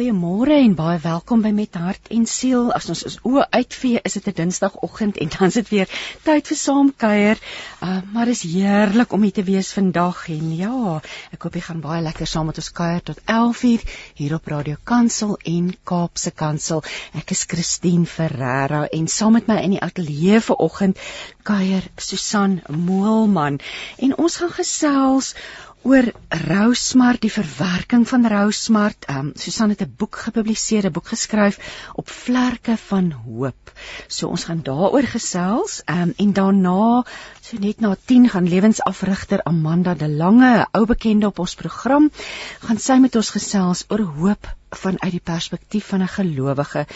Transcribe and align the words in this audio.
Goeiemôre 0.00 0.54
en 0.56 0.72
baie 0.72 0.96
welkom 0.96 1.42
by 1.44 1.50
Met 1.52 1.74
Hart 1.76 2.06
en 2.16 2.22
Siel. 2.24 2.70
As 2.72 2.86
ons 2.88 3.02
ons 3.04 3.16
oë 3.28 3.42
uitvee, 3.52 4.00
is 4.00 4.14
dit 4.16 4.28
'n 4.30 4.32
Dinsdagoggend 4.38 5.18
en 5.20 5.28
dan 5.28 5.48
is 5.48 5.58
dit 5.60 5.68
weer 5.68 5.88
tyd 6.24 6.46
vir 6.48 6.56
saamkuier. 6.56 7.42
Uh, 7.82 7.98
maar 8.12 8.24
dit 8.24 8.34
is 8.34 8.48
heerlik 8.48 9.12
om 9.12 9.22
hier 9.22 9.36
te 9.36 9.44
wees 9.44 9.72
vandag 9.76 10.22
en 10.28 10.56
ja, 10.56 11.02
ek 11.36 11.42
hoop 11.42 11.54
jy 11.54 11.60
gaan 11.60 11.84
baie 11.84 12.00
lekker 12.00 12.26
saam 12.26 12.46
met 12.46 12.56
ons 12.56 12.72
kuier 12.72 13.02
tot 13.02 13.20
11:00 13.26 13.84
hier 14.14 14.34
op 14.34 14.46
Radio 14.46 14.76
Kansel 14.84 15.36
en 15.44 15.68
Kaapse 15.84 16.30
Kansel. 16.30 16.82
Ek 17.12 17.30
is 17.30 17.44
Christine 17.44 18.06
Ferreira 18.06 18.86
en 18.88 19.08
saam 19.08 19.32
met 19.32 19.48
my 19.48 19.60
in 19.60 19.76
die 19.76 19.84
ateljee 19.84 20.40
vanoggend 20.40 20.96
kuier 21.42 21.84
Susan 21.96 22.62
Moelman 22.68 23.60
en 23.98 24.16
ons 24.16 24.36
gaan 24.36 24.50
gesels 24.50 25.34
oor 25.82 26.06
rousmart, 26.28 27.22
die 27.24 27.32
verwerking 27.32 28.04
van 28.08 28.26
rousmart. 28.28 29.06
Ehm 29.08 29.30
um, 29.30 29.32
Susan 29.34 29.72
het 29.72 29.82
'n 29.82 29.94
boek 29.96 30.16
gepubliseer, 30.16 30.86
'n 30.86 30.92
boek 30.92 31.08
geskryf 31.08 31.56
op 31.94 32.08
vlerke 32.08 32.76
van 32.76 33.10
hoop. 33.12 33.72
So 34.06 34.28
ons 34.28 34.44
gaan 34.44 34.62
daaroor 34.62 35.02
gesels. 35.02 35.82
Ehm 35.84 36.02
um, 36.02 36.12
en 36.16 36.32
daarna, 36.32 37.04
so 37.40 37.56
net 37.60 37.80
na 37.80 37.96
10 38.04 38.28
gaan 38.28 38.48
lewensafrigter 38.48 39.42
Amanda 39.42 39.94
de 39.94 40.08
Lange, 40.08 40.58
'n 40.58 40.66
ou 40.72 40.86
bekende 40.86 41.26
op 41.26 41.38
ons 41.38 41.54
program, 41.54 42.10
gaan 42.60 42.78
sy 42.78 42.98
met 42.98 43.16
ons 43.16 43.30
gesels 43.30 43.84
oor 43.88 44.00
hoop 44.00 44.56
vanuit 44.70 45.10
die 45.10 45.24
perspektief 45.24 45.86
van 45.86 46.02
'n 46.02 46.08
gelowige. 46.08 46.86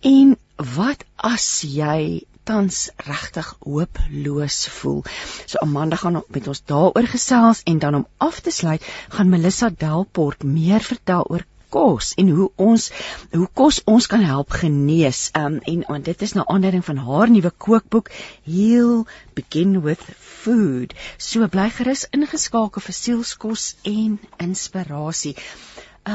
En 0.00 0.36
wat 0.56 1.04
as 1.16 1.60
jy 1.60 2.26
tans 2.44 2.90
regtig 3.08 3.48
hooploos 3.64 4.58
voel. 4.78 5.02
So 5.46 5.58
Amanda 5.64 5.96
gaan 5.96 6.22
met 6.28 6.48
ons 6.48 6.62
daaroor 6.70 7.08
gesels 7.14 7.62
en 7.64 7.78
dan 7.78 7.94
om 7.94 8.06
af 8.16 8.40
te 8.40 8.50
sluit 8.50 8.84
gaan 9.08 9.32
Melissa 9.32 9.70
Delport 9.70 10.44
meer 10.44 10.80
vertel 10.80 11.24
oor 11.30 11.46
kos 11.74 12.12
en 12.20 12.30
hoe 12.36 12.48
ons 12.68 12.86
hoe 13.32 13.48
kos 13.60 13.80
ons 13.90 14.06
kan 14.12 14.22
help 14.22 14.54
genees. 14.62 15.26
Um 15.40 15.58
en, 15.72 15.82
en 15.96 16.06
dit 16.08 16.22
is 16.26 16.34
nou 16.38 16.44
aanleiding 16.54 16.84
van 16.86 17.00
haar 17.08 17.32
nuwe 17.34 17.50
kookboek 17.66 18.10
Heal 18.46 19.06
Begin 19.38 19.80
with 19.86 20.04
Food. 20.18 20.94
So 21.18 21.48
bly 21.56 21.68
gerus 21.78 22.06
ingeskakel 22.14 22.84
vir 22.88 22.98
sielskos 23.00 23.68
en 23.94 24.18
inspirasie. 24.48 25.34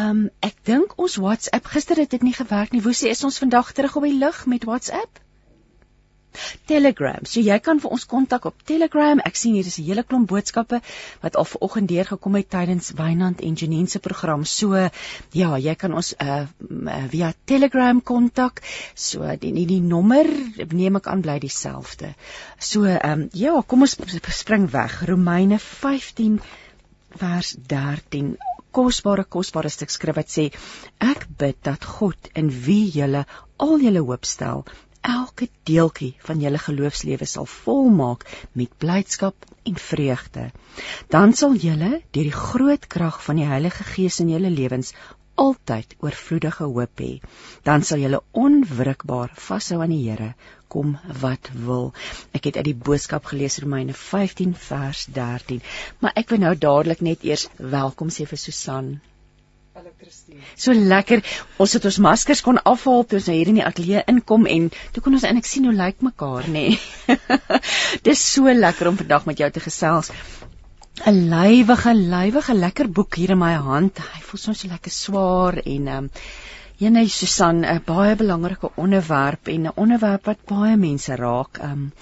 Um 0.02 0.28
ek 0.46 0.62
dink 0.70 0.96
ons 1.02 1.18
WhatsApp 1.24 1.74
gister 1.74 2.00
het 2.00 2.14
dit 2.16 2.28
nie 2.30 2.38
gewerk 2.38 2.76
nie. 2.76 2.86
Woesie 2.86 3.12
is 3.12 3.26
ons 3.28 3.42
vandag 3.44 3.74
terug 3.74 4.00
op 4.00 4.08
die 4.08 4.20
lug 4.22 4.46
met 4.46 4.70
WhatsApp? 4.70 5.26
Telegram. 6.70 7.26
So 7.26 7.42
jy 7.44 7.58
kan 7.64 7.80
vir 7.82 7.94
ons 7.96 8.06
kontak 8.10 8.46
op 8.50 8.64
Telegram. 8.66 9.22
Ek 9.26 9.36
sien 9.40 9.56
hier 9.58 9.66
is 9.66 9.80
'n 9.80 9.86
hele 9.86 10.04
klomp 10.04 10.30
boodskappe 10.30 10.82
wat 11.22 11.36
al 11.36 11.46
vanoggend 11.46 11.90
deurgekom 11.90 12.36
het 12.36 12.50
tydens 12.50 12.92
Wynand 12.98 13.42
en 13.42 13.54
Janine 13.54 13.88
se 13.88 14.00
program. 14.00 14.46
So 14.46 14.90
ja, 15.32 15.58
jy 15.58 15.76
kan 15.76 15.94
ons 15.94 16.14
uh, 16.22 16.46
via 17.10 17.34
Telegram 17.46 18.02
kontak. 18.02 18.62
So 18.96 19.36
die 19.40 19.52
die, 19.54 19.66
die 19.66 19.82
nommer 19.82 20.28
neem 20.72 20.96
ek 20.96 21.08
aan 21.08 21.22
bly 21.22 21.40
dieselfde. 21.40 22.14
So 22.60 22.86
ehm 22.86 23.22
um, 23.22 23.30
ja, 23.34 23.62
kom 23.62 23.82
ons 23.82 23.98
spring 24.30 24.72
weg. 24.72 25.02
Romeine 25.08 25.60
15 25.60 26.40
vers 27.18 27.56
13 27.68 28.38
kosbare 28.72 29.24
kosbare 29.26 29.70
stuk 29.70 29.90
skrif 29.90 30.16
wat 30.16 30.30
sê 30.30 30.50
ek 31.02 31.26
bid 31.42 31.58
dat 31.66 31.86
God 31.86 32.30
in 32.36 32.52
wie 32.66 32.86
julle 32.94 33.26
al 33.58 33.82
julle 33.82 34.04
hoop 34.06 34.26
stel 34.30 34.64
elke 35.02 35.48
deeltjie 35.64 36.16
van 36.28 36.42
julle 36.44 36.60
geloofslewe 36.62 37.26
sal 37.26 37.46
volmaak 37.46 38.26
met 38.52 38.78
blydskap 38.78 39.46
en 39.64 39.76
vreugde. 39.76 40.50
Dan 41.08 41.34
sal 41.34 41.56
julle 41.56 41.92
deur 42.12 42.30
die 42.30 42.42
groot 42.42 42.88
krag 42.88 43.24
van 43.24 43.40
die 43.42 43.48
Heilige 43.48 43.84
Gees 43.84 44.20
in 44.20 44.30
julle 44.34 44.50
lewens 44.50 44.94
altyd 45.40 45.96
oorvloedige 46.04 46.68
hoop 46.74 47.04
hê. 47.04 47.12
Dan 47.64 47.84
sal 47.90 48.04
julle 48.04 48.22
onwrikbaar 48.32 49.36
vashou 49.50 49.82
aan 49.84 49.96
die 49.96 50.04
Here 50.10 50.34
kom 50.68 50.98
wat 51.22 51.50
wil. 51.68 51.94
Ek 52.38 52.50
het 52.50 52.60
uit 52.60 52.68
die 52.72 52.80
boodskap 52.90 53.30
gelees 53.32 53.58
Romeine 53.64 53.96
15 53.98 54.56
vers 54.70 55.06
13, 55.16 55.64
maar 56.00 56.18
ek 56.20 56.34
wil 56.34 56.44
nou 56.46 56.56
dadelik 56.68 57.02
net 57.02 57.24
eers 57.26 57.48
welkom 57.58 58.12
sê 58.14 58.28
vir 58.30 58.42
Susan 58.42 58.98
elektrisiteit. 59.80 60.44
So 60.60 60.74
lekker. 60.74 61.24
Ons 61.58 61.76
het 61.78 61.86
ons 61.90 62.00
maskers 62.06 62.44
kon 62.46 62.60
afhaal 62.72 63.06
toe 63.06 63.20
ons 63.20 63.30
hier 63.32 63.52
in 63.52 63.60
die 63.60 63.66
ateljee 63.66 64.04
inkom 64.12 64.48
en 64.50 64.70
toe 64.94 65.04
kon 65.06 65.18
ons 65.18 65.26
eintlik 65.28 65.50
sien 65.50 65.68
hoe 65.70 65.76
lyk 65.76 66.04
mekaar, 66.06 66.50
nê. 66.52 66.66
Nee. 66.76 67.18
Dis 68.08 68.22
so 68.34 68.52
lekker 68.54 68.92
om 68.92 69.00
vandag 69.00 69.26
met 69.30 69.42
jou 69.44 69.50
te 69.56 69.64
gesels. 69.64 70.12
'n 71.08 71.20
Lywige, 71.32 71.94
lywige 71.96 72.54
lekker 72.54 72.90
boek 72.92 73.16
hier 73.16 73.32
in 73.36 73.40
my 73.40 73.54
hand. 73.56 74.00
Hy 74.14 74.22
voel 74.30 74.42
so 74.44 74.72
lekker 74.72 74.92
swaar 74.92 75.62
en 75.64 75.88
ehm 75.88 76.08
um, 76.10 76.10
Jene 76.80 77.02
Susan, 77.12 77.66
'n 77.66 77.82
baie 77.86 78.16
belangrike 78.16 78.70
onderwerp 78.76 79.48
en 79.48 79.68
'n 79.68 79.76
onderwerp 79.76 80.26
wat 80.26 80.46
baie 80.52 80.76
mense 80.78 81.16
raak. 81.16 81.58
Ehm 81.58 81.72
um, 81.72 81.94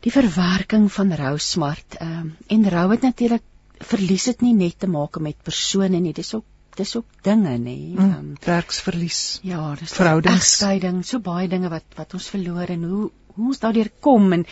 die 0.00 0.12
verwerking 0.12 0.92
van 0.92 1.12
rou 1.12 1.38
smart. 1.38 1.96
Ehm 2.00 2.18
um, 2.18 2.36
en 2.48 2.68
rou 2.70 2.90
het 2.90 3.00
natuurlik 3.02 3.42
verlies 3.78 4.24
dit 4.24 4.40
nie 4.40 4.54
net 4.54 4.78
te 4.78 4.86
maak 4.86 5.18
met 5.20 5.42
persone 5.42 6.00
nie, 6.00 6.12
dis 6.12 6.34
ook 6.34 6.44
dis 6.78 6.96
ook 6.98 7.18
dinge 7.26 7.56
nê 7.58 7.76
mm, 7.94 8.14
um, 8.18 8.30
werksverlies 8.44 9.20
ja 9.46 9.74
dis 9.80 9.92
verhoudings. 9.96 10.56
skeiding 10.58 11.02
so 11.06 11.20
baie 11.24 11.48
dinge 11.48 11.70
wat 11.72 11.98
wat 11.98 12.14
ons 12.18 12.30
verloor 12.32 12.72
en 12.74 12.88
hoe 12.90 13.04
hoe 13.34 13.50
ons 13.50 13.62
daardeur 13.62 13.90
kom 14.06 14.32
en 14.36 14.46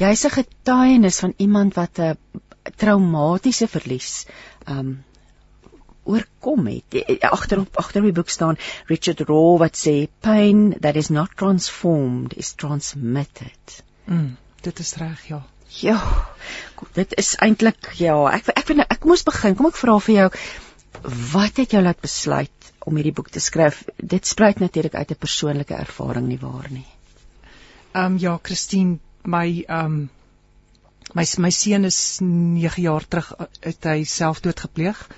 jy's 0.00 0.24
'n 0.26 0.36
getuienis 0.36 1.20
van 1.24 1.34
iemand 1.46 1.74
wat 1.74 1.98
'n 1.98 2.16
traumatiese 2.76 3.68
verlies 3.68 4.26
um 4.66 5.02
oorkom 6.04 6.66
het. 6.66 6.96
Agterop 7.24 7.76
agter 7.80 8.02
die 8.04 8.12
boek 8.12 8.28
staan 8.28 8.58
Richard 8.90 9.20
Raw 9.20 9.56
wat 9.62 9.76
sê 9.76 10.08
pain 10.20 10.74
that 10.80 10.96
is 10.96 11.08
not 11.08 11.36
transformed 11.36 12.36
is 12.36 12.52
transmitted. 12.52 13.82
Mm, 14.04 14.36
dit 14.60 14.78
is 14.78 14.94
reg 15.00 15.26
ja. 15.28 15.42
Ja 15.80 15.98
dit 16.94 17.14
is 17.18 17.34
eintlik 17.42 17.92
ja 17.98 18.16
ek 18.34 18.50
ek 18.52 18.70
ek, 18.74 18.86
ek 18.96 19.06
moes 19.08 19.24
begin 19.26 19.56
kom 19.58 19.70
ek 19.70 19.78
vra 19.80 19.96
vir 20.06 20.14
jou 20.14 20.28
wat 21.02 21.56
het 21.56 21.70
jou 21.70 21.82
laat 21.82 22.00
besluit 22.00 22.72
om 22.84 22.96
hierdie 22.96 23.12
boek 23.12 23.30
te 23.30 23.40
skryf? 23.40 23.84
Dit 23.96 24.26
spruit 24.26 24.58
natuurlik 24.58 24.94
uit 24.94 25.10
'n 25.10 25.18
persoonlike 25.18 25.74
ervaring 25.74 26.26
nie 26.28 26.38
waar 26.38 26.70
nie. 26.70 26.86
Ehm 27.92 28.04
um, 28.04 28.18
ja, 28.18 28.38
Christine, 28.42 28.98
my 29.22 29.64
ehm 29.66 29.84
um, 29.84 30.10
my 31.14 31.24
my 31.38 31.50
seun 31.50 31.84
is 31.84 32.18
9 32.20 32.82
jaar 32.82 33.08
terug 33.08 33.34
uit 33.60 33.84
hy 33.84 34.04
selfdood 34.04 34.60
gepleeg. 34.60 35.08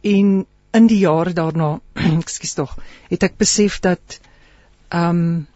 En 0.00 0.46
in 0.70 0.86
die 0.86 0.98
jare 0.98 1.32
daarna, 1.32 1.80
ekskuus 2.20 2.54
tog, 2.54 2.76
het 3.08 3.22
ek 3.22 3.36
besef 3.36 3.80
dat 3.80 4.20
ehm 4.88 5.08
um, 5.08 5.46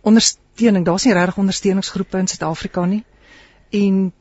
ondersteuning, 0.00 0.84
daar's 0.84 1.04
nie 1.04 1.14
regtig 1.14 1.38
ondersteuningsgroepe 1.38 2.18
in 2.18 2.26
Suid-Afrika 2.26 2.84
nie. 2.84 3.04
En 3.70 4.12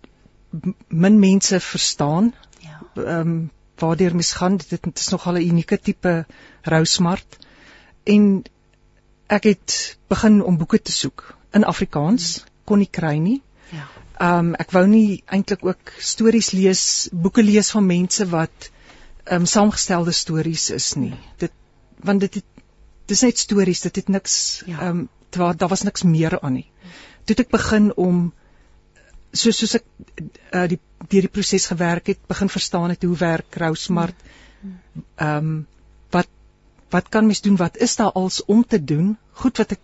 min 0.88 1.20
mense 1.20 1.60
verstaan. 1.60 2.34
Ja. 2.60 2.80
Ehm 2.96 3.20
um, 3.20 3.52
waardeur 3.82 4.14
mens 4.16 4.34
gaan 4.34 4.58
dit, 4.58 4.70
dit 4.70 5.00
is 5.00 5.10
nogal 5.10 5.38
'n 5.38 5.48
unieke 5.48 5.80
tipe 5.80 6.26
rousmart 6.62 7.38
en 8.04 8.44
ek 9.28 9.44
het 9.44 9.98
begin 10.08 10.44
om 10.44 10.58
boeke 10.58 10.82
te 10.82 10.92
soek 10.92 11.38
in 11.52 11.64
Afrikaans 11.64 12.44
kon 12.66 12.78
nie 12.78 12.90
kry 12.92 13.18
nie. 13.18 13.42
Ja. 13.72 13.88
Ehm 14.20 14.38
um, 14.40 14.56
ek 14.56 14.72
wou 14.72 14.86
nie 14.88 15.24
eintlik 15.26 15.66
ook 15.66 15.94
stories 16.00 16.52
lees, 16.52 17.10
boeke 17.12 17.44
lees 17.44 17.72
van 17.72 17.86
mense 17.86 18.28
wat 18.30 18.70
ehm 19.24 19.42
um, 19.42 19.46
saamgestelde 19.46 20.12
stories 20.12 20.70
is 20.70 20.94
nie. 20.96 21.14
Dit 21.38 21.52
want 22.04 22.20
dit 22.20 22.34
het, 22.34 22.46
dis 23.06 23.22
net 23.22 23.38
stories, 23.38 23.82
dit 23.82 23.96
het 23.96 24.08
niks 24.08 24.64
ja. 24.66 24.80
ehm 24.80 24.90
um, 24.90 25.10
daar 25.30 25.58
daar 25.58 25.70
was 25.70 25.82
niks 25.82 26.04
meer 26.04 26.40
aan 26.40 26.54
nie. 26.54 26.70
Toe 27.26 27.36
het 27.36 27.46
ek 27.46 27.52
begin 27.52 27.94
om 27.96 28.34
so 29.34 29.52
soos 29.52 29.76
ek 29.80 29.86
uh, 30.54 30.68
die 30.70 30.80
deur 31.10 31.28
die 31.28 31.32
proses 31.32 31.66
gewerk 31.66 32.08
het, 32.08 32.20
begin 32.28 32.50
verstaan 32.50 32.90
het 32.94 33.04
hoe 33.04 33.18
werk 33.18 33.56
Rousmart. 33.56 34.16
Ehm 35.16 35.38
um, 35.38 35.68
wat 36.10 36.28
wat 36.90 37.10
kan 37.10 37.26
mens 37.26 37.42
doen? 37.42 37.56
Wat 37.56 37.78
is 37.78 37.96
daar 37.96 38.12
als 38.12 38.46
om 38.46 38.66
te 38.68 38.84
doen? 38.84 39.18
Goed 39.32 39.58
wat 39.58 39.72
ek 39.72 39.80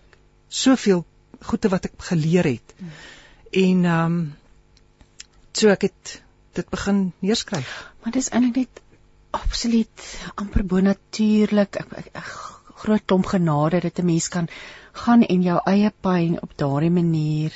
soveel 0.47 1.05
goede 1.41 1.69
wat 1.69 1.85
ek 1.85 1.93
geleer 2.11 2.43
het. 2.43 2.75
En 3.51 3.85
ehm 3.85 4.05
um, 4.05 4.35
so 5.51 5.69
ek 5.69 5.89
het 5.89 6.21
dit 6.53 6.69
begin 6.69 7.11
neerskryf. 7.19 7.73
Maar 8.03 8.11
dis 8.11 8.29
eintlik 8.29 8.55
net 8.55 8.81
absoluut 9.31 10.05
amper 10.35 10.65
bonatuurlik. 10.65 11.75
Ek, 11.75 11.91
ek, 11.97 12.09
ek 12.13 12.29
groot 12.79 13.05
klomp 13.05 13.25
genade 13.25 13.81
dat 13.83 13.99
'n 13.99 14.05
mens 14.05 14.27
kan 14.27 14.47
gaan 14.91 15.23
en 15.23 15.41
jou 15.41 15.59
eie 15.65 15.91
pyn 16.01 16.41
op 16.41 16.51
daardie 16.55 16.91
manier 16.91 17.53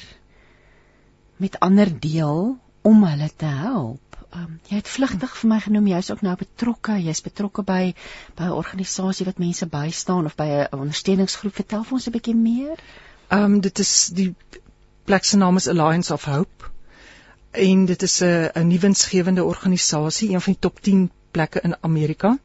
met 1.37 1.59
ander 1.59 1.89
deel 1.99 2.57
om 2.83 3.03
hulle 3.07 3.29
te 3.35 3.45
help. 3.45 4.17
Um, 4.33 4.57
jy 4.69 4.79
het 4.79 4.89
vlugtig 4.89 5.33
vir 5.39 5.49
my 5.49 5.59
genoem 5.61 5.87
jy's 5.91 6.09
ook 6.11 6.23
nou 6.25 6.33
betrokke, 6.37 6.97
jy's 6.97 7.21
betrokke 7.21 7.63
by 7.63 7.93
by 8.37 8.47
'n 8.47 8.57
organisasie 8.57 9.25
wat 9.25 9.39
mense 9.39 9.65
bystaan 9.65 10.25
of 10.25 10.35
by 10.35 10.47
'n 10.53 10.79
ondersteuningsgroep. 10.79 11.53
Vertel 11.53 11.83
vir 11.83 11.93
ons 11.93 12.07
'n 12.07 12.15
bietjie 12.15 12.35
meer. 12.35 12.77
Ehm 13.29 13.43
um, 13.43 13.59
dit 13.61 13.79
is 13.79 14.09
die 14.13 14.35
plek 15.05 15.23
se 15.23 15.37
naam 15.37 15.55
is 15.55 15.67
Alliance 15.67 16.13
of 16.13 16.25
Hope. 16.25 16.71
En 17.51 17.85
dit 17.85 18.01
is 18.01 18.21
'n 18.21 18.49
'n 18.55 18.67
nuwensgewende 18.67 19.43
organisasie, 19.43 20.29
een 20.33 20.41
van 20.41 20.53
die 20.53 20.61
top 20.61 20.81
10 20.81 21.11
plekke 21.31 21.61
in 21.61 21.75
Amerika. 21.81 22.37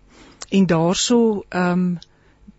En 0.48 0.66
daarso 0.66 1.44
ehm 1.48 1.72
um, 1.72 1.98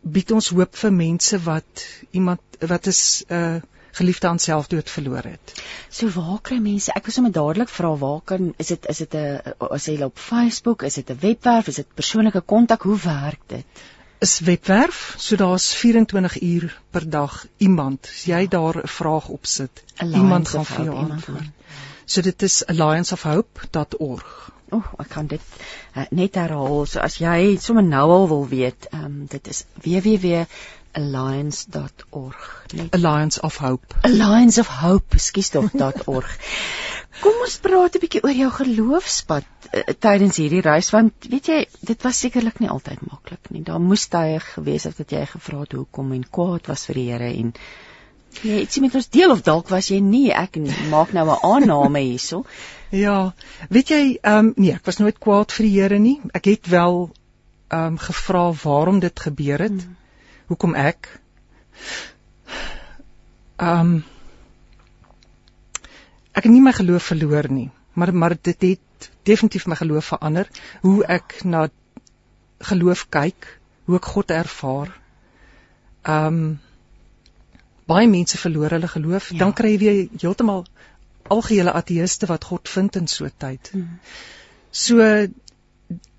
bied 0.02 0.32
ons 0.32 0.50
hoop 0.50 0.76
vir 0.76 0.94
mense 0.94 1.40
wat 1.44 1.86
iemand 2.12 2.42
wat 2.60 2.86
is 2.88 3.24
'n 3.28 3.34
uh, 3.34 3.62
geliefde 3.92 4.28
aan 4.28 4.40
selfdood 4.40 4.90
verloor 4.90 5.24
het. 5.24 5.54
So 5.90 6.10
waar 6.10 6.40
kry 6.42 6.58
mense? 6.64 6.94
Ek 6.96 7.06
wil 7.06 7.14
sommer 7.14 7.32
dadelik 7.32 7.70
vra 7.70 7.94
waar 7.98 8.22
kan 8.26 8.54
is 8.58 8.68
dit 8.68 8.86
is 8.90 8.98
dit 8.98 9.14
'n 9.14 9.56
as 9.70 9.86
jy 9.86 10.02
op 10.04 10.18
Facebook, 10.18 10.84
is 10.84 10.94
dit 10.94 11.10
'n 11.10 11.20
webwerf, 11.20 11.68
is 11.68 11.76
dit 11.76 11.94
persoonlike 11.94 12.42
kontak, 12.42 12.82
hoe 12.82 13.00
werk 13.00 13.42
dit? 13.48 13.66
Is 14.20 14.40
webwerf, 14.40 15.16
so 15.18 15.36
daar's 15.36 15.74
24 15.74 16.42
uur 16.42 16.82
per 16.92 17.10
dag 17.10 17.46
iemand. 17.58 18.10
As 18.12 18.26
jy 18.26 18.48
daar 18.48 18.78
'n 18.84 18.88
vraag 18.88 19.28
opsit, 19.28 19.84
iemand 20.04 20.48
gaan 20.48 20.66
vir 20.66 20.86
jou 20.86 20.96
antwoord. 20.96 21.52
So 22.06 22.22
dit 22.22 22.42
is 22.42 22.66
allianceofhope.org. 22.66 24.52
O, 24.72 24.78
oh, 24.78 24.86
ek 25.02 25.10
kan 25.10 25.28
dit 25.28 25.42
uh, 25.96 26.04
net 26.10 26.36
herhaal. 26.36 26.86
So 26.86 27.00
as 27.00 27.18
jy 27.18 27.58
sommer 27.62 27.84
nou 27.84 28.10
al 28.10 28.28
wil 28.28 28.48
weet, 28.48 28.88
ehm 28.92 29.06
um, 29.06 29.26
dit 29.30 29.48
is 29.48 29.64
www 29.86 30.46
alliance.org 30.92 32.66
net 32.74 32.94
alliance 32.94 33.42
of 33.42 33.58
hope. 33.58 33.96
Alliance 34.02 34.60
of 34.60 34.68
hope 34.68 35.18
skus 35.18 35.50
tog 35.50 35.72
.org. 36.14 36.30
Kom 37.20 37.42
ons 37.44 37.58
praat 37.60 37.96
'n 37.96 38.02
bietjie 38.04 38.24
oor 38.24 38.36
jou 38.36 38.50
geloofspad 38.58 39.48
uh, 39.74 39.84
tydens 40.06 40.40
hierdie 40.40 40.64
reis 40.64 40.92
want 40.96 41.28
weet 41.34 41.52
jy 41.52 41.60
dit 41.92 42.08
was 42.08 42.22
sekerlik 42.24 42.62
nie 42.64 42.72
altyd 42.72 43.04
maklik 43.12 43.52
nie. 43.52 43.64
Daar 43.68 43.82
moes 43.84 44.08
tye 44.08 44.40
gewees 44.40 44.88
het 44.88 44.98
dat 45.02 45.12
jy 45.12 45.26
gevra 45.34 45.66
het 45.66 45.76
hoekom 45.78 46.14
en 46.16 46.26
kwaad 46.38 46.72
was 46.72 46.86
vir 46.90 47.02
die 47.02 47.08
Here 47.12 47.30
en 47.44 47.54
jy 48.46 48.62
ietsie 48.64 48.82
met 48.86 48.96
ons 48.96 49.10
deel 49.10 49.34
of 49.34 49.44
dalk 49.44 49.70
was 49.74 49.90
jy 49.92 50.00
nie 50.00 50.30
ek 50.32 50.60
maak 50.94 51.14
nou 51.14 51.28
'n 51.28 51.40
aanname 51.52 52.06
hierso. 52.08 52.46
Ja 52.92 53.34
weet 53.70 53.90
jy 53.90 54.04
ehm 54.22 54.52
um, 54.52 54.54
nee 54.58 54.74
ek 54.74 54.86
was 54.86 55.00
nooit 55.04 55.20
kwaad 55.20 55.52
vir 55.52 55.66
die 55.66 55.76
Here 55.78 56.00
nie. 56.00 56.20
Ek 56.34 56.46
het 56.46 56.68
wel 56.68 57.10
ehm 57.70 57.86
um, 57.86 57.98
gevra 57.98 58.52
waarom 58.64 59.00
dit 59.00 59.20
gebeur 59.20 59.60
het. 59.60 59.82
Hmm 59.82 59.99
hoekom 60.50 60.76
ek 60.76 61.10
ehm 63.60 63.80
um, 63.80 63.98
ek 66.34 66.46
het 66.46 66.54
nie 66.54 66.64
my 66.64 66.72
geloof 66.72 67.10
verloor 67.12 67.50
nie, 67.52 67.70
maar 68.00 68.14
maar 68.16 68.36
dit 68.42 68.62
het 68.64 69.10
definitief 69.28 69.66
my 69.68 69.76
geloof 69.76 70.14
verander 70.14 70.48
hoe 70.82 71.04
ek 71.06 71.42
na 71.44 71.68
geloof 72.70 73.06
kyk, 73.10 73.48
hoe 73.86 73.98
ek 74.00 74.10
God 74.16 74.32
ervaar. 74.32 74.94
Ehm 76.04 76.40
um, 76.40 76.60
baie 77.90 78.08
mense 78.08 78.38
verloor 78.38 78.70
hulle 78.78 78.88
geloof, 78.88 79.32
ja. 79.32 79.38
dan 79.42 79.54
kry 79.58 79.72
jy 79.74 79.78
weer 79.82 80.00
heeltemal 80.22 80.66
algehele 81.34 81.74
ateëste 81.74 82.28
wat 82.30 82.46
God 82.52 82.70
vind 82.70 82.96
in 82.96 83.08
so 83.08 83.26
'n 83.26 83.34
tyd. 83.38 83.70
Hmm. 83.74 84.00
So 84.72 85.02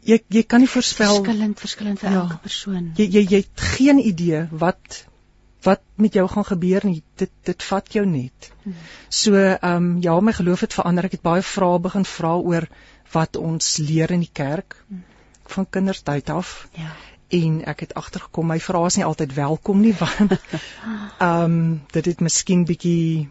jy 0.06 0.19
jy 0.29 0.43
kan 0.49 0.62
nie 0.62 0.70
voorspel 0.70 1.20
verskillend 1.20 1.61
verskillend 1.61 2.00
vir 2.00 2.11
ja, 2.11 2.23
elke 2.23 2.38
persoon. 2.44 2.91
Jy 2.99 3.06
jy 3.17 3.23
jy 3.35 3.41
het 3.44 3.64
geen 3.76 4.00
idee 4.02 4.47
wat 4.50 5.05
wat 5.67 5.82
met 6.00 6.17
jou 6.17 6.25
gaan 6.29 6.47
gebeur 6.49 6.87
nie. 6.88 7.02
Dit 7.20 7.32
dit 7.44 7.69
vat 7.69 7.93
jou 7.93 8.06
net. 8.06 8.50
Hmm. 8.64 8.75
So 9.08 9.37
ehm 9.37 9.76
um, 9.76 9.91
ja, 10.02 10.17
my 10.20 10.32
geloof 10.32 10.64
het 10.67 10.76
verander. 10.76 11.08
Ek 11.08 11.19
het 11.19 11.26
baie 11.26 11.44
vrae 11.44 11.79
begin 11.79 12.05
vra 12.08 12.35
oor 12.38 12.69
wat 13.12 13.37
ons 13.37 13.76
leer 13.82 14.11
in 14.11 14.25
die 14.25 14.32
kerk 14.32 14.79
hmm. 14.88 15.05
van 15.55 15.69
kindertyd 15.70 16.31
af. 16.31 16.69
Ja. 16.79 16.93
En 17.31 17.61
ek 17.70 17.87
het 17.87 17.94
agtergekom 17.94 18.49
my 18.50 18.58
vrae 18.61 18.87
is 18.87 18.97
nie 18.99 19.06
altyd 19.06 19.35
welkom 19.35 19.81
nie 19.81 19.94
want 19.99 20.32
ehm 20.38 21.44
um, 21.44 21.81
dit 21.93 22.06
het 22.12 22.20
miskien 22.20 22.64
bietjie 22.64 23.29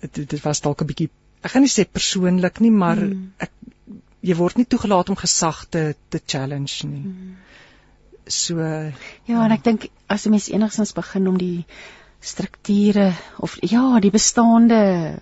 dit, 0.00 0.28
dit 0.28 0.40
was 0.42 0.60
dalk 0.60 0.82
'n 0.82 0.86
bietjie 0.86 1.10
ek 1.40 1.54
gaan 1.54 1.64
nie 1.64 1.72
sê 1.72 1.86
persoonlik 1.88 2.60
nie, 2.60 2.70
maar 2.70 3.00
hmm. 3.00 3.32
ek 3.40 3.50
jy 4.20 4.36
word 4.36 4.56
nie 4.56 4.68
toegelaat 4.68 5.08
om 5.08 5.16
gesag 5.16 5.64
te 5.68 5.94
te 6.08 6.20
challenge 6.26 6.86
nie. 6.88 7.02
Hmm. 7.02 7.36
So 8.30 8.60
ja, 8.60 9.44
en 9.44 9.52
ek 9.52 9.64
dink 9.64 9.88
as 10.06 10.26
'n 10.26 10.30
mens 10.30 10.50
enigstens 10.50 10.92
begin 10.92 11.28
om 11.28 11.38
die 11.38 11.64
strukture 12.20 13.12
of 13.38 13.56
ja, 13.62 13.98
die 14.00 14.10
bestaande 14.10 15.18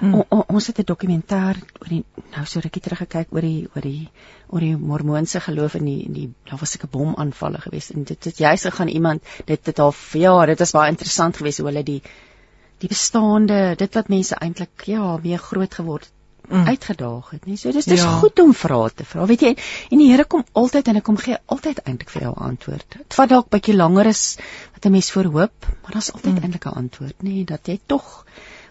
mm. 0.00 0.14
o, 0.14 0.24
o, 0.28 0.44
ons 0.48 0.66
het 0.66 0.78
'n 0.78 0.86
dokumentêr 0.86 1.58
oor 1.80 1.88
die 1.88 2.04
nou 2.36 2.44
so 2.46 2.60
rukkie 2.60 2.82
terug 2.82 2.98
gekyk 2.98 3.32
oor 3.32 3.42
die 3.42 3.68
oor 3.74 3.82
die 3.82 4.08
oor 4.48 4.60
die 4.60 4.76
mormoonse 4.76 5.40
geloof 5.40 5.74
in 5.74 5.84
die 5.84 6.02
in 6.06 6.12
die 6.12 6.28
daar 6.50 6.60
was 6.60 6.76
'n 6.78 6.88
bomaanvalle 6.90 7.60
geweest 7.60 7.90
en 7.90 8.04
dit 8.04 8.24
het 8.24 8.38
juist 8.38 8.64
gegaan 8.64 8.88
iemand 8.88 9.22
dit 9.46 9.66
het 9.66 9.78
al 9.78 9.94
ja, 10.12 10.46
dit 10.46 10.58
was 10.58 10.72
baie 10.72 10.90
interessant 10.90 11.36
geweest 11.36 11.58
hoe 11.58 11.66
hulle 11.66 11.82
die 11.82 12.02
die 12.78 12.88
bestaande 12.88 13.74
dit 13.76 13.94
wat 13.94 14.08
mense 14.08 14.34
eintlik 14.34 14.86
ja, 14.86 15.16
meer 15.22 15.38
groot 15.38 15.74
geword 15.74 16.04
het 16.04 16.17
mm. 16.50 16.66
uitgedaag 16.66 17.30
het, 17.30 17.46
nie? 17.46 17.56
So 17.56 17.72
dis 17.72 17.84
dis 17.84 18.02
ja. 18.02 18.12
goed 18.22 18.40
om 18.42 18.54
vrae 18.54 18.90
te 18.94 19.04
vra. 19.04 19.26
Weet 19.26 19.44
jy, 19.46 19.54
en 19.90 20.02
die 20.02 20.10
Here 20.10 20.24
kom 20.24 20.44
altyd 20.52 20.88
en 20.88 21.00
hy 21.00 21.04
kom 21.06 21.18
gee 21.20 21.38
altyd 21.46 21.82
eintlik 21.84 22.10
vir 22.10 22.28
jou 22.28 22.34
antwoord. 22.50 22.86
Dit 22.98 23.18
vat 23.18 23.32
dalk 23.32 23.50
bietjie 23.54 23.76
langer 23.76 24.06
as 24.12 24.22
wat 24.74 24.86
'n 24.86 24.92
mens 24.92 25.10
voorhoop, 25.10 25.66
maar 25.82 25.98
daar's 25.98 26.12
altyd 26.12 26.34
mm. 26.34 26.42
eintlik 26.42 26.66
'n 26.66 26.78
antwoord, 26.84 27.16
nê, 27.22 27.44
dat 27.44 27.66
jy 27.66 27.80
tog 27.86 28.24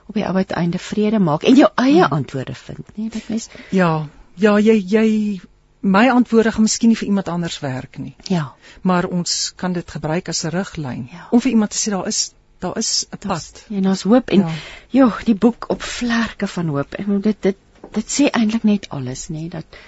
op 0.08 0.16
die 0.16 0.26
uiteinde 0.26 0.80
vrede 0.80 1.20
maak 1.20 1.44
en 1.44 1.56
jou 1.56 1.70
eie 1.76 2.06
mm. 2.06 2.12
antwoorde 2.12 2.56
vind, 2.56 2.86
nê, 2.96 3.10
dat 3.10 3.30
mens 3.30 3.50
Ja, 3.72 4.08
ja, 4.36 4.58
jy 4.60 4.78
jy 4.86 5.42
my 5.82 6.08
antwoorde 6.10 6.52
gaan 6.52 6.66
miskien 6.66 6.90
nie 6.90 6.98
vir 6.98 7.08
iemand 7.08 7.28
anders 7.28 7.60
werk 7.60 7.98
nie. 7.98 8.16
Ja. 8.28 8.54
Maar 8.82 9.06
ons 9.06 9.54
kan 9.56 9.74
dit 9.74 9.92
gebruik 9.92 10.30
as 10.30 10.44
'n 10.44 10.50
riglyn 10.50 11.08
ja. 11.12 11.28
om 11.32 11.42
vir 11.42 11.52
iemand 11.52 11.72
te 11.72 11.78
sê 11.78 11.92
daar 11.92 12.08
is 12.08 12.34
daar 12.60 12.78
is 12.78 13.06
'n 13.12 13.18
pad. 13.28 13.66
En 13.70 13.88
ons 13.88 14.02
hoop 14.02 14.30
en 14.30 14.40
ja. 14.40 14.54
joh, 14.90 15.24
die 15.24 15.36
boek 15.36 15.70
op 15.70 15.82
vlerke 15.82 16.48
van 16.48 16.68
hoop. 16.68 16.94
En 16.94 17.22
dit 17.22 17.42
dit 17.42 17.58
dit 17.96 18.16
sê 18.18 18.30
eintlik 18.32 18.66
net 18.68 18.90
alles 18.90 19.28
nê 19.34 19.48
dat 19.52 19.80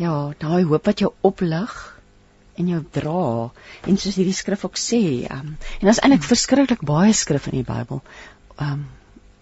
ja 0.00 0.32
daai 0.40 0.64
hoop 0.64 0.86
wat 0.86 1.02
jou 1.04 1.12
oplig 1.22 1.74
en 2.58 2.70
jou 2.70 2.80
dra 2.94 3.50
en 3.88 3.98
soos 3.98 4.16
hierdie 4.18 4.36
skrif 4.36 4.64
ook 4.66 4.78
sê 4.80 5.02
um, 5.30 5.54
en 5.58 5.88
daar's 5.88 6.02
eintlik 6.02 6.26
verskriklik 6.26 6.84
baie 6.86 7.12
skrif 7.14 7.48
in 7.50 7.60
die 7.60 7.66
Bybel 7.66 8.02
um, 8.62 8.86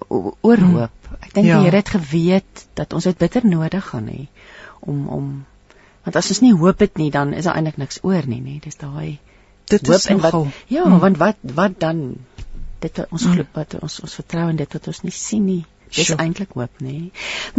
oor 0.08 0.60
hmm. 0.60 0.76
hoop 0.76 1.14
ek 1.20 1.32
dink 1.36 1.48
ja. 1.48 1.58
die 1.58 1.68
Here 1.68 1.82
het 1.82 1.92
geweet 1.92 2.66
dat 2.78 2.96
ons 2.96 3.08
dit 3.08 3.18
bitter 3.18 3.46
nodig 3.46 3.88
gaan 3.92 4.08
hê 4.12 4.26
om 4.80 5.06
om 5.18 5.32
want 6.04 6.18
as 6.18 6.32
ons 6.34 6.42
nie 6.44 6.54
hoop 6.56 6.80
het 6.84 6.98
nie 7.00 7.10
dan 7.14 7.36
is 7.36 7.48
daar 7.48 7.60
eintlik 7.60 7.80
niks 7.82 8.02
oor 8.02 8.28
nie 8.28 8.42
nê 8.44 8.58
dis 8.64 8.80
daai 8.80 9.18
dit 9.72 9.92
is 9.96 10.08
nogal 10.12 10.48
ja 10.72 10.86
hmm. 10.86 11.00
want 11.04 11.20
wat 11.22 11.44
wat 11.60 11.78
dan 11.80 12.02
dit 12.82 13.04
ons 13.08 13.24
hmm. 13.24 13.36
glo 13.36 13.46
wat 13.60 13.78
ons 13.80 14.00
ons 14.08 14.18
vertrou 14.20 14.48
in 14.50 14.60
dit 14.60 14.78
wat 14.78 14.90
ons 14.92 15.04
nie 15.06 15.16
sien 15.16 15.46
nie 15.46 15.62
Dis 15.92 16.08
sure. 16.08 16.16
eintlik 16.24 16.54
hoop, 16.56 16.80
nê. 16.80 16.92
Nee. 16.92 17.10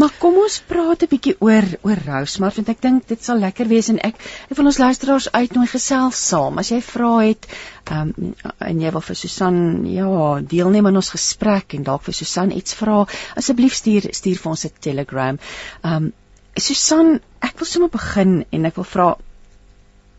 Maar 0.02 0.14
kom 0.18 0.40
ons 0.42 0.56
praat 0.66 1.04
'n 1.06 1.10
bietjie 1.12 1.36
oor 1.40 1.66
oor 1.86 2.00
Rosemar 2.06 2.54
want 2.56 2.70
ek 2.70 2.82
dink 2.82 3.08
dit 3.08 3.24
sal 3.24 3.38
lekker 3.38 3.68
wees 3.70 3.90
en 3.94 4.00
ek 4.00 4.16
ek 4.50 4.58
wil 4.58 4.70
ons 4.72 4.80
luisteraars 4.82 5.30
uitnooi 5.32 5.68
gesels 5.68 6.22
saam. 6.30 6.58
As 6.58 6.72
jy 6.72 6.82
vra 6.82 7.12
het, 7.28 7.46
ehm 7.92 8.14
um, 8.18 8.34
en 8.60 8.82
jy 8.82 8.92
wil 8.96 9.06
vir 9.10 9.16
Susan 9.16 9.86
ja, 9.86 10.40
deelneem 10.42 10.88
aan 10.88 10.96
ons 10.96 11.14
gesprek 11.14 11.78
en 11.78 11.84
dalk 11.84 12.04
vir 12.10 12.14
Susan 12.14 12.52
iets 12.52 12.74
vra, 12.74 13.06
asseblief 13.36 13.78
stuur 13.78 14.10
stuur 14.14 14.42
vir 14.42 14.52
ons 14.56 14.66
'n 14.66 14.74
Telegram. 14.80 15.40
Ehm 15.84 15.96
um, 15.96 16.12
Susan, 16.58 17.20
ek 17.42 17.60
wil 17.60 17.66
sommer 17.66 17.90
begin 17.90 18.46
en 18.52 18.66
ek 18.66 18.76
wil 18.76 18.90
vra 18.96 19.16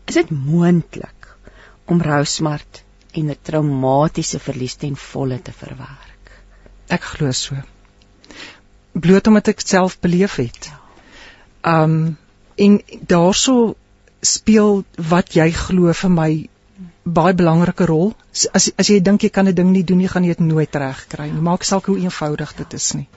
is 0.07 0.15
dit 0.15 0.31
moontlik 0.31 1.31
om 1.85 2.01
Rosemar 2.01 2.61
en 3.13 3.29
'n 3.29 3.37
traumatiese 3.43 4.39
verlies 4.39 4.75
ten 4.75 4.95
volle 4.95 5.41
te 5.41 5.51
verwerk? 5.51 6.35
Ek 6.87 7.01
glo 7.01 7.31
so 7.31 7.55
bloot 8.95 9.27
omdat 9.27 9.51
ek 9.53 9.63
self 9.63 9.99
beleef 9.99 10.37
het. 10.41 10.69
Um 11.61 12.17
en 12.55 12.79
daaroor 13.07 13.75
speel 14.25 14.83
wat 14.95 15.35
jy 15.35 15.49
glo 15.51 15.93
vir 15.93 16.11
my 16.11 16.29
baie 17.03 17.35
belangrike 17.37 17.85
rol. 17.85 18.13
As 18.53 18.69
as 18.79 18.89
jy 18.89 19.01
dink 19.03 19.23
jy 19.23 19.29
kan 19.29 19.47
'n 19.47 19.55
ding 19.55 19.71
nie 19.71 19.83
doen 19.83 19.97
nie, 19.97 20.07
gaan 20.07 20.23
jy 20.23 20.35
dit 20.35 20.45
nooit 20.47 20.75
reg 20.75 21.05
kry 21.09 21.29
nie. 21.29 21.41
Maak 21.41 21.63
saak 21.63 21.85
hoe 21.85 21.99
eenvoudig 21.99 22.55
dit 22.55 22.73
is 22.73 22.93
nie. 22.93 23.07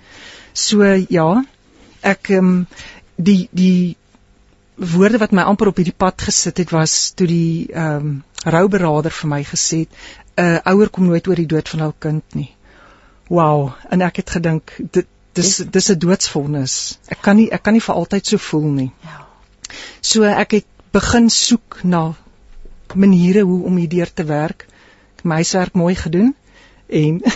So 0.52 0.82
ja, 1.08 1.44
ek 2.02 2.30
um 2.30 2.66
die 3.16 3.48
die 3.52 3.96
woorde 4.76 5.18
wat 5.18 5.32
my 5.32 5.42
amper 5.42 5.68
op 5.68 5.76
hierdie 5.76 5.96
pad 5.96 6.22
gesit 6.22 6.58
het 6.58 6.70
was 6.70 7.12
toe 7.12 7.26
die 7.26 7.68
um 7.74 8.22
rouberader 8.44 9.10
vir 9.10 9.28
my 9.28 9.42
gesê 9.44 9.78
het 9.78 9.90
'n 10.38 10.42
uh, 10.42 10.58
ouer 10.72 10.90
kom 10.90 11.06
nooit 11.06 11.28
oor 11.28 11.34
die 11.34 11.50
dood 11.50 11.68
van 11.68 11.80
hul 11.80 11.94
kind 11.98 12.34
nie. 12.34 12.54
Wow, 13.28 13.72
en 13.90 14.02
ek 14.02 14.16
het 14.16 14.30
gedink 14.30 14.72
dit 14.92 15.06
dis 15.38 15.52
dis 15.76 15.90
'n 15.94 15.98
doodsvonnis. 16.04 16.98
Ek 17.08 17.22
kan 17.22 17.36
nie 17.36 17.48
ek 17.52 17.62
kan 17.62 17.76
nie 17.76 17.84
vir 17.84 17.94
altyd 17.94 18.32
so 18.32 18.42
voel 18.50 18.68
nie. 18.80 18.90
Ja. 19.04 19.26
So 20.00 20.24
ek 20.24 20.58
het 20.58 20.66
begin 20.92 21.30
soek 21.30 21.80
na 21.84 22.14
maniere 22.94 23.44
hoe 23.44 23.62
om 23.64 23.76
hierdeur 23.76 24.12
te 24.12 24.24
werk. 24.24 24.66
My 25.22 25.42
huiswerk 25.42 25.74
mooi 25.74 25.94
gedoen 25.94 26.34
en 26.88 27.20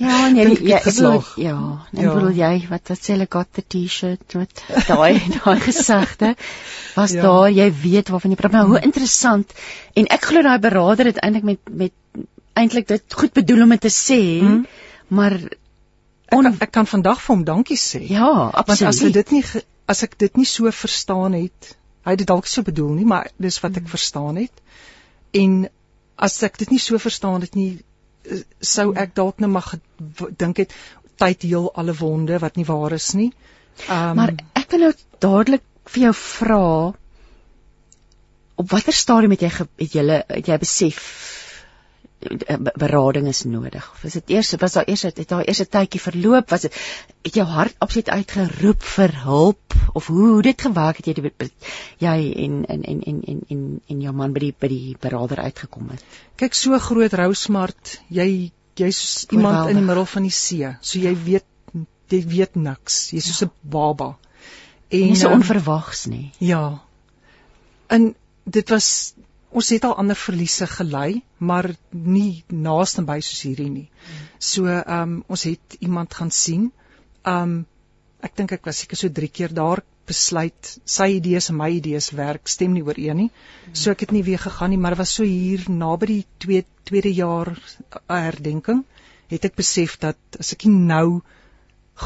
Ja, 0.00 0.28
nee, 0.32 0.46
die, 0.48 0.64
ja, 0.64 0.78
ek 0.78 0.86
bedoel, 0.88 1.18
ja, 1.36 1.56
ek 1.92 1.98
ja. 2.00 2.12
bedoel 2.14 2.36
jy 2.38 2.54
wat 2.70 2.88
wat 2.88 3.02
sê 3.04 3.16
like 3.20 3.36
got 3.36 3.50
the 3.52 3.60
t-shirt 3.60 4.36
met 4.38 4.62
daai 4.88 5.20
daai 5.34 5.60
gesegde 5.60 6.30
was 6.94 7.12
ja. 7.12 7.26
daar, 7.26 7.50
jy 7.52 7.66
weet 7.82 8.08
waarvan 8.08 8.32
jy 8.32 8.38
praat. 8.40 8.54
Maar 8.56 8.70
hoe 8.70 8.80
interessant 8.80 9.52
en 10.00 10.08
ek 10.16 10.30
glo 10.30 10.42
daai 10.46 10.56
beraader 10.64 11.10
het 11.12 11.20
eintlik 11.20 11.44
met 11.50 11.74
met 11.82 12.24
eintlik 12.56 12.88
dit 12.88 13.18
goed 13.20 13.36
bedoel 13.36 13.66
om 13.66 13.76
dit 13.76 13.84
te 13.84 13.92
sê, 13.92 14.20
mm. 14.40 14.64
maar 15.18 15.36
on... 16.36 16.46
ek, 16.52 16.62
ek 16.68 16.72
kan 16.78 16.88
vandag 16.88 17.20
vir 17.20 17.34
hom 17.34 17.44
dankie 17.48 17.78
sê. 17.80 18.02
Ja, 18.10 18.30
absoluut. 18.52 18.68
Want 18.68 18.88
as 18.92 19.02
hy 19.04 19.12
dit 19.18 19.36
nie 19.36 19.44
as 19.90 20.04
ek 20.06 20.16
dit 20.22 20.36
nie 20.38 20.46
so 20.46 20.70
verstaan 20.70 21.34
het 21.34 21.74
Hy 22.00 22.14
het 22.14 22.22
dit 22.22 22.28
dalk 22.30 22.48
so 22.48 22.64
bedoel 22.64 22.94
nie, 22.96 23.04
maar 23.04 23.28
dis 23.36 23.58
wat 23.60 23.76
ek 23.76 23.84
mm. 23.84 23.92
verstaan 23.92 24.38
het. 24.40 24.62
En 25.36 25.66
as 26.16 26.38
ek 26.46 26.56
dit 26.62 26.72
nie 26.72 26.80
so 26.80 26.98
verstaan 27.00 27.44
het 27.44 27.56
nie, 27.58 27.74
sou 28.64 28.90
ek 28.98 29.12
dalk 29.16 29.40
net 29.40 29.52
mag 29.52 29.74
dink 30.40 30.62
het 30.64 30.72
tyd 31.20 31.44
heel 31.48 31.68
alle 31.76 31.94
wonde 31.96 32.38
wat 32.40 32.56
nie 32.56 32.64
waar 32.68 32.96
is 32.96 33.12
nie. 33.16 33.30
Um, 33.88 34.16
maar 34.16 34.32
ek 34.56 34.72
wil 34.72 34.86
nou 34.86 34.92
dadelik 35.20 35.64
vir 35.90 36.06
jou 36.06 36.14
vra 36.16 36.64
op 38.60 38.72
watter 38.72 38.96
stadium 38.96 39.32
het 39.36 39.44
jy 39.44 39.52
het 39.52 39.94
jy 39.96 40.04
het 40.20 40.48
jy 40.48 40.58
besef 40.60 41.00
eh, 41.00 41.49
berading 42.20 43.28
is 43.28 43.44
nodig. 43.48 43.84
Was 44.02 44.12
dit 44.12 44.30
eers 44.36 44.52
was 44.60 44.72
daar 44.76 44.88
eers 44.88 45.02
het 45.02 45.20
daar 45.28 45.44
eers 45.46 45.60
'n 45.60 45.70
tydjie 45.72 46.00
verloop 46.00 46.50
was 46.50 46.60
dit 46.60 46.74
het 47.22 47.34
jou 47.34 47.46
hart 47.46 47.74
absoluut 47.78 48.10
uitgeroep 48.10 48.82
vir 48.82 49.14
hulp 49.22 49.74
of 49.92 50.06
hoe 50.06 50.28
hoe 50.28 50.42
dit 50.42 50.60
gewerk 50.60 50.96
het 50.96 51.06
jy 51.06 51.14
die, 51.14 51.52
jy 51.98 52.32
en 52.44 52.64
en 52.66 52.82
en 52.82 53.00
en 53.02 53.22
en 53.24 53.40
en 53.48 53.80
en 53.88 54.00
jou 54.00 54.12
man 54.12 54.32
by 54.32 54.40
die 54.40 54.54
by 54.58 54.68
die 54.68 54.96
berader 55.00 55.38
uitgekom 55.38 55.88
het. 55.90 56.04
Kyk 56.36 56.54
so 56.54 56.78
groot 56.78 57.12
rousmart 57.12 58.00
jy 58.08 58.52
jy's 58.74 59.26
iemand 59.30 59.70
in 59.70 59.76
die 59.76 59.84
middel 59.84 60.06
van 60.06 60.22
die 60.22 60.34
see. 60.34 60.76
So 60.80 60.98
jy 60.98 61.14
weet 61.24 61.46
jy 62.08 62.24
weet 62.26 62.56
niks. 62.56 63.10
Jy's 63.14 63.26
soos 63.30 63.42
'n 63.48 63.50
baba. 63.62 64.16
En 64.90 64.98
nie 64.98 65.16
so 65.16 65.30
onverwags 65.30 66.06
nie. 66.06 66.32
Ja. 66.38 66.82
En 67.86 68.14
dit 68.44 68.68
was 68.68 69.14
ons 69.50 69.70
het 69.74 69.84
al 69.84 69.96
ander 69.98 70.16
verliese 70.16 70.66
gelei, 70.70 71.22
maar 71.38 71.70
nie 71.90 72.44
naaste 72.48 73.02
by 73.06 73.18
soos 73.24 73.42
hierdie 73.46 73.70
nie. 73.70 73.88
So 74.38 74.66
ehm 74.70 75.02
um, 75.02 75.16
ons 75.28 75.46
het 75.48 75.78
iemand 75.80 76.14
gaan 76.14 76.30
sien. 76.30 76.70
Ehm 77.24 77.42
um, 77.42 77.66
ek 78.20 78.36
dink 78.36 78.52
ek 78.52 78.66
was 78.68 78.82
seker 78.82 78.98
so 79.00 79.08
3 79.08 79.28
keer 79.32 79.52
daar 79.56 79.80
besluit 80.10 80.70
sy 80.84 81.06
idees 81.16 81.48
en 81.50 81.56
my 81.56 81.70
idees 81.78 82.10
werk 82.18 82.50
stem 82.52 82.74
nie 82.76 82.84
ooreen 82.84 83.16
nie. 83.16 83.30
So 83.72 83.94
ek 83.94 84.04
het 84.06 84.12
nie 84.12 84.24
weer 84.26 84.42
gegaan 84.42 84.74
nie, 84.74 84.80
maar 84.80 84.98
was 84.98 85.14
so 85.16 85.24
hier 85.24 85.64
naby 85.70 86.06
die 86.06 86.24
tweede 86.44 86.68
tweede 86.90 87.12
jaar 87.14 87.52
herdenking 88.08 88.84
het 89.30 89.44
ek 89.46 89.58
besef 89.60 89.96
dat 90.02 90.18
as 90.42 90.52
ek 90.56 90.66
nie 90.66 90.86
nou 90.90 91.20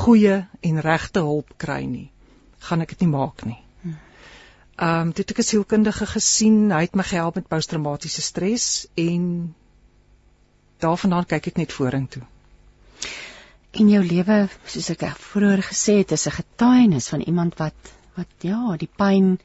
goeie 0.05 0.43
en 0.69 0.81
regte 0.85 1.23
hulp 1.25 1.55
kry 1.65 1.85
nie, 1.89 2.11
gaan 2.69 2.85
ek 2.85 2.93
dit 2.93 3.07
nie 3.07 3.13
maak 3.15 3.47
nie. 3.49 3.64
Ehm 4.77 5.01
um, 5.01 5.11
dit 5.15 5.19
het 5.19 5.31
ek 5.31 5.39
'n 5.39 5.49
sielkundige 5.49 6.07
gesien, 6.07 6.71
hy 6.73 6.81
het 6.81 6.95
my 6.95 7.03
gehelp 7.03 7.35
met 7.35 7.49
posttraumatiese 7.49 8.23
stres 8.23 8.87
en 8.95 9.55
daarvandaan 10.83 11.27
kyk 11.27 11.47
ek 11.47 11.57
net 11.57 11.73
vorentoe. 11.73 12.23
In 13.71 13.89
jou 13.89 14.03
lewe, 14.05 14.49
soos 14.67 14.91
ek 14.91 15.05
vroeër 15.31 15.63
gesê 15.63 15.99
het, 16.03 16.13
is 16.13 16.27
'n 16.27 16.39
getuienis 16.41 17.09
van 17.09 17.21
iemand 17.21 17.59
wat 17.59 17.93
wat 18.17 18.31
ja, 18.41 18.77
die 18.77 18.91
pyn 18.97 19.39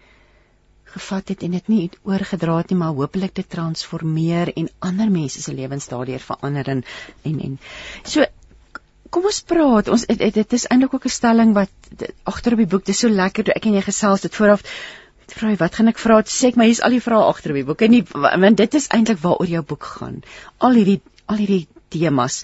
gevat 0.83 1.29
het 1.29 1.43
en 1.43 1.51
dit 1.51 1.67
nie 1.67 1.89
oorgedra 2.03 2.57
het 2.57 2.69
nie, 2.69 2.77
maar 2.77 2.93
hopelik 2.97 3.35
dit 3.35 3.49
transformeer 3.49 4.51
en 4.57 4.69
ander 4.79 5.11
mense 5.11 5.41
se 5.41 5.53
lewens 5.53 5.87
daardeur 5.87 6.19
verander 6.19 6.69
en 6.69 6.83
en 7.21 7.39
en 7.39 7.59
so 8.03 8.25
kom 9.09 9.25
ons 9.25 9.41
praat. 9.41 9.87
Ons 9.87 10.05
dit, 10.05 10.53
is 10.53 10.67
eintlik 10.67 10.93
ook 10.93 11.05
'n 11.05 11.09
stelling 11.09 11.53
wat 11.53 11.69
agter 12.23 12.51
op 12.53 12.57
die 12.57 12.67
boek, 12.67 12.85
dit 12.85 12.95
is 12.95 12.99
so 12.99 13.09
lekker 13.09 13.43
toe 13.43 13.53
ek 13.53 13.65
en 13.65 13.73
jy 13.73 13.81
gesels 13.81 14.21
dit 14.21 14.35
vooraf 14.35 14.61
vra 15.35 15.53
wat 15.59 15.75
gaan 15.79 15.91
ek 15.91 16.01
vra? 16.01 16.19
Sê 16.25 16.51
ek 16.51 16.59
maar 16.59 16.69
hier's 16.69 16.81
al 16.85 16.95
die 16.95 17.03
vrae 17.03 17.21
agter 17.29 17.53
op 17.53 17.59
die 17.59 17.67
boek 17.67 17.85
en 17.85 17.93
nie 17.95 18.03
want 18.13 18.57
dit 18.57 18.79
is 18.79 18.89
eintlik 18.95 19.21
waaroor 19.23 19.51
jou 19.51 19.63
boek 19.73 19.87
gaan. 19.99 20.21
Al 20.57 20.79
hierdie 20.79 20.99
al 21.29 21.41
hierdie 21.41 21.67
temas. 21.93 22.43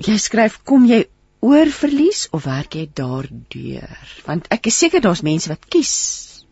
Jy 0.00 0.16
skryf 0.18 0.60
kom 0.64 0.86
jy 0.88 1.04
oor 1.44 1.70
verlies 1.72 2.26
of 2.36 2.44
werk 2.48 2.76
jy 2.76 2.88
daardeur? 3.02 4.16
Want 4.26 4.50
ek 4.52 4.68
is 4.72 4.80
seker 4.82 5.04
daar's 5.04 5.24
mense 5.26 5.52
wat 5.52 5.68
kies 5.72 5.94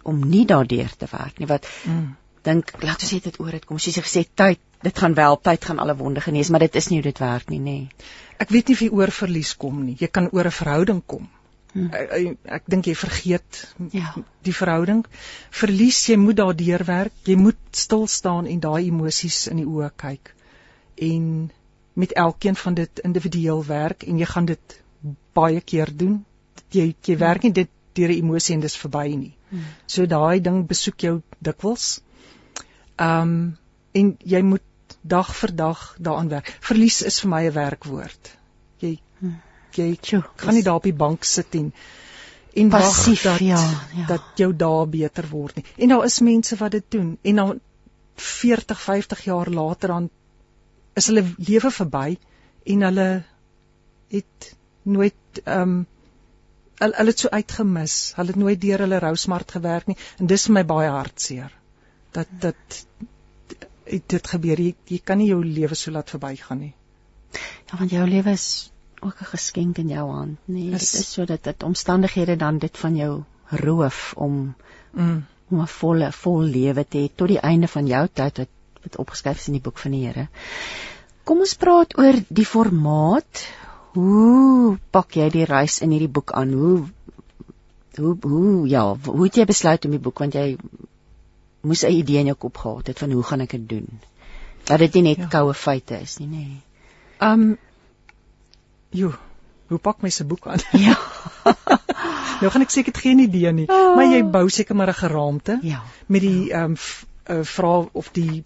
om 0.09 0.23
nie 0.25 0.47
daardeur 0.49 0.95
te 0.97 1.09
werk 1.11 1.41
nie 1.41 1.49
wat 1.51 1.67
mm. 1.85 2.07
dink 2.49 2.73
laat 2.81 3.03
ons 3.05 3.13
net 3.17 3.29
dit 3.29 3.41
oor 3.43 3.53
dit 3.57 3.67
kom. 3.69 3.81
Soos 3.83 3.99
jy 3.99 4.05
gesê 4.05 4.25
tyd, 4.25 4.61
dit 4.85 5.03
gaan 5.03 5.17
wel, 5.19 5.37
tyd 5.45 5.65
gaan 5.65 5.83
alle 5.83 5.97
wonde 5.99 6.23
genees, 6.25 6.53
maar 6.55 6.65
dit 6.65 6.79
is 6.81 6.89
nie 6.89 7.01
hoe 7.01 7.09
dit 7.11 7.21
werk 7.21 7.51
nie, 7.53 7.61
nê. 7.61 7.77
Nee. 7.83 8.15
Ek 8.39 8.53
weet 8.55 8.71
nie 8.71 8.77
of 8.79 8.83
jy 8.85 8.89
oor 8.95 9.11
verlies 9.11 9.57
kom 9.59 9.83
nie. 9.83 9.97
Jy 9.99 10.09
kan 10.15 10.31
oor 10.31 10.47
'n 10.47 10.55
verhouding 10.55 11.03
kom. 11.07 11.27
Hmm. 11.73 11.91
Ek, 11.93 12.39
ek, 12.59 12.65
dink 12.73 12.89
jy 12.89 12.95
vergeet 12.97 13.61
ja. 13.93 14.15
die 14.47 14.55
verhouding. 14.57 15.05
Verlies, 15.61 16.01
jy 16.09 16.17
moet 16.21 16.39
daardeur 16.41 16.85
werk. 16.89 17.15
Jy 17.29 17.37
moet 17.37 17.61
stil 17.77 18.07
staan 18.09 18.49
en 18.49 18.61
daai 18.65 18.89
emosies 18.89 19.47
in 19.53 19.61
die 19.61 19.69
oë 19.69 19.91
kyk. 20.01 20.33
En 21.09 21.51
met 21.99 22.15
elkeen 22.15 22.57
van 22.57 22.75
dit 22.79 23.03
individueel 23.05 23.65
werk 23.67 24.07
en 24.07 24.19
jy 24.19 24.29
gaan 24.31 24.49
dit 24.49 24.79
baie 25.37 25.61
keer 25.61 25.91
doen. 25.93 26.21
Jy 26.71 26.93
jy 26.93 27.15
hmm. 27.15 27.23
werk 27.25 27.47
nie 27.47 27.53
dit 27.53 27.71
deur 27.99 28.13
'n 28.15 28.21
emosie 28.23 28.55
en 28.55 28.65
dis 28.65 28.77
verby 28.77 29.07
nie. 29.15 29.35
Hmm. 29.51 29.69
So 29.87 30.07
daai 30.07 30.41
ding 30.41 30.67
besoek 30.67 31.01
jou 31.01 31.21
dikwels. 31.39 32.01
Ehm 32.97 33.23
um, 33.23 33.57
en 33.99 34.17
jy 34.25 34.43
moet 34.43 34.63
dag 35.03 35.31
vir 35.37 35.55
dag 35.57 35.97
daaraan 35.99 36.29
werk. 36.29 36.51
Verlies 36.61 37.03
is 37.03 37.21
vir 37.21 37.31
my 37.31 37.43
'n 37.47 37.55
werkwoord. 37.55 38.38
Jy 39.77 39.97
Tjoe, 40.01 40.23
gaan 40.37 40.55
nie 40.55 40.63
daar 40.63 40.81
op 40.81 40.87
die 40.89 40.97
bank 40.97 41.25
sit 41.25 41.55
en 41.55 41.73
en 42.59 42.69
passief 42.73 43.23
dat 43.23 43.39
ja, 43.39 43.61
ja. 43.95 44.07
dat 44.07 44.41
jou 44.41 44.53
dae 44.57 44.87
beter 44.87 45.29
word 45.31 45.61
nie. 45.61 45.65
En 45.77 45.89
daar 45.89 46.05
is 46.05 46.21
mense 46.21 46.57
wat 46.57 46.75
dit 46.75 46.85
doen 46.89 47.19
en 47.23 47.37
dan 47.37 47.61
40, 48.15 48.81
50 48.81 49.25
jaar 49.25 49.51
later 49.51 49.89
dan 49.89 50.09
is 50.99 51.07
hulle 51.07 51.25
lewe 51.37 51.71
verby 51.71 52.19
en 52.65 52.83
hulle 52.89 53.09
het 54.09 54.51
nooit 54.83 55.43
ehm 55.45 55.61
um, 55.61 55.87
hulle, 56.79 56.95
hulle 56.97 57.11
het 57.11 57.19
so 57.19 57.29
uitgemis. 57.29 57.95
Hulle 58.17 58.35
het 58.35 58.41
nooit 58.43 58.61
deur 58.61 58.85
hulle 58.87 58.99
rousmart 59.03 59.55
gewerk 59.59 59.87
nie 59.91 59.99
en 60.19 60.31
dis 60.31 60.49
vir 60.49 60.59
my 60.59 60.65
baie 60.65 60.91
hartseer. 60.95 61.55
Dat 62.17 62.31
dat 62.41 62.81
dit 63.89 64.27
gebeur 64.33 64.61
jy, 64.61 64.75
jy 64.87 64.99
kan 65.05 65.19
nie 65.19 65.31
jou 65.31 65.41
lewe 65.45 65.77
so 65.79 65.91
laat 65.91 66.11
verbygaan 66.11 66.61
nie. 66.67 66.75
Ja, 67.69 67.79
want 67.79 67.93
jou 67.93 68.05
lewe 68.09 68.35
is 68.37 68.49
ook 69.01 69.21
'n 69.21 69.33
geskenk 69.35 69.79
in 69.79 69.89
jou 69.89 70.11
hand, 70.11 70.39
nee. 70.45 70.71
Dit 70.71 70.81
is 70.81 71.13
sodat 71.13 71.45
dit 71.45 71.63
omstandighede 71.63 72.37
dan 72.37 72.59
dit 72.59 72.79
van 72.79 72.97
jou 72.97 73.23
roof 73.49 74.15
om 74.17 74.55
mm. 74.93 75.25
om 75.49 75.61
'n 75.61 75.67
volle 75.67 76.13
vol 76.13 76.43
lewe 76.43 76.89
te 76.89 76.99
hê 76.99 77.09
tot 77.15 77.29
die 77.29 77.41
einde 77.41 77.69
van 77.69 77.87
jou 77.87 78.09
tyd 78.13 78.39
wat 78.39 78.49
wat 78.83 78.97
opgeskryf 78.97 79.39
is 79.39 79.47
in 79.47 79.59
die 79.59 79.63
boek 79.63 79.79
van 79.79 79.91
die 79.91 80.07
Here. 80.07 80.29
Kom 81.25 81.39
ons 81.45 81.55
praat 81.55 81.99
oor 81.99 82.15
die 82.29 82.47
formaat. 82.47 83.47
Hoe 83.93 84.79
pak 84.91 85.17
jy 85.19 85.31
die 85.31 85.45
reis 85.45 85.81
in 85.81 85.91
hierdie 85.91 86.13
boek 86.19 86.33
aan? 86.33 86.53
Hoe 86.53 86.87
hoe 87.99 88.17
hoe 88.21 88.69
ja, 88.69 88.85
hoe 89.05 89.25
het 89.25 89.37
jy 89.37 89.45
besluit 89.45 89.85
om 89.85 89.91
die 89.91 90.03
boek 90.03 90.19
want 90.19 90.35
jy 90.35 90.57
moes 91.61 91.85
'n 91.85 91.93
idee 91.93 92.21
in 92.21 92.31
jou 92.33 92.37
kop 92.37 92.57
gehad 92.57 92.87
het 92.87 92.99
van 92.99 93.11
hoe 93.11 93.23
gaan 93.23 93.41
ek 93.41 93.51
dit 93.51 93.69
doen? 93.69 94.01
Dat 94.65 94.79
dit 94.79 94.95
nie 94.95 95.03
net 95.03 95.17
ja. 95.17 95.27
koue 95.27 95.55
feite 95.55 96.01
is 96.01 96.19
nie, 96.19 96.29
nê. 96.29 96.45
Nee. 96.47 96.63
Um 97.21 97.59
Jo, 98.91 99.13
hoe 99.69 99.79
pak 99.79 100.03
my 100.03 100.11
se 100.11 100.25
boek 100.25 100.47
aan? 100.47 100.63
Ja. 100.87 100.97
nou 102.41 102.51
gaan 102.55 102.63
ek 102.63 102.71
seker 102.71 102.95
geen 102.95 103.19
idee 103.19 103.51
nie, 103.53 103.67
oh. 103.67 103.97
maar 103.97 104.07
jy 104.13 104.23
bou 104.25 104.47
seker 104.49 104.77
maar 104.77 104.93
'n 104.93 105.01
geraamte 105.01 105.59
ja. 105.63 105.83
met 106.07 106.21
die 106.21 106.53
ehm 106.53 106.75
ja. 106.77 107.35
um, 107.35 107.45
vrae 107.45 107.89
of 107.93 108.09
die 108.13 108.45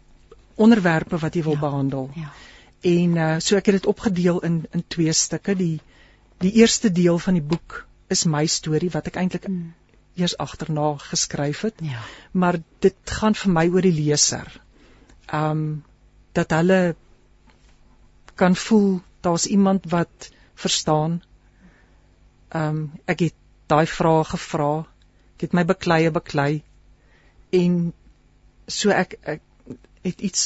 onderwerpe 0.54 1.18
wat 1.18 1.34
jy 1.34 1.42
wil 1.42 1.58
ja. 1.58 1.60
behandel. 1.60 2.10
Ja. 2.14 2.32
En 2.82 3.16
uh, 3.16 3.36
so 3.38 3.56
ek 3.56 3.66
het 3.70 3.78
dit 3.80 3.86
opgedeel 3.86 4.40
in 4.40 4.64
in 4.70 4.84
twee 4.88 5.12
stukke. 5.12 5.54
Die 5.54 5.80
die 6.42 6.52
eerste 6.52 6.92
deel 6.92 7.18
van 7.18 7.38
die 7.38 7.42
boek 7.42 7.86
is 8.10 8.24
my 8.24 8.46
storie 8.46 8.90
wat 8.90 9.06
ek 9.06 9.16
eintlik 9.16 9.46
hmm. 9.46 9.74
eers 10.18 10.34
agterna 10.36 10.96
geskryf 10.98 11.60
het. 11.60 11.78
Ja. 11.80 12.02
Maar 12.32 12.58
dit 12.78 13.14
gaan 13.20 13.38
vir 13.38 13.52
my 13.52 13.68
oor 13.68 13.86
die 13.86 13.94
leser. 13.94 14.50
Ehm 15.26 15.50
um, 15.50 15.84
dat 16.32 16.50
hulle 16.50 16.96
kan 18.34 18.56
voel 18.56 19.02
daar's 19.26 19.46
iemand 19.46 19.88
wat 19.90 20.30
verstaan. 20.54 21.22
Ehm 22.48 22.76
um, 22.76 22.90
ek 23.06 23.28
het 23.28 23.38
daai 23.66 23.86
vrae 23.86 24.24
gevra. 24.24 24.72
Ek 25.36 25.46
het 25.46 25.56
my 25.56 25.64
bekleie 25.68 26.10
beklei 26.10 26.62
en 27.52 27.92
so 28.66 28.90
ek 28.90 29.16
ek 29.22 29.42
het 30.02 30.20
iets 30.20 30.44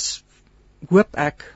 hoop 0.90 1.16
ek 1.16 1.47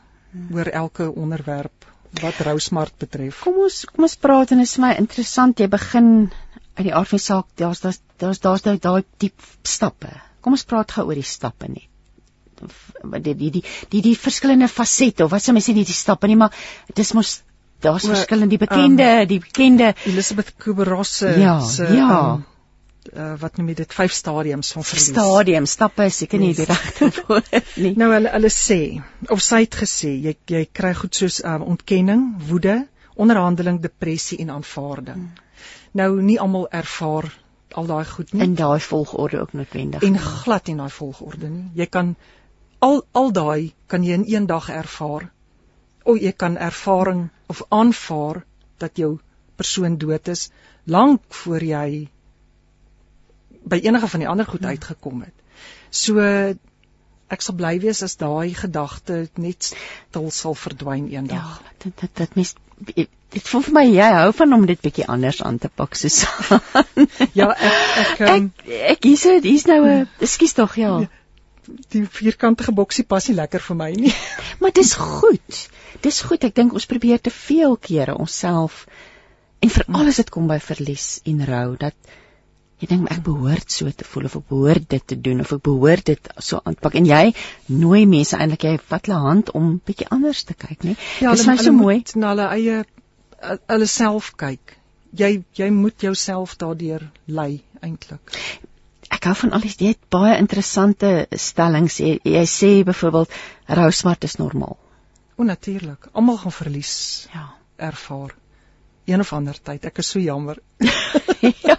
oor 0.55 0.71
elke 0.83 1.11
onderwerp 1.11 1.87
wat 2.23 2.41
Rousmart 2.47 2.97
betref. 2.99 3.43
Kom 3.47 3.61
ons 3.67 3.85
kom 3.91 4.07
ons 4.09 4.17
praat 4.17 4.50
en 4.50 4.62
dit 4.62 4.71
is 4.71 4.79
my 4.83 4.95
interessant 4.99 5.61
jy 5.61 5.69
begin 5.71 6.11
uit 6.79 6.87
die 6.87 6.95
aard 6.95 7.12
van 7.12 7.23
die 7.23 7.27
saak 7.27 7.47
daar's 7.62 7.85
daar's 7.85 8.43
daar's 8.47 8.67
daai 8.67 9.05
diep 9.19 9.47
stappe. 9.62 10.11
Kom 10.41 10.57
ons 10.59 10.67
praat 10.67 10.97
gou 10.97 11.07
oor 11.11 11.19
die 11.19 11.31
stappe 11.37 11.69
net 11.69 11.90
die 12.61 13.35
die 13.35 13.50
die 13.50 13.64
die 13.90 14.02
die 14.02 14.17
verskillende 14.17 14.69
fasette 14.69 15.25
of 15.25 15.33
wat 15.35 15.45
sou 15.45 15.55
mens 15.57 15.69
sê 15.69 15.75
die, 15.76 15.87
stappe 15.87 16.29
nie 16.31 16.38
maar 16.40 16.55
dis 16.95 17.12
mos 17.17 17.40
daar's 17.81 18.07
verskillende 18.09 18.57
die 18.57 18.61
bekende 18.61 19.09
um, 19.23 19.26
die 19.29 19.40
bekende 19.40 19.95
Elizabeth 20.07 20.55
Kubler-Ross 20.59 21.17
se 21.23 21.35
ja, 21.40 21.57
ja. 21.88 22.11
Um, 22.35 22.45
uh, 23.14 23.35
wat 23.40 23.59
noem 23.59 23.73
jy 23.73 23.81
dit 23.83 23.99
vyf 23.99 24.14
stadiums 24.14 24.73
van 24.76 24.87
verlies 24.87 25.11
stadium 25.14 25.69
stappe 25.71 26.09
is 26.12 26.21
seker 26.23 26.43
nie 26.43 26.52
die 26.59 26.69
regte 26.69 27.11
woord 27.29 27.52
nie 27.76 27.95
nou 28.00 28.12
hulle 28.14 28.33
hulle 28.37 28.55
sê 28.55 28.81
of 29.29 29.45
sy 29.45 29.64
het 29.64 29.83
gesê 29.83 30.14
jy 30.29 30.37
jy 30.55 30.64
kry 30.81 30.95
goed 31.02 31.17
soos 31.17 31.40
um, 31.45 31.69
ontkenning 31.76 32.26
woede 32.50 32.83
onderhandeling 33.21 33.81
depressie 33.85 34.40
en 34.45 34.52
aanvaarding 34.59 35.23
hmm. 35.29 35.47
nou 36.00 36.11
nie 36.25 36.40
almal 36.40 36.69
ervaar 36.83 37.33
al 37.79 37.87
daai 37.87 38.05
goed 38.05 38.33
nie 38.35 38.43
in 38.45 38.55
daai 38.59 38.81
volgorde 38.81 39.40
ook 39.40 39.52
noodwendig. 39.52 40.02
en 40.02 40.19
glad 40.19 40.67
nie 40.67 40.75
in 40.75 40.83
daai 40.83 40.90
volgorde 40.90 41.49
nie. 41.49 41.67
Jy 41.75 41.87
kan 41.87 42.14
al 42.81 43.03
al 43.13 43.33
daai 43.33 43.73
kan 43.87 44.05
jy 44.05 44.17
in 44.21 44.25
een 44.27 44.47
dag 44.47 44.69
ervaar. 44.71 45.31
O, 46.05 46.17
jy 46.17 46.33
kan 46.33 46.57
ervaring 46.57 47.29
of 47.53 47.63
aanvaar 47.69 48.45
dat 48.79 48.97
jou 48.97 49.19
persoon 49.61 49.99
dood 50.01 50.29
is 50.29 50.49
lank 50.85 51.21
voor 51.43 51.63
jy 51.65 52.09
by 53.69 53.81
enige 53.85 54.09
van 54.09 54.21
die 54.25 54.29
ander 54.29 54.47
goed 54.49 54.61
Hmm. 54.61 54.73
uitgekom 54.73 55.21
het. 55.23 55.37
So 55.91 56.19
ek 57.31 57.45
sal 57.45 57.55
bly 57.55 57.79
wees 57.83 58.03
as 58.03 58.17
daai 58.17 58.55
gedagte 58.55 59.29
net 59.37 59.63
stil 59.71 60.31
sal 60.35 60.55
verdwyn 60.55 61.11
ja, 61.11 61.21
eendag. 61.21 61.61
dit 61.85 62.01
dit 62.01 62.17
dit 62.17 62.35
mens 62.35 62.55
dit 63.31 63.43
voel 63.47 63.63
vir 63.63 63.75
my 63.77 63.85
jy 63.87 64.09
hou 64.17 64.33
van 64.33 64.53
om 64.57 64.67
dit 64.67 64.81
bietjie 64.81 65.07
anders 65.07 65.43
aan 65.43 65.59
te 65.59 65.69
pak 65.69 65.95
Susan. 65.95 66.61
Ja, 67.35 67.53
ek 67.55 68.01
ek, 68.03 68.21
um, 68.31 68.53
ek 68.67 68.97
ek 68.97 69.05
hier's 69.05 69.23
dit 69.23 69.45
hier's 69.45 69.67
nou 69.71 69.81
'n 69.87 70.09
ekskuus 70.27 70.57
tog 70.59 70.77
ja. 70.81 70.97
Die 71.93 72.05
vierkantige 72.07 72.73
boksie 72.77 73.05
pas 73.05 73.29
nie 73.29 73.37
lekker 73.39 73.62
vir 73.69 73.77
my 73.77 73.91
nie. 73.97 74.12
Maar 74.61 74.73
dis 74.77 74.95
goed. 75.00 75.61
Dis 76.05 76.21
goed. 76.27 76.45
Ek 76.45 76.55
dink 76.57 76.75
ons 76.77 76.87
probeer 76.91 77.21
te 77.21 77.31
veel 77.35 77.77
kere 77.81 78.15
onsself 78.21 78.87
en 79.61 79.71
veral 79.73 80.09
as 80.09 80.17
dit 80.21 80.31
kom 80.33 80.47
by 80.49 80.57
verlies 80.65 81.21
en 81.29 81.41
rou 81.49 81.77
dat 81.81 81.97
jy 82.81 82.87
dink 82.89 83.11
ek 83.12 83.19
behoort 83.27 83.69
so 83.75 83.91
te 83.93 84.07
voel 84.09 84.25
of 84.31 84.37
ek 84.39 84.47
behoort 84.49 84.87
dit 84.89 85.03
te 85.12 85.17
doen 85.21 85.43
of 85.45 85.50
ek 85.53 85.61
behoort 85.67 86.07
dit 86.09 86.31
so 86.41 86.61
aan 86.65 86.77
te 86.79 86.81
pak 86.87 86.95
en 86.97 87.09
jy 87.11 87.35
nooi 87.69 88.07
mense 88.09 88.39
eintlik 88.41 88.65
jy 88.65 88.73
vat 88.93 89.11
hulle 89.11 89.19
hand 89.27 89.50
om 89.59 89.75
bietjie 89.85 90.09
anders 90.17 90.41
te 90.49 90.57
kyk, 90.57 90.87
né? 90.89 90.95
Ja, 91.21 91.35
dis 91.37 91.45
my 91.50 91.59
so 91.61 91.75
mooi. 91.77 91.99
na 92.17 92.31
hulle 92.33 92.47
eie 92.57 92.79
hu- 92.81 93.59
hulle 93.75 93.87
self 93.97 94.33
kyk. 94.41 94.77
Jy 95.12 95.31
jy 95.61 95.69
moet 95.77 96.00
jouself 96.09 96.57
daardeur 96.57 97.05
lei 97.27 97.61
eintlik. 97.85 98.33
Ek 99.21 99.27
hou 99.29 99.35
van 99.37 99.50
al 99.53 99.61
die 99.61 99.71
jy 99.77 99.91
het 99.93 100.07
baie 100.09 100.39
interessante 100.41 101.27
stellings. 101.37 101.99
Jy, 102.00 102.15
jy 102.25 102.45
sê 102.49 102.71
byvoorbeeld 102.89 103.35
rou 103.77 103.91
smart 103.93 104.25
is 104.25 104.39
normaal. 104.41 104.79
O 105.37 105.45
natuurlik. 105.45 106.09
Almal 106.17 106.39
gaan 106.41 106.53
verlies 106.57 107.29
Ja. 107.35 107.50
ervaar. 107.77 108.33
Een 109.05 109.21
of 109.21 109.33
ander 109.37 109.61
tyd. 109.62 109.85
Ek 109.85 109.99
is 109.99 110.09
so 110.09 110.19
jammer. 110.21 110.57
ja. 111.69 111.77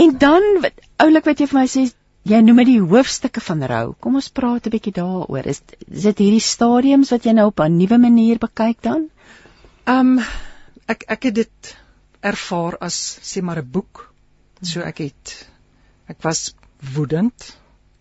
En 0.00 0.16
dan 0.18 0.42
wat 0.64 0.80
oulik 1.04 1.28
wat 1.28 1.38
jy 1.44 1.50
vir 1.52 1.58
my 1.60 1.66
sê, 1.68 1.84
jy 2.32 2.40
noem 2.40 2.62
dit 2.64 2.72
die 2.72 2.80
hoofstukke 2.80 3.44
van 3.44 3.64
rou. 3.68 3.86
Kom 4.00 4.16
ons 4.16 4.32
praat 4.32 4.64
'n 4.66 4.72
bietjie 4.72 4.96
daaroor. 4.96 5.44
Is, 5.44 5.60
is 5.88 6.02
dit 6.08 6.18
hierdie 6.18 6.40
stadiums 6.40 7.12
wat 7.12 7.24
jy 7.28 7.32
nou 7.36 7.46
op 7.52 7.60
'n 7.60 7.76
nuwe 7.76 7.98
manier 7.98 8.38
bekyk 8.40 8.80
dan? 8.82 9.10
Ehm 9.84 10.18
um, 10.18 10.24
ek 10.88 11.04
ek 11.08 11.22
het 11.28 11.34
dit 11.44 11.76
ervaar 12.24 12.76
as 12.80 13.18
sê 13.20 13.42
maar 13.42 13.60
'n 13.60 13.70
boek. 13.70 14.12
So 14.62 14.80
ek 14.80 14.98
het 14.98 15.48
ek 16.14 16.22
was 16.26 16.54
woedend. 16.94 17.50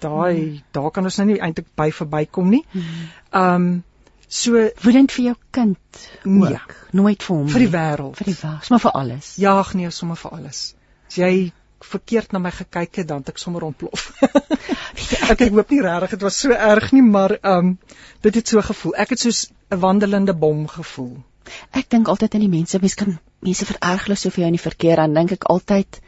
Daai 0.04 0.62
daar 0.76 0.92
kan 0.92 1.08
ons 1.08 1.18
nou 1.22 1.28
nie 1.32 1.40
eintlik 1.40 1.70
by 1.80 1.90
verbykom 1.96 2.54
nie. 2.54 2.64
Ehm 2.76 3.56
um, 3.56 3.74
so 4.34 4.62
Woedend 4.82 5.12
vir 5.14 5.26
jou 5.26 5.36
kind 5.54 6.00
ook. 6.26 6.50
Ja. 6.50 6.62
Nooit 6.92 7.24
vir 7.24 7.36
hom. 7.36 7.50
vir 7.54 7.66
die 7.66 7.74
wêreld. 7.74 8.16
vir 8.18 8.32
die 8.32 8.38
wêreld, 8.40 8.70
maar 8.74 8.82
vir 8.82 8.96
alles. 9.02 9.36
Jaag 9.38 9.74
nee 9.78 9.92
sommer 9.92 10.18
vir 10.18 10.32
alles. 10.40 10.62
As 11.08 11.20
jy 11.22 11.52
verkeerd 11.84 12.32
na 12.32 12.40
my 12.40 12.52
gekyk 12.52 13.02
het, 13.02 13.08
dan 13.08 13.22
het 13.22 13.34
ek 13.34 13.42
sommer 13.42 13.66
ontplof. 13.68 14.08
ek 14.24 15.42
ek 15.46 15.52
hoop 15.52 15.70
nie 15.76 15.82
regtig 15.84 16.16
dit 16.16 16.26
was 16.26 16.40
so 16.46 16.56
erg 16.56 16.92
nie, 16.96 17.04
maar 17.04 17.38
ehm 17.42 17.74
um, 17.74 17.78
dit 18.26 18.40
het 18.40 18.48
so 18.48 18.62
gevoel. 18.62 18.96
Ek 19.06 19.14
het 19.14 19.20
soos 19.20 19.46
'n 19.70 19.80
wandelende 19.84 20.34
bom 20.34 20.66
gevoel. 20.68 21.14
Ek 21.72 21.90
dink 21.90 22.08
altyd 22.08 22.36
aan 22.36 22.46
die 22.46 22.56
mense, 22.56 22.80
mense 22.80 22.96
kan 22.96 23.20
mense 23.44 23.66
vererg 23.68 24.08
hulle 24.08 24.18
so 24.20 24.32
vir 24.34 24.44
jou 24.44 24.50
in 24.52 24.58
die 24.58 24.66
verkeer 24.66 25.02
dan 25.04 25.14
dink 25.14 25.36
ek 25.36 25.50
altyd 25.52 26.00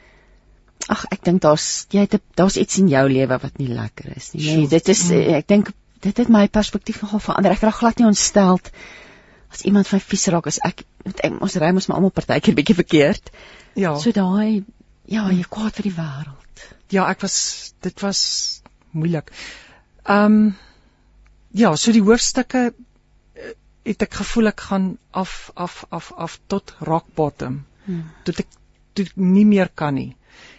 ag 0.91 1.05
ek 1.11 1.23
dink 1.25 1.41
daar's 1.41 1.85
jy 1.93 2.05
het 2.05 2.19
daar's 2.37 2.57
iets 2.61 2.77
in 2.81 2.89
jou 2.91 3.03
lewe 3.09 3.39
wat 3.41 3.57
nie 3.61 3.71
lekker 3.71 4.11
is 4.15 4.31
nie. 4.33 4.43
Nee, 4.43 4.55
Sjoe. 4.65 4.69
dit 4.75 4.91
is 4.93 5.03
eh, 5.09 5.23
ek 5.39 5.47
dink 5.49 5.71
dit 6.05 6.21
het 6.21 6.29
my 6.29 6.45
perspektief 6.47 7.01
nogal 7.01 7.23
verander. 7.23 7.55
Ek 7.55 7.65
raak 7.65 7.79
glad 7.79 7.99
nie 7.99 8.07
ontsteld 8.09 8.69
as 9.53 9.63
iemand 9.65 9.89
my 9.93 9.99
vies 10.03 10.27
raak 10.33 10.49
as 10.51 10.59
ek, 10.67 10.83
want 11.05 11.21
ek 11.25 11.37
ons 11.41 11.55
ry 11.61 11.71
mos 11.73 11.87
maar 11.89 12.01
almal 12.01 12.13
partykeer 12.13 12.57
bietjie 12.57 12.77
verkeerd. 12.77 13.31
Ja. 13.79 13.95
So 14.01 14.13
daai 14.15 14.65
ja, 15.09 15.27
jy 15.31 15.45
kwaad 15.49 15.77
vir 15.77 15.89
die 15.89 15.95
wêreld. 15.97 16.65
ja, 16.93 17.05
ek 17.09 17.21
was 17.25 17.37
dit 17.85 18.05
was 18.05 18.21
moeilik. 18.91 19.31
Ehm 20.05 20.39
um, 20.39 20.55
ja, 21.55 21.71
so 21.79 21.93
die 21.95 22.03
hoofstukke 22.03 22.67
eh, 22.67 23.53
het 23.87 24.03
ek 24.03 24.19
gevoel 24.21 24.51
ek 24.51 24.67
gaan 24.69 24.97
af 25.11 25.51
af 25.55 25.85
af 25.89 26.11
af 26.13 26.37
tot 26.47 26.75
rock 26.81 27.07
bottom. 27.15 27.63
Hmm. 27.85 28.05
tot 28.25 28.39
ek 28.41 28.47
toe 28.97 29.05
nie 29.15 29.45
meer 29.45 29.69
kan 29.69 29.93
nie. 29.93 30.15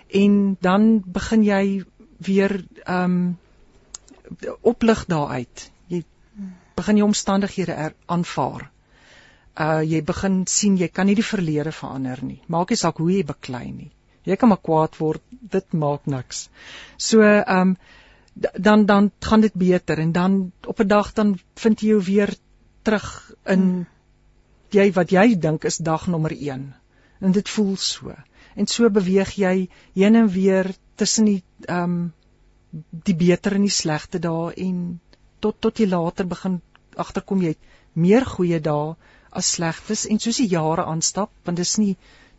En 0.09 0.57
dan 0.61 1.03
begin 1.07 1.43
jy 1.43 1.85
weer 2.19 2.65
ehm 2.85 3.05
um, 3.05 3.39
oplig 4.61 5.05
daaruit. 5.07 5.71
Jy 5.87 6.05
begin 6.75 6.97
jou 6.97 7.07
omstandighede 7.07 7.73
er, 7.73 7.95
aanvaar. 8.07 8.71
Uh 9.55 9.83
jy 9.83 10.03
begin 10.03 10.47
sien 10.47 10.77
jy 10.77 10.89
kan 10.89 11.07
nie 11.07 11.15
die 11.15 11.25
verlede 11.25 11.73
verander 11.73 12.25
nie. 12.25 12.41
Maak 12.47 12.71
nie 12.71 12.77
saak 12.81 12.99
hoe 12.99 13.13
jy 13.13 13.25
beklei 13.25 13.71
nie. 13.73 13.91
Jy 14.27 14.37
kan 14.37 14.49
maar 14.49 14.63
kwaad 14.63 14.99
word, 14.99 15.23
dit 15.31 15.73
maak 15.73 16.07
niks. 16.07 16.49
So 16.97 17.23
ehm 17.23 17.61
um, 17.61 17.77
dan 18.37 18.87
dan 18.87 19.11
gaan 19.19 19.41
dit 19.41 19.55
beter 19.55 19.99
en 19.99 20.13
dan 20.13 20.53
op 20.67 20.81
'n 20.81 20.87
dag 20.87 21.13
dan 21.13 21.39
vind 21.55 21.81
jy 21.81 21.89
jou 21.89 22.03
weer 22.03 22.35
terug 22.83 23.35
in 23.45 23.87
jy 24.71 24.93
wat 24.93 25.11
jy 25.11 25.39
dink 25.39 25.65
is 25.65 25.77
dag 25.77 26.07
nommer 26.07 26.33
1 26.33 26.75
en 27.21 27.33
dit 27.33 27.49
voel 27.49 27.77
so 27.77 28.15
en 28.57 28.69
so 28.73 28.89
beweeg 28.91 29.33
jy 29.41 29.55
heen 29.95 30.19
en 30.21 30.29
weer 30.33 30.73
tussen 31.01 31.29
die 31.31 31.43
ehm 31.69 31.83
um, 31.97 31.99
die 33.09 33.15
beter 33.17 33.55
en 33.57 33.65
die 33.65 33.73
slegte 33.73 34.19
dae 34.21 34.53
en 34.63 34.79
tot 35.45 35.61
tot 35.65 35.79
jy 35.81 35.87
later 35.89 36.27
begin 36.29 36.57
agterkom 37.05 37.45
jy 37.45 37.53
het 37.55 37.69
meer 38.07 38.27
goeie 38.29 38.59
dae 38.61 38.95
as 39.41 39.53
slegtes. 39.57 40.05
En 40.11 40.21
soos 40.21 40.41
die 40.43 40.49
jare 40.53 40.85
aanstap 40.93 41.33
want 41.49 41.61
dis 41.63 41.77
nie 41.83 41.95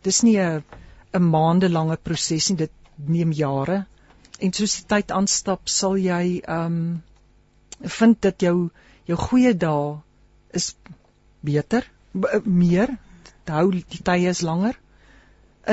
dis 0.06 0.22
nie 0.26 0.36
'n 0.38 0.62
'n 1.18 1.30
maandelange 1.34 1.96
proses 2.08 2.50
nie 2.50 2.58
dit 2.64 2.74
neem 3.16 3.32
jare. 3.32 3.78
En 4.40 4.52
soos 4.52 4.76
die 4.78 4.88
tyd 4.94 5.14
aanstap 5.20 5.68
sal 5.78 5.96
jy 5.96 6.42
ehm 6.42 6.66
um, 6.66 7.02
vind 7.98 8.22
dat 8.22 8.42
jou 8.42 8.70
jou 9.06 9.18
goeie 9.28 9.54
dae 9.54 9.98
is 10.52 10.74
beter 11.42 11.90
meer. 12.44 12.98
Hou 13.46 13.70
die 13.72 14.02
tye 14.04 14.28
is 14.28 14.42
langer 14.42 14.76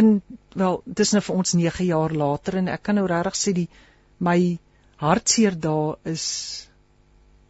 in 0.02 0.22
wel 0.56 0.82
dis 0.86 1.12
nou 1.16 1.22
vir 1.28 1.36
ons 1.36 1.54
9 1.54 1.86
jaar 1.86 2.14
later 2.14 2.58
en 2.62 2.68
ek 2.68 2.84
kan 2.84 2.96
nou 2.96 3.08
regtig 3.08 3.36
sê 3.42 3.54
die 3.54 3.68
my 4.20 4.58
hartseer 4.98 5.56
daar 5.60 5.96
is 6.04 6.26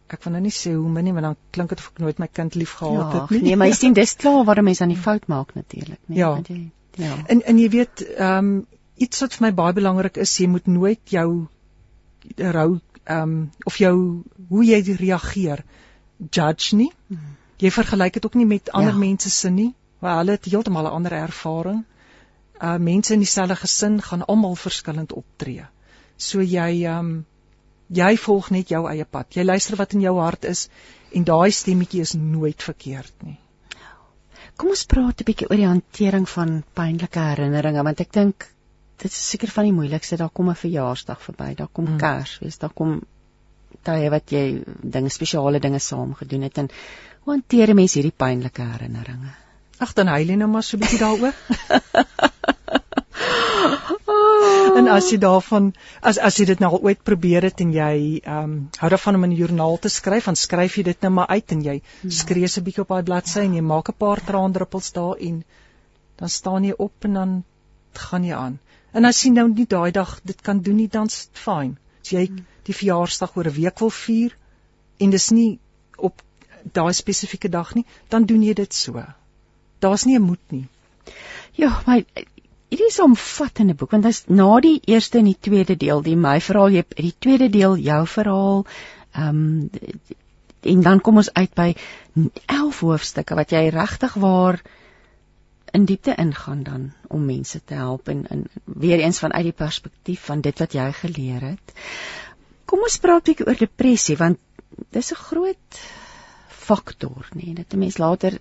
ek 0.08 0.22
wil 0.24 0.32
nou 0.36 0.42
nie 0.42 0.54
sê 0.54 0.72
hoe 0.74 0.88
min 0.88 1.04
nie 1.04 1.12
want 1.12 1.24
dan 1.26 1.36
klink 1.50 1.68
dit 1.74 1.78
of 1.78 1.90
ek 1.92 1.98
nooit 2.04 2.18
my 2.18 2.28
kind 2.40 2.54
lief 2.54 2.72
gehad 2.80 3.14
Ja, 3.14 3.20
het 3.20 3.30
nie 3.30 3.42
nee, 3.42 3.56
maar 3.56 3.68
jy 3.68 3.74
sien 3.74 3.92
dis 4.00 4.14
klaar 4.14 4.44
waar 4.44 4.58
'n 4.62 4.64
mens 4.64 4.80
aan 4.80 4.94
die 4.94 5.02
fout 5.08 5.26
maak 5.28 5.54
natuurlik, 5.54 6.00
nee. 6.06 6.18
Ja. 6.18 6.28
want 6.30 6.48
Jy, 6.48 6.70
ja. 6.96 7.16
En 7.26 7.42
en 7.42 7.58
jy 7.58 7.68
weet, 7.68 8.00
ehm 8.16 8.38
um, 8.38 8.66
iets 8.96 9.20
wat 9.20 9.34
vir 9.34 9.46
my 9.46 9.52
baie 9.54 9.72
belangrik 9.72 10.16
is, 10.16 10.36
jy 10.38 10.46
moet 10.48 10.66
nooit 10.66 11.00
jou 11.04 11.46
rou 12.36 12.70
ehm 13.04 13.22
um, 13.22 13.50
of 13.64 13.76
jou 13.78 14.22
hoe 14.48 14.64
jy 14.64 14.82
reageer 14.98 15.64
judge 16.30 16.76
nie. 16.76 16.92
Jy 17.58 17.70
vergelyk 17.70 18.12
dit 18.12 18.24
ook 18.26 18.34
nie 18.34 18.46
met 18.46 18.70
ander 18.72 18.92
Ja. 18.92 18.98
mense 18.98 19.30
se 19.30 19.50
nie, 19.50 19.74
want 20.00 20.16
hulle 20.18 20.30
het 20.32 20.44
heeltemal 20.44 20.84
'n 20.86 20.92
ander 21.00 21.12
ervaring. 21.12 21.84
Uh 22.60 22.78
mense 22.78 23.12
in 23.14 23.20
dieselfde 23.20 23.56
gesin 23.56 24.00
gaan 24.02 24.24
almal 24.24 24.54
verskillend 24.56 25.12
optree. 25.12 25.64
So 26.16 26.40
jy 26.40 26.86
um, 26.88 27.26
jy 27.88 28.16
volg 28.16 28.50
net 28.50 28.68
jou 28.68 28.86
eie 28.88 29.04
pad. 29.04 29.34
Jy 29.36 29.44
luister 29.44 29.76
wat 29.76 29.92
in 29.92 30.00
jou 30.00 30.16
hart 30.18 30.44
is 30.44 30.68
en 31.12 31.24
daai 31.24 31.50
stemmetjie 31.50 32.00
is 32.00 32.14
nooit 32.14 32.62
verkeerd 32.62 33.12
nie. 33.22 33.38
Kom 34.56 34.70
ons 34.72 34.86
praat 34.88 35.20
'n 35.20 35.24
bietjie 35.28 35.48
oor 35.50 35.56
die 35.56 35.68
hantering 35.68 36.28
van 36.28 36.62
pynlike 36.74 37.20
herinneringe 37.20 37.82
want 37.84 38.00
ek 38.00 38.12
dink 38.12 38.46
dit 38.96 39.10
is 39.12 39.28
seker 39.30 39.48
van 39.52 39.64
die 39.64 39.76
moeilikste. 39.76 40.16
Daar 40.16 40.32
kom 40.32 40.48
'n 40.48 40.54
verjaarsdag 40.54 41.20
verby, 41.20 41.54
daar 41.54 41.68
kom 41.72 41.84
Mm. 41.84 41.92
mm. 41.92 41.98
Kersfees, 41.98 42.58
daar 42.58 42.72
kom 42.74 43.02
tye 43.82 44.10
wat 44.10 44.32
jy 44.32 44.62
dinge 44.82 45.10
spesiale 45.10 45.60
dinge 45.60 45.78
saam 45.78 46.14
gedoen 46.14 46.42
het 46.42 46.58
en 46.58 46.70
hoe 47.24 47.34
hanteer 47.34 47.70
'n 47.70 47.76
mens 47.76 47.94
hierdie 47.94 48.16
pynlike 48.16 48.62
herinneringe? 48.62 49.45
Ag 49.78 49.92
dan 49.92 50.06
huil 50.06 50.28
jy 50.32 50.36
nou 50.40 50.48
maar 50.48 50.62
so 50.62 50.76
'n 50.76 50.80
bietjie 50.80 50.98
daaroor. 50.98 51.34
En 54.76 54.88
as 54.92 55.08
jy 55.10 55.16
daarvan 55.22 55.70
as 56.10 56.18
as 56.28 56.36
jy 56.40 56.44
dit 56.50 56.60
nou 56.62 56.68
al 56.76 56.82
ooit 56.88 57.02
probeer 57.08 57.46
het 57.48 57.60
en 57.64 57.72
jy 57.74 58.20
ehm 58.22 58.42
um, 58.42 58.56
hou 58.80 58.90
daarvan 58.92 59.18
om 59.18 59.24
in 59.24 59.32
'n 59.32 59.38
joernaal 59.40 59.78
te 59.78 59.88
skryf, 59.88 60.24
dan 60.24 60.36
skryf 60.36 60.76
jy 60.76 60.84
dit 60.88 61.00
nou 61.06 61.12
maar 61.18 61.26
uit 61.26 61.52
en 61.56 61.62
jy 61.68 61.76
skree 62.18 62.48
se 62.48 62.62
bietjie 62.66 62.82
op 62.82 62.92
daai 62.94 63.02
bladsy 63.10 63.40
en 63.40 63.54
jy 63.54 63.64
maak 63.70 63.88
'n 63.88 63.98
paar 64.04 64.20
traandruppels 64.30 64.92
daar 64.92 65.16
en 65.28 65.44
dan 66.16 66.28
staan 66.28 66.64
jy 66.64 66.74
op 66.78 67.04
en 67.04 67.12
dan 67.12 67.44
gaan 67.92 68.24
jy 68.24 68.34
aan. 68.34 68.58
En 68.92 69.04
as 69.04 69.22
jy 69.24 69.30
nou 69.30 69.48
nie 69.48 69.66
daai 69.66 69.90
dag 69.92 70.20
dit 70.24 70.40
kan 70.42 70.60
doen 70.60 70.76
nie, 70.76 70.88
dan's 70.88 71.26
dit 71.26 71.38
fyn. 71.38 71.76
As 72.02 72.10
jy 72.10 72.30
die 72.64 72.74
verjaarsdag 72.74 73.36
oor 73.36 73.46
'n 73.46 73.56
week 73.60 73.78
wil 73.78 73.90
vier 73.90 74.36
en 74.98 75.10
dis 75.10 75.30
nie 75.30 75.58
op 75.96 76.22
daai 76.72 76.92
spesifieke 76.92 77.48
dag 77.48 77.74
nie, 77.74 77.86
dan 78.08 78.24
doen 78.24 78.42
jy 78.42 78.54
dit 78.54 78.74
so. 78.74 79.04
Daar's 79.86 80.04
nie 80.08 80.18
'n 80.18 80.28
moet 80.28 80.50
nie. 80.50 80.66
Ja, 81.56 81.82
maar 81.86 82.02
hierdie 82.68 82.86
is 82.90 82.98
'n 82.98 83.08
omvattende 83.10 83.74
boek 83.74 83.90
want 83.90 84.04
is 84.04 84.24
na 84.26 84.60
die 84.60 84.80
eerste 84.84 85.18
en 85.18 85.28
die 85.30 85.40
tweede 85.40 85.76
deel, 85.76 86.02
die 86.02 86.16
my 86.16 86.40
verhaal, 86.40 86.70
jy 86.70 86.84
die 86.96 87.14
tweede 87.18 87.48
deel 87.50 87.76
jou 87.76 88.06
verhaal. 88.06 88.64
Ehm 89.12 89.28
um, 89.28 89.70
en 90.66 90.82
dan 90.82 91.00
kom 91.00 91.16
ons 91.16 91.32
uit 91.32 91.54
by 91.54 91.74
11 92.46 92.80
hoofstukke 92.80 93.36
wat 93.38 93.52
jy 93.54 93.68
regtig 93.70 94.14
waar 94.14 94.60
in 95.76 95.84
diepte 95.84 96.14
ingaan 96.16 96.62
dan 96.62 96.88
om 97.08 97.24
mense 97.24 97.60
te 97.64 97.74
help 97.74 98.08
en, 98.08 98.24
en 98.26 98.44
weer 98.64 98.98
eens 98.98 99.18
vanuit 99.18 99.50
die 99.50 99.52
perspektief 99.52 100.24
van 100.30 100.40
dit 100.40 100.58
wat 100.58 100.72
jy 100.72 100.86
geleer 100.92 101.40
het. 101.52 101.72
Kom 102.64 102.82
ons 102.82 102.98
praat 102.98 103.22
'n 103.22 103.30
bietjie 103.30 103.46
oor 103.46 103.60
depressie 103.62 104.16
want 104.16 104.38
dis 104.90 105.12
'n 105.12 105.22
groot 105.28 105.80
faktor, 106.48 107.28
nê, 107.34 107.44
nee, 107.44 107.54
dat 107.54 107.74
'n 107.74 107.78
mens 107.78 107.98
later 107.98 108.38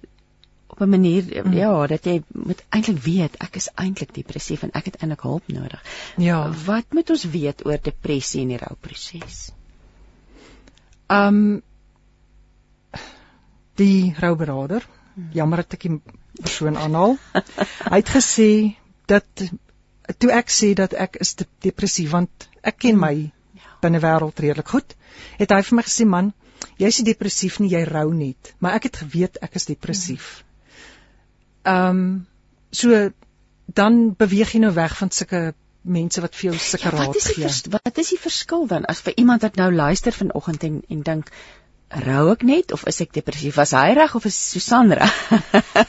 op 0.67 0.81
'n 0.81 0.89
manier 0.89 1.45
mm. 1.45 1.53
ja, 1.53 1.87
dat 1.87 2.05
jy 2.05 2.23
moet 2.27 2.63
eintlik 2.69 3.01
weet 3.03 3.35
ek 3.37 3.55
is 3.55 3.69
eintlik 3.75 4.13
depressief 4.13 4.63
en 4.63 4.71
ek 4.73 4.85
het 4.85 4.95
eintlik 5.01 5.21
hulp 5.21 5.47
nodig. 5.47 5.83
Ja. 6.17 6.51
Wat 6.65 6.85
moet 6.89 7.09
ons 7.09 7.23
weet 7.23 7.65
oor 7.65 7.77
depressie 7.81 8.41
en 8.41 8.53
die 8.53 8.57
rouproses? 8.57 9.51
Um 11.07 11.61
die 13.75 14.15
rouberaader, 14.19 14.87
mm. 15.13 15.29
jammer 15.33 15.57
dat 15.57 15.73
ek 15.73 15.81
die 15.81 16.01
persoon 16.41 16.77
aanhaal. 16.77 17.17
Hy 17.91 17.99
het 17.99 18.09
gesê 18.09 18.75
dat 19.05 19.45
toe 20.17 20.31
ek 20.31 20.49
sê 20.53 20.73
dat 20.73 20.93
ek 20.93 21.19
is 21.21 21.35
depressief 21.63 22.11
want 22.11 22.49
ek 22.61 22.77
ken 22.85 22.99
my 22.99 23.13
ja. 23.15 23.75
binne 23.81 23.99
wêreld 23.99 24.39
redelik 24.39 24.67
goed, 24.67 24.95
het 25.39 25.51
hy 25.51 25.61
vir 25.61 25.75
my 25.75 25.85
gesê 25.85 26.07
man, 26.09 26.33
jy's 26.81 26.99
nie 26.99 27.11
depressief 27.11 27.59
nie, 27.59 27.71
jy 27.73 27.83
rou 27.89 28.09
net, 28.13 28.53
maar 28.59 28.77
ek 28.79 28.89
het 28.89 29.01
geweet 29.03 29.39
ek 29.45 29.55
is 29.59 29.67
depressief. 29.69 30.44
Ehm 31.65 31.89
um, 31.89 32.07
so 32.71 33.09
dan 33.75 34.15
beweeg 34.17 34.51
jy 34.53 34.59
nou 34.63 34.73
weg 34.75 34.97
van 34.97 35.11
sulke 35.11 35.53
mense 35.81 36.21
wat 36.21 36.35
vir 36.37 36.49
jou 36.49 36.55
sulke 36.59 36.89
ja, 36.89 36.95
raad 36.95 37.19
gee. 37.21 37.51
Wat 37.73 38.01
is 38.01 38.11
die 38.13 38.21
verskil 38.21 38.65
dan 38.69 38.85
as 38.89 39.01
vir 39.05 39.15
iemand 39.21 39.45
wat 39.45 39.57
nou 39.61 39.69
luister 39.73 40.13
vanoggend 40.13 40.65
en 40.67 40.81
en 40.89 41.01
dink 41.09 41.31
rou 42.05 42.31
ek 42.31 42.43
net 42.43 42.73
of 42.75 42.85
is 42.89 43.01
ek 43.01 43.13
depressief? 43.17 43.57
Was 43.59 43.73
hy 43.77 43.93
reg 43.97 44.15
of 44.17 44.25
is 44.25 44.37
Susan 44.51 44.93
reg? 44.97 45.15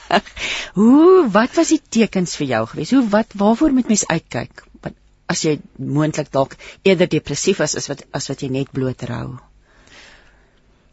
Hoe 0.81 1.29
wat 1.33 1.57
was 1.57 1.73
die 1.73 1.81
tekens 1.99 2.37
vir 2.41 2.51
jou 2.53 2.63
gewees? 2.73 2.93
Hoe 2.97 3.05
wat 3.13 3.37
waarvoor 3.43 3.77
moet 3.77 3.93
mens 3.93 4.07
uitkyk? 4.09 4.65
Wat 4.85 4.97
as 5.33 5.45
jy 5.45 5.57
moontlik 5.77 6.33
dalk 6.33 6.57
eerder 6.83 7.09
depressief 7.11 7.61
is 7.65 7.77
as 7.81 7.89
wat 7.93 8.05
as 8.17 8.29
wat 8.33 8.45
jy 8.45 8.53
net 8.53 8.73
bloot 8.73 9.05
rou? 9.09 9.39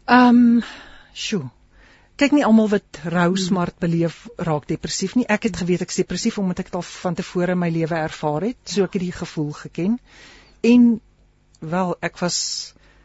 Ehm, 0.04 0.40
um, 0.60 0.64
sjoe. 1.12 1.46
Kyk 2.14 2.34
nie 2.36 2.44
almal 2.46 2.68
wat 2.70 3.00
rou 3.10 3.32
smart 3.40 3.80
beleef 3.82 4.28
raak 4.38 4.68
depressief 4.70 5.16
nie. 5.18 5.26
Ek 5.26 5.48
het 5.48 5.56
geweet 5.58 5.82
ek 5.82 5.90
is 5.90 5.98
depressief 5.98 6.38
omdat 6.38 6.62
ek 6.62 6.70
dit 6.70 6.78
al 6.78 6.86
van 6.86 7.16
tevore 7.18 7.56
in 7.56 7.58
my 7.58 7.70
lewe 7.74 7.98
ervaar 7.98 8.46
het. 8.46 8.60
So 8.70 8.86
ek 8.86 8.94
het 8.98 9.02
die 9.02 9.16
gevoel 9.16 9.50
geken. 9.64 9.98
En 10.62 10.84
wel, 11.58 11.94
ek 12.00 12.20
was 12.22 12.38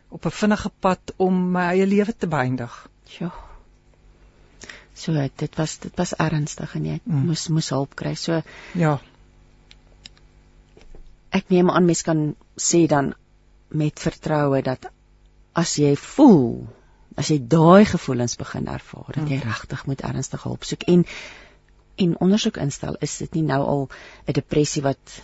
op 0.10 0.26
'n 0.26 0.38
vinnige 0.42 0.70
pad 0.80 1.14
om 1.18 1.52
my 1.52 1.66
eie 1.74 1.86
lewe 1.86 2.14
te 2.14 2.28
beëindig. 2.28 2.76
Ja. 3.20 3.32
So 4.94 5.14
dit 5.14 5.56
was 5.56 5.78
dit 5.78 5.96
was 5.98 6.14
ernstig 6.14 6.76
en 6.76 6.86
jy 6.86 7.00
mm. 7.04 7.26
moes 7.26 7.48
moes 7.48 7.70
hulp 7.70 7.96
kry. 7.96 8.14
So 8.16 8.42
ja. 8.74 9.00
Ek 11.30 11.50
neem 11.50 11.70
aan 11.70 11.86
mens 11.86 12.02
kan 12.02 12.36
sê 12.58 12.86
dan 12.88 13.14
met 13.70 14.00
vertroue 14.00 14.62
dat 14.62 14.90
as 15.54 15.76
jy 15.78 15.96
voel, 15.96 16.68
as 17.16 17.30
jy 17.32 17.40
daai 17.48 17.86
gevoelens 17.86 18.36
begin 18.36 18.68
ervaar, 18.68 19.12
dat 19.14 19.30
jy 19.30 19.40
mm. 19.40 19.48
regtig 19.48 19.86
moet 19.86 20.02
ernstige 20.02 20.48
hulp 20.48 20.64
soek 20.64 20.84
en 20.88 21.06
en 22.00 22.16
ondersoek 22.24 22.58
instel, 22.64 22.96
is 23.04 23.18
dit 23.18 23.34
nie 23.34 23.44
nou 23.44 23.60
al 23.64 23.90
'n 24.28 24.34
depressie 24.34 24.82
wat 24.82 25.22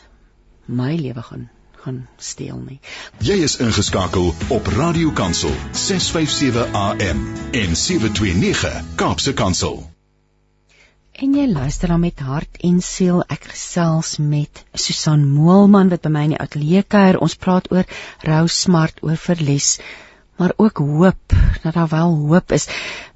my 0.68 0.96
lewe 0.96 1.22
gaan 1.22 1.50
gaan 1.86 2.08
steel 2.18 2.58
nie. 2.58 2.80
Jy 3.22 3.36
is 3.46 3.58
ingeskakel 3.62 4.34
op 4.50 4.68
Radio 4.68 5.12
Kansel 5.12 5.54
657 5.72 6.72
AM 6.74 7.20
en 7.52 7.76
729 7.76 8.96
Kaapse 8.96 9.34
Kansel. 9.34 9.84
En 11.16 11.36
jy 11.38 11.46
luister 11.48 11.88
dan 11.88 12.02
met 12.04 12.20
hart 12.20 12.58
en 12.68 12.82
siel. 12.84 13.22
Ek 13.32 13.46
gesels 13.54 14.18
met 14.18 14.66
Susan 14.74 15.22
Moelman 15.32 15.92
wat 15.94 16.04
by 16.04 16.12
my 16.12 16.24
in 16.28 16.34
die 16.34 16.42
ateljee 16.44 16.84
kuier. 16.84 17.22
Ons 17.24 17.38
praat 17.40 17.70
oor 17.72 17.86
rou, 18.28 18.42
smart, 18.52 19.00
oor 19.06 19.16
verlies, 19.16 19.78
maar 20.36 20.54
ook 20.56 20.78
hoop, 20.78 21.34
dat 21.62 21.74
daar 21.74 21.88
wel 21.88 22.16
hoop 22.16 22.52
is. 22.52 22.68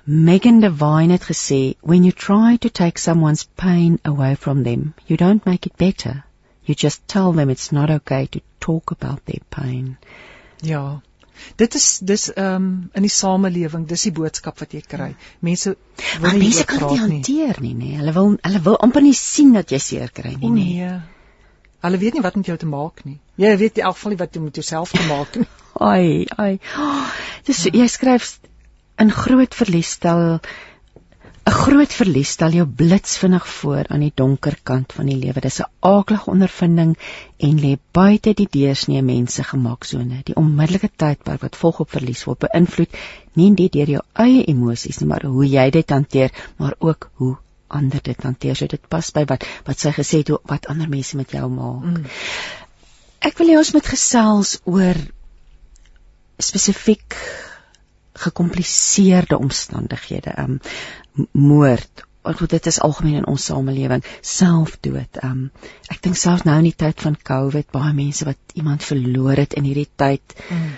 Megan 0.04 0.60
Devine 0.60 1.12
het 1.12 1.24
gesê, 1.24 1.78
"When 1.82 2.04
you 2.04 2.12
try 2.12 2.58
to 2.58 2.70
take 2.70 3.00
someone's 3.00 3.48
pain 3.56 4.00
away 4.02 4.36
from 4.36 4.64
them, 4.64 4.94
you 5.06 5.18
don't 5.18 5.46
make 5.46 5.68
it 5.68 5.76
better. 5.76 6.26
You 6.64 6.78
just 6.78 7.02
tell 7.06 7.32
them 7.32 7.50
it's 7.50 7.72
not 7.72 7.90
okay 7.90 8.28
to 8.28 8.40
talk 8.58 8.92
about 8.92 9.26
their 9.26 9.42
pain. 9.50 9.98
Ja. 10.62 11.02
Dit 11.56 11.74
is 11.74 12.00
dis 12.04 12.34
ehm 12.34 12.56
um, 12.56 12.90
in 12.94 13.06
die 13.08 13.12
samelewing, 13.14 13.86
dis 13.88 14.04
die 14.10 14.12
boodskap 14.12 14.60
wat 14.60 14.76
jy 14.76 14.82
kry. 14.82 15.14
Mense 15.40 15.76
wil 16.20 16.36
nie 16.36 16.42
mense 16.44 16.66
kan 16.68 16.84
dit 16.84 17.00
hanteer 17.00 17.62
nie, 17.64 17.74
nê. 17.80 17.94
Hulle 18.02 18.14
wil 18.18 18.36
hulle 18.42 18.62
wil 18.66 18.78
amper 18.88 19.06
nie 19.06 19.16
sien 19.18 19.56
dat 19.56 19.72
jy 19.72 19.80
seer 19.86 20.12
kry 20.20 20.36
nie, 20.36 20.52
nê. 20.58 20.68
Nee. 20.68 21.00
Hulle 21.86 22.02
weet 22.02 22.18
nie 22.18 22.24
wat 22.26 22.36
met 22.36 22.52
jou 22.52 22.58
te 22.60 22.68
maak 22.68 23.06
nie. 23.08 23.18
Jy 23.40 23.56
weet 23.64 23.80
in 23.80 23.88
elk 23.88 23.96
geval 23.98 24.14
nie 24.14 24.22
wat 24.22 24.36
jy 24.36 24.44
met 24.44 24.62
jouself 24.62 24.92
te 24.92 25.06
maak 25.08 25.40
nie. 25.40 25.48
ai, 25.80 26.28
ai. 26.38 26.60
Oh, 26.78 27.08
dis 27.48 27.66
jy 27.72 27.88
skryf 27.88 28.38
in 29.00 29.12
groot 29.16 29.56
verlies 29.56 29.96
stel 29.98 30.40
'n 31.50 31.56
groot 31.56 31.94
verlies 31.98 32.30
stel 32.36 32.54
jou 32.54 32.66
blitsvinnig 32.82 33.46
voor 33.48 33.88
aan 33.90 34.04
die 34.06 34.12
donker 34.22 34.58
kant 34.64 34.94
van 34.94 35.08
die 35.10 35.18
lewe. 35.18 35.42
Dis 35.42 35.60
'n 35.62 35.72
aaklige 35.80 36.30
ondervinding 36.34 36.92
en 37.48 37.62
lê 37.64 37.72
buite 37.92 38.34
die 38.34 38.48
deursnee 38.52 39.02
mense 39.02 39.44
gemaaksone. 39.44 40.22
Die 40.30 40.36
onmiddellike 40.36 40.90
tydperk 40.96 41.42
wat 41.42 41.56
volg 41.56 41.80
op 41.80 41.90
verlies 41.98 42.24
word 42.28 42.40
beïnvloed 42.46 42.98
nie 43.34 43.50
net 43.50 43.72
deur 43.74 43.90
jou 43.96 44.04
eie 44.14 44.44
emosies 44.54 45.00
nie, 45.00 45.08
maar 45.08 45.26
hoe 45.26 45.48
jy 45.48 45.70
dit 45.70 45.90
hanteer, 45.90 46.32
maar 46.58 46.76
ook 46.80 47.10
hoe 47.14 47.38
ander 47.68 48.00
dit 48.04 48.24
hanteer. 48.24 48.56
So 48.56 48.68
dit 48.68 48.90
pas 48.90 49.12
by 49.12 49.26
wat 49.26 49.46
wat 49.66 49.80
sy 49.80 49.92
gesê 49.92 50.22
het 50.22 50.30
wat 50.44 50.68
ander 50.68 50.90
mense 50.90 51.18
met 51.18 51.32
jou 51.32 51.50
maak. 51.50 51.84
Mm. 51.84 52.06
Ek 53.20 53.38
wil 53.38 53.48
hê 53.48 53.58
ons 53.58 53.74
moet 53.74 53.86
gesels 53.86 54.60
oor 54.66 54.96
spesifiek 56.40 57.16
gekompliseerde 58.20 59.38
omstandighede. 59.38 60.34
Um 60.38 60.60
moord 61.32 62.08
want 62.22 62.50
dit 62.50 62.66
is 62.66 62.80
algemeen 62.84 63.22
in 63.22 63.28
ons 63.28 63.46
samelewing 63.46 64.04
selfdood. 64.22 65.22
Um 65.24 65.50
ek 65.90 66.02
dink 66.04 66.20
selfs 66.20 66.46
nou 66.46 66.58
in 66.60 66.68
die 66.70 66.76
tyd 66.78 67.02
van 67.02 67.16
COVID 67.16 67.72
baie 67.74 67.94
mense 67.96 68.28
wat 68.28 68.60
iemand 68.60 68.86
verloor 68.86 69.40
het 69.40 69.56
in 69.58 69.68
hierdie 69.70 69.90
tyd. 69.96 70.36
Mm. 70.50 70.76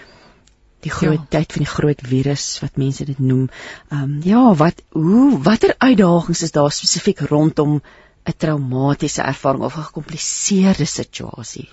Die 0.86 0.94
groot 0.94 1.20
ja. 1.20 1.40
tyd 1.40 1.54
van 1.54 1.66
die 1.66 1.72
groot 1.72 2.06
virus 2.14 2.46
wat 2.62 2.80
mense 2.82 3.06
dit 3.10 3.20
noem. 3.20 3.50
Um 3.90 4.20
ja, 4.26 4.44
wat 4.58 4.82
hoe 4.96 5.42
watter 5.44 5.76
uitdagings 5.78 6.46
is 6.48 6.56
daar 6.56 6.72
spesifiek 6.72 7.26
rondom 7.34 7.82
'n 8.26 8.38
traumatiese 8.38 9.22
ervaring 9.26 9.64
of 9.66 9.78
'n 9.78 9.90
gekompliseerde 9.90 10.86
situasie? 10.86 11.70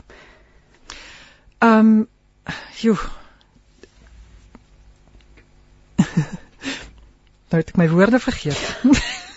Um 1.61 2.09
joh. 2.81 3.05
Nou 7.49 7.63
het 7.63 7.71
ek 7.73 7.79
my 7.81 7.87
woorde 7.89 8.19
vergeet. 8.21 8.61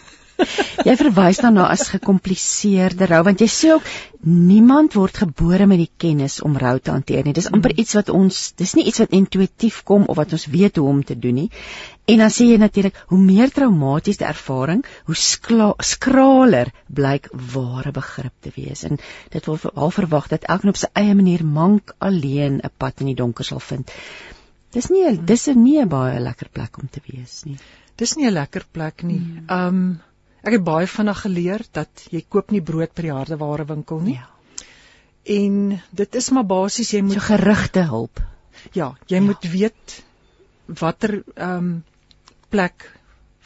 jy 0.88 0.96
verwys 1.00 1.40
dan 1.44 1.56
na 1.56 1.68
as 1.72 1.86
gekompliseerde 1.94 3.08
rou 3.08 3.22
want 3.28 3.42
jy 3.44 3.48
sê 3.52 3.70
ook 3.76 3.88
niemand 4.26 4.98
word 4.98 5.22
gebore 5.24 5.68
met 5.70 5.80
die 5.82 5.92
kennis 6.04 6.40
om 6.46 6.58
rou 6.60 6.74
te 6.80 6.92
hanteer 6.92 7.24
nie. 7.26 7.34
Dis 7.38 7.50
amper 7.54 7.74
iets 7.78 7.96
wat 7.98 8.12
ons 8.14 8.42
dis 8.60 8.74
nie 8.78 8.86
iets 8.90 9.04
wat 9.04 9.16
intuïtief 9.18 9.82
kom 9.88 10.10
of 10.12 10.20
wat 10.20 10.36
ons 10.38 10.48
weet 10.52 10.82
hoe 10.82 10.88
om 10.90 11.04
te 11.08 11.18
doen 11.18 11.40
nie. 11.44 11.48
En 12.12 12.20
dan 12.26 12.34
sê 12.34 12.50
jy 12.50 12.58
natuurlik 12.60 12.98
hoe 13.14 13.20
meer 13.22 13.54
traumatiese 13.54 14.26
ervaring, 14.28 14.82
hoe 15.08 15.16
skraler 15.16 16.74
blyk 16.92 17.30
ware 17.54 17.94
begrip 17.96 18.34
te 18.42 18.52
wees. 18.58 18.84
En 18.84 19.00
dit 19.32 19.48
word 19.48 19.72
al 19.72 19.94
verwag 19.96 20.28
dat 20.34 20.50
elkeen 20.50 20.74
op 20.74 20.82
sy 20.82 20.92
eie 21.00 21.16
manier 21.16 21.46
mank 21.46 21.96
alleen 22.00 22.60
'n 22.60 22.76
pad 22.78 23.00
in 23.06 23.14
die 23.14 23.20
donker 23.24 23.46
sal 23.46 23.64
vind. 23.64 23.92
Dis 24.72 24.90
nie 24.90 25.18
dis 25.18 25.48
is 25.48 25.56
nie 25.56 25.80
'n 25.82 25.90
baie 25.90 26.20
lekker 26.20 26.50
plek 26.50 26.78
om 26.78 26.88
te 26.88 27.02
wees 27.06 27.44
nie 27.46 27.58
dis 28.02 28.16
nie 28.18 28.28
'n 28.28 28.34
lekker 28.34 28.66
plek 28.72 29.04
nie. 29.04 29.20
Mm. 29.20 29.50
Um 29.58 30.02
ek 30.42 30.56
het 30.58 30.64
baie 30.66 30.88
vinnig 30.90 31.20
geleer 31.22 31.64
dat 31.78 32.08
jy 32.10 32.22
koop 32.36 32.52
nie 32.52 32.62
brood 32.70 32.94
by 32.98 33.02
die 33.06 33.14
hardeware 33.14 33.66
winkel 33.70 34.00
nie. 34.02 34.16
Ja. 34.18 34.30
En 35.38 35.82
dit 35.92 36.16
is 36.16 36.30
maar 36.32 36.48
basies 36.50 36.94
jy 36.96 37.02
moet 37.06 37.20
so 37.20 37.28
gerigte 37.28 37.84
hulp. 37.92 38.24
Ja, 38.74 38.96
jy 39.08 39.20
ja. 39.20 39.26
moet 39.28 39.46
weet 39.52 40.04
watter 40.82 41.22
um 41.36 41.84
plek 42.50 42.88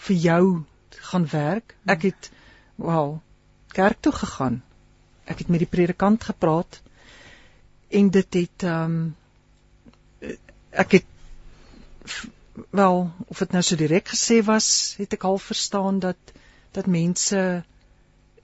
vir 0.08 0.16
jou 0.16 0.64
gaan 1.10 1.28
werk. 1.32 1.76
Ek 1.86 2.04
mm. 2.04 2.10
het 2.10 2.32
wel 2.76 3.22
kerk 3.76 4.02
toe 4.02 4.14
gegaan. 4.14 4.62
Ek 5.26 5.40
het 5.40 5.50
met 5.50 5.60
die 5.60 5.74
predikant 5.76 6.24
gepraat 6.24 6.82
en 7.90 8.10
dit 8.10 8.34
het 8.34 8.64
um 8.64 9.16
ek 10.72 10.92
het 11.00 11.15
wel 12.72 13.14
of 13.28 13.38
dit 13.44 13.52
nou 13.52 13.64
so 13.64 13.76
direk 13.80 14.10
gesê 14.14 14.42
was, 14.46 14.96
het 14.98 15.14
ek 15.18 15.24
al 15.28 15.40
verstaan 15.42 16.00
dat 16.04 16.34
dat 16.76 16.88
mense 16.92 17.40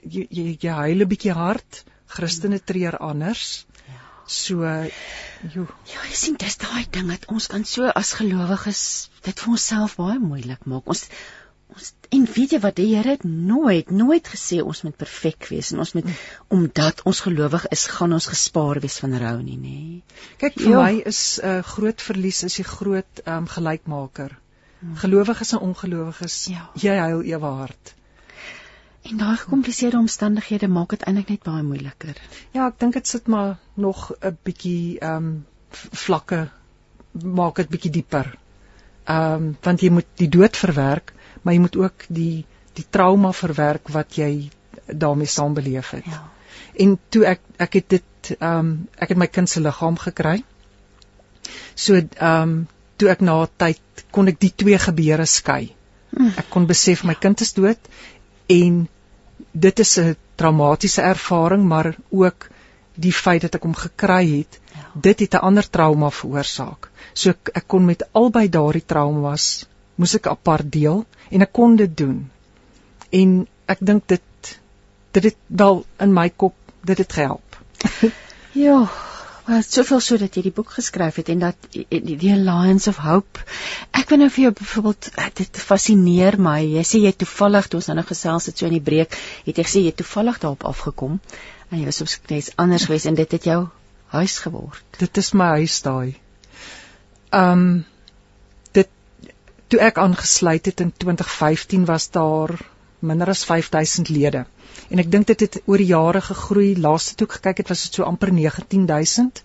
jy 0.01 0.25
jy, 0.29 0.45
jy 0.59 0.75
huil 0.83 1.03
'n 1.03 1.11
bietjie 1.13 1.35
hard, 1.35 1.83
Christene 2.11 2.59
tree 2.59 2.89
anders. 2.89 3.65
Ja. 3.87 3.99
So 4.25 4.63
jo. 5.53 5.67
Ja, 5.93 6.03
jy 6.09 6.15
sien 6.15 6.37
dis 6.39 6.57
daai 6.57 6.85
ding 6.91 7.09
dat 7.11 7.27
ons 7.27 7.47
kan 7.47 7.65
so 7.65 7.87
as 7.87 8.13
gelowiges 8.19 9.09
dit 9.21 9.39
vir 9.39 9.53
onsself 9.55 9.95
baie 9.95 10.19
moeilik 10.19 10.65
maak. 10.65 10.87
Ons 10.87 11.07
ons 11.69 11.93
en 12.11 12.25
weet 12.35 12.53
jy 12.55 12.59
wat 12.63 12.75
die 12.75 12.89
Here 12.91 13.15
het 13.15 13.23
nooit 13.23 13.91
nooit 13.95 14.27
gesê 14.33 14.59
ons 14.63 14.81
moet 14.83 14.97
perfek 14.99 15.47
wees 15.51 15.71
en 15.71 15.79
ons 15.83 15.93
moet 15.95 16.09
omdat 16.51 17.03
ons 17.07 17.23
gelowig 17.27 17.67
is 17.71 17.85
gaan 17.93 18.13
ons 18.17 18.27
gespaar 18.33 18.81
wees 18.83 18.99
van 19.03 19.15
rou 19.23 19.37
nie 19.45 19.57
nê. 19.61 19.79
Kyk 20.41 20.59
vir 20.59 20.73
ja. 20.73 20.81
my 20.83 21.01
is 21.13 21.39
'n 21.39 21.47
uh, 21.47 21.63
groot 21.73 22.01
verlies 22.01 22.43
is 22.43 22.59
die 22.59 22.67
groot 22.67 23.23
um, 23.25 23.47
gelykmaker. 23.47 24.37
Hmm. 24.81 24.95
Gelowiges 24.97 25.53
en 25.53 25.63
ongelowiges, 25.69 26.45
ja. 26.51 26.69
jy 26.75 26.95
huil 26.97 27.23
ewe 27.31 27.51
hard. 27.61 27.95
En 29.01 29.17
daai 29.17 29.37
gekompliseerde 29.37 29.97
omstandighede 29.97 30.67
maak 30.67 30.89
dit 30.89 31.03
eintlik 31.07 31.29
net 31.29 31.43
baie 31.43 31.63
moeiliker. 31.63 32.17
Ja, 32.53 32.67
ek 32.67 32.79
dink 32.79 32.93
dit 32.93 33.07
sit 33.07 33.27
maar 33.27 33.57
nog 33.73 34.11
'n 34.19 34.37
bietjie 34.43 34.99
ehm 34.99 35.15
um, 35.15 35.45
vlakke 36.05 36.49
maak 37.23 37.55
dit 37.55 37.69
bietjie 37.69 37.91
dieper. 37.91 38.35
Ehm 39.05 39.33
um, 39.33 39.57
want 39.61 39.81
jy 39.81 39.89
moet 39.89 40.07
die 40.15 40.29
dood 40.29 40.57
verwerk, 40.57 41.13
maar 41.41 41.53
jy 41.53 41.59
moet 41.59 41.77
ook 41.77 42.05
die 42.07 42.45
die 42.73 42.85
trauma 42.89 43.31
verwerk 43.35 43.89
wat 43.91 44.15
jy 44.15 44.49
daarmee 44.85 45.27
saam 45.27 45.53
beleef 45.53 45.89
het. 45.91 46.07
Ja. 46.07 46.21
En 46.79 46.99
toe 47.09 47.25
ek 47.25 47.41
ek 47.57 47.73
het 47.79 47.89
dit 47.89 48.31
ehm 48.37 48.59
um, 48.59 48.71
ek 48.95 49.13
het 49.13 49.17
my 49.17 49.27
kind 49.27 49.49
se 49.49 49.61
liggaam 49.61 49.97
gekry. 49.97 50.43
So 51.75 51.95
ehm 51.95 52.41
um, 52.41 52.55
toe 52.95 53.09
ek 53.09 53.21
na 53.21 53.45
tyd 53.57 54.05
kon 54.11 54.27
ek 54.27 54.39
die 54.39 54.53
twee 54.55 54.77
gebeure 54.77 55.25
skei. 55.25 55.75
Hm. 56.15 56.33
Ek 56.37 56.49
kon 56.49 56.67
besef 56.67 57.03
my 57.03 57.15
kind 57.15 57.41
is 57.41 57.53
dood 57.53 57.91
en 58.47 58.87
dit 59.51 59.79
is 59.79 59.97
'n 59.99 60.15
traumatiese 60.35 61.01
ervaring 61.01 61.63
maar 61.67 61.95
ook 62.09 62.49
die 62.95 63.13
feit 63.13 63.41
dat 63.41 63.55
ek 63.55 63.63
hom 63.67 63.75
gekry 63.75 64.23
het 64.37 64.59
ja. 64.75 64.87
dit 64.93 65.19
het 65.19 65.33
'n 65.33 65.45
ander 65.49 65.69
trauma 65.69 66.09
veroorsaak 66.09 66.89
so 67.13 67.29
ek, 67.29 67.49
ek 67.53 67.67
kon 67.67 67.85
met 67.85 68.03
albei 68.11 68.49
daardie 68.49 68.85
traumas 68.85 69.67
moes 69.95 70.15
ek 70.15 70.31
apart 70.31 70.71
deel 70.71 71.05
en 71.29 71.45
ek 71.47 71.53
kon 71.59 71.75
dit 71.79 71.97
doen 72.03 72.17
en 73.21 73.37
ek 73.75 73.85
dink 73.91 74.07
dit 74.07 74.57
dit 75.11 75.23
het 75.31 75.39
wel 75.47 75.85
in 75.99 76.13
my 76.13 76.29
kop 76.29 76.55
dit 76.87 76.97
het 76.97 77.19
gehelp 77.19 77.57
ja 78.65 78.83
Maar 79.51 79.63
soveel 79.67 79.99
so 79.99 80.17
dat 80.21 80.35
jy 80.37 80.45
die 80.45 80.53
boek 80.53 80.69
geskryf 80.75 81.17
het 81.19 81.29
en 81.33 81.41
dat 81.41 81.65
die, 81.73 81.85
die 82.05 82.29
Alliance 82.31 82.89
of 82.89 83.01
Hope. 83.01 83.41
Ek 83.97 84.11
wil 84.11 84.21
nou 84.21 84.29
vir 84.31 84.45
jou 84.45 84.51
byvoorbeeld 84.59 85.09
eh, 85.11 85.29
dit 85.41 85.59
fascineer 85.59 86.37
my. 86.39 86.59
Jy 86.77 86.83
sê 86.87 87.01
jy 87.01 87.11
toevallig 87.23 87.67
toe 87.67 87.81
ons 87.81 87.89
nou 87.91 88.05
gesels 88.07 88.47
het 88.47 88.61
so 88.61 88.69
in 88.69 88.77
die 88.77 88.83
breek, 88.85 89.17
het 89.47 89.57
jy 89.57 89.65
gesê 89.67 89.83
jy 89.83 89.95
toevallig 89.97 90.37
daarop 90.43 90.63
afgekom 90.69 91.17
en 91.71 91.79
jy 91.79 91.87
was 91.89 91.99
op 92.05 92.11
skets 92.13 92.51
anders 92.61 92.85
geweest 92.87 93.09
en 93.09 93.17
dit 93.17 93.35
het 93.37 93.49
jou 93.49 93.59
huis 94.13 94.37
geword. 94.45 94.85
Dit 95.01 95.17
is 95.19 95.33
my 95.33 95.51
huis 95.57 95.79
daai. 95.87 96.15
Ehm 97.31 97.65
um, 97.65 97.71
toe 99.71 99.79
ek 99.79 99.99
aangesluit 100.03 100.65
het 100.67 100.83
in 100.83 100.91
2015 101.03 101.85
was 101.87 102.09
daar 102.11 102.57
minder 102.99 103.29
as 103.31 103.45
5000 103.47 104.09
lede 104.09 104.45
en 104.91 104.99
ek 105.03 105.11
dink 105.11 105.29
dit 105.31 105.45
het 105.45 105.61
oor 105.65 105.81
die 105.81 105.91
jare 105.91 106.21
gegroei. 106.25 106.73
Laaste 106.79 107.15
toe 107.15 107.27
ek 107.29 107.37
gekyk 107.39 107.63
het, 107.63 107.71
was 107.71 107.85
dit 107.85 107.99
so 107.99 108.07
amper 108.07 108.33
19000. 108.35 109.43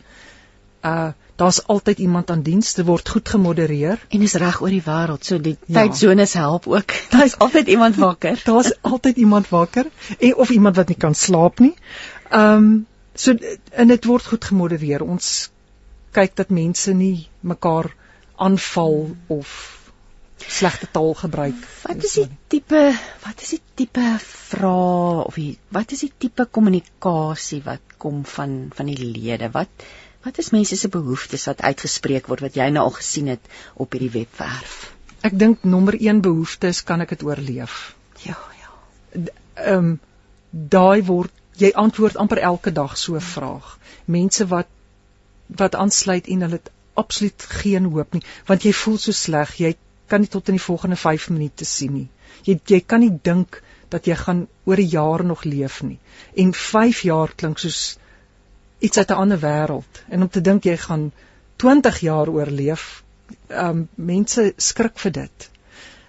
Uh 0.82 1.12
daar's 1.36 1.58
altyd 1.68 1.98
iemand 2.00 2.30
aan 2.32 2.40
diens. 2.42 2.70
Dit 2.74 2.86
word 2.88 3.08
goed 3.12 3.28
gemodereer 3.28 4.00
en 4.08 4.22
is 4.24 4.34
reg 4.40 4.60
oor 4.64 4.72
die 4.72 4.84
wêreld. 4.86 5.26
So 5.28 5.36
die 5.38 5.58
ja. 5.66 5.82
tydsones 5.82 6.32
help 6.32 6.66
ook. 6.66 6.94
Daar's 7.14 7.36
altyd 7.38 7.68
iemand 7.68 7.98
wakker. 8.00 8.40
daar's 8.50 8.72
altyd 8.80 9.20
iemand 9.20 9.48
wakker 9.48 9.90
en 10.18 10.34
of 10.36 10.50
iemand 10.50 10.76
wat 10.80 10.88
nie 10.88 10.96
kan 10.96 11.14
slaap 11.14 11.60
nie. 11.60 11.74
Um 12.32 12.86
so 13.14 13.36
en 13.70 13.92
dit 13.92 14.08
word 14.08 14.32
goed 14.32 14.44
gemodereer. 14.44 15.04
Ons 15.04 15.50
kyk 16.16 16.36
dat 16.40 16.48
mense 16.48 16.92
nie 16.92 17.28
mekaar 17.40 17.92
aanval 18.36 19.16
of 19.26 19.52
slegte 20.36 20.88
taal 20.92 21.14
gebruik. 21.14 21.60
Wat 21.82 22.02
is 22.04 22.16
die 22.20 22.28
tipe 22.52 22.80
wat 23.24 23.42
is 23.42 23.54
die 23.56 23.62
tipe 23.74 24.04
vrae 24.22 25.22
of 25.24 25.38
die, 25.38 25.58
wat 25.72 25.92
is 25.92 26.04
die 26.04 26.12
tipe 26.24 26.46
kommunikasie 26.50 27.62
wat 27.64 27.96
kom 28.02 28.24
van 28.24 28.58
van 28.76 28.90
die 28.92 28.98
lede? 28.98 29.50
Wat 29.52 29.86
wat 30.26 30.38
is 30.42 30.50
mense 30.50 30.76
se 30.76 30.90
behoeftes 30.92 31.46
wat 31.46 31.62
uitgespreek 31.62 32.28
word 32.28 32.44
wat 32.46 32.58
jy 32.58 32.68
nou 32.74 32.84
al 32.88 32.94
gesien 32.98 33.30
het 33.32 33.52
op 33.74 33.92
hierdie 33.92 34.12
webwerf? 34.20 34.76
Ek 35.26 35.38
dink 35.38 35.64
nommer 35.64 35.96
1 35.98 36.20
behoefte 36.22 36.70
is 36.74 36.82
kan 36.84 37.00
ek 37.00 37.16
dit 37.16 37.24
oorleef? 37.26 37.94
Ja, 38.24 38.38
ja. 38.60 38.70
Ehm 39.54 39.76
um, 39.76 39.98
daai 40.50 41.02
word 41.04 41.32
jy 41.60 41.72
antwoord 41.74 42.16
amper 42.20 42.38
elke 42.38 42.72
dag 42.72 42.96
so 42.96 43.16
'n 43.16 43.24
vraag. 43.24 43.78
Mense 44.04 44.46
wat 44.46 44.68
wat 45.48 45.74
aansluit 45.74 46.26
en 46.26 46.40
hulle 46.40 46.60
het 46.60 46.70
absoluut 46.94 47.42
geen 47.62 47.84
hoop 47.92 48.14
nie 48.16 48.22
want 48.46 48.64
jy 48.66 48.72
voel 48.72 48.96
so 48.98 49.12
sleg 49.12 49.52
jy 49.60 49.74
kan 50.06 50.20
nie 50.20 50.30
tot 50.32 50.48
in 50.48 50.58
die 50.58 50.66
volgende 50.66 50.96
5 50.96 51.30
minute 51.30 51.64
sien 51.64 51.94
nie. 51.94 52.08
Jy 52.44 52.60
jy 52.66 52.80
kan 52.80 53.00
nie 53.00 53.12
dink 53.22 53.62
dat 53.88 54.06
jy 54.06 54.14
gaan 54.14 54.46
oor 54.64 54.80
'n 54.80 54.88
jaar 54.88 55.24
nog 55.24 55.44
leef 55.44 55.82
nie. 55.82 55.98
En 56.34 56.52
5 56.52 57.00
jaar 57.02 57.34
klink 57.34 57.58
soos 57.58 57.98
iets 58.78 58.98
uit 58.98 59.10
'n 59.10 59.20
ander 59.22 59.40
wêreld. 59.40 60.02
En 60.08 60.22
om 60.22 60.28
te 60.28 60.40
dink 60.40 60.64
jy 60.64 60.76
gaan 60.76 61.12
20 61.56 62.00
jaar 62.00 62.28
oorleef, 62.28 63.02
ehm 63.48 63.68
um, 63.68 63.88
mense 63.94 64.52
skrik 64.56 64.98
vir 64.98 65.12
dit. 65.12 65.50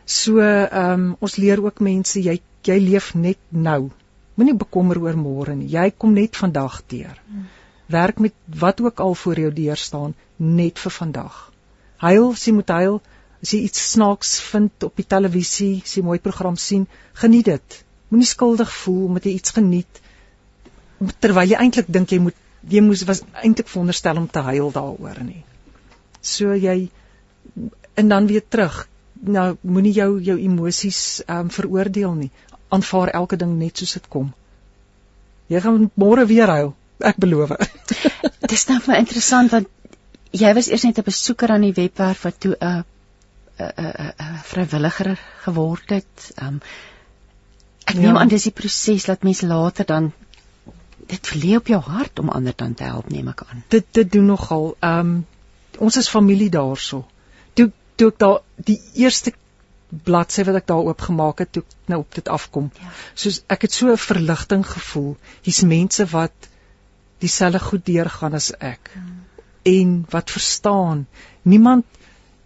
So 0.05 0.39
ehm 0.39 0.91
um, 0.93 1.15
ons 1.19 1.36
leer 1.36 1.63
ook 1.63 1.79
mense 1.79 2.21
jy 2.21 2.41
jy 2.62 2.79
leef 2.79 3.13
net 3.15 3.38
nou. 3.49 3.89
Moenie 4.36 4.55
bekommer 4.55 4.99
oor 5.01 5.17
môre 5.17 5.55
nie. 5.55 5.67
Jy 5.67 5.91
kom 5.97 6.13
net 6.13 6.36
vandag 6.36 6.81
deur. 6.88 7.21
Werk 7.88 8.19
met 8.19 8.33
wat 8.60 8.81
ook 8.81 8.99
al 8.99 9.15
voor 9.15 9.39
jou 9.39 9.53
deur 9.53 9.77
staan 9.77 10.15
net 10.36 10.79
vir 10.79 10.91
vandag. 10.91 11.51
Huil, 11.97 12.33
jy 12.33 12.53
moet 12.53 12.69
huil 12.69 13.01
as 13.41 13.54
jy 13.54 13.62
iets 13.67 13.91
snaaks 13.91 14.39
vind 14.52 14.84
op 14.84 14.95
die 14.95 15.08
televisie, 15.08 15.82
as 15.84 15.97
jy 15.97 16.04
mooi 16.04 16.19
program 16.19 16.56
sien, 16.58 16.88
geniet 17.13 17.45
dit. 17.45 17.84
Moenie 18.10 18.28
skuldig 18.28 18.71
voel 18.84 19.06
omdat 19.06 19.26
jy 19.26 19.34
iets 19.38 19.56
geniet 19.58 20.02
terwyl 21.21 21.50
jy 21.50 21.58
eintlik 21.62 21.89
dink 21.93 22.12
jy 22.12 22.19
moet 22.21 22.38
jy 22.67 22.82
moes 22.84 23.04
was 23.08 23.21
eintlik 23.43 23.69
veronderstel 23.69 24.17
om 24.19 24.28
te 24.28 24.41
huil 24.50 24.71
daaroor 24.73 25.21
nie. 25.23 25.43
So 26.21 26.56
jy 26.58 26.89
en 27.97 28.10
dan 28.10 28.28
weer 28.28 28.43
terug. 28.47 28.88
Nou 29.21 29.56
moenie 29.62 29.93
jou 29.93 30.10
jou 30.21 30.38
emosies 30.41 31.21
ehm 31.28 31.47
um, 31.47 31.54
veroordeel 31.54 32.13
nie. 32.17 32.32
Aanvaar 32.73 33.13
elke 33.21 33.38
ding 33.38 33.56
net 33.60 33.78
soos 33.78 33.95
dit 33.97 34.10
kom. 34.10 34.34
Jy 35.47 35.62
gaan 35.63 35.89
môre 35.95 36.26
weer 36.28 36.50
huil, 36.52 36.73
ek 37.00 37.21
beloof. 37.23 37.54
Dit 38.41 38.52
is 38.52 38.67
nou 38.67 38.82
vir 38.84 38.93
my 38.93 39.00
interessant 39.00 39.54
want 39.54 39.69
jy 40.36 40.52
was 40.58 40.67
eers 40.67 40.84
net 40.84 41.00
'n 41.00 41.08
besoeker 41.08 41.54
aan 41.54 41.63
die 41.69 41.76
webwerf 41.78 42.26
wat 42.28 42.39
toe 42.39 42.58
'n 42.60 42.84
uh, 43.60 43.65
'n 43.65 43.91
'n 44.04 44.13
'n 44.24 44.39
vrywilliger 44.43 45.20
geword 45.43 45.89
het. 45.89 46.32
Um 46.41 46.62
ek 47.86 47.96
neem 47.96 48.13
ja. 48.13 48.20
aan 48.20 48.28
dis 48.28 48.43
die 48.43 48.52
proses 48.52 49.06
dat 49.06 49.24
mens 49.24 49.41
later 49.41 49.86
dan 49.86 50.12
dit 51.08 51.28
verlee 51.28 51.56
op 51.56 51.67
jou 51.67 51.82
hart 51.82 52.20
om 52.20 52.30
ander 52.30 52.54
dan 52.56 52.74
te 52.74 52.84
help 52.84 53.10
neem 53.10 53.28
ek 53.28 53.43
aan. 53.50 53.63
Dit 53.67 53.86
dit 53.91 54.12
doen 54.12 54.26
nogal. 54.26 54.76
Um 54.80 55.26
ons 55.78 55.98
is 55.98 56.10
familie 56.10 56.50
daarso. 56.50 57.06
Toe 57.54 57.72
toe 57.96 58.12
ek 58.12 58.20
daar 58.20 58.39
die 58.56 58.82
eerste 58.93 59.34
bladsy 59.89 60.43
wat 60.43 60.56
ek 60.56 60.67
daar 60.67 60.89
oopgemaak 60.91 61.39
het 61.39 61.52
toe 61.52 61.63
nou 61.86 62.00
op 62.00 62.15
dit 62.15 62.28
afkom. 62.28 62.72
Ja. 62.82 62.91
Soos 63.13 63.41
ek 63.48 63.62
het 63.62 63.74
so 63.74 63.91
'n 63.91 63.98
verligting 63.98 64.65
gevoel. 64.67 65.17
Hier's 65.41 65.62
mense 65.62 66.06
wat 66.06 66.50
dieselfde 67.20 67.60
goed 67.60 67.86
deurgaan 67.86 68.34
as 68.34 68.52
ek. 68.52 68.91
Hmm. 68.93 69.24
En 69.63 70.06
wat 70.10 70.32
verstaan. 70.32 71.08
Niemand 71.41 71.86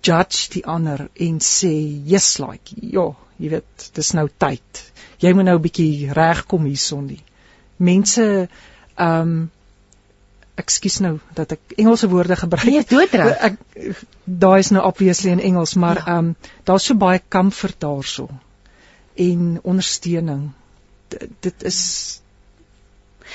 judge 0.02 0.50
die 0.56 0.66
ander 0.66 1.08
en 1.14 1.40
sê 1.46 1.72
yes 2.12 2.38
like 2.42 2.76
ja 2.82 3.12
jy 3.42 3.50
weet 3.56 3.90
dis 3.98 4.12
nou 4.14 4.28
tyd. 4.38 4.84
Jy 5.22 5.34
moet 5.34 5.48
nou 5.48 5.58
'n 5.58 5.64
bietjie 5.64 6.14
regkom 6.14 6.66
hierson 6.70 7.08
die 7.08 7.24
mense 7.78 8.26
ehm 8.96 9.22
um, 9.22 9.52
ekskuus 10.62 11.00
nou 11.02 11.20
dat 11.34 11.52
ek 11.52 11.74
Engelse 11.78 12.08
woorde 12.10 12.36
gebruik 12.36 12.70
nee 12.70 12.84
doodreg. 12.86 13.38
Ek 13.50 13.58
daai 14.26 14.60
is 14.60 14.72
nou 14.72 14.84
obviously 14.86 15.32
in 15.32 15.40
Engels 15.40 15.76
maar 15.76 15.98
ja. 15.98 16.06
ehm 16.06 16.14
ja. 16.14 16.18
um, 16.18 16.36
daar's 16.64 16.86
so 16.86 16.96
baie 16.96 17.22
comfort 17.30 17.80
daarso 17.80 18.30
en 19.16 19.60
ondersteuning. 19.64 20.52
D 21.10 21.30
dit 21.40 21.64
is 21.64 21.80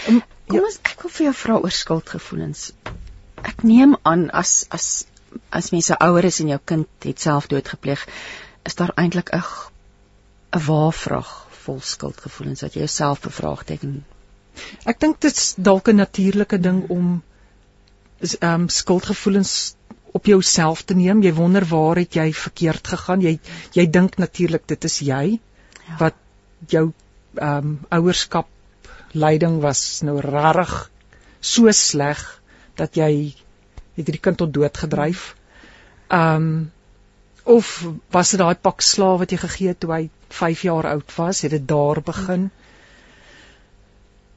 um, 0.08 0.22
kom 0.46 0.62
ons 0.62 0.78
ek 0.82 1.02
wil 1.02 1.10
vir 1.18 1.26
jou 1.26 1.34
vra 1.34 1.58
oor 1.58 1.74
skuldgevoelens 1.74 2.70
ek 3.46 3.62
neem 3.62 3.96
aan 4.02 4.28
as 4.30 4.66
as 4.70 5.06
as 5.50 5.70
mense 5.74 5.98
ouer 5.98 6.24
is 6.24 6.40
en 6.40 6.48
jou 6.54 6.60
kind 6.64 7.06
het 7.08 7.20
self 7.20 7.46
doodgepleeg, 7.52 8.06
is 8.64 8.74
daar 8.74 8.92
eintlik 8.96 9.32
'n 9.34 9.42
'n 10.56 10.64
waarvraag 10.66 11.32
vol 11.64 11.80
skuldgevoelens 11.80 12.62
wat 12.62 12.74
jy 12.74 12.84
jouself 12.84 13.20
bevraagteken. 13.20 14.04
Ek 14.84 15.00
dink 15.00 15.20
dit 15.20 15.36
is 15.36 15.54
dalk 15.58 15.88
'n 15.88 15.96
natuurlike 15.96 16.58
ding 16.60 16.88
om 16.88 17.22
ehm 18.20 18.52
um, 18.52 18.68
skuldgevoelens 18.68 19.74
op 20.12 20.26
jouself 20.26 20.82
te 20.82 20.94
neem. 20.94 21.22
Jy 21.22 21.34
wonder 21.34 21.64
waar 21.64 21.96
het 21.96 22.14
jy 22.14 22.32
verkeerd 22.32 22.88
gegaan? 22.88 23.20
Jy 23.20 23.38
jy 23.72 23.90
dink 23.90 24.16
natuurlik 24.16 24.66
dit 24.66 24.84
is 24.84 24.98
jy 24.98 25.40
ja. 25.88 25.96
wat 25.98 26.14
jou 26.68 26.92
ehm 27.34 27.56
um, 27.56 27.80
ouerskap 27.88 28.48
leiding 29.12 29.60
was 29.60 30.02
nou 30.02 30.20
rarig 30.20 30.90
so 31.40 31.72
sleg 31.72 32.22
dat 32.76 32.96
jy 32.96 33.34
het 33.96 34.06
hierdie 34.06 34.22
kind 34.22 34.40
tot 34.40 34.52
dood 34.54 34.76
gedryf. 34.84 35.34
Um 36.12 36.72
of 37.46 37.86
was 38.10 38.32
dit 38.34 38.40
daai 38.42 38.56
pak 38.58 38.82
slaaf 38.82 39.20
wat 39.22 39.30
jy 39.30 39.38
gegee 39.38 39.68
het 39.70 39.78
toe 39.80 39.92
hy 39.92 40.02
5 40.34 40.62
jaar 40.66 40.88
oud 40.90 41.12
was, 41.16 41.42
het 41.46 41.52
dit 41.54 41.68
daar 41.68 42.00
begin? 42.02 42.50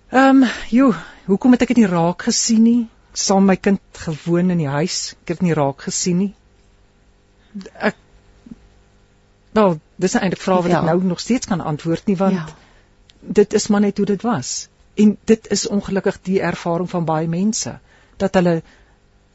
Ehm, 0.10 0.44
um, 0.44 0.50
joe, 0.70 0.94
hoekom 1.26 1.52
het 1.52 1.66
ek 1.66 1.74
dit 1.74 1.82
nie 1.82 1.90
raak 1.90 2.22
gesien 2.30 2.62
nie? 2.64 2.88
Saam 3.14 3.50
my 3.50 3.56
kind 3.58 3.82
gewoon 4.06 4.54
in 4.54 4.62
die 4.62 4.70
huis, 4.70 5.16
ek 5.18 5.34
het 5.34 5.40
dit 5.40 5.50
nie 5.50 5.58
raak 5.58 5.82
gesien 5.90 6.18
nie. 6.18 6.34
Ek 7.74 7.98
Wel, 9.58 9.80
dis 9.98 10.14
eintlik 10.14 10.42
vrae 10.42 10.62
wat 10.62 10.72
ja. 10.72 10.80
ek 10.80 10.86
nou 10.92 11.04
nog 11.10 11.20
steeds 11.20 11.50
kan 11.50 11.62
antwoord 11.62 12.06
nie 12.06 12.18
want 12.18 12.38
ja. 12.38 12.46
dit 13.40 13.54
is 13.58 13.68
maar 13.68 13.82
net 13.82 13.98
hoe 13.98 14.06
dit 14.06 14.22
was. 14.22 14.70
En 14.94 15.16
dit 15.32 15.48
is 15.56 15.68
ongelukkig 15.68 16.20
die 16.28 16.42
ervaring 16.42 16.90
van 16.90 17.06
baie 17.06 17.28
mense 17.28 17.80
dat 18.22 18.38
hulle 18.38 18.62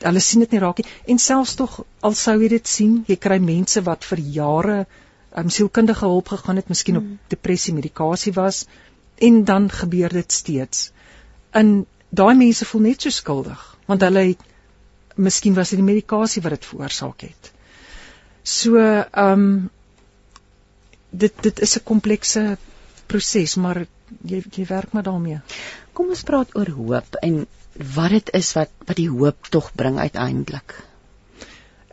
hulle 0.05 0.21
sien 0.21 0.45
dit 0.45 0.55
nie 0.55 0.63
raak 0.63 0.81
nie 0.83 0.91
en 1.15 1.19
selfs 1.19 1.55
tog 1.61 1.81
al 2.01 2.15
sou 2.19 2.37
jy 2.43 2.49
dit 2.53 2.67
sien, 2.69 3.03
jy 3.09 3.17
kry 3.17 3.39
mense 3.43 3.83
wat 3.89 4.05
vir 4.05 4.23
jare 4.39 4.79
um, 5.37 5.51
sielkundige 5.51 6.07
hulp 6.07 6.33
gegaan 6.33 6.61
het, 6.61 6.69
miskien 6.69 6.99
hmm. 7.01 7.13
op 7.15 7.37
depressie 7.37 7.75
medikasie 7.75 8.33
was 8.37 8.65
en 9.23 9.45
dan 9.45 9.69
gebeur 9.71 10.13
dit 10.13 10.33
steeds. 10.33 10.91
En 11.53 11.87
daai 12.11 12.35
mense 12.35 12.67
voel 12.67 12.91
net 12.91 13.07
so 13.07 13.11
skuldig 13.11 13.71
want 13.87 14.05
hulle 14.07 14.29
het 14.33 14.51
miskien 15.15 15.55
was 15.55 15.71
dit 15.71 15.79
die 15.79 15.87
medikasie 15.87 16.43
wat 16.43 16.57
dit 16.57 16.69
veroorsaak 16.71 17.27
het. 17.29 17.51
So, 18.43 18.79
ehm 18.79 19.33
um, 19.33 19.71
dit 21.11 21.43
dit 21.43 21.61
is 21.61 21.77
'n 21.79 21.85
komplekse 21.85 22.57
proses, 23.07 23.55
maar 23.57 23.87
jy 24.23 24.43
jy 24.51 24.67
werk 24.67 24.93
maar 24.93 25.03
daarmee. 25.03 25.41
Kom 25.93 26.09
ons 26.09 26.23
praat 26.23 26.57
oor 26.57 26.71
hoop 26.71 27.15
en 27.23 27.47
wat 27.75 28.11
dit 28.11 28.31
is 28.39 28.53
wat 28.55 28.71
wat 28.87 28.97
die 28.97 29.11
hoop 29.11 29.51
tog 29.51 29.73
bring 29.75 29.99
uiteindelik. 29.99 30.77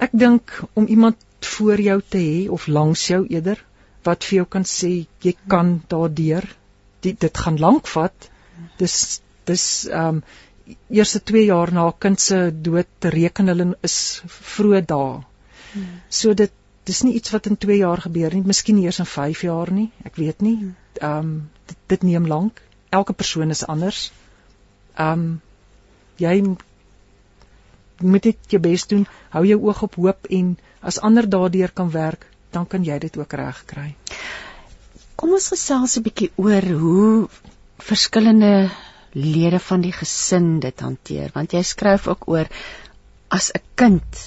Ek 0.02 0.14
dink 0.14 0.62
om 0.74 0.86
iemand 0.86 1.18
voor 1.58 1.82
jou 1.82 2.02
te 2.10 2.22
hê 2.22 2.50
of 2.50 2.68
langs 2.68 3.08
jou 3.08 3.26
eerder 3.28 3.64
wat 4.06 4.26
vir 4.26 4.42
jou 4.42 4.46
kan 4.56 4.66
sê 4.66 4.92
jy 5.26 5.34
kan 5.50 5.82
daardeur 5.90 6.46
dit 7.02 7.20
dit 7.20 7.44
gaan 7.44 7.58
lank 7.58 7.90
vat. 7.96 8.30
Dis 8.78 8.96
dis 9.50 9.66
ehm 9.90 10.22
um, 10.22 10.24
eerste 10.94 11.20
2 11.28 11.46
jaar 11.46 11.72
na 11.74 11.90
kind 12.00 12.20
se 12.22 12.38
dood 12.68 13.08
reken 13.16 13.52
hulle 13.52 13.66
is 13.88 13.98
vroeë 14.28 14.82
dae. 14.88 15.22
Hmm. 15.74 15.96
So 16.10 16.34
dit 16.34 16.54
dis 16.86 17.02
nie 17.04 17.14
iets 17.20 17.34
wat 17.34 17.50
in 17.50 17.58
2 17.58 17.78
jaar 17.82 18.02
gebeur 18.06 18.34
nie, 18.34 18.44
miskien 18.46 18.80
eers 18.82 19.00
in 19.04 19.10
5 19.10 19.42
jaar 19.48 19.72
nie, 19.72 19.90
ek 20.06 20.18
weet 20.22 20.42
nie. 20.42 20.58
Ehm 21.02 21.18
um, 21.18 21.50
dit, 21.68 21.78
dit 21.94 22.04
neem 22.04 22.28
lank. 22.28 22.62
Elke 22.90 23.14
persoon 23.14 23.50
is 23.50 23.66
anders. 23.66 24.12
Ehm 24.96 25.26
um, 25.26 25.42
jy 26.22 26.36
moet 28.02 28.24
dit 28.24 28.54
jou 28.56 28.62
bes 28.62 28.86
doen. 28.90 29.06
Hou 29.34 29.44
jou 29.46 29.60
oog 29.68 29.84
op 29.88 29.98
hoop 30.02 30.30
en 30.30 30.54
as 30.82 31.00
ander 31.06 31.30
daardeur 31.30 31.74
kan 31.74 31.92
werk, 31.94 32.26
dan 32.52 32.68
kan 32.68 32.86
jy 32.86 32.98
dit 33.00 33.18
ook 33.18 33.34
reg 33.40 33.64
kry. 33.70 33.90
Kom 35.16 35.34
ons 35.38 35.52
gesels 35.54 35.98
'n 35.98 36.04
bietjie 36.08 36.32
oor 36.36 36.66
hoe 36.84 37.30
verskillende 37.78 38.70
lede 39.14 39.60
van 39.60 39.82
die 39.82 39.92
gesin 39.92 40.60
dit 40.60 40.80
hanteer, 40.80 41.32
want 41.34 41.54
jy 41.54 41.64
skryf 41.64 42.08
ook 42.08 42.28
oor 42.28 42.48
as 43.30 43.52
'n 43.54 43.62
kind 43.76 44.22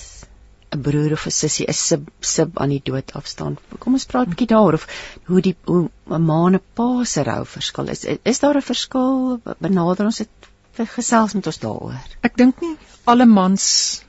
'n 0.74 0.82
broer 0.86 1.12
of 1.12 1.26
'n 1.26 1.30
sussie 1.30 1.66
is 1.72 1.80
sub 1.88 2.08
sub 2.20 2.58
aan 2.58 2.72
die 2.74 2.82
dood 2.84 3.12
afstaan. 3.20 3.58
Kom 3.78 3.92
ons 3.98 4.06
praat 4.12 4.26
'n 4.26 4.30
bietjie 4.30 4.52
daaroor 4.54 4.74
of 4.80 4.86
hoe 5.26 5.40
die 5.40 5.56
hoe 5.64 5.90
'n 6.18 6.24
ma 6.30 6.46
en 6.46 6.54
'n 6.54 6.62
pa 6.74 7.04
se 7.04 7.22
rou 7.22 7.44
verskil 7.56 7.88
is. 7.88 8.04
Is 8.32 8.40
daar 8.40 8.56
'n 8.56 8.68
verskil? 8.72 9.40
Benader 9.66 10.06
ons 10.06 10.22
dit 10.22 10.43
gesels 10.76 11.34
met 11.34 11.46
ons 11.46 11.58
daaroor. 11.58 12.10
Ek 12.22 12.36
dink 12.36 12.60
nie 12.60 12.76
alle 13.04 13.26
mans 13.26 14.02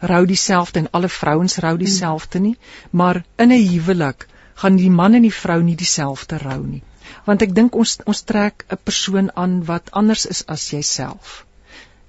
rou 0.00 0.26
dieselfde 0.26 0.78
en 0.80 0.90
alle 0.90 1.08
vrouens 1.08 1.58
rou 1.64 1.76
dieselfde 1.76 2.40
nie, 2.40 2.56
maar 2.90 3.24
in 3.36 3.52
'n 3.52 3.68
huwelik 3.72 4.28
gaan 4.54 4.76
die 4.76 4.90
man 4.90 5.14
en 5.14 5.22
die 5.22 5.34
vrou 5.34 5.62
nie 5.62 5.76
dieselfde 5.76 6.38
rou 6.38 6.62
nie. 6.66 6.82
Want 7.24 7.42
ek 7.42 7.54
dink 7.54 7.74
ons 7.74 7.98
ons 8.04 8.22
trek 8.22 8.64
'n 8.70 8.78
persoon 8.84 9.30
aan 9.34 9.64
wat 9.64 9.90
anders 9.90 10.26
is 10.26 10.46
as 10.46 10.70
jouself. 10.70 11.46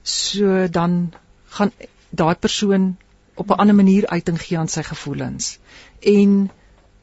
So 0.04 0.68
dan 0.68 1.14
gaan 1.50 1.72
daai 2.10 2.36
persoon 2.36 2.98
op 3.36 3.50
'n 3.50 3.60
ander 3.64 3.76
manier 3.76 4.08
uiting 4.08 4.42
gee 4.42 4.58
aan 4.58 4.68
sy 4.68 4.84
gevoelens. 4.84 5.60
En 6.02 6.50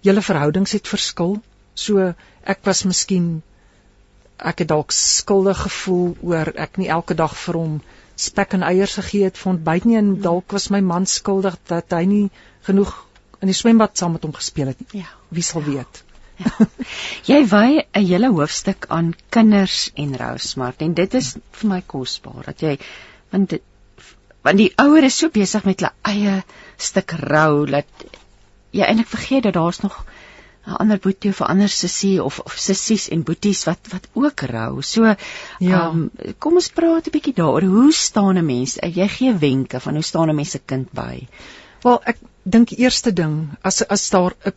julle 0.00 0.22
verhoudings 0.22 0.72
het 0.72 0.88
verskil. 0.88 1.42
So 1.74 2.14
ek 2.42 2.64
was 2.64 2.82
miskien 2.84 3.42
ek 4.38 4.64
het 4.64 4.68
dalk 4.68 4.92
skuldig 4.92 5.58
gevoel 5.66 6.16
oor 6.22 6.52
ek 6.54 6.76
nie 6.80 6.88
elke 6.92 7.14
dag 7.14 7.36
vir 7.36 7.58
hom 7.60 7.76
spek 8.16 8.56
en 8.56 8.64
eiers 8.64 8.96
gegee 8.98 9.28
het 9.28 9.38
vir 9.38 9.52
ontbyt 9.52 9.84
nie 9.84 9.98
en 10.00 10.14
dalk 10.24 10.52
was 10.56 10.70
my 10.72 10.80
man 10.80 11.06
skuldig 11.06 11.56
dat 11.68 11.92
hy 11.92 12.04
nie 12.08 12.24
genoeg 12.68 12.92
in 13.40 13.52
die 13.52 13.56
swembad 13.56 13.96
saam 13.98 14.16
met 14.16 14.24
hom 14.24 14.34
gespeel 14.36 14.72
het 14.72 14.80
nie. 14.80 15.02
Ja. 15.02 15.10
Wie 15.28 15.44
sal 15.44 15.64
ja. 15.66 15.72
weet? 15.72 16.02
Ja. 16.36 16.52
Jy 17.30 17.38
wy 17.48 17.68
'n 17.80 18.06
hele 18.06 18.28
hoofstuk 18.32 18.86
aan 18.88 19.14
kinders 19.30 19.90
en 19.94 20.16
rou 20.16 20.36
smart 20.38 20.82
en 20.84 20.94
dit 20.94 21.14
is 21.14 21.36
vir 21.60 21.70
my 21.70 21.80
kosbaar 21.86 22.44
dat 22.44 22.60
jy 22.60 22.76
want 23.32 23.50
dit 23.50 23.62
want 24.46 24.60
die 24.60 24.72
ouer 24.78 25.04
is 25.08 25.16
so 25.18 25.32
besig 25.32 25.64
met 25.64 25.80
hulle 25.80 25.92
eie 26.12 26.34
stuk 26.76 27.16
rou 27.22 27.66
dat 27.66 28.04
jy 28.76 28.84
eintlik 28.84 29.08
vergeet 29.08 29.48
dat 29.48 29.56
daar's 29.56 29.80
nog 29.80 30.04
'n 30.66 30.76
ander 30.82 30.98
boetie 30.98 31.30
of 31.30 31.40
'n 31.40 31.50
ander 31.52 31.68
sussie 31.68 32.22
of 32.22 32.38
of 32.44 32.58
sissies 32.58 33.08
en 33.08 33.22
boeties 33.22 33.64
wat 33.68 33.90
wat 33.92 34.08
ook 34.12 34.40
rou. 34.50 34.82
So 34.82 35.14
ja, 35.58 35.88
um, 35.88 36.10
kom 36.38 36.54
ons 36.60 36.68
praat 36.78 37.06
'n 37.06 37.14
bietjie 37.16 37.34
daaroor. 37.40 37.62
Hoe 37.62 37.92
staan 37.92 38.38
'n 38.38 38.46
mens? 38.46 38.76
Jy 39.00 39.08
gee 39.08 39.34
wenke 39.34 39.80
van 39.80 39.94
hoe 39.94 40.02
staan 40.02 40.30
'n 40.30 40.34
mens 40.34 40.50
se 40.50 40.58
kind 40.58 40.92
by? 40.92 41.26
Wel, 41.82 42.00
ek 42.04 42.18
dink 42.42 42.68
die 42.68 42.78
eerste 42.84 43.12
ding 43.12 43.56
as 43.62 43.82
as 43.82 44.10
daar 44.10 44.34
'n 44.44 44.52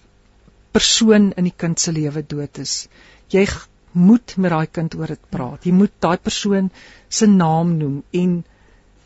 persoon 0.72 1.32
in 1.38 1.43
die 1.43 1.58
kind 1.58 1.80
se 1.80 1.91
lewe 1.91 2.26
dood 2.26 2.58
is, 2.58 2.88
jy 3.30 3.48
moet 3.91 4.36
met 4.38 4.52
daai 4.52 4.67
kind 4.67 4.95
oor 4.95 5.08
dit 5.08 5.30
praat. 5.30 5.65
Jy 5.65 5.74
moet 5.74 5.93
daai 6.00 6.17
persoon 6.17 6.72
se 7.08 7.26
naam 7.28 7.78
noem 7.78 8.04
en 8.12 8.43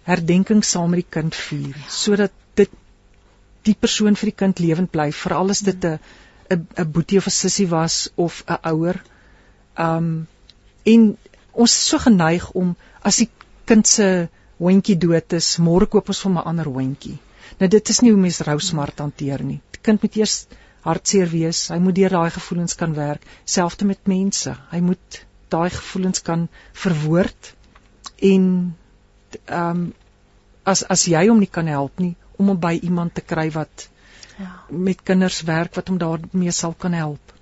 herdenking 0.03 0.63
saam 0.63 0.89
met 0.89 1.03
die 1.03 1.11
kind 1.19 1.35
vier 1.35 1.75
ja. 1.75 1.89
sodat 1.89 2.31
dit 2.59 2.71
die 3.63 3.75
persoon 3.79 4.15
vir 4.19 4.31
die 4.31 4.39
kind 4.43 4.59
lewend 4.59 4.91
bly 4.91 5.11
veral 5.15 5.49
as 5.49 5.63
dit 5.63 5.85
'n 5.85 5.99
'n 6.55 6.67
'n 6.83 6.91
boetie 6.91 7.17
of 7.17 7.27
'n 7.27 7.37
sussie 7.37 7.67
was 7.67 8.09
of 8.15 8.43
'n 8.47 8.59
ouer. 8.71 9.01
Um 9.77 10.27
en 10.83 11.17
ons 11.51 11.71
is 11.71 11.87
so 11.89 11.97
geneig 11.97 12.49
om 12.51 12.75
as 13.01 13.17
die 13.17 13.29
kind 13.65 13.87
se 13.87 14.29
hondjie 14.57 14.97
dood 14.97 15.33
is, 15.33 15.57
môre 15.59 15.87
koop 15.87 16.09
ons 16.09 16.21
vir 16.25 16.31
'n 16.31 16.47
ander 16.51 16.69
hondjie. 16.77 17.17
Nou 17.59 17.69
dit 17.69 17.89
is 17.89 18.01
nie 18.01 18.11
hoe 18.11 18.21
mens 18.21 18.41
rou 18.41 18.59
smart 18.59 18.99
hanteer 18.99 19.43
nie. 19.43 19.61
Die 19.71 19.81
kind 19.81 20.01
moet 20.01 20.15
eers 20.15 20.47
hartseer 20.83 21.29
wees. 21.31 21.69
Hy 21.69 21.79
moet 21.79 21.95
deur 21.95 22.09
daai 22.09 22.29
gevoelens 22.29 22.75
kan 22.75 22.93
werk, 22.93 23.21
selfs 23.45 23.83
met 23.83 24.07
mense. 24.07 24.55
Hy 24.71 24.79
moet 24.79 25.25
daai 25.49 25.69
gevoelens 25.69 26.21
kan 26.21 26.47
verwoord 26.73 27.53
en 28.21 28.75
um, 29.47 29.93
as 30.63 30.83
as 30.95 31.05
jy 31.07 31.27
hom 31.27 31.41
nie 31.43 31.51
kan 31.57 31.67
help 31.67 31.99
nie 31.99 32.15
om 32.37 32.47
hom 32.51 32.59
by 32.59 32.73
iemand 32.81 33.13
te 33.17 33.21
kry 33.21 33.49
wat 33.53 33.87
ja 34.39 34.53
met 34.69 35.03
kinders 35.03 35.41
werk 35.41 35.75
wat 35.75 35.87
hom 35.87 35.97
daarmee 35.97 36.51
sal 36.51 36.73
kan 36.73 36.93
help. 36.97 37.33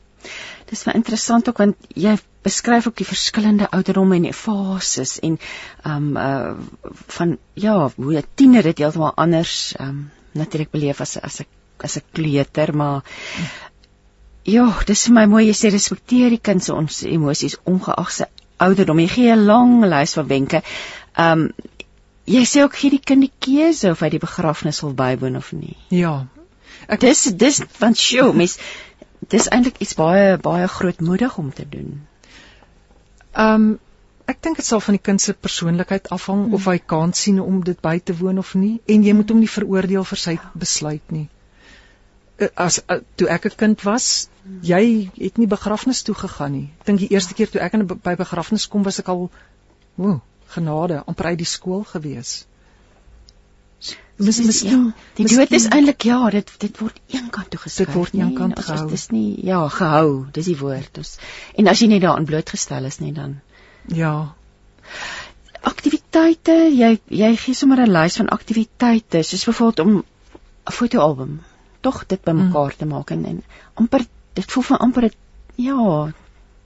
Dis 0.69 0.83
baie 0.85 0.97
interessant 0.99 1.49
ook 1.49 1.57
want 1.63 1.87
jy 1.95 2.17
beskryf 2.45 2.87
ook 2.87 2.97
die 2.97 3.07
verskillende 3.07 3.69
ouderdomme 3.69 4.17
en 4.17 4.33
fases 4.33 5.19
en 5.19 5.39
ehm 5.83 5.95
um, 5.95 6.17
uh 6.17 6.91
van 7.17 7.37
ja, 7.53 7.89
hoe 7.95 8.17
'n 8.17 8.27
tiener 8.35 8.63
dit 8.63 8.77
heeltemal 8.77 9.13
anders 9.15 9.73
ehm 9.77 9.89
um, 9.89 10.11
natuurlik 10.31 10.71
beleef 10.71 11.01
as 11.01 11.17
as 11.17 11.41
'n 11.41 11.45
as 11.77 11.97
'n 11.97 12.03
kleuter, 12.11 12.75
maar 12.75 13.03
ja, 14.43 14.83
dis 14.85 15.05
vir 15.05 15.13
my 15.13 15.25
mooi 15.25 15.45
jy 15.45 15.53
sê 15.53 15.71
respekteer 15.71 16.29
die 16.29 16.41
kind 16.41 16.63
se 16.63 16.73
ons 16.73 17.03
emosies 17.03 17.57
ongeag 17.63 18.11
sy 18.11 18.25
ouderdom. 18.57 18.99
Jy 18.99 19.07
gee 19.07 19.31
'n 19.35 19.45
lang 19.45 19.85
lys 19.85 20.13
van 20.13 20.27
wenke. 20.27 20.61
Ehm 21.15 21.39
um, 21.39 21.51
Jy 22.25 22.43
sê 22.45 22.61
ook 22.63 22.75
gee 22.77 22.91
die 22.93 23.01
kind 23.01 23.25
die 23.25 23.33
keuse 23.39 23.91
of 23.91 23.99
hy 23.99 24.09
die 24.13 24.21
begrafnis 24.21 24.81
wil 24.81 24.93
bywoon 24.93 25.35
of 25.35 25.51
nie. 25.51 25.75
Ja. 25.89 26.27
Ek 26.87 26.99
dis 27.03 27.23
dis 27.43 27.61
want 27.79 27.97
sjoe, 27.97 28.31
mens 28.33 28.57
dis 29.29 29.47
eintlik 29.47 29.79
iets 29.83 29.95
baie 29.99 30.37
baie 30.37 30.67
grootmoedig 30.67 31.37
om 31.37 31.53
te 31.53 31.67
doen. 31.69 32.01
Ehm 33.31 33.55
um, 33.55 33.71
ek 34.31 34.39
dink 34.45 34.59
dit 34.61 34.65
sal 34.65 34.79
van 34.79 34.95
die 34.95 35.03
kind 35.03 35.21
se 35.21 35.33
persoonlikheid 35.33 36.09
afhang 36.15 36.45
hmm. 36.45 36.53
of 36.55 36.65
hy 36.69 36.77
kan 36.93 37.13
sien 37.13 37.39
om 37.43 37.63
dit 37.67 37.79
by 37.83 37.97
te 37.99 38.15
woon 38.15 38.39
of 38.39 38.53
nie 38.55 38.79
en 38.87 39.03
jy 39.03 39.13
moet 39.17 39.31
hom 39.33 39.41
nie 39.43 39.53
veroordeel 39.55 40.05
vir 40.07 40.21
sy 40.23 40.35
besluit 40.63 41.15
nie. 41.15 41.27
Eh, 42.41 42.49
as 42.55 42.79
uh, 42.87 43.01
toe 43.15 43.27
ek 43.35 43.49
'n 43.49 43.57
kind 43.63 43.83
was, 43.87 44.29
jy 44.65 45.11
het 45.17 45.37
nie 45.37 45.47
begrafnis 45.47 46.03
toe 46.07 46.15
gegaan 46.15 46.53
nie. 46.57 46.67
Ek 46.79 46.85
dink 46.85 47.03
die 47.03 47.11
eerste 47.15 47.37
keer 47.37 47.49
toe 47.51 47.61
ek 47.61 47.73
in 47.77 47.87
by 47.87 48.15
begrafnis 48.15 48.67
kom 48.67 48.83
was 48.87 48.99
ek 49.03 49.11
al 49.13 49.27
woe, 49.95 50.19
genade 50.55 51.03
amper 51.05 51.31
uit 51.33 51.41
die 51.43 51.51
skool 51.55 51.83
gewees. 51.93 52.45
Mis 54.21 54.37
miskien 54.45 54.83
ja, 54.85 55.05
die 55.17 55.25
dood 55.25 55.53
is 55.57 55.65
eintlik 55.73 56.05
ja, 56.05 56.19
dit 56.29 56.51
dit 56.61 56.81
word 56.81 56.99
eenkant 57.09 57.49
toe 57.49 57.59
geskuif. 57.63 57.87
Dit 57.87 57.95
word 57.95 58.17
eenkant 58.19 58.59
gehou. 58.59 58.83
Dit 58.91 58.99
is 58.99 59.07
nie 59.09 59.29
ja, 59.47 59.63
gehou, 59.73 60.27
dis 60.35 60.51
die 60.51 60.57
woord. 60.59 60.99
Ons 61.01 61.15
en 61.57 61.71
as 61.71 61.81
jy 61.81 61.87
net 61.89 62.03
daarin 62.05 62.27
blootgestel 62.29 62.85
is 62.85 62.99
nie 63.01 63.13
dan 63.17 63.39
Ja. 63.89 64.35
Aktiwiteite, 65.65 66.53
jy 66.73 66.91
jy 67.09 67.31
gee 67.37 67.57
sommer 67.57 67.81
'n 67.81 67.91
lys 67.91 68.17
van 68.21 68.29
aktiwiteite, 68.29 69.23
soos 69.23 69.45
byvoorbeeld 69.45 69.79
om 69.79 69.97
'n 69.97 70.71
fotoalbum 70.71 71.41
tog 71.81 72.05
dit 72.05 72.21
bymekaar 72.21 72.73
mm. 72.73 72.77
te 72.77 72.85
maak 72.85 73.11
en, 73.11 73.25
en 73.25 73.43
amper 73.73 74.05
dit 74.33 74.51
voel 74.51 74.63
van 74.63 74.77
amper 74.77 75.03
het, 75.09 75.15
ja, 75.55 76.13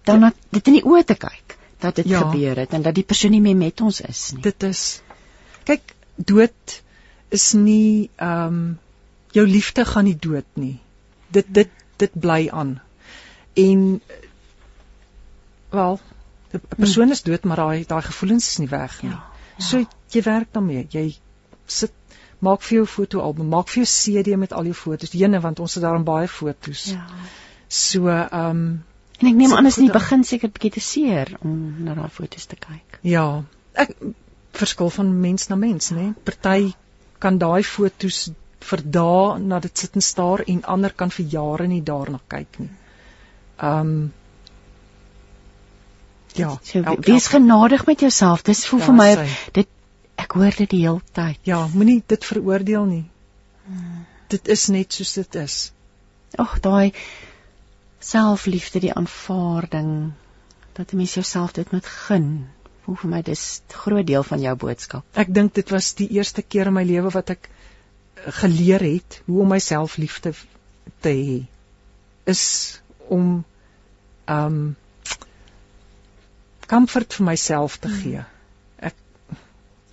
dan 0.04 0.20
ja. 0.20 0.32
dit 0.50 0.68
in 0.68 0.74
die 0.74 0.86
oë 0.86 1.04
te 1.04 1.16
kyk 1.16 1.58
dat 1.80 1.96
dit 1.96 2.08
ja. 2.08 2.20
gebeur 2.20 2.58
het 2.58 2.74
en 2.74 2.82
dat 2.82 2.96
die 2.96 3.04
persoon 3.04 3.32
nie 3.32 3.42
meer 3.42 3.56
met 3.56 3.82
ons 3.82 4.02
is 4.02 4.32
nie. 4.34 4.42
Dit 4.42 4.64
is 4.64 5.02
kyk, 5.64 5.96
dood 6.16 6.82
is 7.30 7.54
nie 7.54 8.10
ehm 8.16 8.48
um, 8.48 8.80
jou 9.36 9.48
liefde 9.48 9.86
gaan 9.86 10.08
nie 10.08 10.18
dood 10.20 10.48
nie. 10.54 10.80
Dit 11.28 11.46
dit 11.54 11.72
dit 11.98 12.20
bly 12.20 12.48
aan. 12.52 12.82
En 13.54 14.02
wel 15.70 16.00
'n 16.54 16.62
persoon 16.78 17.12
is 17.12 17.24
dood 17.24 17.44
maar 17.44 17.58
daai 17.58 17.86
daai 17.86 18.02
gevoelens 18.02 18.48
is 18.48 18.58
nie 18.58 18.70
weg 18.70 19.02
nie. 19.02 19.12
Ja, 19.12 19.24
ja. 19.58 19.66
So 19.66 19.86
jy 20.10 20.22
werk 20.22 20.54
daarmee. 20.54 20.88
Jy 20.90 21.18
sit 21.66 21.92
maak 22.40 22.62
vir 22.62 22.78
jou 22.78 22.86
fotoalbum, 22.86 23.48
maak 23.48 23.68
vir 23.68 23.84
jou 23.84 23.92
CD 23.92 24.38
met 24.38 24.54
al 24.54 24.64
jou 24.64 24.74
foto's. 24.74 25.12
Jene 25.12 25.40
want 25.40 25.60
ons 25.60 25.74
het 25.74 25.84
daarin 25.84 26.04
baie 26.04 26.28
foto's. 26.28 26.86
Ja. 26.92 27.06
So 27.68 28.08
ehm 28.08 28.50
um, 28.50 28.84
en 29.20 29.28
ek 29.28 29.36
neem 29.36 29.54
aan 29.56 29.66
as 29.66 29.78
jy 29.80 29.92
begin 29.92 30.24
seker 30.24 30.52
bietjie 30.52 30.72
te 30.72 30.80
seer 30.84 31.38
om 31.40 31.84
na 31.84 31.94
daai 31.94 32.10
foto's 32.10 32.46
te 32.46 32.56
kyk. 32.56 33.00
Ja. 33.02 33.44
Ek 33.74 33.96
verskil 34.52 34.90
van 34.90 35.20
mens 35.20 35.48
na 35.48 35.56
mens, 35.56 35.90
né? 35.96 36.14
Party 36.24 36.74
kan 37.26 37.40
daai 37.42 37.64
foto's 37.64 38.20
vir 38.70 38.82
dae 38.98 39.40
na 39.40 39.60
dit 39.64 39.84
sit 39.84 39.98
en 40.00 40.06
staar 40.10 40.44
en 40.54 40.62
ander 40.76 40.94
kan 41.02 41.14
vir 41.18 41.26
jare 41.38 41.68
nie 41.72 41.82
daarna 41.94 42.22
kyk 42.36 42.62
nie. 42.66 42.72
Um, 43.72 43.98
Ja, 46.36 46.58
so, 46.68 46.82
wees 47.08 47.28
genadig 47.32 47.86
met 47.88 48.00
jouself. 48.00 48.42
Dis 48.44 48.66
voel 48.68 48.80
ja, 48.80 48.86
vir 48.86 48.96
my 48.96 49.12
sy. 49.16 49.28
dit 49.56 49.70
ek 50.20 50.36
hoor 50.36 50.58
dit 50.58 50.70
die 50.74 50.82
hele 50.82 51.02
tyd. 51.16 51.40
Ja, 51.48 51.62
moenie 51.72 52.02
dit 52.08 52.28
veroordeel 52.28 52.88
nie. 52.90 53.06
Hmm. 53.68 54.04
Dit 54.34 54.50
is 54.52 54.68
net 54.74 54.98
soos 54.98 55.14
dit 55.16 55.38
is. 55.40 55.56
Ag, 56.42 56.58
daai 56.66 56.92
selfliefde, 58.04 58.82
die 58.84 58.94
aanvaarding 58.94 60.12
dat 60.76 60.92
'n 60.92 60.98
mens 60.98 61.14
jouself 61.16 61.56
dit 61.56 61.72
moet 61.72 61.86
gun. 61.86 62.50
Voel 62.86 62.98
vir 63.02 63.10
my 63.10 63.22
dis 63.26 63.44
'n 63.70 63.74
groot 63.74 64.08
deel 64.08 64.24
van 64.24 64.42
jou 64.42 64.56
boodskap. 64.56 65.04
Ek 65.14 65.34
dink 65.34 65.54
dit 65.54 65.70
was 65.74 65.94
die 65.94 66.10
eerste 66.18 66.42
keer 66.42 66.68
in 66.68 66.74
my 66.74 66.84
lewe 66.84 67.10
wat 67.10 67.30
ek 67.30 67.50
geleer 68.42 68.82
het 68.82 69.22
hoe 69.26 69.42
om 69.42 69.50
myself 69.50 69.98
lief 69.98 70.20
te 70.20 70.34
te 71.02 71.10
hê 71.10 71.44
is 72.26 72.44
om 73.08 73.44
ehm 74.26 74.46
um, 74.46 74.76
comfort 76.68 77.14
vir 77.14 77.26
myself 77.26 77.78
te 77.78 77.90
gee. 77.90 78.24
Ek 78.78 78.96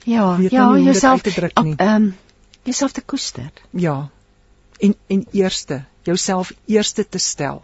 ja, 0.05 0.36
ja, 0.40 0.78
jouself 0.78 1.22
te 1.22 1.32
druk 1.32 1.62
nie. 1.62 1.74
Ehm 1.76 1.95
um, 1.95 2.14
jouself 2.64 2.93
te 2.93 3.01
koester. 3.01 3.51
Ja. 3.70 4.09
En 4.78 4.95
en 5.07 5.26
eerste, 5.32 5.84
jouself 6.03 6.53
eerste 6.66 7.09
te 7.09 7.18
stel 7.18 7.62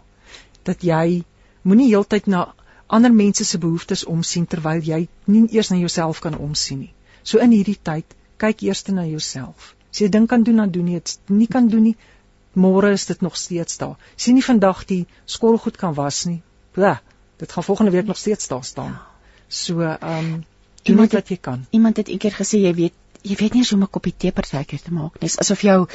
dat 0.63 0.83
jy 0.83 1.25
moenie 1.63 1.89
heeltyd 1.89 2.27
na 2.27 2.53
ander 2.97 3.13
mense 3.13 3.45
se 3.45 3.59
behoeftes 3.59 4.05
omsien 4.05 4.47
terwyl 4.47 4.85
jy 4.91 5.01
nie 5.27 5.47
eers 5.57 5.71
na 5.71 5.81
jouself 5.81 6.21
kan 6.25 6.39
omsien 6.39 6.79
nie. 6.85 6.93
So 7.23 7.39
in 7.39 7.53
hierdie 7.53 7.79
tyd, 7.83 8.15
kyk 8.39 8.63
eers 8.63 8.85
na 8.89 9.05
jouself. 9.07 9.75
As 9.93 10.01
jy 10.01 10.09
dink 10.09 10.29
kan 10.31 10.43
doen 10.43 10.63
dan 10.63 10.71
doen 10.71 10.89
jy 10.89 11.03
dit. 11.03 11.19
Nie 11.29 11.49
kan 11.49 11.69
doen 11.69 11.83
nie. 11.91 11.97
Môre 12.55 12.93
is 12.93 13.07
dit 13.07 13.21
nog 13.21 13.37
steeds 13.37 13.77
daar. 13.79 13.97
Sien 14.17 14.35
nie 14.35 14.45
vandag 14.45 14.85
die 14.87 15.07
skottelgoed 15.27 15.77
kan 15.77 15.95
was 15.95 16.25
nie. 16.27 16.43
Blah 16.73 16.99
dit 17.39 17.53
gaan 17.53 17.65
volgende 17.65 17.91
week 17.91 18.07
nog 18.07 18.17
steeds 18.17 18.49
daar 18.49 18.65
staan. 18.65 18.91
Ja. 18.91 19.07
So, 19.49 19.81
ehm 19.81 20.19
um, 20.19 20.45
doen 20.83 20.97
net 20.97 21.13
wat 21.13 21.29
jy 21.29 21.37
kan. 21.37 21.67
Iemand 21.71 21.97
het 21.97 22.09
eendag 22.09 22.37
gesê 22.37 22.59
jy 22.59 22.75
weet 22.75 22.95
jy 23.23 23.37
weet 23.37 23.53
nie 23.55 23.63
hoe 23.63 23.77
om 23.77 23.83
'n 23.83 23.91
koppie 23.91 24.15
tee 24.17 24.33
partykeer 24.33 24.83
te 24.83 24.93
maak 24.93 25.21
nie. 25.21 25.31
Asof 25.37 25.61
jou 25.61 25.89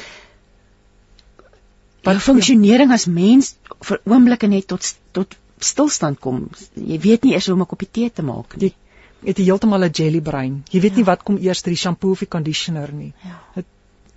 wat 2.02 2.22
funksionering 2.22 2.92
as 2.92 3.06
mens 3.06 3.56
vir 3.80 4.00
oomblikke 4.04 4.46
net 4.46 4.66
tot 4.66 4.94
tot 5.12 5.36
stilstand 5.58 6.20
kom. 6.20 6.48
Jy 6.74 6.98
weet 7.00 7.24
nie 7.24 7.34
eers 7.34 7.46
hoe 7.46 7.54
om 7.54 7.62
'n 7.62 7.66
koppie 7.66 7.90
tee 7.90 8.10
te 8.10 8.22
maak 8.22 8.56
nie. 8.56 8.74
Jy 9.22 9.28
het 9.28 9.38
heeltemal 9.38 9.84
'n 9.84 9.90
jelly 9.90 10.20
brein. 10.20 10.64
Jy 10.70 10.80
weet 10.80 10.90
ja. 10.90 10.96
nie 10.96 11.04
wat 11.04 11.22
kom 11.22 11.38
eers, 11.38 11.62
die 11.62 11.76
shampoo 11.76 12.10
of 12.10 12.18
die 12.18 12.28
conditioner 12.28 12.92
nie. 12.92 13.12
Ja. 13.22 13.40
Het, 13.54 13.66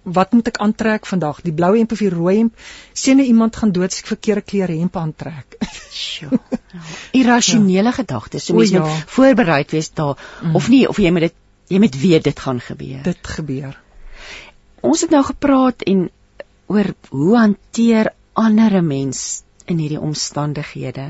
wat 0.03 0.31
moet 0.31 0.47
ek 0.47 0.57
aantrek 0.57 1.05
vandag? 1.05 1.41
Die 1.41 1.53
blou 1.53 1.75
hemp 1.77 1.91
of 1.91 1.99
die 1.99 2.09
rooi 2.09 2.37
hemp? 2.37 2.53
Sien 2.93 3.19
jy 3.19 3.25
iemand 3.25 3.55
gaan 3.55 3.71
dood 3.71 3.91
as 3.91 3.99
ek 3.99 4.07
verkeerde 4.07 4.41
klere 4.41 4.77
hemp 4.79 4.95
aantrek? 4.95 5.57
Sjoe. 6.03 6.39
Ja. 6.77 6.81
Irrasionele 7.11 7.89
ja. 7.89 7.91
gedagtes. 7.95 8.45
So 8.45 8.53
mens 8.53 8.69
ja. 8.69 8.81
moet 8.83 9.09
voorbereid 9.09 9.71
wees 9.71 9.87
daar 9.93 10.17
mm. 10.43 10.55
of 10.55 10.67
nie 10.69 10.87
of 10.87 10.97
jy 10.99 11.11
moet 11.11 11.21
dit 11.21 11.33
jy 11.67 11.79
moet 11.79 11.95
weet 11.99 12.23
dit 12.23 12.39
gaan 12.39 12.59
gebeur. 12.59 13.01
Dit 13.03 13.27
gebeur. 13.27 13.77
Ons 14.81 15.01
het 15.01 15.09
nou 15.15 15.23
gepraat 15.23 15.81
en 15.87 16.09
oor 16.67 16.91
hoe 17.09 17.37
hanteer 17.37 18.11
ander 18.37 18.83
mense 18.83 19.43
in 19.65 19.79
hierdie 19.81 19.99
omstandighede? 19.99 21.07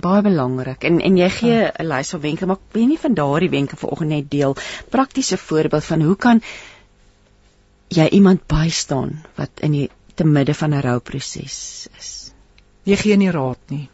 Baie 0.00 0.22
belangrik 0.22 0.84
en 0.84 1.00
en 1.00 1.16
jy 1.16 1.28
gee 1.28 1.60
'n 1.60 1.72
ja. 1.86 1.96
lys 1.96 2.10
van 2.10 2.20
wenke 2.20 2.46
maar 2.46 2.56
ek 2.56 2.74
weet 2.74 2.88
nie 2.88 2.98
van 2.98 3.14
daardie 3.14 3.50
wenke 3.50 3.76
vanoggend 3.76 4.10
net 4.10 4.30
deel 4.30 4.56
praktiese 4.90 5.36
voorbeeld 5.36 5.84
van 5.84 6.02
hoe 6.02 6.16
kan 6.16 6.42
jy 7.88 8.06
iemand 8.08 8.46
bystaan 8.46 9.18
wat 9.36 9.50
in 9.66 9.72
die 9.72 9.90
te 10.14 10.24
midde 10.24 10.54
van 10.54 10.74
'n 10.74 10.80
rouproses 10.84 11.88
is. 11.98 12.32
Jy 12.84 12.96
gee 12.96 13.16
nie 13.16 13.30
raad 13.30 13.58
nie. 13.68 13.88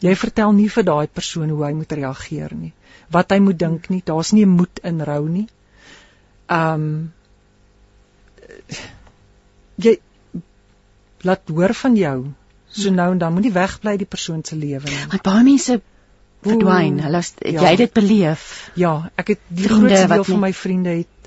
Jy 0.00 0.14
vertel 0.16 0.52
nie 0.52 0.68
vir 0.68 0.84
daai 0.84 1.06
persoon 1.06 1.50
hoe 1.50 1.64
hy 1.64 1.72
moet 1.72 1.92
reageer 1.92 2.54
nie. 2.54 2.72
Wat 3.10 3.30
hy 3.30 3.38
moet 3.38 3.58
dink 3.58 3.88
nie. 3.90 4.02
Daar's 4.04 4.32
nie 4.32 4.46
moed 4.46 4.80
in 4.82 5.02
rou 5.02 5.28
nie. 5.28 5.48
Um 6.48 7.12
jy 9.76 9.98
laat 11.22 11.48
hoor 11.48 11.74
van 11.74 11.96
jou. 11.96 12.18
So 12.72 12.90
nou 12.90 13.10
en 13.12 13.18
dan 13.20 13.32
moenie 13.36 13.52
wegbly 13.52 13.96
die 14.00 14.08
persoon 14.08 14.44
se 14.44 14.56
lewe 14.56 14.84
nie. 14.88 15.00
Want 15.12 15.22
baie 15.22 15.44
mense 15.44 15.80
verdwyn. 16.42 17.00
Hulle 17.04 17.22
ja. 17.22 17.66
jy 17.68 17.74
dit 17.84 17.92
beleef. 17.92 18.46
Ja, 18.80 18.94
ek 19.20 19.34
het 19.34 19.42
die 19.48 19.68
grootste 19.68 20.08
deel 20.14 20.24
van 20.24 20.40
my 20.46 20.52
vriende 20.56 20.96
het 21.02 21.22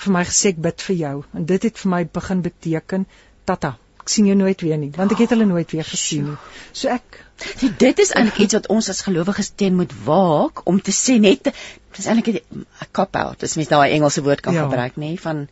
vir 0.00 0.14
my 0.16 0.24
gesê 0.28 0.54
ek 0.54 0.60
bid 0.64 0.82
vir 0.88 0.96
jou 0.96 1.14
en 1.36 1.46
dit 1.48 1.68
het 1.68 1.80
vir 1.82 1.92
my 1.94 2.00
begin 2.18 2.42
beteken 2.44 3.06
tata 3.48 3.74
ek 4.00 4.12
sien 4.12 4.28
jou 4.30 4.36
nooit 4.38 4.62
weer 4.64 4.80
nie 4.80 4.90
want 4.96 5.12
ek 5.14 5.24
het 5.24 5.34
hulle 5.34 5.48
nooit 5.48 5.74
weer 5.76 5.86
gesien 5.88 6.30
nie 6.30 6.36
so 6.72 6.92
ek 6.92 7.18
die, 7.60 7.70
dit 7.84 8.02
is 8.04 8.12
eintlik 8.16 8.40
iets 8.46 8.56
wat 8.58 8.68
ons 8.72 8.88
as 8.92 9.02
gelowiges 9.06 9.52
teen 9.62 9.76
moet 9.80 9.92
waak 10.06 10.64
om 10.72 10.80
te 10.86 10.94
sê 10.96 11.18
net 11.20 11.52
dis 11.52 12.06
eintlik 12.08 12.40
'n 12.40 12.66
cop 12.96 13.18
out 13.22 13.44
as 13.48 13.56
mens 13.60 13.72
daai 13.72 13.90
Engelse 13.98 14.24
woord 14.26 14.44
kan 14.46 14.56
ja. 14.56 14.66
gebruik 14.68 14.96
nê 15.04 15.12
van 15.26 15.48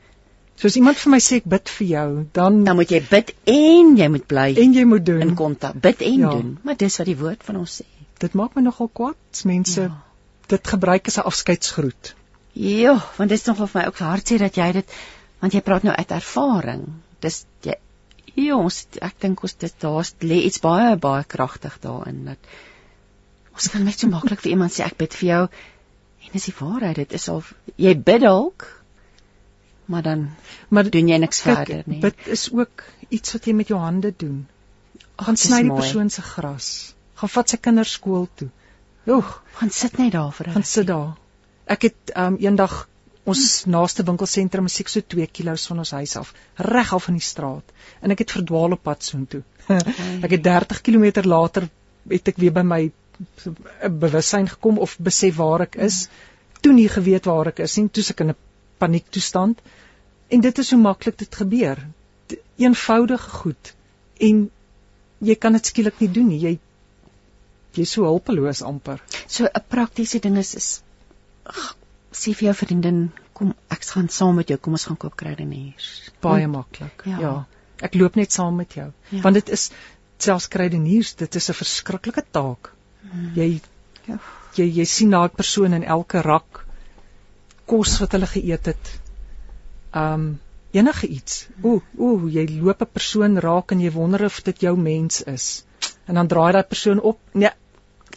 soos 0.59 0.77
iemand 0.79 0.99
vir 0.99 1.13
my 1.15 1.21
sê 1.23 1.39
ek 1.41 1.47
bid 1.53 1.71
vir 1.77 1.89
jou 1.93 2.09
dan 2.39 2.63
dan 2.67 2.79
moet 2.79 2.91
jy 2.91 3.01
bid 3.11 3.33
en 3.53 3.95
jy 4.01 4.09
moet 4.11 4.27
bly 4.31 4.49
en 4.59 4.75
jy 4.75 4.85
moet 4.91 5.05
doen. 5.07 5.23
in 5.23 5.35
kontak. 5.39 5.79
Bid 5.83 6.03
en 6.03 6.25
ja. 6.25 6.31
doen. 6.35 6.57
Maar 6.67 6.79
dis 6.81 6.99
wat 6.99 7.11
die 7.11 7.19
woord 7.19 7.45
van 7.47 7.61
ons 7.63 7.81
sê. 7.81 7.87
Dit 8.19 8.35
maak 8.39 8.57
my 8.59 8.65
nogal 8.67 8.91
kwaad 9.01 9.43
mense 9.47 9.85
ja. 9.87 9.93
dit 10.51 10.73
gebruik 10.75 11.07
as 11.07 11.19
'n 11.19 11.29
afskeidsgroet. 11.31 12.15
Ja, 12.59 12.97
want 13.17 13.31
dit 13.31 13.39
is 13.39 13.45
nog 13.47 13.59
vir 13.59 13.71
my 13.75 13.85
ook 13.87 13.99
hartseer 14.03 14.39
dat 14.39 14.57
jy 14.57 14.73
dit 14.81 14.97
want 15.41 15.55
jy 15.55 15.61
praat 15.63 15.85
nou 15.87 15.95
uit 15.95 16.11
ervaring. 16.11 16.83
Dis 17.21 17.45
jy 17.63 17.77
ja, 18.35 18.57
ons 18.57 18.87
ek 19.01 19.15
dink 19.21 19.43
ons 19.43 19.55
dit 19.55 19.75
daar's 19.79 20.15
lê 20.21 20.43
iets 20.49 20.59
baie 20.63 20.97
baie 20.97 21.25
kragtig 21.25 21.79
daarin 21.83 22.25
dat 22.25 22.39
ons 23.55 23.71
kan 23.71 23.85
net 23.85 23.99
so 23.99 24.11
maklik 24.11 24.43
vir 24.43 24.53
iemand 24.57 24.75
sê 24.75 24.85
ek 24.87 24.99
bid 24.99 25.15
vir 25.15 25.29
jou. 25.29 25.45
En 26.27 26.35
dis 26.35 26.51
die 26.51 26.59
waarheid, 26.59 26.97
dit 26.97 27.13
is 27.13 27.29
al 27.29 27.43
jy 27.77 27.95
bid 27.95 28.23
dalk 28.27 28.67
maar 29.89 30.03
dan 30.05 30.29
maar 30.69 30.91
doen 30.93 31.09
jy 31.09 31.17
niks 31.23 31.41
kyk, 31.43 31.57
verder 31.57 31.83
nie. 31.87 32.01
Bid 32.03 32.27
is 32.37 32.49
ook 32.53 32.85
iets 33.09 33.33
wat 33.33 33.49
jy 33.49 33.55
met 33.57 33.71
jou 33.73 33.79
hande 33.81 34.13
doen. 34.17 34.43
Gaan 35.17 35.41
sny 35.41 35.63
die 35.67 35.73
persoon 35.73 36.11
se 36.13 36.23
gras. 36.23 36.69
Gaan 37.19 37.33
vat 37.35 37.55
sy 37.55 37.59
kinders 37.69 37.95
skool 37.97 38.29
toe. 38.39 38.51
Oeg, 39.09 39.31
gaan 39.61 39.73
sit 39.73 39.97
net 39.99 40.13
daar 40.13 40.33
vir 40.37 40.49
'n 40.49 40.57
Gaan 40.59 40.69
sit 40.75 40.87
daar. 40.87 41.17
Ek 41.67 41.89
het 41.89 42.13
um, 42.17 42.37
eendag 42.37 42.77
ons 43.29 43.65
naaste 43.69 44.05
winkelsentrum 44.05 44.69
is 44.69 44.77
seker 44.79 44.93
so 44.93 45.01
2 45.15 45.27
km 45.27 45.57
van 45.71 45.79
ons 45.85 45.91
huis 45.91 46.17
af, 46.17 46.33
reg 46.57 46.93
af 46.93 47.09
in 47.09 47.19
die 47.19 47.25
straat. 47.25 47.73
En 48.01 48.11
ek 48.11 48.25
het 48.25 48.37
verdwaal 48.39 48.77
op 48.77 48.83
pad 48.83 49.05
soontoe. 49.05 49.43
ek 50.25 50.31
het 50.37 50.45
30 50.45 50.81
km 50.81 51.25
later 51.29 51.69
het 52.09 52.29
ek 52.29 52.41
weer 52.41 52.53
by 52.53 52.65
my 52.65 52.83
bewussyn 54.05 54.49
gekom 54.49 54.79
of 54.79 54.97
besef 54.99 55.37
waar 55.37 55.67
ek 55.67 55.77
is. 55.89 56.09
Toe 56.61 56.73
nie 56.73 56.89
geweet 56.89 57.29
waar 57.29 57.53
ek 57.53 57.65
is 57.67 57.77
nie, 57.77 57.89
toe 57.89 58.05
ek 58.15 58.21
in 58.25 58.31
'n 58.31 58.39
paniektoestand. 58.79 59.61
En 60.29 60.41
dit 60.45 60.59
is 60.59 60.71
hoe 60.71 60.81
maklik 60.81 61.19
dit 61.19 61.41
gebeur. 61.43 61.83
Eenvoudige 62.57 63.31
goed. 63.31 63.75
En 64.29 64.51
jy 65.19 65.35
kan 65.35 65.53
dit 65.53 65.67
skielik 65.67 66.01
nie 66.01 66.11
doen 66.13 66.29
nie. 66.29 66.41
Jy 66.41 66.59
jy's 67.79 67.93
so 67.95 68.09
hulpeloos 68.09 68.63
amper. 68.63 69.01
So 69.27 69.45
'n 69.45 69.65
praktiese 69.69 70.21
ding 70.21 70.39
is 70.39 70.55
is 70.55 70.83
sê 72.13 72.35
vir 72.35 72.49
jou 72.49 72.55
vriendin 72.61 73.01
kom 73.39 73.55
ek 73.75 73.87
gaan 73.93 74.09
saam 74.13 74.39
met 74.41 74.51
jou 74.51 74.59
kom 74.59 74.77
ons 74.79 74.87
gaan 74.91 74.99
koop 75.05 75.17
kruideniers 75.23 75.89
baie 76.25 76.47
Want, 76.47 76.55
maklik 76.57 77.05
ja. 77.11 77.19
ja 77.25 77.35
ek 77.89 77.99
loop 78.01 78.17
net 78.21 78.35
saam 78.35 78.57
met 78.61 78.75
jou 78.79 78.89
ja. 78.89 79.21
want 79.25 79.39
dit 79.39 79.53
is 79.57 79.69
selfs 80.19 80.49
kruideniers 80.55 81.15
dit 81.23 81.41
is 81.41 81.51
'n 81.51 81.59
verskriklike 81.61 82.25
taak 82.39 82.73
hmm. 83.03 83.33
jy 83.35 83.49
ja 84.09 84.19
jy 84.59 84.67
jy 84.81 84.87
sien 84.95 85.15
daai 85.15 85.29
persoon 85.29 85.79
in 85.79 85.85
elke 85.97 86.23
rak 86.27 86.65
kos 87.71 87.99
wat 88.03 88.17
hulle 88.17 88.29
geëet 88.35 88.73
het. 88.73 88.93
Um 90.03 90.29
enige 90.71 91.09
iets. 91.09 91.47
Ooh, 91.63 91.83
ooh, 91.97 92.29
jy 92.33 92.45
loop 92.61 92.83
'n 92.83 92.93
persoon 92.93 93.39
raak 93.41 93.73
en 93.73 93.81
jy 93.81 93.91
wonder 93.93 94.25
of 94.25 94.43
dit 94.43 94.61
jou 94.61 94.77
mens 94.77 95.23
is. 95.23 95.65
En 96.05 96.15
dan 96.15 96.27
draai 96.27 96.53
daai 96.53 96.65
persoon 96.65 97.01
op. 97.01 97.19
Nee, 97.33 97.51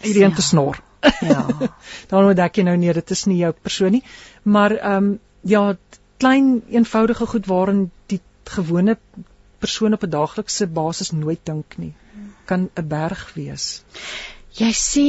hierdie 0.01 0.23
een 0.23 0.33
te 0.33 0.41
snor. 0.41 0.81
Ja. 1.21 1.45
dan 2.11 2.25
ontdek 2.25 2.55
jy 2.55 2.63
nou 2.63 2.77
nee, 2.77 2.93
dit 2.93 3.11
is 3.11 3.25
nie 3.25 3.37
jou 3.37 3.51
persoon 3.51 3.91
nie. 3.91 4.03
Maar 4.43 4.71
ehm 4.71 5.03
um, 5.03 5.19
ja, 5.41 5.75
klein 6.17 6.61
eenvoudige 6.69 7.25
goed 7.25 7.45
waarin 7.45 7.91
die 8.05 8.21
gewone 8.43 8.97
persoon 9.59 9.93
op 9.93 10.03
'n 10.03 10.09
daaglikse 10.09 10.67
basis 10.67 11.11
nooit 11.11 11.39
dink 11.43 11.77
nie, 11.77 11.93
kan 12.45 12.69
'n 12.75 12.87
berg 12.87 13.33
wees. 13.33 13.83
Jy 14.49 14.71
sê 14.73 15.07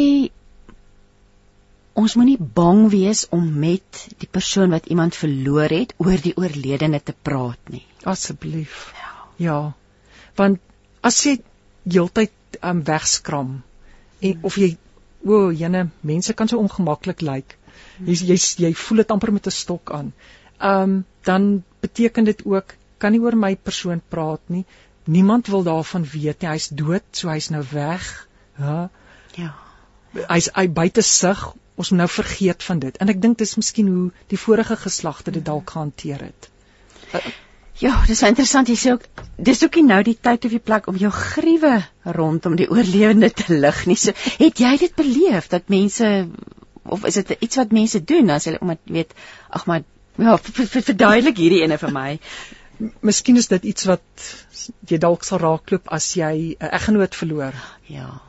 ons 1.98 2.14
moenie 2.16 2.38
bang 2.38 2.86
wees 2.92 3.26
om 3.36 3.44
met 3.64 4.02
die 4.18 4.28
persoon 4.30 4.72
wat 4.74 4.86
iemand 4.86 5.16
verloor 5.18 5.72
het 5.72 5.94
oor 6.02 6.20
die 6.24 6.34
oorledene 6.36 7.00
te 7.00 7.14
praat 7.22 7.72
nie. 7.72 7.84
Asseblief. 8.04 8.92
Ja. 8.96 9.12
Ja. 9.46 9.58
Want 10.36 10.60
as 11.02 11.18
jy 11.26 11.38
heeltyd 11.84 12.60
um 12.62 12.82
wegskram 12.86 13.56
en 14.22 14.46
of 14.46 14.58
jy 14.60 14.76
o, 15.24 15.34
oh, 15.34 15.50
jene 15.54 15.88
mense 16.00 16.34
kan 16.34 16.50
so 16.50 16.60
ongemaklik 16.62 17.22
lyk. 17.22 17.56
Jy 18.06 18.32
jy 18.32 18.38
jy 18.66 18.72
voel 18.74 19.02
dit 19.02 19.12
amper 19.14 19.32
met 19.32 19.46
'n 19.46 19.54
stok 19.54 19.92
aan. 19.92 20.12
Um 20.60 21.04
dan 21.24 21.64
beteken 21.80 22.24
dit 22.24 22.44
ook 22.46 22.74
kan 22.98 23.12
nie 23.12 23.20
oor 23.20 23.36
my 23.36 23.54
persoon 23.56 24.02
praat 24.08 24.42
nie. 24.46 24.64
Niemand 25.04 25.46
wil 25.46 25.62
daarvan 25.62 26.04
weet 26.04 26.40
nie. 26.40 26.48
Hy's 26.48 26.68
dood, 26.68 27.02
so 27.10 27.28
hy's 27.28 27.50
nou 27.50 27.64
weg. 27.72 28.28
Ja. 28.58 28.90
Ja. 29.34 29.54
Hy's 30.28 30.50
hy 30.54 30.68
buite 30.68 31.02
sig. 31.02 31.42
Ons 31.82 31.90
moet 31.90 32.04
nou 32.04 32.10
vergeet 32.14 32.62
van 32.62 32.82
dit. 32.82 32.98
En 33.02 33.10
ek 33.10 33.22
dink 33.22 33.40
dis 33.42 33.56
miskien 33.58 33.88
hoe 33.90 34.10
die 34.30 34.38
vorige 34.38 34.76
geslagte 34.78 35.34
dit 35.34 35.44
dalk 35.44 35.74
gehanteer 35.74 36.28
het. 36.28 36.52
Ja, 37.82 37.96
dis 38.06 38.22
interessant. 38.22 38.70
Jy 38.70 38.76
sê 38.78 38.92
ook 38.94 39.08
dis 39.48 39.64
ook 39.66 39.78
nie 39.80 39.88
nou 39.88 39.98
die 40.06 40.14
tyd 40.28 40.46
of 40.46 40.54
die 40.54 40.62
plek 40.62 40.86
om 40.92 41.00
jou 41.00 41.10
gruwe 41.16 41.74
rondom 42.18 42.54
die 42.60 42.68
oorlewende 42.70 43.32
te 43.34 43.58
lig 43.64 43.82
nie. 43.90 43.98
So, 43.98 44.14
het 44.38 44.62
jy 44.62 44.76
dit 44.84 44.94
beleef 44.94 45.50
dat 45.50 45.72
mense 45.72 46.12
of 46.82 47.06
is 47.10 47.18
dit 47.18 47.34
iets 47.38 47.58
wat 47.58 47.74
mense 47.74 48.04
doen 48.04 48.30
as 48.34 48.46
hulle 48.46 48.62
omdat 48.62 48.82
weet, 48.90 49.14
ag 49.50 49.66
maar 49.66 49.82
ja, 50.22 50.38
verduidelik 50.38 51.38
hierdie 51.42 51.62
ene 51.66 51.78
vir 51.82 51.94
my. 51.94 52.08
Miskien 53.02 53.38
is 53.42 53.50
dit 53.50 53.70
iets 53.74 53.90
wat 53.90 54.28
jy 54.90 54.98
dalk 55.02 55.26
sal 55.26 55.42
raakloop 55.42 55.90
as 55.98 56.12
jy 56.18 56.34
'n 56.58 56.74
eggenoot 56.78 57.18
verloor. 57.18 57.58
Ja. 57.90 58.20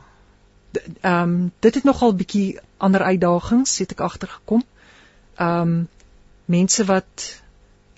Ehm 1.00 1.22
um, 1.22 1.52
dit 1.60 1.74
het 1.74 1.84
nogal 1.84 2.14
bietjie 2.14 2.58
ander 2.76 3.02
uitdagings 3.02 3.78
het 3.78 3.92
ek 3.96 4.00
agtergekom. 4.00 4.64
Ehm 5.36 5.60
um, 5.60 5.88
mense 6.44 6.84
wat 6.84 7.28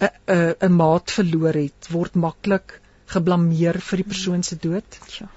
'n 0.01 0.11
'n 0.27 0.55
'n 0.69 0.77
maat 0.77 1.11
verloor 1.11 1.55
het, 1.55 1.89
word 1.91 2.15
maklik 2.15 2.81
geblameer 3.07 3.81
vir 3.81 4.03
die 4.03 4.09
persoon 4.13 4.43
se 4.43 4.57
dood. 4.57 4.99
Ja. 5.19 5.29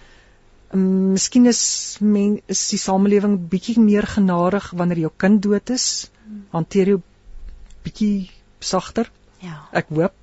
Um, 0.74 1.12
miskien 1.12 1.46
is 1.46 1.98
men 2.00 2.42
is 2.46 2.68
die 2.70 2.80
samelewing 2.80 3.38
bietjie 3.50 3.80
meer 3.80 4.08
genadig 4.08 4.72
wanneer 4.72 5.06
jou 5.06 5.12
kind 5.18 5.42
dood 5.42 5.70
is. 5.70 6.10
Hanteer 6.50 6.88
jou 6.88 7.02
bietjie 7.84 8.30
sagter. 8.60 9.12
Ja. 9.40 9.68
Ek 9.72 9.90
hoop. 9.90 10.14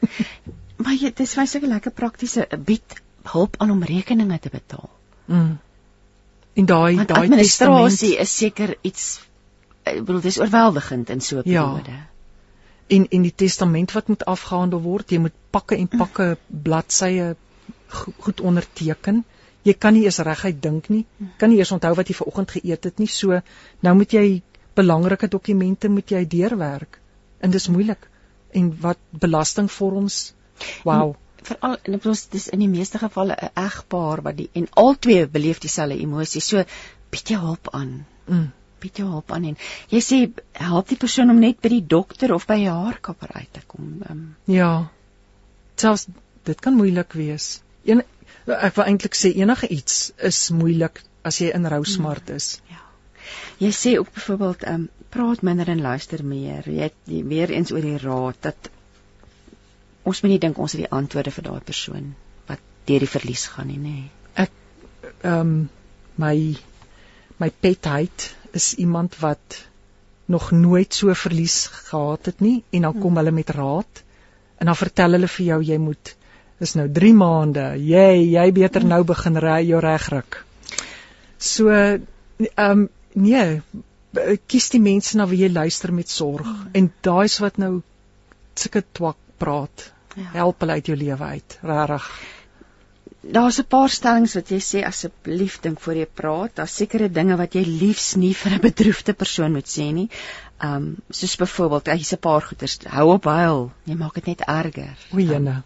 Maar 0.80 0.96
jy 0.96 1.10
dis 1.12 1.34
vir 1.34 1.42
my 1.42 1.46
so 1.46 1.58
'n 1.58 1.72
lekker 1.74 1.92
praktiese 1.92 2.46
bied 2.68 2.94
hulp 3.32 3.56
aan 3.60 3.70
om 3.70 3.82
rekeninge 3.84 4.38
te 4.38 4.48
betaal. 4.48 4.88
Mm. 5.26 5.58
En 6.54 6.66
daai 6.66 7.04
daai 7.06 7.20
administrasie 7.26 8.16
is 8.18 8.36
seker 8.36 8.76
iets 8.82 9.20
ek 9.84 10.00
bedoel 10.04 10.20
dis 10.20 10.38
oorweldigend 10.40 11.10
in 11.10 11.20
so 11.20 11.36
'n 11.38 11.42
Ja. 11.50 11.64
periode. 11.64 11.98
en 12.90 13.06
en 13.10 13.22
die 13.22 13.34
testament 13.36 13.92
wat 13.92 14.08
moet 14.08 14.24
afgehandel 14.24 14.80
word, 14.80 15.10
jy 15.10 15.18
moet 15.18 15.32
pakke 15.50 15.76
en 15.76 15.88
pakke 15.88 16.36
bladsye 16.48 17.36
go- 17.88 18.12
goed 18.18 18.40
onderteken. 18.40 19.24
Jy 19.62 19.74
kan 19.74 19.92
nie 19.94 20.04
eens 20.04 20.18
reguit 20.18 20.62
dink 20.62 20.88
nie. 20.88 21.06
Kan 21.38 21.50
nie 21.50 21.58
eers 21.58 21.70
onthou 21.72 21.94
wat 21.94 22.08
jy 22.08 22.14
vanoggend 22.14 22.50
geëet 22.50 22.84
het 22.84 22.98
nie. 22.98 23.06
So 23.06 23.40
nou 23.80 23.94
moet 23.94 24.10
jy 24.12 24.42
belangrike 24.74 25.28
dokumente 25.28 25.88
moet 25.88 26.08
jy 26.10 26.24
deurwerk. 26.26 26.98
En 27.40 27.50
dis 27.50 27.68
moeilik. 27.68 28.08
En 28.52 28.76
wat 28.80 28.98
belastingvorms. 29.10 30.32
Wow. 30.84 31.14
Veral 31.48 31.76
en 31.82 31.96
ek 31.96 32.02
bedoel 32.02 32.18
dis 32.30 32.48
in 32.54 32.62
die 32.64 32.70
meeste 32.70 33.00
gevalle 33.02 33.36
'n 33.40 33.52
egpaar 33.64 34.22
wat 34.26 34.36
die 34.36 34.48
en 34.52 34.68
albei 34.84 35.26
beleef 35.26 35.60
dieselfde 35.60 35.98
emosie. 35.98 36.40
So 36.40 36.64
bied 37.10 37.28
jou 37.34 37.40
hulp 37.40 37.68
aan. 37.72 38.06
Mm. 38.26 38.50
Bied 38.80 38.96
jou 38.96 39.08
hulp 39.08 39.32
aan 39.32 39.44
en 39.44 39.56
jy 39.90 40.00
sê 40.00 40.18
help 40.52 40.88
die 40.88 41.00
persoon 41.00 41.30
om 41.30 41.40
net 41.40 41.60
by 41.60 41.68
die 41.68 41.86
dokter 41.86 42.34
of 42.34 42.46
by 42.46 42.58
'n 42.60 42.84
haarkapper 42.84 43.32
uit 43.32 43.52
te 43.52 43.60
kom. 43.66 44.02
Um, 44.10 44.36
Ja. 44.44 44.90
Selfs 45.76 46.06
dit 46.44 46.60
kan 46.60 46.74
moeilik 46.74 47.12
wees. 47.12 47.62
Een 47.84 48.02
ek 48.46 48.74
wil 48.74 48.84
eintlik 48.84 49.14
sê 49.14 49.34
enige 49.36 49.68
iets 49.68 50.12
is 50.16 50.50
moeilik 50.50 51.02
as 51.22 51.38
jy 51.38 51.50
in 51.54 51.66
rou 51.66 51.84
smart 51.84 52.30
is. 52.30 52.60
Jy 53.60 53.70
sê 53.76 53.98
ook 53.98 54.12
byvoorbeeld 54.14 54.62
ehm 54.62 54.74
um, 54.74 54.88
praat 55.10 55.42
minder 55.42 55.68
en 55.68 55.80
luister 55.80 56.24
meer. 56.24 56.70
Jy 56.70 56.82
het 56.88 56.94
weer 57.04 57.50
eens 57.50 57.72
oor 57.72 57.84
die 57.84 57.98
raad 57.98 58.36
dat 58.40 58.70
ons 60.02 60.22
moet 60.22 60.32
nie 60.32 60.42
dink 60.42 60.58
ons 60.58 60.72
het 60.72 60.84
die 60.84 60.92
antwoorde 61.00 61.32
vir 61.34 61.46
daai 61.48 61.60
persoon 61.72 62.14
wat 62.48 62.62
deur 62.88 63.04
die 63.04 63.14
verlies 63.14 63.46
gaan 63.52 63.68
nie, 63.68 63.78
nê. 63.78 63.96
Nee. 64.00 64.10
ehm 65.22 65.40
um, 65.40 65.68
my 66.20 66.36
my 67.40 67.48
petheid 67.64 68.34
is 68.52 68.74
iemand 68.74 69.16
wat 69.20 69.60
nog 70.30 70.50
nooit 70.52 70.94
so 70.94 71.14
verlies 71.14 71.66
gehad 71.66 72.26
het 72.26 72.40
nie 72.40 72.62
en 72.70 72.86
dan 72.86 72.98
kom 73.00 73.16
hulle 73.16 73.30
met 73.30 73.50
raad 73.56 74.02
en 74.58 74.66
dan 74.66 74.76
vertel 74.76 75.16
hulle 75.16 75.30
vir 75.36 75.46
jou 75.46 75.60
jy 75.70 75.78
moet 75.78 76.14
is 76.66 76.74
nou 76.76 76.86
3 77.00 77.12
maande 77.16 77.64
jy 77.90 78.08
jy 78.34 78.46
beter 78.52 78.84
nou 78.84 79.02
begin 79.08 79.40
ry 79.40 79.60
jou 79.68 79.80
regruk. 79.80 80.44
So 81.38 81.70
ehm 81.70 82.04
um, 82.56 82.88
nee 83.14 83.62
b- 84.14 84.36
kies 84.46 84.68
die 84.74 84.82
mense 84.84 85.16
na 85.16 85.26
wie 85.30 85.40
jy 85.44 85.50
luister 85.52 85.92
met 85.92 86.08
sorg 86.12 86.48
en 86.72 86.92
daai's 87.06 87.38
wat 87.44 87.58
nou 87.58 87.72
sulke 88.54 88.84
twak 88.92 89.16
praat. 89.40 89.86
Ja. 90.18 90.28
Help 90.40 90.60
hulle 90.64 90.78
uit 90.78 90.86
jou 90.90 90.96
lewe 90.98 91.24
uit. 91.34 91.58
Regtig. 91.62 92.06
Daar's 93.36 93.58
'n 93.60 93.66
paar 93.68 93.88
stellings 93.92 94.34
wat 94.34 94.48
jy 94.50 94.58
sê 94.64 94.84
asseblief 94.86 95.58
dink 95.60 95.80
voor 95.80 95.94
jy 95.94 96.06
praat. 96.20 96.54
Daar's 96.56 96.76
sekere 96.76 97.08
dinge 97.10 97.36
wat 97.36 97.54
jy 97.54 97.64
liefs 97.66 98.14
nie 98.16 98.32
vir 98.34 98.52
'n 98.52 98.60
bedroefde 98.60 99.12
persoon 99.12 99.52
moet 99.52 99.68
sê 99.68 99.92
nie. 99.92 100.08
Um 100.64 100.96
soos 101.10 101.36
byvoorbeeld, 101.36 101.86
hier's 101.86 102.12
'n 102.12 102.18
paar 102.18 102.42
goeters. 102.42 102.78
Hou 102.88 103.12
op 103.12 103.24
huil. 103.24 103.70
Jy 103.84 103.94
maak 103.94 104.14
dit 104.14 104.26
net 104.26 104.40
erger. 104.46 104.96
O 105.12 105.18
jene. 105.18 105.62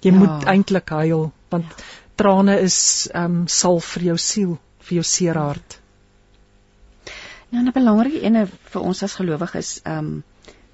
Jy 0.00 0.12
Ja. 0.12 0.18
moet 0.18 0.44
eintlik 0.44 0.88
huil 0.88 1.32
want 1.50 1.66
trane 2.16 2.60
is 2.60 3.08
ehm 3.14 3.24
um, 3.24 3.46
sal 3.48 3.80
vir 3.80 4.02
jou 4.02 4.16
siel, 4.18 4.58
vir 4.80 4.94
jou 4.94 5.02
seer 5.04 5.34
hart. 5.38 5.80
Nou 7.50 7.62
'n 7.64 7.72
belangrike 7.72 8.20
ene 8.22 8.46
vir 8.72 8.82
ons 8.82 9.02
as 9.02 9.14
gelowiges, 9.14 9.80
um 9.86 10.22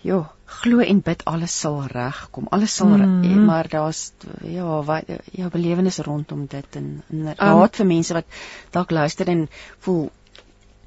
ja, 0.04 0.20
glo 0.60 0.84
en 0.84 1.00
bid 1.04 1.24
alles 1.30 1.54
sal 1.60 1.78
regkom. 1.90 2.46
Alles 2.52 2.74
sal 2.76 2.92
mm. 2.92 3.22
-hmm. 3.22 3.44
maar 3.44 3.68
daar's 3.68 4.12
ja, 4.42 4.82
wat 4.82 5.04
jou 5.32 5.50
belewenis 5.50 5.98
rondom 5.98 6.46
dit 6.46 6.76
en, 6.76 7.02
en 7.10 7.34
raad 7.36 7.76
vir 7.76 7.86
mense 7.86 8.14
wat 8.14 8.24
dalk 8.70 8.90
luister 8.90 9.28
en 9.28 9.48
voel 9.78 10.10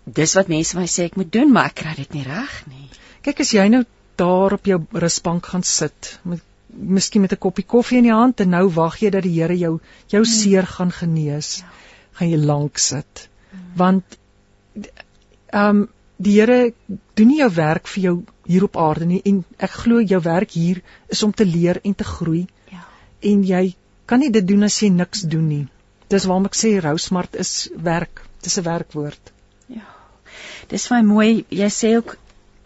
dis 0.03 0.33
wat 0.33 0.47
mense 0.47 0.77
my 0.77 0.85
sê 0.87 1.03
ek 1.09 1.15
moet 1.15 1.31
doen, 1.31 1.51
maar 1.51 1.65
ek 1.71 1.79
kry 1.81 1.93
dit 1.95 2.13
nie 2.13 2.23
reg 2.23 2.63
nie. 2.67 2.89
Kyk 3.21 3.39
as 3.39 3.51
jy 3.51 3.67
nou 3.67 3.83
daar 4.15 4.53
op 4.53 4.65
jou 4.65 4.79
rusbank 4.91 5.45
gaan 5.45 5.63
sit 5.63 6.19
met 6.23 6.41
miskien 6.67 7.21
met 7.21 7.31
'n 7.31 7.37
koppie 7.37 7.65
koffie 7.65 7.97
in 7.97 8.03
die 8.03 8.13
hand 8.13 8.39
en 8.39 8.49
nou 8.49 8.69
wag 8.69 8.99
jy 9.01 9.09
dat 9.09 9.23
die 9.23 9.41
Here 9.41 9.57
jou 9.57 9.79
jou 10.07 10.25
seer 10.25 10.65
gaan 10.67 10.91
genees. 10.91 11.57
Ja. 11.57 11.65
Gaan 12.13 12.29
jy 12.29 12.37
lank 12.37 12.77
sit. 12.77 13.29
Want 13.75 14.03
ehm 15.49 15.69
um, 15.69 15.87
die 16.17 16.39
Here 16.39 16.73
doen 17.13 17.27
nie 17.27 17.39
jou 17.39 17.51
werk 17.53 17.87
vir 17.87 18.03
jou 18.03 18.23
hier 18.47 18.63
op 18.63 18.77
aarde 18.77 19.05
nie 19.05 19.21
en 19.25 19.43
ek 19.57 19.71
glo 19.83 20.01
jou 20.01 20.21
werk 20.23 20.51
hier 20.51 20.81
is 21.13 21.23
om 21.23 21.31
te 21.33 21.45
leer 21.45 21.79
en 21.83 21.95
te 21.95 22.03
groei. 22.03 22.45
Ja. 22.71 22.83
en 23.21 23.43
jy 23.43 23.75
kan 24.05 24.19
nie 24.19 24.29
dit 24.31 24.47
doen 24.47 24.63
as 24.63 24.79
jy 24.81 24.89
niks 24.89 25.21
doen 25.21 25.47
nie. 25.47 25.67
Dis 26.09 26.25
waarom 26.25 26.45
ek 26.45 26.55
sê 26.55 26.77
rousmart 26.79 27.35
is 27.35 27.69
werk. 27.75 28.21
Dis 28.41 28.57
'n 28.59 28.63
werkwoord. 28.63 29.33
Dis 30.69 30.87
vir 30.87 30.97
my 30.97 31.03
mooi. 31.07 31.45
Jy 31.49 31.69
sê 31.71 31.95
ook 31.97 32.17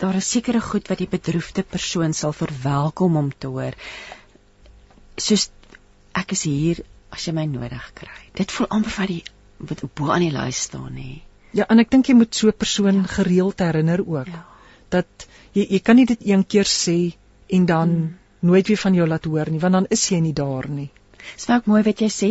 daar 0.01 0.15
is 0.15 0.29
sekere 0.31 0.61
goed 0.61 0.87
wat 0.89 0.97
die 0.97 1.07
bedroefde 1.07 1.63
persoon 1.63 2.13
sal 2.13 2.33
verwelkom 2.33 3.15
om 3.17 3.31
te 3.37 3.47
hoor. 3.47 3.73
Soos 5.17 5.49
ek 6.17 6.31
is 6.31 6.43
hier 6.43 6.81
as 7.13 7.27
jy 7.27 7.33
my 7.33 7.45
nodig 7.45 7.91
kry. 7.99 8.17
Dit 8.35 8.51
voel 8.51 8.67
amper 8.69 8.91
vir 8.91 9.07
die 9.07 9.23
wat 9.69 9.83
bo 9.95 10.09
aan 10.09 10.25
die 10.25 10.31
lys 10.33 10.63
staan 10.67 10.93
nê. 10.97 11.21
Ja, 11.53 11.65
en 11.69 11.79
ek 11.83 11.91
dink 11.91 12.07
jy 12.09 12.15
moet 12.15 12.33
so 12.35 12.47
'n 12.47 12.57
persoon 12.57 12.95
ja. 13.03 13.07
gereeld 13.17 13.59
herinner 13.59 14.01
ook 14.07 14.27
Ja. 14.27 14.45
dat 14.89 15.27
jy 15.53 15.67
jy 15.75 15.79
kan 15.79 15.99
nie 15.99 16.07
dit 16.09 16.27
een 16.31 16.45
keer 16.47 16.69
sê 16.69 16.97
en 17.51 17.65
dan 17.65 17.89
mm. 17.89 18.09
nooit 18.39 18.67
weer 18.67 18.81
van 18.83 18.93
jou 18.93 19.07
laat 19.07 19.25
hoor 19.25 19.51
nie, 19.51 19.59
want 19.59 19.73
dan 19.79 19.89
is 19.89 20.07
jy 20.09 20.19
nie 20.19 20.33
daar 20.33 20.69
nie. 20.69 20.89
Dis 21.35 21.47
my 21.49 21.59
ook 21.59 21.69
mooi 21.71 21.83
wat 21.85 22.01
jy 22.01 22.09
sê. 22.09 22.29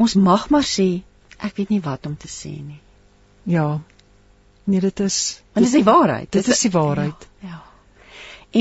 Ons 0.00 0.14
mag 0.14 0.48
maar 0.50 0.66
sê 0.66 1.02
ek 1.42 1.58
weet 1.58 1.74
nie 1.74 1.82
wat 1.82 2.06
om 2.06 2.16
te 2.16 2.30
sê 2.30 2.52
nie. 2.54 2.80
Ja. 3.50 3.80
Nee, 4.64 4.80
dit 4.80 5.00
is 5.00 5.42
Want 5.52 5.66
dis 5.66 5.74
die 5.74 5.84
waarheid. 5.84 6.30
Dit 6.32 6.48
is 6.48 6.60
die 6.60 6.70
waarheid. 6.70 7.28
Ja. 7.42 7.48
ja. 7.48 7.60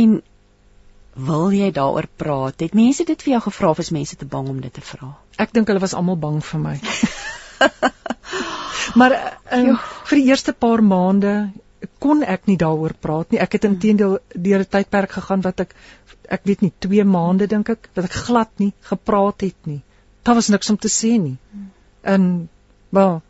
En 0.02 0.22
wil 1.14 1.52
jy 1.52 1.72
daaroor 1.76 2.08
praat? 2.16 2.60
Het 2.60 2.74
mense 2.74 3.06
dit 3.06 3.24
vir 3.24 3.34
jou 3.36 3.42
gevra 3.48 3.70
of 3.70 3.82
is 3.84 3.92
mense 3.92 4.16
te 4.16 4.26
bang 4.26 4.48
om 4.50 4.62
dit 4.64 4.74
te 4.74 4.82
vra? 4.82 5.12
Ek 5.38 5.54
dink 5.54 5.70
hulle 5.70 5.84
was 5.84 5.94
almal 5.98 6.18
bang 6.20 6.40
vir 6.46 6.64
my. 6.64 6.78
maar 9.00 9.16
um, 9.54 9.76
vir 10.10 10.22
die 10.22 10.28
eerste 10.32 10.54
paar 10.54 10.82
maande 10.84 11.52
kon 12.00 12.24
ek 12.24 12.48
nie 12.50 12.58
daaroor 12.62 12.94
praat 13.00 13.32
nie. 13.32 13.40
Ek 13.42 13.58
het 13.58 13.66
intedeel 13.66 14.20
deur 14.34 14.60
'n 14.60 14.70
tydperk 14.76 15.12
gegaan 15.18 15.42
wat 15.42 15.60
ek 15.60 15.76
ek 16.30 16.46
weet 16.46 16.62
nie 16.62 16.72
2 16.80 17.04
maande 17.04 17.48
dink 17.48 17.70
ek 17.70 17.90
dat 17.94 18.06
ek 18.06 18.18
glad 18.28 18.52
nie 18.60 18.74
gepraat 18.90 19.42
het 19.42 19.68
nie. 19.68 19.82
Daar 20.24 20.36
was 20.36 20.50
niks 20.50 20.70
om 20.70 20.78
te 20.78 20.88
sê 20.88 21.18
nie. 21.20 21.38
En 22.02 22.50
wel 22.90 23.22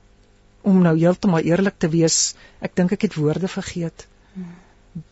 om 0.62 0.82
nou 0.82 0.98
heeltemal 0.98 1.42
eerlik 1.42 1.78
te 1.80 1.90
wees, 1.90 2.36
ek 2.62 2.76
dink 2.76 2.92
ek 2.92 3.02
het 3.02 3.16
woorde 3.16 3.48
vergeet. 3.48 4.08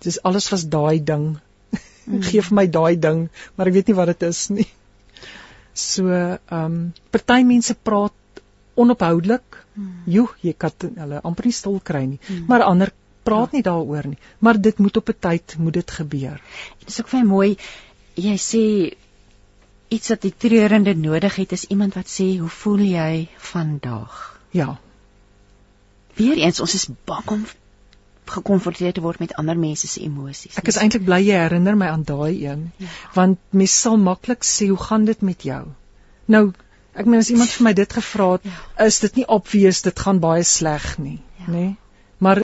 Dis 0.03 0.21
alles 0.23 0.49
was 0.51 0.67
daai 0.69 0.99
ding. 1.03 1.39
Gee 2.27 2.41
vir 2.41 2.55
my 2.55 2.67
daai 2.67 2.99
ding, 2.99 3.29
maar 3.55 3.67
ek 3.67 3.73
weet 3.73 3.87
nie 3.87 3.95
wat 3.95 4.11
dit 4.13 4.27
is 4.29 4.49
nie. 4.49 4.67
So, 5.73 6.09
ehm 6.09 6.65
um, 6.65 6.93
party 7.11 7.43
mense 7.43 7.73
praat 7.73 8.43
onophoudelik. 8.75 9.57
Jo, 10.05 10.27
jy 10.43 10.53
kan 10.57 10.71
hulle 10.95 11.21
amper 11.23 11.45
nie 11.47 11.55
stil 11.55 11.79
kry 11.79 12.03
nie. 12.05 12.19
Maar 12.47 12.67
ander 12.67 12.91
praat 13.29 13.53
nie 13.55 13.63
daaroor 13.65 14.09
nie, 14.11 14.19
maar 14.39 14.61
dit 14.61 14.79
moet 14.79 14.97
op 14.97 15.09
'n 15.09 15.19
tyd 15.27 15.55
moet 15.57 15.73
dit 15.73 15.91
gebeur. 15.91 16.41
Dit 16.79 16.89
is 16.89 16.99
ook 17.01 17.11
baie 17.11 17.23
mooi. 17.25 17.57
Jy 18.15 18.37
sê 18.37 18.63
iets 19.89 20.09
wat 20.09 20.21
die 20.21 20.33
treurende 20.37 20.93
nodig 20.95 21.35
het 21.35 21.51
is 21.51 21.65
iemand 21.65 21.93
wat 21.93 22.07
sê, 22.07 22.37
"Hoe 22.39 22.49
voel 22.49 22.79
jy 22.79 23.27
vandag?" 23.37 24.39
Ja. 24.51 24.79
Weereens 26.15 26.59
ons 26.59 26.73
is 26.73 26.87
bang 27.05 27.27
om 27.27 27.45
gekonfronteer 28.25 28.93
te 28.93 29.01
word 29.01 29.19
met 29.19 29.33
ander 29.33 29.57
mense 29.57 29.87
se 29.87 30.01
emosies. 30.05 30.57
Ek 30.57 30.67
is 30.67 30.77
eintlik 30.77 31.05
bly 31.05 31.21
jy 31.25 31.37
herinner 31.41 31.77
my 31.77 31.87
aan 31.87 32.03
daai 32.03 32.45
een, 32.45 32.71
ja. 32.77 32.87
want 33.13 33.39
mens 33.49 33.81
sal 33.81 33.97
maklik 33.97 34.43
sê, 34.43 34.67
"Hoe 34.67 34.77
gaan 34.77 35.05
dit 35.05 35.21
met 35.21 35.41
jou?" 35.43 35.65
Nou, 36.25 36.53
ek 36.93 37.05
meen 37.05 37.19
as 37.19 37.29
iemand 37.29 37.49
vir 37.49 37.63
my 37.63 37.73
dit 37.73 37.93
gevra 37.93 38.31
het, 38.31 38.43
ja. 38.43 38.85
is 38.85 38.99
dit 38.99 39.15
nie 39.15 39.27
obvious 39.27 39.81
dit 39.81 39.99
gaan 39.99 40.19
baie 40.19 40.43
sleg 40.43 40.97
nie, 40.97 41.21
ja. 41.39 41.45
nê? 41.45 41.51
Nee? 41.51 41.75
Maar 42.19 42.43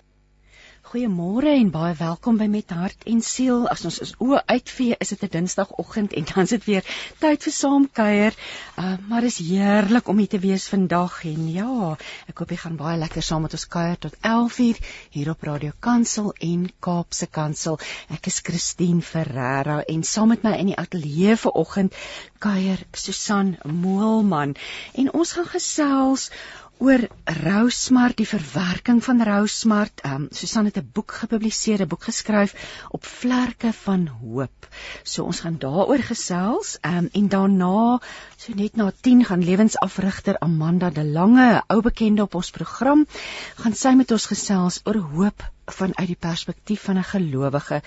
Goeiemôre 0.95 1.51
en 1.51 1.73
baie 1.73 1.95
welkom 1.99 2.37
by 2.39 2.45
Met 2.47 2.69
Hart 2.71 3.01
en 3.11 3.17
Siel. 3.19 3.65
As 3.67 3.81
ons 3.83 3.97
ons 3.99 4.13
oë 4.23 4.37
uitvee, 4.47 4.95
is 5.03 5.09
dit 5.11 5.25
'n 5.27 5.29
Dinsdagoggend 5.33 6.13
en 6.15 6.23
dan 6.29 6.43
is 6.43 6.53
dit 6.55 6.63
weer 6.69 6.85
tyd 7.19 7.43
vir 7.43 7.53
saamkuier. 7.55 8.37
Uh, 8.79 8.93
maar 9.09 9.27
is 9.27 9.41
heerlik 9.43 10.07
om 10.07 10.17
hier 10.17 10.31
te 10.31 10.39
wees 10.39 10.69
vandag 10.71 11.25
en 11.25 11.51
ja, 11.51 11.97
ek 12.31 12.39
hoop 12.39 12.49
jy 12.49 12.59
gaan 12.63 12.79
baie 12.79 12.95
lekker 12.97 13.21
saam 13.21 13.41
met 13.41 13.51
ons 13.51 13.67
kuier 13.67 13.99
tot 13.99 14.15
11:00 14.21 14.79
hier 15.11 15.29
op 15.35 15.43
Radio 15.43 15.71
Kansel 15.79 16.33
en 16.39 16.71
Kaapse 16.79 17.27
Kansel. 17.27 17.77
Ek 18.09 18.27
is 18.27 18.39
Christine 18.39 19.01
Ferreira 19.01 19.81
en 19.83 20.03
saam 20.03 20.31
met 20.31 20.43
my 20.43 20.55
in 20.55 20.67
die 20.67 20.79
ateljee 20.79 21.35
vanoggend 21.35 21.93
kuier 22.39 22.79
Susan 22.93 23.57
Moelman 23.65 24.55
en 24.93 25.11
ons 25.11 25.31
gaan 25.33 25.51
gesels 25.57 26.31
oor 26.77 27.01
rousmart, 27.43 28.17
die 28.19 28.27
verwerking 28.27 29.01
van 29.03 29.23
rousmart. 29.23 30.01
Ehm 30.03 30.25
um, 30.25 30.27
Susan 30.31 30.65
het 30.65 30.77
'n 30.77 30.89
boek 30.93 31.11
gepubliseer, 31.21 31.81
'n 31.81 31.87
boek 31.87 32.03
geskryf 32.03 32.55
op 32.89 33.05
vlerke 33.05 33.73
van 33.73 34.07
hoop. 34.07 34.67
So 35.03 35.23
ons 35.23 35.39
gaan 35.39 35.57
daaroor 35.59 36.03
gesels. 36.03 36.77
Ehm 36.81 36.97
um, 36.97 37.09
en 37.11 37.27
daarna, 37.27 37.99
so 38.37 38.53
net 38.55 38.75
na 38.75 38.91
10 39.01 39.25
gaan 39.25 39.43
lewensafrigter 39.43 40.39
Amanda 40.39 40.89
De 40.89 41.03
Lange, 41.03 41.53
'n 41.53 41.63
ou 41.67 41.81
bekende 41.81 42.21
op 42.21 42.35
ons 42.35 42.51
program, 42.51 43.07
gaan 43.55 43.73
sy 43.73 43.93
met 43.93 44.11
ons 44.11 44.25
gesels 44.25 44.81
oor 44.83 44.97
hoop 44.97 45.51
vanuit 45.65 46.07
die 46.07 46.19
perspektief 46.19 46.81
van 46.81 46.97
'n 46.97 47.03
gelowige. 47.03 47.81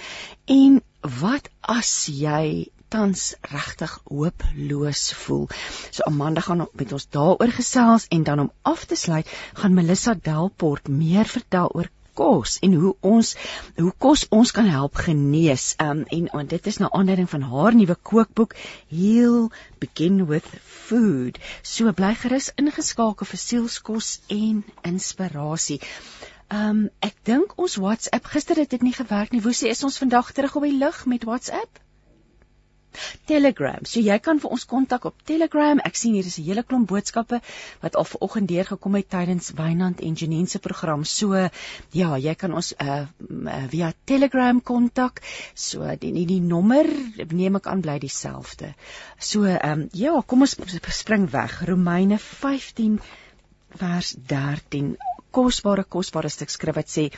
En 0.44 0.82
wat 1.00 1.50
as 1.60 2.06
jy 2.06 2.70
tans 2.88 3.34
regtig 3.52 3.98
hooploos 4.04 5.04
voel. 5.22 5.46
So 5.90 6.06
Amanda 6.08 6.40
gaan 6.40 6.66
met 6.72 6.92
ons 6.92 7.08
daaroor 7.14 7.52
gesels 7.60 8.08
en 8.08 8.22
dan 8.22 8.40
om 8.46 8.52
af 8.62 8.84
te 8.84 8.96
sluit 8.96 9.30
gaan 9.60 9.74
Melissa 9.74 10.14
Delport 10.14 10.88
meer 10.88 11.24
vertel 11.36 11.70
oor 11.74 11.90
kos 12.18 12.56
en 12.66 12.74
hoe 12.74 12.94
ons 13.12 13.34
hoe 13.78 13.92
kos 14.04 14.24
ons 14.34 14.52
kan 14.56 14.66
help 14.66 14.98
genees. 15.06 15.70
Um 15.84 16.02
en, 16.16 16.28
en 16.40 16.50
dit 16.50 16.70
is 16.72 16.80
nou 16.82 16.90
aanleiding 17.00 17.30
van 17.30 17.46
haar 17.52 17.76
nuwe 17.78 17.96
kookboek 18.10 18.56
Heal 18.90 19.50
Begin 19.84 20.24
with 20.30 20.48
Food. 20.64 21.38
So 21.62 21.92
bly 22.00 22.14
gerus 22.22 22.50
ingeskakel 22.62 23.30
vir 23.32 23.42
sielskos 23.44 24.14
en 24.34 24.64
inspirasie. 24.92 25.80
Um 26.60 26.88
ek 27.04 27.18
dink 27.28 27.54
ons 27.60 27.78
WhatsApp 27.82 28.32
gister 28.34 28.58
het 28.64 28.72
dit 28.74 28.88
nie 28.88 28.96
gewerk 28.96 29.34
nie. 29.34 29.44
Hoe 29.44 29.54
sê 29.54 29.70
is 29.74 29.84
ons 29.86 30.00
vandag 30.02 30.32
terug 30.32 30.56
op 30.58 30.66
die 30.66 30.78
lug 30.80 31.04
met 31.06 31.28
WhatsApp? 31.28 31.84
Telegram. 33.28 33.84
So 33.84 34.00
jy 34.00 34.18
kan 34.22 34.40
vir 34.42 34.54
ons 34.54 34.64
kontak 34.68 35.04
op 35.08 35.22
Telegram. 35.28 35.80
Ek 35.84 35.96
sien 35.96 36.14
hier 36.16 36.26
is 36.26 36.38
'n 36.38 36.44
hele 36.44 36.62
klomp 36.62 36.88
boodskappe 36.88 37.40
wat 37.82 37.96
al 37.96 38.04
vanoggend 38.04 38.48
deurgekom 38.48 38.94
het 38.94 39.08
tydens 39.08 39.50
Wynand 39.58 40.00
en 40.00 40.14
Janine 40.14 40.46
se 40.46 40.58
program. 40.58 41.04
So 41.04 41.34
ja, 41.92 42.16
jy 42.16 42.34
kan 42.34 42.54
ons 42.54 42.74
uh, 42.80 43.06
via 43.68 43.92
Telegram 44.04 44.62
kontak. 44.62 45.22
So 45.54 45.84
die 46.00 46.12
die, 46.12 46.26
die 46.26 46.40
nommer 46.40 46.86
neem 47.32 47.56
ek 47.56 47.66
aan 47.66 47.80
bly 47.80 47.98
dieselfde. 47.98 48.74
So 49.18 49.44
ehm 49.44 49.80
um, 49.80 49.88
ja, 49.92 50.20
kom 50.26 50.42
ons 50.42 50.56
spring 50.90 51.30
weg. 51.30 51.62
Romeine 51.68 52.18
15 52.18 53.00
vers 53.76 54.16
13 54.26 54.96
kosbare 55.30 55.84
kosbare 55.84 56.30
stuk 56.32 56.50
skrif 56.50 56.76
wat 56.78 56.88
sê 56.88 57.10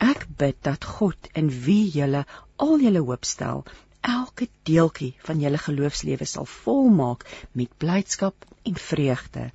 ek 0.00 0.24
bid 0.40 0.56
dat 0.68 0.84
God 0.84 1.28
in 1.34 1.50
wie 1.66 1.90
julle 1.92 2.24
al 2.56 2.80
julle 2.80 3.02
hoop 3.04 3.28
stel 3.28 3.64
elke 4.00 4.48
deeltjie 4.68 5.14
van 5.26 5.40
julle 5.40 5.58
geloofslewe 5.58 6.24
sal 6.24 6.46
volmaak 6.46 7.24
met 7.52 7.72
blydskap 7.78 8.46
en 8.62 8.74
vreugde. 8.74 9.50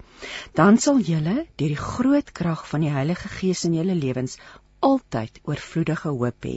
Dan 0.54 0.78
sal 0.78 1.00
julle 1.00 1.36
deur 1.56 1.74
die 1.76 1.86
groot 1.86 2.32
krag 2.32 2.68
van 2.68 2.86
die 2.86 2.94
Heilige 2.94 3.32
Gees 3.38 3.64
in 3.70 3.78
julle 3.80 3.96
lewens 3.96 4.38
altyd 4.84 5.40
oorvloedige 5.48 6.12
hoop 6.12 6.48
hê. 6.48 6.56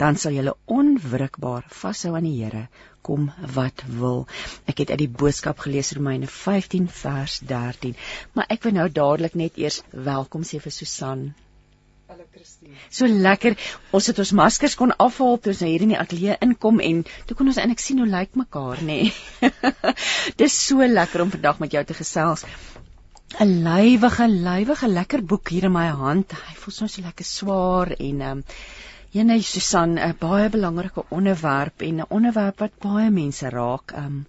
Dan 0.00 0.18
sal 0.20 0.36
julle 0.36 0.54
onwrikbaar 0.78 1.68
vashou 1.82 2.14
aan 2.16 2.28
die 2.28 2.38
Here 2.42 2.66
kom 3.02 3.30
wat 3.54 3.84
wil. 4.00 4.26
Ek 4.70 4.82
het 4.84 4.92
uit 4.92 5.00
die 5.04 5.14
boodskap 5.22 5.62
gelees 5.64 5.92
Romeine 5.96 6.28
15 6.30 6.90
vers 7.02 7.38
13, 7.54 7.96
maar 8.36 8.50
ek 8.54 8.66
wil 8.66 8.76
nou 8.78 8.88
dadelik 9.00 9.38
net 9.44 9.58
eers 9.58 9.80
welkom 10.10 10.46
sê 10.46 10.60
vir 10.62 10.74
Susan. 10.76 11.32
Hallo 12.12 12.26
Christine. 12.28 12.74
So 12.92 13.06
lekker. 13.08 13.54
Ons 13.96 14.10
het 14.10 14.18
ons 14.20 14.30
maskers 14.36 14.74
kon 14.76 14.90
afhaal 15.00 15.38
toe 15.40 15.54
ons 15.54 15.60
nou 15.64 15.68
hier 15.70 15.84
in 15.86 15.92
die 15.94 15.96
ateljee 15.96 16.34
inkom 16.44 16.82
en 16.84 16.98
toe 17.28 17.36
kon 17.38 17.48
ons 17.48 17.60
eintlik 17.62 17.80
sien 17.80 18.02
hoe 18.02 18.08
lyk 18.10 18.34
mekaar, 18.36 18.82
nê. 18.84 18.98
Nee. 19.06 19.52
Dis 20.42 20.58
so 20.66 20.84
lekker 20.84 21.24
om 21.24 21.32
vandag 21.32 21.62
met 21.62 21.72
jou 21.72 21.82
te 21.88 21.96
gesels. 21.96 22.44
'n 23.40 23.54
Lywige, 23.64 24.26
lywige 24.28 24.90
lekker 24.92 25.22
boek 25.30 25.54
hier 25.54 25.70
in 25.70 25.72
my 25.78 25.86
hand. 26.02 26.34
Hy 26.50 26.58
voel 26.64 26.76
so 26.80 27.06
lekker 27.06 27.28
swaar 27.30 27.94
en 27.96 28.20
ehm 28.20 28.42
um, 28.42 28.44
Jene 29.16 29.40
Susan, 29.40 29.96
'n 29.96 30.18
baie 30.20 30.52
belangrike 30.52 31.06
onderwerp 31.08 31.80
en 31.88 32.04
'n 32.04 32.10
onderwerp 32.18 32.60
wat 32.66 32.76
baie 32.84 33.08
mense 33.10 33.48
raak. 33.56 33.96
Ehm 33.96 34.04
um, 34.04 34.20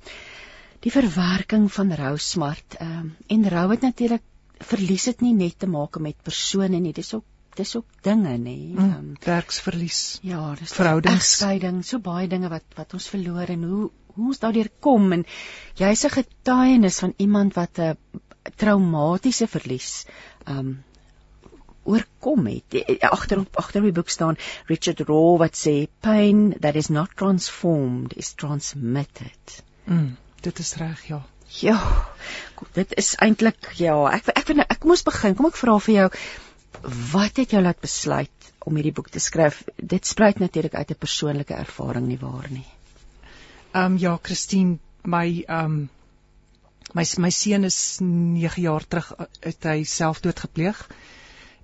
die 0.87 0.95
verwerking 1.01 1.67
van 1.79 1.91
rou 1.91 2.15
smart. 2.17 2.79
Ehm 2.79 2.95
um, 3.03 3.13
en 3.27 3.49
rou 3.57 3.67
het 3.75 3.81
natuurlik 3.81 4.23
verlies 4.71 5.11
dit 5.11 5.21
nie 5.27 5.35
net 5.43 5.59
te 5.59 5.67
maak 5.67 5.99
met 5.99 6.23
persone 6.23 6.79
nie, 6.79 6.95
dis 6.95 7.13
ook 7.13 7.27
dis 7.55 7.75
ook 7.75 7.85
dinge 8.01 8.37
nê 8.37 8.57
mm, 8.73 8.93
um, 8.97 9.09
werksverlies 9.25 10.19
ja 10.23 10.55
dis 10.59 10.73
verhoudingsskeiding 10.73 11.83
so 11.85 11.99
baie 11.99 12.27
dinge 12.27 12.49
wat 12.49 12.65
wat 12.77 12.93
ons 12.97 13.09
verloor 13.13 13.51
en 13.53 13.67
hoe 13.69 13.89
hoe 14.15 14.29
ons 14.29 14.41
daardeur 14.41 14.69
kom. 14.79 15.11
En 15.11 15.25
jy's 15.79 16.05
'n 16.05 16.15
getuienis 16.17 16.99
van 16.99 17.13
iemand 17.17 17.53
wat 17.53 17.79
'n 17.79 17.97
traumatiese 18.55 19.47
verlies 19.47 20.05
um 20.47 20.83
oorkom 21.83 22.45
het. 22.47 22.99
Agter 22.99 23.39
op 23.39 23.57
agter 23.57 23.81
op 23.81 23.85
die 23.85 23.99
boek 23.99 24.09
staan 24.09 24.37
Richard 24.65 24.99
Raw 24.99 25.37
wat 25.37 25.55
sê 25.55 25.87
pain 25.99 26.55
that 26.59 26.75
is 26.75 26.87
not 26.87 27.15
transformed 27.15 28.13
is 28.13 28.33
transmitted. 28.33 29.63
Mm, 29.83 30.17
dit 30.41 30.59
is 30.59 30.75
reg 30.75 31.07
ja. 31.07 31.25
Ja 31.47 32.07
dit 32.73 32.93
is 32.97 33.15
eintlik 33.15 33.73
ja 33.75 34.09
ek 34.11 34.27
ek 34.27 34.49
ek, 34.49 34.65
ek 34.69 34.79
kom 34.79 34.91
ons 34.91 35.03
begin. 35.03 35.35
Kom 35.35 35.45
ek 35.45 35.57
vra 35.57 35.79
vir 35.79 35.95
jou 35.95 36.09
wat 36.81 37.37
het 37.37 37.51
jou 37.51 37.61
laat 37.63 37.79
besluit 37.79 38.53
om 38.59 38.75
hierdie 38.75 38.93
boek 38.95 39.09
te 39.09 39.19
skryf? 39.19 39.63
Dit 39.75 40.07
spruit 40.07 40.39
natuurlik 40.39 40.75
uit 40.75 40.91
'n 40.91 40.99
persoonlike 40.99 41.53
ervaring 41.53 42.07
nie 42.07 42.19
waar 42.19 42.47
nie. 42.49 42.67
Ehm 43.73 43.91
um, 43.91 43.97
ja, 43.97 44.19
Christine, 44.21 44.77
my 45.03 45.43
ehm 45.47 45.65
um, 45.65 45.89
my 46.93 47.05
my 47.17 47.29
seun 47.29 47.63
is 47.63 47.97
9 47.99 48.61
jaar 48.61 48.87
terug 48.87 49.13
uit 49.39 49.63
hy 49.63 49.83
selfdood 49.83 50.39
gepleeg. 50.39 50.89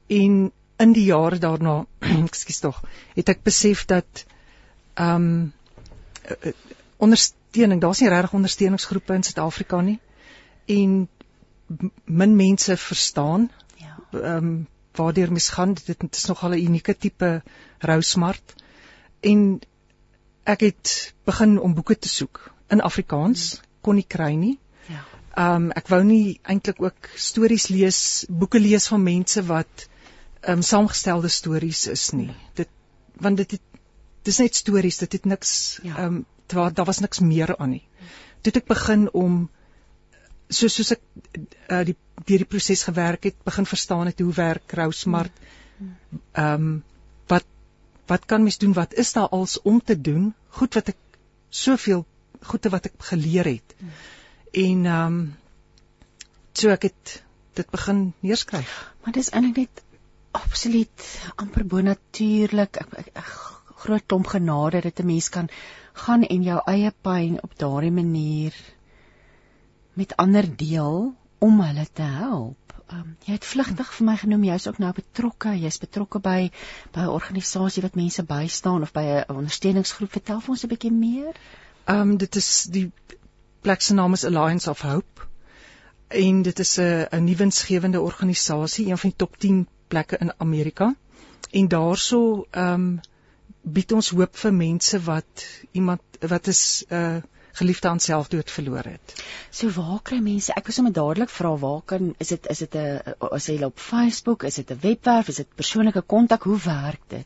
En 0.07 0.51
in 0.77 0.93
die 0.93 1.05
jare 1.05 1.37
daarna, 1.37 1.85
ekskuus 2.25 2.59
tog, 2.59 2.81
het 3.15 3.29
ek 3.29 3.43
besef 3.43 3.85
dat 3.85 4.25
ehm 4.93 5.15
um, 5.15 5.53
ondersteuning, 6.97 7.81
daar's 7.81 7.99
nie 7.99 8.09
regtig 8.09 8.33
ondersteuningsgroepe 8.33 9.13
in 9.13 9.23
Suid-Afrika 9.23 9.81
nie. 9.81 9.99
En 10.65 11.07
min 12.05 12.35
mense 12.35 12.77
verstaan. 12.77 13.51
Ja. 13.77 13.95
Ehm 14.11 14.35
um, 14.35 14.67
waardeur 14.99 15.31
mens 15.31 15.49
gaan 15.55 15.73
dit, 15.73 15.85
dit 15.87 16.15
is 16.15 16.25
nogal 16.31 16.55
'n 16.55 16.65
unieke 16.67 16.95
tipe 16.97 17.31
rousmart. 17.79 18.55
En 19.31 19.59
ek 20.43 20.65
het 20.65 21.13
begin 21.25 21.59
om 21.59 21.75
boeke 21.77 21.97
te 21.97 22.09
soek 22.09 22.41
in 22.73 22.81
Afrikaans 22.81 23.61
kon 23.81 23.95
nie 23.99 24.07
kry 24.07 24.33
nie. 24.33 24.57
Ja. 24.87 25.03
Ehm 25.35 25.55
um, 25.55 25.71
ek 25.81 25.87
wou 25.93 26.01
nie 26.03 26.39
eintlik 26.43 26.81
ook 26.83 27.09
stories 27.15 27.67
lees 27.73 28.01
boeke 28.29 28.59
lees 28.59 28.87
van 28.91 29.03
mense 29.03 29.43
wat 29.51 29.87
ehm 30.41 30.59
um, 30.59 30.61
saamgestelde 30.61 31.29
stories 31.29 31.87
is 31.87 32.09
nie. 32.11 32.31
Dit 32.59 32.69
want 33.19 33.37
dit 33.37 33.57
het, 33.57 33.61
dis 34.23 34.39
net 34.39 34.55
stories 34.55 34.97
dit 34.97 35.13
het 35.17 35.25
niks 35.25 35.79
ehm 35.83 35.87
ja. 35.87 36.05
um, 36.05 36.25
daar 36.49 36.73
daar 36.73 36.85
was 36.85 36.99
niks 36.99 37.19
meer 37.19 37.57
aan 37.57 37.69
nie. 37.77 37.85
Toe 38.41 38.53
ek 38.53 38.67
begin 38.67 39.09
om 39.13 39.49
so 40.49 40.67
soos 40.67 40.91
ek 40.95 41.01
uh, 41.69 41.83
die 41.85 41.95
deur 42.25 42.43
die 42.43 42.49
proses 42.49 42.83
gewerk 42.83 43.23
het, 43.23 43.35
begin 43.43 43.65
verstaan 43.65 44.05
het 44.09 44.19
hoe 44.19 44.33
werk 44.33 44.71
Rousmart. 44.71 45.31
Ehm 45.79 46.53
um, 46.53 46.83
wat 47.27 47.45
wat 48.07 48.25
kan 48.25 48.43
mens 48.43 48.57
doen? 48.57 48.73
Wat 48.73 48.93
is 48.93 49.13
daar 49.13 49.29
als 49.29 49.61
om 49.61 49.81
te 49.83 50.01
doen? 50.01 50.33
Goed 50.49 50.73
wat 50.73 50.87
ek 50.87 50.97
soveel 51.49 52.05
goede 52.41 52.69
wat 52.69 52.85
ek 52.85 52.93
geleer 53.11 53.45
het. 53.45 53.75
En 54.51 54.85
ehm 54.85 55.05
um, 55.05 55.35
so 56.53 56.69
ek 56.69 56.89
het 56.89 57.23
dit 57.53 57.69
begin 57.69 58.13
neerskryf. 58.19 58.73
Maar 59.03 59.13
dis 59.13 59.29
eintlik 59.29 59.57
net 59.57 59.83
absoluut 60.31 61.05
amper 61.35 61.65
bonatuurlik. 61.65 62.77
Ek, 62.77 62.97
ek, 63.03 63.11
ek 63.13 63.31
groot 63.83 64.05
klomp 64.05 64.27
genade 64.27 64.81
dat 64.81 64.99
'n 64.99 65.05
mens 65.05 65.29
kan 65.29 65.47
gaan 65.93 66.23
en 66.23 66.43
jou 66.43 66.59
eie 66.65 66.91
pyn 67.01 67.39
op 67.43 67.57
daardie 67.57 67.91
manier 67.91 68.55
met 69.93 70.15
ander 70.15 70.47
deel 70.55 71.13
om 71.39 71.61
hulle 71.61 71.85
te 71.93 72.01
help. 72.01 72.73
Um, 72.89 73.15
jy 73.25 73.35
het 73.37 73.45
vlugtig 73.45 73.89
vir 73.95 74.05
my 74.07 74.15
genoem 74.17 74.43
jy's 74.47 74.65
ook 74.67 74.79
nou 74.81 74.89
betrokke, 74.97 75.53
jy's 75.61 75.77
betrokke 75.81 76.19
by 76.19 76.51
by 76.95 77.01
'n 77.05 77.13
organisasie 77.13 77.83
wat 77.85 77.95
mense 77.95 78.23
bystaan 78.23 78.81
of 78.81 78.91
by 78.91 79.03
'n 79.09 79.35
ondersteuningsgroep. 79.35 80.11
Vertel 80.11 80.41
vir 80.41 80.49
ons 80.55 80.63
'n 80.63 80.71
bietjie 80.73 80.91
meer. 80.91 81.33
Ehm 81.85 82.01
um, 82.01 82.17
dit 82.17 82.35
is 82.35 82.63
die 82.63 82.91
plek 83.61 83.81
se 83.81 83.93
naam 83.93 84.13
is 84.13 84.25
Alliance 84.25 84.69
of 84.69 84.81
Hope. 84.81 85.27
En 86.07 86.41
dit 86.41 86.59
is 86.59 86.77
'n 86.79 87.07
'n 87.11 87.23
nuwensgewende 87.23 88.01
organisasie, 88.01 88.87
een 88.89 88.97
van 88.97 89.09
die 89.09 89.17
top 89.17 89.37
10 89.37 89.67
plekke 89.87 90.17
in 90.17 90.33
Amerika. 90.37 90.95
En 91.51 91.67
daarso 91.67 92.47
ehm 92.51 92.73
um, 92.73 92.99
bied 93.61 93.91
ons 93.91 94.09
hoop 94.09 94.35
vir 94.35 94.53
mense 94.53 94.99
wat 95.03 95.45
iemand 95.71 96.01
wat 96.19 96.47
is 96.47 96.85
'n 96.89 96.95
uh, 96.95 97.21
geliefde 97.51 97.87
aan 97.89 97.99
selfdood 97.99 98.51
verloor 98.51 98.83
het. 98.83 99.13
So 99.49 99.69
waar 99.69 99.99
kry 100.03 100.19
mense? 100.23 100.53
Ek 100.53 100.69
wil 100.69 100.75
sommer 100.75 100.93
dadelik 100.93 101.29
vra 101.33 101.53
waar 101.57 101.81
kan 101.85 102.13
is 102.17 102.33
dit 102.33 102.49
is 102.49 102.63
dit 102.65 102.75
'n 102.75 103.15
as 103.31 103.47
jy 103.47 103.63
op 103.63 103.79
Facebook, 103.79 104.43
is 104.43 104.55
dit 104.55 104.71
'n 104.71 104.79
webwerf, 104.81 105.27
is 105.27 105.35
dit 105.35 105.55
persoonlike 105.55 106.01
kontak, 106.01 106.43
hoe 106.43 106.59
werk 106.63 107.01
dit? 107.07 107.25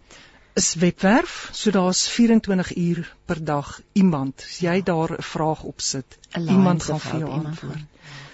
Is 0.55 0.73
webwerf, 0.75 1.49
so 1.51 1.71
daar's 1.71 2.07
24 2.07 2.75
uur 2.75 3.15
per 3.25 3.43
dag 3.43 3.81
iemand. 3.93 4.43
As 4.45 4.59
jy 4.59 4.81
daar 4.83 5.11
'n 5.17 5.21
vraag 5.21 5.63
opsit, 5.63 6.17
iemand 6.37 6.83
gaan 6.83 6.99
vir 6.99 7.19
jou 7.19 7.31
antwoord. 7.31 7.85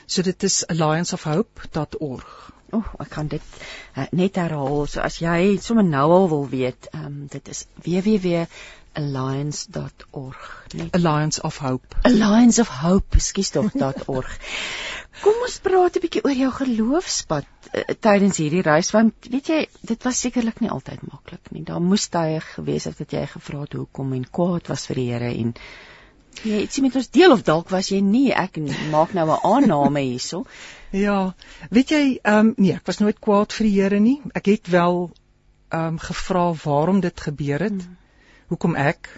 So 0.05 0.21
dit 0.21 0.43
is 0.43 0.67
allianceofhope.org. 0.67 2.51
O, 2.71 2.77
oh, 2.77 2.85
ek 2.99 3.09
kan 3.09 3.27
dit 3.27 3.41
uh, 3.97 4.05
net 4.11 4.35
herhaal. 4.35 4.85
So 4.85 5.01
as 5.01 5.17
jy 5.17 5.57
sommer 5.61 5.83
nou 5.83 6.11
al 6.11 6.29
wil 6.29 6.49
weet, 6.49 6.89
ehm 6.91 7.05
um, 7.05 7.27
dit 7.27 7.47
is 7.47 7.65
www 7.85 8.45
alliance.org 8.99 10.65
nee. 10.73 10.87
Alliance 10.91 11.41
of 11.41 11.57
hope. 11.57 11.95
Alliance 12.01 12.61
of 12.61 12.67
hope 12.67 13.17
ekskuus 13.17 13.51
tog 13.55 13.75
.org. 14.15 14.31
Kom 15.19 15.43
ons 15.43 15.57
praat 15.63 15.97
'n 15.97 16.03
bietjie 16.03 16.23
oor 16.23 16.37
jou 16.37 16.49
geloofspad 16.57 17.47
uh, 17.73 17.83
tydens 18.07 18.39
hierdie 18.39 18.63
reis 18.63 18.91
want 18.95 19.29
weet 19.33 19.51
jy 19.51 19.59
dit 19.91 20.07
was 20.07 20.21
sekerlik 20.25 20.61
nie 20.63 20.71
altyd 20.75 21.03
maklik 21.11 21.51
nie. 21.55 21.63
Daar 21.67 21.83
moes 21.83 22.07
tye 22.13 22.39
gewees 22.53 22.87
het 22.89 22.99
dat 23.03 23.15
jy 23.15 23.25
gevra 23.35 23.63
het 23.65 23.77
hoekom 23.79 24.13
en 24.17 24.25
kwaad 24.39 24.71
was 24.71 24.87
vir 24.89 25.01
die 25.01 25.07
Here 25.11 25.31
en 25.43 25.53
jy 26.43 26.63
ietsie 26.63 26.83
met 26.85 26.95
ons 26.95 27.11
deel 27.11 27.35
of 27.35 27.43
dalk 27.47 27.71
was 27.75 27.91
jy 27.91 27.99
nie 28.05 28.29
ek 28.31 28.59
maak 28.95 29.15
nou 29.17 29.27
'n 29.27 29.39
aanname 29.53 30.05
hierso. 30.07 30.45
Ja 31.05 31.35
weet 31.69 31.91
jy 31.95 32.03
ehm 32.23 32.51
um, 32.51 32.53
nee 32.57 32.75
ek 32.75 32.87
was 32.87 32.99
nooit 32.99 33.19
kwaad 33.19 33.53
vir 33.53 33.67
die 33.67 33.77
Here 33.81 33.99
nie. 33.99 34.19
Ek 34.33 34.51
het 34.55 34.67
wel 34.67 35.09
ehm 35.69 35.87
um, 35.87 36.03
gevra 36.09 36.51
waarom 36.65 36.99
dit 36.99 37.27
gebeur 37.29 37.67
het. 37.69 37.81
Hmm 37.83 37.98
hoekom 38.49 38.75
ek 38.75 39.09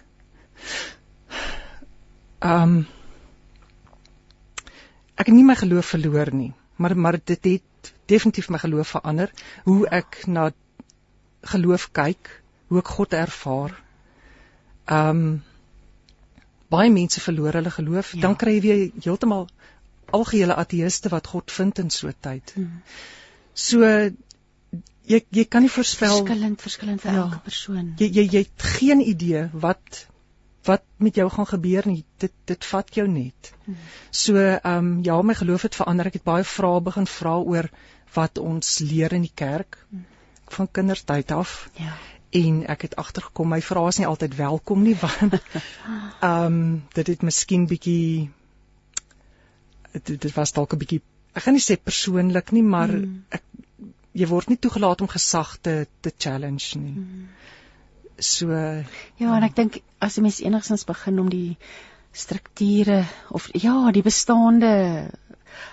ehm 2.41 2.63
um, 2.63 2.88
ek 5.15 5.29
het 5.29 5.36
nie 5.36 5.45
my 5.45 5.55
geloof 5.55 5.93
verloor 5.93 6.32
nie, 6.34 6.53
maar 6.82 6.95
maar 6.97 7.19
dit 7.19 7.43
het 7.45 7.91
definitief 8.09 8.49
my 8.49 8.57
geloof 8.57 8.95
verander 8.95 9.32
hoe 9.63 9.86
ek 9.88 10.23
na 10.27 10.49
geloof 11.53 11.91
kyk, 11.91 12.32
hoe 12.67 12.79
ek 12.82 12.91
God 12.97 13.13
ervaar. 13.13 13.77
Ehm 14.86 15.21
um, 15.21 15.43
baie 16.71 16.91
mense 16.91 17.19
verloor 17.19 17.53
hulle 17.59 17.71
geloof, 17.71 18.13
ja. 18.15 18.21
dan 18.23 18.36
kry 18.39 18.53
jy 18.55 18.61
weer 18.63 18.82
heeltemal 19.03 19.49
algehele 20.15 20.55
ateëste 20.55 21.09
wat 21.11 21.27
God 21.27 21.51
vind 21.51 21.79
in 21.84 21.89
so 21.89 22.07
'n 22.07 22.15
tyd. 22.19 22.53
Hmm. 22.55 22.82
So 23.53 23.84
jy 25.10 25.22
jy 25.30 25.45
kan 25.49 25.66
nie 25.66 25.72
voorspel 25.72 26.22
verskillend 26.22 26.62
verskillend 26.62 27.02
vir 27.04 27.14
ja, 27.14 27.26
elke 27.26 27.41
persoon. 27.45 27.93
Jy 27.99 28.10
jy 28.18 28.26
jy 28.36 28.43
het 28.45 28.68
geen 28.78 29.02
idee 29.02 29.47
wat 29.54 30.06
wat 30.68 30.84
met 31.02 31.18
jou 31.18 31.28
gaan 31.34 31.49
gebeur 31.49 31.88
nie. 31.89 32.04
Dit 32.22 32.34
dit 32.45 32.70
vat 32.72 32.95
jou 32.95 33.08
net. 33.10 33.54
Hmm. 33.66 33.78
So 34.12 34.38
ehm 34.38 34.78
um, 34.78 35.04
ja, 35.04 35.22
my 35.22 35.36
geloof 35.38 35.66
het 35.68 35.76
verander. 35.76 36.12
Ek 36.12 36.20
het 36.20 36.28
baie 36.28 36.45
vrae 36.45 36.82
begin 36.82 37.08
vra 37.10 37.38
oor 37.39 37.70
wat 38.14 38.38
ons 38.38 38.80
leer 38.80 39.14
in 39.14 39.26
die 39.26 39.36
kerk 39.36 39.80
hmm. 39.89 40.06
van 40.58 40.72
kindertyd 40.72 41.32
af. 41.32 41.70
Ja. 41.80 41.95
En 42.32 42.66
ek 42.72 42.88
het 42.88 42.95
agtergekom 42.95 43.49
my 43.49 43.62
vrae 43.62 43.88
is 43.91 43.99
nie 43.99 44.08
altyd 44.08 44.36
welkom 44.36 44.84
nie 44.84 44.97
want 45.06 45.39
ehm 45.39 46.45
um, 46.45 46.84
dit 46.93 47.08
het 47.08 47.22
miskien 47.22 47.68
bietjie 47.68 48.30
dit, 49.91 50.22
dit 50.22 50.34
was 50.36 50.54
dalk 50.54 50.74
'n 50.74 50.84
bietjie 50.84 51.02
ek 51.32 51.45
gaan 51.45 51.56
nie 51.56 51.64
sê 51.64 51.78
persoonlik 51.80 52.52
nie, 52.56 52.64
maar 52.64 52.91
hmm. 52.91 53.24
ek 53.32 53.43
jy 54.14 54.28
word 54.28 54.49
nie 54.51 54.59
toegelaat 54.59 55.01
om 55.01 55.07
gesag 55.07 55.57
te 55.62 55.88
te 56.01 56.12
challenge 56.18 56.80
nie. 56.80 56.93
Hmm. 56.93 57.30
So 58.22 58.51
ja, 58.51 59.36
en 59.38 59.43
ek 59.43 59.55
dink 59.55 59.82
as 59.99 60.18
'n 60.18 60.22
mens 60.28 60.41
enigstens 60.41 60.86
begin 60.86 61.20
om 61.20 61.30
die 61.30 61.57
strukture 62.12 63.05
of 63.30 63.49
ja, 63.53 63.91
die 63.91 64.03
bestaande 64.03 65.12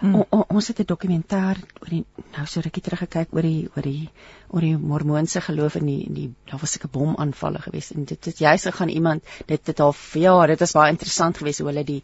mm. 0.00 0.14
o, 0.14 0.26
o, 0.30 0.44
ons 0.48 0.68
het 0.68 0.80
'n 0.80 0.86
dokumentêr 0.86 1.58
oor 1.80 1.90
die 1.90 2.04
nou 2.36 2.46
so 2.46 2.60
rukkie 2.60 2.82
terug 2.82 3.02
gekyk 3.04 3.34
oor 3.34 3.42
die 3.42 3.68
oor 3.74 3.82
die 3.82 4.08
oor 4.48 4.60
die 4.60 4.76
mormoonse 4.76 5.40
geloof 5.40 5.76
in 5.80 5.86
die 5.86 6.02
in 6.06 6.14
die 6.14 6.30
daar 6.50 6.60
was 6.60 6.78
'n 6.78 6.88
bomaanvalle 6.92 7.58
gewees 7.58 7.90
en 7.92 8.04
dit 8.04 8.24
het 8.24 8.38
juist 8.38 8.64
gegaan 8.64 8.88
iemand 8.88 9.22
dit 9.46 9.66
het 9.66 9.80
al 9.80 9.94
ja, 10.14 10.46
dit 10.46 10.60
was 10.60 10.72
baie 10.72 10.92
interessant 10.92 11.38
geweest 11.38 11.58
hoe 11.58 11.68
hulle 11.68 11.84
die 11.84 12.02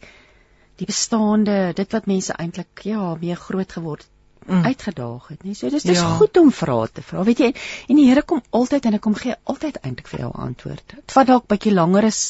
die 0.75 0.85
bestaande 0.85 1.73
dit 1.73 1.91
wat 1.91 2.05
mense 2.05 2.33
eintlik 2.33 2.83
ja, 2.83 3.15
meer 3.15 3.35
groot 3.37 3.71
geword 3.71 4.01
het 4.01 4.14
mm. 4.45 4.65
uitgedaag 4.65 5.27
het, 5.27 5.43
nie? 5.43 5.55
So 5.55 5.69
dis 5.69 5.83
dis 5.83 5.99
ja. 5.99 6.09
goed 6.19 6.37
om 6.37 6.51
vrae 6.51 6.87
te 6.93 7.03
vra. 7.05 7.23
Weet 7.27 7.43
jy, 7.43 7.51
en 7.89 7.99
die 7.99 8.07
Here 8.09 8.21
kom 8.21 8.41
altyd 8.49 8.85
en 8.85 8.97
hy 8.97 9.01
kom 9.03 9.15
gee 9.19 9.37
altyd 9.43 9.79
eintlik 9.81 10.11
vir 10.11 10.25
jou 10.25 10.31
antwoord. 10.47 10.97
Dit 10.97 11.15
vat 11.17 11.27
dalk 11.27 11.47
bietjie 11.51 11.73
langer 11.73 12.09
as 12.09 12.21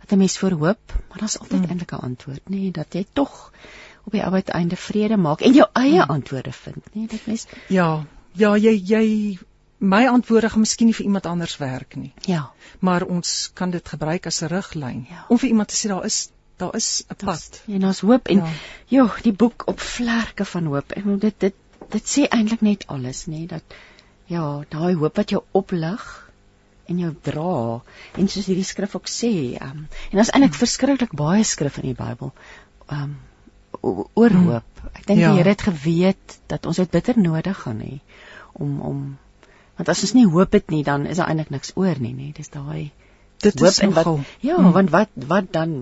wat 0.00 0.12
'n 0.12 0.18
mens 0.18 0.38
voorhoop, 0.38 0.98
maar 1.08 1.24
daar's 1.24 1.38
altyd 1.38 1.60
mm. 1.60 1.70
eintlik 1.70 1.92
'n 1.92 2.04
antwoord, 2.10 2.44
nê, 2.50 2.70
dat 2.70 2.94
jy 2.94 3.06
tog 3.12 3.52
op 4.04 4.12
die 4.12 4.22
uiteinde 4.22 4.76
vrede 4.76 5.16
maak 5.16 5.40
en 5.40 5.52
jou 5.52 5.66
eie 5.72 6.02
mm. 6.04 6.10
antwoorde 6.10 6.52
vind, 6.52 6.84
nê, 6.94 7.06
dat 7.08 7.26
mens 7.26 7.46
Ja, 7.68 8.04
ja, 8.32 8.56
jy 8.56 8.74
jy 8.84 9.38
my 9.78 10.06
antwoorde 10.08 10.48
gaan 10.50 10.64
miskien 10.64 10.88
nie 10.88 10.96
vir 10.96 11.04
iemand 11.04 11.26
anders 11.26 11.56
werk 11.60 11.96
nie. 11.96 12.12
Ja. 12.20 12.52
Maar 12.78 13.04
ons 13.04 13.50
kan 13.54 13.70
dit 13.70 13.88
gebruik 13.88 14.26
as 14.26 14.42
'n 14.42 14.48
riglyn 14.48 15.06
ja. 15.10 15.24
om 15.28 15.38
vir 15.38 15.48
iemand 15.48 15.68
te 15.68 15.76
sê 15.76 15.88
daar 15.88 16.04
is 16.04 16.30
daar 16.56 16.74
is 16.74 17.04
'n 17.08 17.24
pad. 17.24 17.62
En 17.66 17.80
daar's 17.80 18.00
hoop 18.00 18.28
en 18.28 18.36
ja. 18.36 18.52
joh, 18.86 19.20
die 19.22 19.32
boek 19.32 19.62
op 19.66 19.80
vlerke 19.80 20.44
van 20.44 20.64
hoop. 20.64 20.92
En 20.92 21.18
dit 21.18 21.34
dit 21.38 21.54
dit 21.92 22.12
sê 22.14 22.28
eintlik 22.30 22.62
net 22.62 22.86
alles 22.88 23.26
nê 23.30 23.46
dat 23.50 23.76
ja 24.30 24.64
daai 24.70 24.94
hoop 24.94 25.16
wat 25.20 25.34
jou 25.34 25.42
oplig 25.52 26.04
en 26.88 27.00
jou 27.00 27.12
dra 27.28 27.80
en 28.20 28.28
soos 28.28 28.48
hierdie 28.48 28.66
skrif 28.68 28.96
ook 28.96 29.08
sê 29.10 29.32
um, 29.60 29.84
en 30.10 30.18
daar's 30.18 30.32
eintlik 30.32 30.56
verskriklik 30.58 31.14
baie 31.16 31.44
skrif 31.48 31.78
in 31.80 31.90
die 31.90 31.98
Bybel 31.98 32.32
um, 32.92 33.16
oor 33.82 34.32
hmm. 34.32 34.48
hoop 34.48 34.84
ek 34.92 35.06
dink 35.08 35.20
ja. 35.20 35.30
die 35.30 35.40
Here 35.40 35.54
het 35.54 35.66
geweet 35.68 36.38
dat 36.52 36.66
ons 36.70 36.80
dit 36.82 36.90
bitter 36.90 37.20
nodig 37.20 37.60
gaan 37.64 37.80
hê 37.84 37.98
om 38.52 38.80
om 38.92 39.04
want 39.78 39.90
as 39.90 40.04
ons 40.06 40.14
nie 40.16 40.26
hoop 40.30 40.52
het 40.54 40.70
nie 40.70 40.84
dan 40.86 41.08
is 41.10 41.20
daar 41.20 41.32
eintlik 41.32 41.54
niks 41.54 41.74
oor 41.80 42.00
nie 42.00 42.14
nê 42.16 42.30
dis 42.36 42.52
daai 42.52 42.92
dit 43.44 43.64
is 43.68 43.80
wat, 43.96 44.12
ja 44.40 44.58
hmm. 44.60 44.72
want 44.76 44.92
wat 44.94 45.10
wat 45.32 45.50
dan 45.52 45.74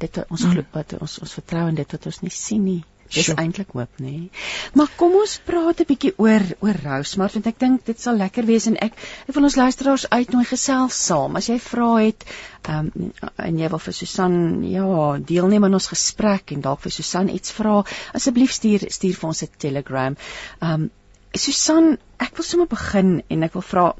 dit 0.00 0.22
ons 0.26 0.42
hmm. 0.42 0.54
glo 0.54 0.64
wat 0.78 0.96
ons 1.00 1.18
ons 1.26 1.36
vertrou 1.38 1.68
in 1.68 1.78
dit 1.82 1.98
wat 1.98 2.10
ons 2.10 2.22
nie 2.24 2.34
sien 2.34 2.64
nie 2.64 2.80
Dis 3.10 3.26
sure. 3.26 3.42
eintlik 3.42 3.72
hoop, 3.74 3.90
nê. 3.98 4.10
Nee. 4.10 4.30
Maar 4.78 4.90
kom 4.96 5.16
ons 5.18 5.32
praat 5.44 5.80
'n 5.82 5.86
bietjie 5.88 6.12
oor 6.22 6.44
oor 6.62 6.76
Rosemary 6.84 7.32
want 7.34 7.48
ek 7.50 7.58
dink 7.58 7.84
dit 7.84 8.00
sal 8.00 8.20
lekker 8.20 8.46
wees 8.46 8.66
en 8.70 8.76
ek 8.76 8.94
ek 9.26 9.34
wil 9.34 9.48
ons 9.48 9.56
luisteraars 9.56 10.06
uitnooi 10.10 10.44
gesels 10.44 10.98
saam. 11.06 11.36
As 11.36 11.48
jy 11.48 11.58
vra 11.58 11.90
het, 12.04 12.24
ehm 12.68 12.90
um, 12.94 13.10
en 13.36 13.58
jy 13.58 13.68
wil 13.68 13.82
vir 13.86 13.94
Susan 13.94 14.62
ja, 14.64 15.18
deelneem 15.18 15.64
aan 15.64 15.74
ons 15.74 15.90
gesprek 15.90 16.52
en 16.52 16.60
dalk 16.60 16.86
vir 16.86 16.92
Susan 16.92 17.28
iets 17.28 17.50
vra, 17.50 17.82
asseblief 18.14 18.52
stuur 18.52 18.86
stuur 18.90 19.18
vir 19.18 19.28
ons 19.28 19.42
'n 19.42 19.58
Telegram. 19.58 20.16
Ehm 20.62 20.72
um, 20.72 20.90
Susan, 21.34 21.98
ek 22.18 22.36
wil 22.36 22.44
sommer 22.44 22.66
begin 22.66 23.22
en 23.28 23.42
ek 23.42 23.52
wil 23.54 23.62
vra 23.62 23.92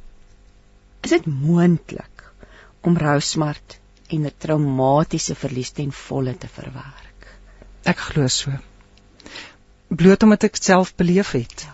is 1.02 1.10
dit 1.10 1.26
moontlik 1.26 2.24
om 2.82 2.96
rousmart 2.96 3.78
en 4.08 4.26
'n 4.26 4.32
traumatiese 4.38 5.34
verlies 5.34 5.70
ten 5.70 5.92
volle 5.92 6.34
te 6.38 6.48
verwerk? 6.48 7.38
Ek 7.84 7.98
glo 7.98 8.28
so. 8.28 8.69
Bloot 9.90 10.22
omdat 10.22 10.46
ek 10.48 10.58
self 10.60 10.94
beleef 10.94 11.32
het. 11.36 11.66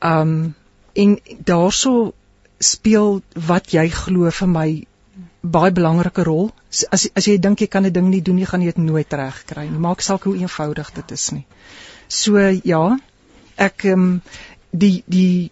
Um 0.00 0.54
en 0.92 1.18
daaroor 1.48 2.12
speel 2.62 3.22
wat 3.48 3.72
jy 3.72 3.88
glo 3.90 4.30
vir 4.30 4.48
my 4.48 4.68
baie 5.42 5.72
belangrike 5.74 6.24
rol. 6.28 6.50
As 6.90 7.08
as 7.16 7.26
jy 7.26 7.38
dink 7.38 7.60
jy 7.60 7.66
kan 7.66 7.86
'n 7.86 7.92
ding 7.92 8.10
nie 8.10 8.22
doen 8.22 8.36
nie, 8.36 8.46
gaan 8.46 8.62
jy 8.62 8.72
dit 8.72 8.84
nooit 8.84 9.12
regkry 9.12 9.66
nie. 9.68 9.78
Maak 9.78 10.00
saak 10.00 10.22
hoe 10.22 10.36
eenvoudig 10.36 10.92
dit 10.94 11.10
is 11.10 11.30
nie. 11.32 11.46
So 12.08 12.38
ja, 12.64 12.98
ek 13.56 13.84
um, 13.84 14.22
die 14.70 15.02
die 15.06 15.50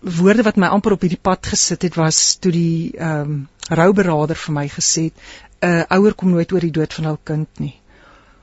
woorde 0.00 0.42
wat 0.42 0.56
my 0.56 0.66
amper 0.66 0.92
op 0.92 1.02
hierdie 1.02 1.20
pad 1.20 1.46
gesit 1.46 1.82
het 1.82 1.94
was 1.96 2.36
toe 2.36 2.52
die 2.52 2.92
ehm 2.98 3.20
um, 3.20 3.48
rouberader 3.70 4.36
vir 4.36 4.54
my 4.54 4.68
gesê 4.68 5.04
het 5.04 5.14
'n 5.62 5.66
uh, 5.66 5.84
ouer 5.96 6.14
kom 6.14 6.30
nooit 6.30 6.52
oor 6.52 6.60
die 6.60 6.74
dood 6.78 6.94
van 6.94 7.04
hul 7.04 7.18
kind 7.24 7.60
nie. 7.60 7.74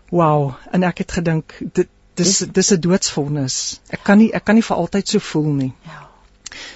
Wow, 0.09 0.55
en 0.71 0.83
ek 0.83 0.97
het 0.97 1.11
gedink 1.11 1.53
dit 1.73 1.89
dis 2.19 2.33
dis 2.59 2.71
'n 2.75 2.79
doodsvonnis. 2.85 3.57
Ek 3.89 4.03
kan 4.03 4.17
nie 4.21 4.31
ek 4.33 4.45
kan 4.45 4.55
nie 4.59 4.65
vir 4.69 4.77
altyd 4.77 5.07
so 5.15 5.19
voel 5.31 5.51
nie. 5.61 5.73
Ja. 5.85 6.01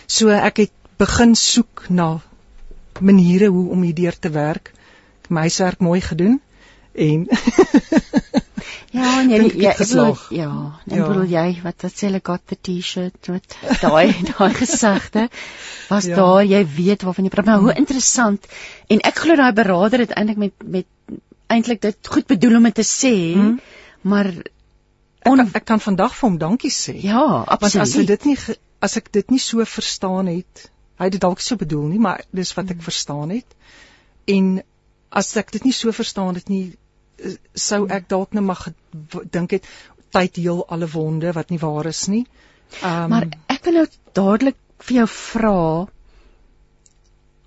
So 0.08 0.30
ek 0.30 0.58
het 0.66 0.72
begin 0.98 1.36
soek 1.36 1.86
na 1.90 2.20
maniere 3.00 3.48
hoe 3.50 3.70
om 3.72 3.82
hierdeur 3.84 4.20
te 4.20 4.30
werk. 4.30 4.72
My 5.30 5.42
huiswerk 5.48 5.80
mooi 5.80 6.02
gedoen 6.02 6.42
en 6.94 7.28
Ja, 8.94 9.22
nee, 9.26 9.40
Dink 9.42 9.56
ek 9.58 9.64
ek 9.74 9.78
bedoel, 9.82 10.18
ja, 10.38 10.50
ek 10.86 10.94
Ja. 11.00 11.06
bedoel 11.08 11.26
jy 11.32 11.46
wat 11.64 11.82
wat 11.82 11.96
sê 11.98 12.06
hulle 12.08 12.20
got 12.24 12.44
the 12.52 12.56
T-shirt 12.68 13.30
met 13.34 13.56
daai 13.82 14.14
daai 14.28 14.54
gesegde 14.54 15.24
was 15.90 16.06
Ja. 16.06 16.16
daar 16.20 16.44
jy 16.46 16.62
weet 16.76 17.02
waarvan 17.08 17.26
jy 17.26 17.32
praat 17.34 17.46
maar 17.50 17.64
hoe 17.66 17.74
interessant 17.74 18.46
en 18.94 19.02
ek 19.10 19.24
glo 19.24 19.36
daai 19.40 19.52
beraader 19.58 20.00
het 20.06 20.14
eintlik 20.14 20.38
met 20.38 20.54
met 20.78 20.86
eintlik 21.50 21.82
dit 21.82 21.98
goed 22.16 22.28
bedoel 22.30 22.56
om 22.62 22.70
dit 22.70 22.76
te 22.76 22.86
sê 22.92 23.14
Mhm. 23.36 23.58
maar 24.02 24.30
on, 25.30 25.38
kan- 25.38 25.52
ek 25.54 25.66
kan 25.66 25.80
vandag 25.80 26.14
vir 26.16 26.30
hom 26.30 26.38
dankie 26.38 26.72
sê. 26.72 26.96
ja 27.04 27.24
Want 27.48 27.64
as 27.64 27.74
hy 27.74 27.80
absoluut 27.82 28.08
dit 28.08 28.26
nie 28.26 28.38
as 28.82 28.98
ek 28.98 29.12
dit 29.12 29.30
nie 29.32 29.40
so 29.40 29.64
verstaan 29.66 30.28
het, 30.28 30.70
hy 31.00 31.06
het 31.06 31.12
dit 31.16 31.22
dalk 31.22 31.40
so 31.40 31.56
bedoel 31.56 31.88
nie, 31.94 32.00
maar 32.00 32.24
dis 32.36 32.54
wat 32.58 32.70
ek 32.70 32.82
verstaan 32.84 33.30
het. 33.32 33.46
En 34.28 34.62
as 35.12 35.36
ek 35.38 35.52
dit 35.52 35.64
nie 35.64 35.74
so 35.74 35.92
verstaan 35.92 36.36
het 36.36 36.50
nie, 36.50 36.76
eh, 37.20 37.36
sou 37.56 37.88
ek 37.90 38.10
dalk 38.10 38.34
net 38.34 38.44
maar 38.44 38.56
ge- 38.56 39.24
dink 39.32 39.52
het 39.52 39.64
tyd 40.12 40.36
heel 40.36 40.66
alle 40.68 40.88
wonde 40.88 41.32
wat 41.34 41.50
nie 41.50 41.60
waar 41.60 41.86
is 41.86 42.08
nie. 42.08 42.26
Um, 42.84 43.10
maar 43.10 43.28
ek 43.50 43.64
wil 43.66 43.74
nou 43.74 43.88
dadelik 44.14 44.56
vir 44.80 44.96
jou 44.98 45.08
vra 45.08 45.88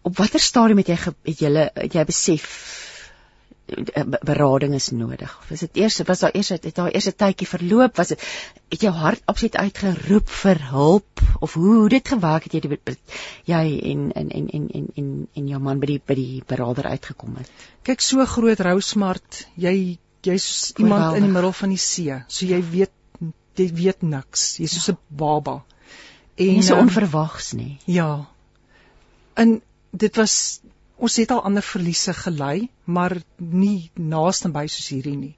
op 0.06 0.16
watter 0.18 0.40
stadium 0.40 0.78
het 0.78 0.88
jy 0.88 0.96
het 0.96 1.16
jy 1.42 1.52
het 1.74 1.94
jy 1.94 2.04
besef 2.04 2.44
be- 2.46 2.85
berading 3.66 4.74
is 4.74 4.90
nodig. 4.94 5.32
Was 5.48 5.60
dit 5.64 5.76
eers 5.82 5.98
was 6.06 6.22
daar 6.22 6.34
eers 6.34 6.48
het 6.54 6.66
daar 6.74 6.92
eers 6.92 7.08
'n 7.10 7.16
tydjie 7.18 7.48
verloop 7.48 7.96
was 7.96 8.08
dit 8.08 8.22
het 8.68 8.80
jou 8.80 8.92
hart 8.94 9.22
absoluut 9.24 9.56
uitgeroep 9.56 10.28
vir 10.28 10.62
hulp 10.70 11.20
of 11.40 11.54
hoe 11.54 11.74
hoe 11.74 11.88
dit 11.88 12.08
gewerk 12.08 12.44
het 12.44 12.52
jy 12.52 12.60
die, 12.60 12.96
jy 13.44 13.80
en 13.92 14.12
en 14.12 14.30
en 14.30 14.48
en 14.48 14.68
en 14.70 14.86
en 14.94 15.28
en 15.34 15.48
jou 15.48 15.60
man 15.60 15.80
by 15.80 15.86
die 15.86 16.00
by 16.06 16.14
die 16.14 16.42
beraader 16.46 16.86
uitgekom 16.86 17.36
het. 17.36 17.50
kyk 17.82 18.00
so 18.00 18.24
groot 18.24 18.60
rousmart, 18.60 19.46
jy 19.54 19.98
jy's 20.22 20.72
iemand 20.78 21.16
in 21.16 21.22
die 21.22 21.32
middel 21.32 21.52
van 21.52 21.68
die 21.68 21.78
see, 21.78 22.22
so 22.28 22.46
jy 22.46 22.62
weet 22.70 22.92
jy 23.56 23.72
weet 23.72 24.02
niks. 24.02 24.56
Jy's 24.58 24.74
soos 24.74 24.90
'n 24.90 24.98
baba. 25.08 25.64
En 26.36 26.46
nie 26.46 26.62
so 26.62 26.74
ehm, 26.74 26.86
onverwags 26.86 27.52
nie. 27.52 27.78
Ja. 27.84 28.28
En 29.34 29.62
dit 29.90 30.16
was 30.16 30.60
ons 30.96 31.16
het 31.20 31.32
al 31.34 31.42
ander 31.44 31.64
verliese 31.64 32.14
gelei, 32.16 32.68
maar 32.84 33.16
nie 33.38 33.90
naaste 33.94 34.48
by 34.52 34.66
soos 34.70 34.88
hierdie 34.94 35.16
nie. 35.16 35.34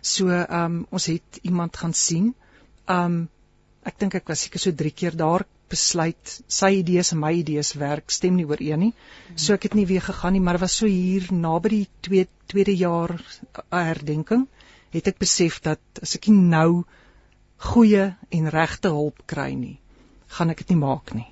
So 0.00 0.30
ehm 0.32 0.64
um, 0.64 0.86
ons 0.90 1.08
het 1.12 1.42
iemand 1.42 1.76
gaan 1.76 1.94
sien. 1.94 2.34
Ehm 2.86 3.04
um, 3.04 3.28
ek 3.82 3.98
dink 3.98 4.14
ek 4.14 4.28
was 4.30 4.44
seker 4.46 4.62
so 4.62 4.70
3 4.70 4.92
keer 4.94 5.16
daar 5.18 5.44
besluit 5.72 6.34
sy 6.46 6.68
idees 6.78 7.10
en 7.14 7.18
my 7.22 7.32
idees 7.40 7.72
werk 7.80 8.12
stem 8.14 8.36
nie 8.36 8.46
ooreen 8.46 8.86
nie. 8.86 8.92
So 9.36 9.56
ek 9.56 9.68
het 9.68 9.74
nie 9.74 9.88
weer 9.90 10.04
gegaan 10.04 10.36
nie, 10.36 10.44
maar 10.44 10.60
was 10.62 10.76
so 10.78 10.86
hier 10.86 11.28
naby 11.32 11.68
die 11.76 11.86
tweede 12.08 12.30
tweede 12.52 12.74
jaar 12.76 13.14
uh, 13.16 13.62
herdenking 13.72 14.46
het 14.92 15.06
ek 15.08 15.18
besef 15.22 15.60
dat 15.64 16.02
as 16.04 16.16
ek 16.18 16.28
nie 16.28 16.50
nou 16.52 16.84
goeie 17.72 18.10
en 18.38 18.50
regte 18.52 18.92
hulp 18.92 19.22
kry 19.30 19.52
nie, 19.56 19.78
gaan 20.36 20.52
ek 20.52 20.64
dit 20.64 20.74
nie 20.74 20.82
maak 20.82 21.14
nie. 21.16 21.31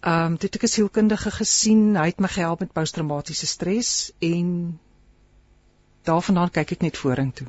Ehm 0.00 0.24
um, 0.24 0.36
toe 0.38 0.48
het 0.48 0.56
ek 0.56 0.62
'n 0.62 0.74
sielkundige 0.74 1.30
gesien, 1.30 1.96
hy 1.96 2.06
het 2.06 2.20
my 2.20 2.28
gehelp 2.28 2.60
met 2.60 2.72
posttraumatiese 2.72 3.46
stres 3.46 4.12
en 4.18 4.78
daarvandaan 6.06 6.50
kyk 6.50 6.72
ek 6.72 6.82
net 6.82 6.96
vorentoe. 6.96 7.48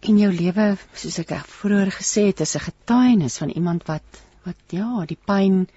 En 0.00 0.18
jou 0.18 0.32
lewe, 0.32 0.76
soos 0.94 1.18
ek 1.18 1.34
vroeër 1.46 1.90
gesê 1.90 2.26
het, 2.30 2.40
is 2.40 2.54
'n 2.56 2.66
getuienis 2.68 3.38
van 3.38 3.50
iemand 3.50 3.86
wat 3.86 4.22
wat 4.44 4.74
ja, 4.74 5.04
die 5.06 5.18
pyn 5.26 5.68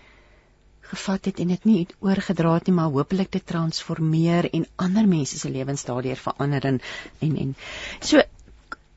gevat 0.82 1.26
het 1.26 1.40
en 1.40 1.48
dit 1.48 1.66
nie 1.66 1.88
oorgedra 2.00 2.54
het 2.54 2.68
nie, 2.68 2.76
maar 2.76 2.94
hopelik 2.94 3.32
dit 3.32 3.46
transformeer 3.46 4.50
en 4.54 4.66
ander 4.76 5.08
mense 5.08 5.40
se 5.40 5.50
lewens 5.50 5.86
daardeur 5.86 6.16
verander 6.16 6.66
en 6.66 6.82
en, 7.20 7.38
en 7.38 7.56
so 8.00 8.22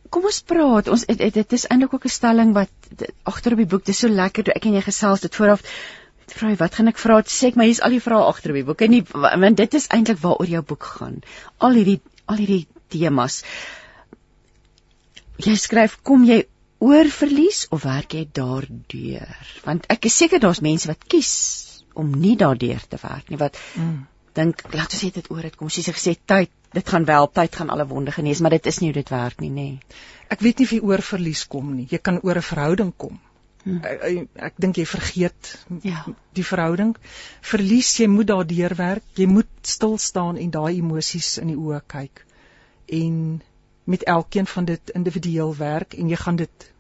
kom 0.09 0.25
ons 0.25 0.43
praat. 0.43 0.89
Ons 0.89 1.05
dit, 1.05 1.35
dit 1.35 1.53
is 1.53 1.67
eintlik 1.67 1.95
ook 1.95 2.05
'n 2.05 2.09
stelling 2.09 2.53
wat 2.53 2.71
dit- 2.89 3.13
agter 3.23 3.53
op 3.53 3.59
die 3.59 3.67
boek, 3.67 3.85
dis 3.85 3.99
so 3.99 4.09
lekker 4.09 4.45
toe 4.45 4.55
ek 4.55 4.65
en 4.65 4.75
jy 4.75 4.83
gesels 4.83 5.21
dit 5.21 5.35
vooraf 5.35 5.63
Vrou, 6.29 6.55
wat 6.61 6.75
gaan 6.75 6.89
ek 6.89 6.99
vra? 6.99 7.23
Sê 7.25 7.49
ek 7.49 7.57
maar 7.57 7.67
hier's 7.67 7.81
al 7.81 7.95
die 7.97 8.01
vrae 8.05 8.27
agter 8.29 8.53
die 8.53 8.65
boek 8.65 8.83
en 8.85 8.91
nie 8.91 9.05
want 9.13 9.57
dit 9.57 9.75
is 9.75 9.89
eintlik 9.95 10.21
waaroor 10.23 10.47
jou 10.47 10.63
boek 10.63 10.85
gaan. 10.99 11.21
Al 11.59 11.79
hierdie 11.81 12.01
al 12.27 12.37
hierdie 12.43 12.67
temas 12.93 13.43
jy 15.45 15.55
skryf 15.57 15.99
kom 16.03 16.25
jy 16.29 16.43
oor 16.85 17.09
verlies 17.15 17.67
of 17.75 17.85
werk 17.87 18.15
jy 18.15 18.27
daardeur 18.39 19.51
want 19.65 19.87
ek 19.95 20.09
is 20.11 20.19
seker 20.23 20.43
daar's 20.43 20.63
mense 20.65 20.89
wat 20.91 21.05
kies 21.15 21.33
om 21.99 22.13
nie 22.23 22.37
daardeur 22.37 22.85
te 22.91 23.01
werk 23.03 23.31
nie 23.31 23.41
wat 23.41 23.59
Mm. 23.77 24.07
dink 24.35 24.63
laat 24.75 24.93
ons 24.95 25.03
net 25.03 25.15
dit 25.15 25.31
oor 25.31 25.43
dit 25.43 25.57
kom 25.57 25.71
soos 25.71 25.89
jy 25.89 25.95
gesê 25.95 26.17
tyd 26.33 26.51
dit 26.75 26.89
gaan 26.89 27.05
wel 27.05 27.27
tyd 27.41 27.55
gaan 27.57 27.71
alle 27.71 27.87
wonde 27.87 28.13
genees 28.13 28.41
maar 28.41 28.55
dit 28.57 28.67
is 28.67 28.81
nie 28.81 28.91
hoe 28.93 29.01
dit 29.01 29.11
werk 29.11 29.41
nie 29.41 29.51
nê 29.51 29.69
Ek 30.29 30.43
weet 30.45 30.59
nie 30.61 30.67
of 30.69 30.73
jy 30.77 30.79
oor 30.85 31.01
verlies 31.01 31.43
kom 31.49 31.69
nie. 31.75 31.87
Jy 31.89 31.99
kan 32.05 32.19
oor 32.23 32.37
'n 32.37 32.45
verhouding 32.45 32.93
kom. 32.97 33.19
Ek, 33.83 34.03
ek, 34.03 34.29
ek 34.49 34.55
dink 34.65 34.77
jy 34.77 34.85
vergeet 34.87 35.51
Ja. 35.83 36.05
die 36.35 36.45
verhouding. 36.45 36.97
Verlies, 37.41 37.97
jy 38.01 38.07
moet 38.09 38.27
daardeur 38.27 38.75
werk. 38.79 39.05
Jy 39.15 39.27
moet 39.27 39.49
stil 39.63 39.99
staan 39.99 40.37
en 40.37 40.51
daai 40.51 40.79
emosies 40.79 41.39
in 41.43 41.53
die 41.53 41.57
oë 41.57 41.81
kyk. 41.87 42.25
En 42.87 43.43
met 43.85 44.03
elkeen 44.05 44.47
van 44.47 44.65
dit 44.65 44.91
individueel 44.95 45.55
werk 45.57 45.95
en 45.95 46.09
jy 46.09 46.17
gaan 46.17 46.37
dit 46.37 46.71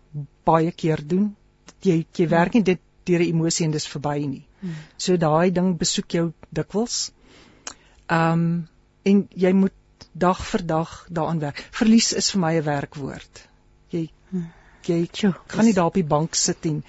baie 0.44 0.72
keer 0.72 1.00
doen. 1.06 1.36
Jy 1.82 2.06
jy 2.16 2.28
werk 2.28 2.54
nie 2.54 2.62
dit 2.62 2.80
deur 3.04 3.20
'n 3.20 3.28
emosie 3.32 3.64
en 3.66 3.70
dis 3.72 3.86
verby 3.88 4.18
nie. 4.26 4.44
Hmm. 4.60 4.74
So 4.96 5.16
daai 5.16 5.50
ding 5.52 5.76
besoek 5.78 6.10
jou 6.12 6.32
dikwels. 6.52 7.12
Ehm 8.06 8.32
um, 8.32 8.68
en 9.04 9.28
jy 9.34 9.52
moet 9.52 9.72
dag 10.12 10.40
vir 10.50 10.66
dag 10.66 11.06
daaraan 11.08 11.38
werk. 11.38 11.64
Verlies 11.70 12.12
is 12.12 12.30
vir 12.30 12.40
my 12.40 12.54
'n 12.58 12.64
werkwoord. 12.64 13.48
Jy. 13.90 14.10
Jy 14.88 15.06
Tjoe, 15.12 15.34
gaan 15.46 15.68
nie 15.68 15.76
daar 15.76 15.92
op 15.92 15.98
die 15.98 16.06
bank 16.06 16.34
sit 16.38 16.66
en 16.68 16.82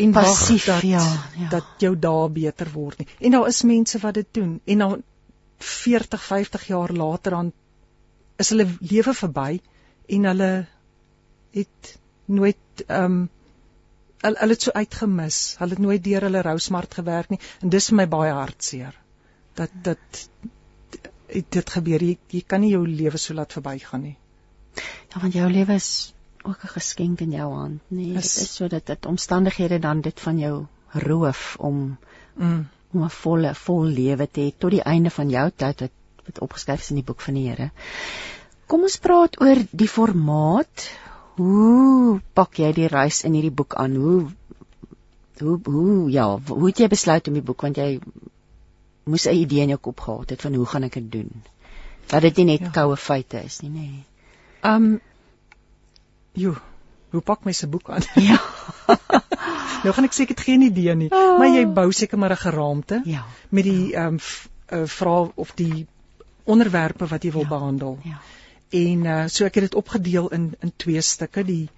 en 0.00 0.12
wag 0.16 0.24
Passief, 0.24 0.64
dat 0.64 0.82
ja, 0.88 1.04
ja. 1.36 1.48
dat 1.52 1.82
jou 1.84 1.92
dae 1.98 2.28
beter 2.32 2.70
word 2.72 3.02
nie. 3.02 3.08
En 3.20 3.36
daar 3.36 3.48
is 3.50 3.62
mense 3.68 3.98
wat 4.00 4.16
dit 4.16 4.28
doen 4.38 4.60
en 4.64 4.84
dan 4.84 5.02
40, 5.60 6.22
50 6.24 6.66
jaar 6.66 6.92
later 6.92 7.36
dan 7.36 7.52
is 8.40 8.48
hulle 8.48 8.66
lewe 8.80 9.14
verby 9.14 9.60
en 10.08 10.24
hulle 10.30 10.52
het 11.56 11.92
nooit 12.24 12.86
ehm 12.86 13.04
um, 13.04 13.20
hulle, 14.20 14.36
hulle 14.38 14.56
het 14.56 14.62
so 14.62 14.72
uitgemis. 14.76 15.40
Hulle 15.58 15.76
het 15.76 15.84
nooit 15.84 16.04
deur 16.04 16.26
hulle 16.28 16.42
rousmart 16.44 16.94
gewerk 16.94 17.30
nie 17.32 17.40
en 17.60 17.72
dis 17.72 17.90
vir 17.92 18.00
my 18.02 18.08
baie 18.08 18.32
hartseer. 18.36 18.96
Dat 19.60 19.76
dat 19.84 20.24
dit 21.30 21.70
gebeur 21.76 22.02
jy, 22.02 22.16
jy 22.32 22.42
kan 22.46 22.60
nie 22.64 22.72
jou 22.72 22.82
lewe 22.86 23.18
so 23.18 23.34
laat 23.34 23.52
verbygaan 23.52 24.02
nie. 24.08 24.16
ja 25.10 25.20
want 25.20 25.34
jou 25.34 25.50
lewe 25.50 25.74
is 25.74 25.90
ook 26.44 26.64
'n 26.64 26.68
geskenk 26.74 27.20
in 27.20 27.30
jou 27.30 27.52
hand 27.54 27.80
nê 27.92 28.04
dit 28.14 28.24
Is- 28.24 28.42
is 28.42 28.54
so 28.54 28.68
dat 28.68 28.86
dit 28.86 29.06
omstandighede 29.06 29.78
dan 29.78 30.00
dit 30.00 30.20
van 30.20 30.38
jou 30.38 30.66
roof 30.92 31.56
om 31.58 31.96
Mm. 32.34 32.68
om 32.92 33.02
'n 33.04 33.10
volle 33.10 33.54
vol 33.54 33.84
lewe 33.84 34.26
te 34.30 34.40
hê 34.40 34.52
tot 34.58 34.70
die 34.70 34.82
einde 34.82 35.10
van 35.10 35.28
jou 35.30 35.50
tyd 35.56 35.80
wat 35.80 35.90
wat 36.26 36.40
opgeskryf 36.40 36.80
is 36.80 36.90
in 36.90 36.96
die 36.96 37.04
boek 37.04 37.20
van 37.20 37.34
die 37.34 37.48
Here. 37.48 37.70
Kom 38.66 38.82
ons 38.82 38.96
praat 38.96 39.40
oor 39.40 39.56
die 39.70 39.88
formaat. 39.88 40.90
Hoe 41.36 42.20
pak 42.34 42.54
jy 42.58 42.72
die 42.72 42.86
reis 42.88 43.24
in 43.24 43.32
hierdie 43.32 43.50
boek 43.50 43.74
aan? 43.74 43.94
Hoe 43.96 44.26
hoe 45.40 45.60
hoe 45.64 46.10
ja, 46.10 46.38
hoe 46.48 46.66
het 46.66 46.78
jy 46.78 46.88
besluit 46.88 47.28
om 47.28 47.34
die 47.34 47.42
boek 47.42 47.62
want 47.62 47.76
jy 47.76 48.00
moes 49.04 49.26
'n 49.26 49.34
idee 49.34 49.62
in 49.62 49.68
jou 49.68 49.78
kop 49.78 50.00
gehad 50.00 50.30
het 50.30 50.40
van 50.42 50.54
hoe 50.54 50.66
gaan 50.66 50.82
ek 50.82 50.92
dit 50.92 51.12
doen? 51.12 51.42
Dat 52.06 52.22
dit 52.22 52.36
nie 52.36 52.44
net 52.44 52.60
Ja. 52.60 52.70
koue 52.70 52.96
feite 52.96 53.42
is 53.44 53.60
nie, 53.62 53.70
nê. 53.70 53.74
Nee. 53.74 54.04
Um 54.62 55.00
jo. 56.32 56.54
hoe 57.10 57.20
pak 57.20 57.44
mens 57.44 57.62
'n 57.62 57.70
boek 57.70 57.90
aan? 57.90 58.02
Ja. 58.30 58.40
nou 59.82 59.92
gaan 59.94 60.04
ek 60.04 60.12
sê 60.14 60.20
ek 60.22 60.28
het 60.28 60.40
geen 60.40 60.62
idee 60.62 60.94
nie, 60.94 61.08
Oh. 61.10 61.38
maar 61.38 61.48
jy 61.48 61.66
bou 61.66 61.92
seker 61.92 62.18
maar 62.18 62.30
'n 62.30 62.36
geraamte 62.36 63.00
Ja. 63.04 63.24
met 63.48 63.64
die 63.64 63.94
ehm 63.94 64.06
um, 64.06 64.18
uh, 64.72 64.86
vrae 64.86 65.30
of 65.34 65.52
die 65.54 65.86
onderwerpe 66.44 67.06
wat 67.06 67.22
jy 67.22 67.32
wil 67.32 67.42
Ja. 67.42 67.48
behandel. 67.48 67.98
Ja. 68.04 68.20
En 68.70 69.04
uh, 69.04 69.24
so 69.26 69.44
ek 69.44 69.54
het 69.54 69.64
dit 69.64 69.74
opgedeel 69.74 70.28
in 70.28 70.54
in 70.60 70.72
twee 70.76 71.00
stukke. 71.00 71.44
Die 71.44 71.68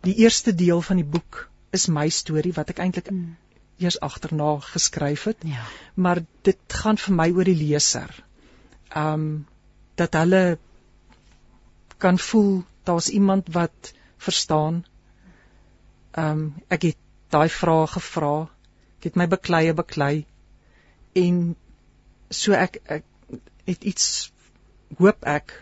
die 0.00 0.14
eerste 0.14 0.54
deel 0.54 0.82
van 0.82 0.96
die 0.96 1.04
boek 1.04 1.48
is 1.70 1.86
my 1.88 2.08
storie 2.08 2.52
wat 2.52 2.68
ek 2.70 2.78
eintlik 2.78 3.10
Mm. 3.10 3.36
eers 3.78 4.00
agterna 4.00 4.58
geskryf 4.60 5.24
het, 5.24 5.36
Ja. 5.42 5.64
maar 5.94 6.22
dit 6.42 6.56
gaan 6.68 6.96
vir 6.98 7.14
my 7.14 7.30
oor 7.30 7.44
die 7.44 7.56
leser. 7.56 8.24
Um 8.96 9.46
dat 9.94 10.12
hulle 10.14 10.58
kan 11.98 12.18
voel 12.18 12.64
daar's 12.88 13.08
iemand 13.08 13.50
wat 13.54 13.92
verstaan. 14.16 14.84
Um 16.18 16.54
ek 16.68 16.90
het 16.90 17.00
daai 17.34 17.48
vrae 17.48 17.86
gevra. 17.96 18.34
Ek 18.98 19.10
het 19.10 19.18
my 19.20 19.26
bekleie 19.30 19.74
beklei 19.74 20.26
en 21.14 21.56
so 22.30 22.54
ek 22.58 22.80
ek 22.84 23.04
het 23.68 23.84
iets 23.84 24.06
hoop 24.98 25.24
ek 25.24 25.54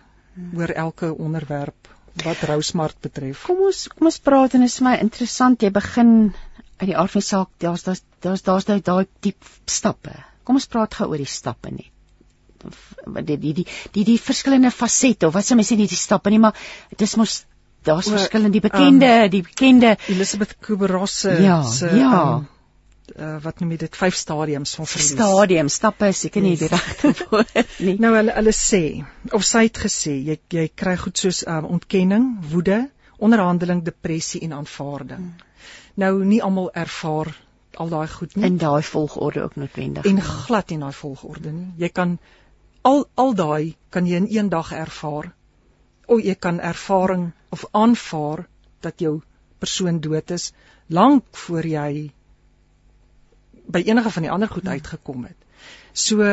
oor 0.56 0.72
elke 0.84 1.12
onderwerp 1.14 1.88
wat 2.24 2.44
Rousmart 2.48 2.98
betref. 3.04 3.46
Kom 3.48 3.64
ons 3.68 3.86
kom 3.92 4.08
ons 4.10 4.20
praat 4.20 4.56
en 4.56 4.64
dit 4.64 4.72
is 4.72 4.82
my 4.84 4.96
interessant 5.00 5.62
jy 5.62 5.70
begin 5.72 6.32
uit 6.80 6.88
die 6.90 6.96
aard 6.98 7.14
van 7.14 7.24
die 7.24 7.28
saak 7.28 7.50
daar's 7.64 7.86
daar's 7.86 8.44
daar's 8.46 8.68
daai 8.68 8.80
daai 8.80 9.06
diep 9.24 9.48
stappe. 9.70 10.14
Kom 10.44 10.58
ons 10.60 10.68
praat 10.68 10.94
gou 10.98 11.12
oor 11.12 11.22
die 11.22 11.30
stappe 11.30 11.72
net. 11.72 11.90
Die 12.62 13.36
die 13.36 13.52
die 13.54 13.66
die 13.92 14.04
die 14.04 14.18
verskillende 14.18 14.70
fasette 14.70 15.26
of 15.26 15.34
wat 15.34 15.44
sou 15.48 15.56
mense 15.58 15.74
nie 15.76 15.88
die 15.90 15.98
stappe 15.98 16.30
nie 16.30 16.38
maar 16.38 16.54
dit 16.90 17.02
is 17.02 17.16
mos 17.16 17.44
daar's 17.84 18.08
verskillende 18.12 18.54
die 18.60 18.62
bekende 18.68 19.28
die 19.32 19.42
bekende 19.42 19.96
Elisabeth 20.08 20.56
Kubler-Ross 20.60 21.20
se 21.24 21.36
Ja, 21.42 21.62
se 21.66 21.90
ja. 21.96 22.36
um, 22.36 22.46
uh, 23.18 23.36
wat 23.42 23.60
noem 23.60 23.72
jy 23.74 23.78
dit 23.82 23.96
vyf 23.98 24.14
stadiums 24.16 24.74
van 24.78 24.86
verlies. 24.86 25.12
stadium 25.16 25.68
stappe 25.68 26.08
is 26.14 26.20
seker 26.24 26.42
nie 26.44 26.56
die 26.56 26.68
regte 26.70 27.12
woord 27.30 27.78
nie. 27.80 27.96
Nou 28.04 28.14
hulle 28.14 28.34
hulle 28.38 28.54
sê 28.56 28.82
of 29.32 29.44
sy 29.44 29.64
het 29.66 29.80
gesê 29.84 30.14
jy 30.30 30.38
jy 30.54 30.68
kry 30.74 30.96
goed 30.96 31.18
soos 31.18 31.42
um, 31.46 31.66
ontkenning, 31.78 32.28
woede, 32.52 32.84
onderhandeling, 33.18 33.82
depressie 33.86 34.42
en 34.46 34.54
aanvaarding. 34.60 35.32
Hmm. 35.32 35.48
Nou 36.02 36.12
nie 36.24 36.40
almal 36.42 36.70
ervaar 36.74 37.32
al 37.80 37.88
daai 37.88 38.08
goed 38.12 38.36
nie 38.36 38.46
in 38.46 38.56
daai 38.60 38.82
volgorde 38.84 39.42
ook 39.42 39.56
noodwendig. 39.56 40.04
en 40.06 40.20
glad 40.22 40.68
nie 40.68 40.78
in 40.78 40.86
daai 40.86 40.92
volgorde 40.96 41.52
nie. 41.52 41.68
Jy 41.78 41.88
kan 41.88 42.18
al 42.82 43.04
al 43.14 43.34
daai 43.34 43.76
kan 43.90 44.06
jy 44.06 44.22
in 44.22 44.28
een 44.30 44.48
dag 44.48 44.72
ervaar. 44.72 45.32
O, 46.06 46.18
jy 46.18 46.34
kan 46.34 46.60
ervaring 46.60 47.30
of 47.50 47.64
aanvaar 47.70 48.46
dat 48.80 49.00
jou 49.00 49.20
persoon 49.58 50.00
dood 50.00 50.30
is 50.30 50.50
lank 50.86 51.24
voor 51.46 51.66
jy 51.66 52.10
by 53.72 53.82
enige 53.86 54.10
van 54.10 54.26
die 54.26 54.30
ander 54.30 54.50
goed 54.50 54.68
uitgekom 54.68 55.24
het. 55.28 55.38
So 55.92 56.26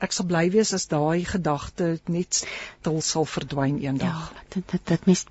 ek 0.00 0.14
sal 0.16 0.26
bly 0.30 0.46
wees 0.54 0.72
as 0.76 0.86
daai 0.88 1.26
gedagte 1.28 1.98
net 2.08 2.40
stil 2.40 3.00
sal 3.04 3.26
verdwyn 3.28 3.80
ja, 3.82 3.90
eendag. 3.90 4.30
dit 4.54 4.64
dit 4.72 4.86
dit 4.92 5.06
mens 5.10 5.26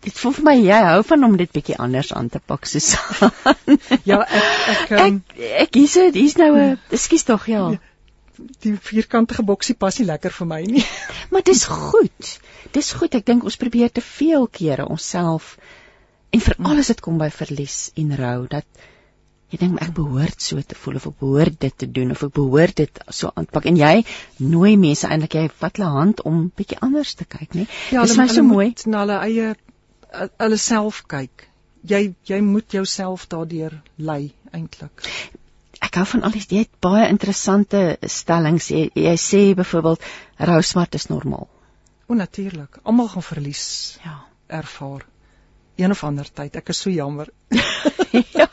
dit 0.00 0.14
voel 0.16 0.34
vir 0.38 0.46
my 0.46 0.54
jy 0.56 0.78
hou 0.86 1.02
van 1.10 1.26
om 1.26 1.36
dit 1.36 1.52
bietjie 1.52 1.76
anders 1.76 2.12
aan 2.16 2.30
te 2.32 2.40
pak 2.40 2.64
Susan. 2.70 3.32
Ja, 4.08 4.22
ek 4.24 4.72
ek, 4.74 4.94
um, 4.96 5.20
ek 5.36 5.66
ek 5.66 5.80
hier's 5.80 5.98
dit 5.98 6.20
hier's 6.22 6.38
nou 6.40 6.52
'n 6.56 6.78
ekskuus 6.96 7.26
tog 7.28 7.46
ja. 7.50 7.66
Die 8.64 8.74
vierkantige 8.90 9.44
boksie 9.46 9.76
pas 9.78 9.98
nie 9.98 10.06
lekker 10.08 10.34
vir 10.38 10.48
my 10.52 10.60
nie. 10.66 10.84
Maar 11.30 11.44
dis 11.46 11.64
goed. 11.70 12.30
Dis 12.74 12.92
goed. 12.98 13.14
Ek 13.14 13.26
dink 13.26 13.44
ons 13.46 13.58
probeer 13.60 13.92
te 13.92 14.02
veel 14.04 14.46
kere 14.50 14.88
onsself 14.90 15.56
en 16.30 16.42
veral 16.42 16.80
as 16.82 16.90
dit 16.92 17.02
kom 17.02 17.18
by 17.18 17.28
verlies 17.34 17.90
en 17.98 18.14
rou 18.18 18.46
dat 18.50 18.66
jy 19.50 19.58
dink 19.58 19.80
ek 19.82 19.90
behoort 19.96 20.42
so 20.44 20.62
te 20.62 20.76
voel 20.78 21.00
of 21.00 21.08
ek 21.10 21.16
behoort 21.22 21.56
dit 21.64 21.76
te 21.82 21.88
doen 21.90 22.14
of 22.14 22.22
ek 22.26 22.34
behoort 22.36 22.76
dit 22.82 23.00
so 23.10 23.32
aanpak 23.34 23.66
en 23.70 23.78
jy 23.80 23.94
nooi 24.38 24.76
mense 24.78 25.08
eintlik 25.10 25.34
jy 25.38 25.44
vat 25.62 25.80
hulle 25.80 25.90
hand 25.96 26.22
om 26.30 26.44
bietjie 26.56 26.78
anders 26.86 27.16
te 27.18 27.26
kyk, 27.26 27.56
nê? 27.58 27.66
Ja, 27.90 28.06
dis 28.06 28.18
my 28.20 28.28
so 28.30 28.46
mooi. 28.46 28.70
na 28.86 29.02
hulle 29.02 29.18
eie 29.26 29.52
hulle 30.12 30.58
self 30.58 31.02
kyk. 31.10 31.46
Jy 31.90 32.02
jy 32.28 32.40
moet 32.46 32.78
jouself 32.78 33.26
daardeur 33.32 33.74
lei 33.96 34.32
eintlik. 34.54 35.06
Ek 35.90 35.96
hou 35.98 36.04
van 36.06 36.22
al 36.22 36.34
die 36.36 36.40
jy 36.46 36.60
het 36.62 36.76
baie 36.86 37.08
interessante 37.10 37.78
stellings. 38.06 38.68
Jy, 38.70 38.90
jy 38.94 39.14
sê 39.18 39.40
byvoorbeeld 39.58 40.04
rou 40.50 40.60
smart 40.62 40.94
is 40.94 41.08
normaal. 41.10 41.48
O 42.06 42.14
natuurlik. 42.14 42.78
Almal 42.86 43.08
gaan 43.10 43.26
verlies 43.26 43.98
Ja. 44.04 44.20
ervaar. 44.46 45.02
Een 45.76 45.90
of 45.90 46.04
ander 46.04 46.30
tyd. 46.32 46.56
Ek 46.56 46.68
is 46.68 46.78
so 46.78 46.90
jammer. 46.90 47.28
ja. 48.38 48.46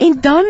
En 0.00 0.20
dan 0.20 0.44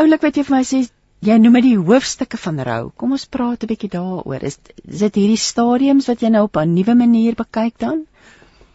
oulik 0.00 0.24
wat 0.24 0.36
jy 0.40 0.44
vir 0.48 0.56
my 0.56 0.62
sê 0.64 0.82
jy 1.28 1.36
noem 1.36 1.60
dit 1.60 1.68
die 1.68 1.76
hoofstukke 1.76 2.40
van 2.40 2.60
rou. 2.64 2.82
Kom 2.96 3.12
ons 3.12 3.28
praat 3.28 3.62
'n 3.62 3.68
bietjie 3.68 3.92
daaroor. 3.92 4.40
Is, 4.42 4.58
is 4.88 5.04
dit 5.04 5.14
hierdie 5.14 5.36
stadiums 5.40 6.08
wat 6.08 6.22
jy 6.24 6.32
nou 6.32 6.44
op 6.48 6.56
'n 6.56 6.72
nuwe 6.74 6.94
manier 6.94 7.34
bekyk 7.36 7.76
dan? 7.78 8.06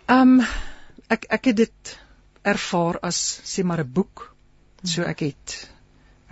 Ehm 0.05 0.39
um, 0.39 0.47
ek 1.09 1.25
ek 1.29 1.45
het 1.45 1.55
dit 1.65 1.99
ervaar 2.43 2.99
as 3.01 3.41
sê 3.43 3.63
maar 3.63 3.81
'n 3.81 3.91
boek. 3.93 4.35
So 4.83 5.01
ek 5.01 5.19
het 5.19 5.69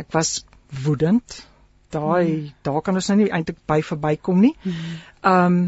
ek 0.01 0.11
was 0.15 0.45
woedend. 0.83 1.45
Daai 1.93 2.53
daar 2.65 2.81
kan 2.81 2.97
ons 2.97 3.07
nou 3.11 3.19
nie 3.21 3.29
eintlik 3.29 3.59
by 3.69 3.81
verbykom 3.85 4.43
nie. 4.47 4.55
Ehm 4.65 5.45
um, 5.45 5.63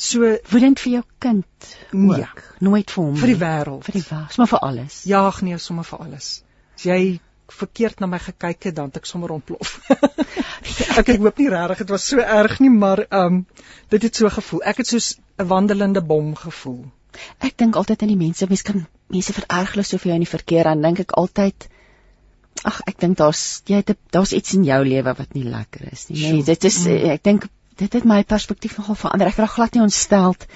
so 0.00 0.24
Woedend 0.48 0.80
vir 0.80 0.92
jou 0.92 1.02
kind 1.18 1.66
ook. 1.92 2.16
Ja. 2.16 2.28
Nooit 2.58 2.90
vir 2.90 3.04
hom. 3.04 3.16
vir 3.16 3.32
die 3.34 3.40
wêreld. 3.40 3.84
vir 3.84 3.98
die 3.98 4.06
wêreld, 4.06 4.36
maar 4.40 4.48
vir 4.48 4.62
alles. 4.68 5.02
Jaag 5.04 5.42
nee 5.42 5.58
sommer 5.58 5.84
vir 5.84 6.06
alles. 6.06 6.30
As 6.74 6.86
jy 6.88 7.20
verkeerd 7.50 8.00
na 8.00 8.06
my 8.06 8.18
gekyk 8.18 8.70
het 8.70 8.76
dan 8.76 8.88
het 8.88 8.96
ek 9.02 9.10
sommer 9.10 9.34
ontplof. 9.34 9.74
ek 11.00 11.08
ek 11.08 11.18
hoop 11.18 11.42
nie 11.42 11.50
regtig 11.52 11.82
dit 11.84 11.92
was 11.94 12.06
so 12.12 12.22
erg 12.38 12.60
nie, 12.64 12.70
maar 12.70 13.04
ehm 13.08 13.26
um, 13.26 13.44
dit 13.92 14.08
het 14.08 14.16
so 14.16 14.30
gevoel. 14.30 14.62
Ek 14.72 14.80
het 14.82 14.86
soos 14.86 15.18
'n 15.38 15.46
wandelende 15.52 16.02
bom 16.02 16.34
gevoel. 16.34 16.84
Ek 17.38 17.56
dink 17.58 17.76
altyd 17.76 18.02
aan 18.02 18.12
die 18.14 18.22
mense, 18.24 18.46
mense 18.48 18.64
kan 18.64 18.86
mense 19.10 19.32
vererg 19.32 19.74
hulle 19.74 19.84
soveel 19.86 20.14
in 20.14 20.24
die 20.24 20.32
verkeer 20.32 20.70
dan 20.70 20.82
dink 20.82 21.00
ek 21.04 21.12
altyd 21.22 21.68
ag 22.64 22.80
ek 22.86 22.98
dink 23.00 23.16
daar's 23.18 23.62
jy 23.68 23.80
het 23.82 23.96
daar's 24.12 24.32
iets 24.36 24.54
in 24.54 24.64
jou 24.64 24.80
lewe 24.84 25.14
wat 25.16 25.34
nie 25.34 25.44
lekker 25.44 25.92
is 25.92 26.08
nie. 26.08 26.18
Nee, 26.20 26.32
Sjoe. 26.40 26.44
dit 26.44 26.64
is 26.64 26.78
Mm. 26.86 27.10
ek 27.16 27.22
dink 27.24 27.48
dit 27.80 27.92
het 27.92 28.04
my 28.04 28.22
perspektief 28.24 28.76
nogal 28.78 28.94
verander. 28.94 29.28
Ek 29.28 29.36
raak 29.40 29.54
glad 29.56 29.74
nie 29.74 29.82
ontsteld 29.82 30.46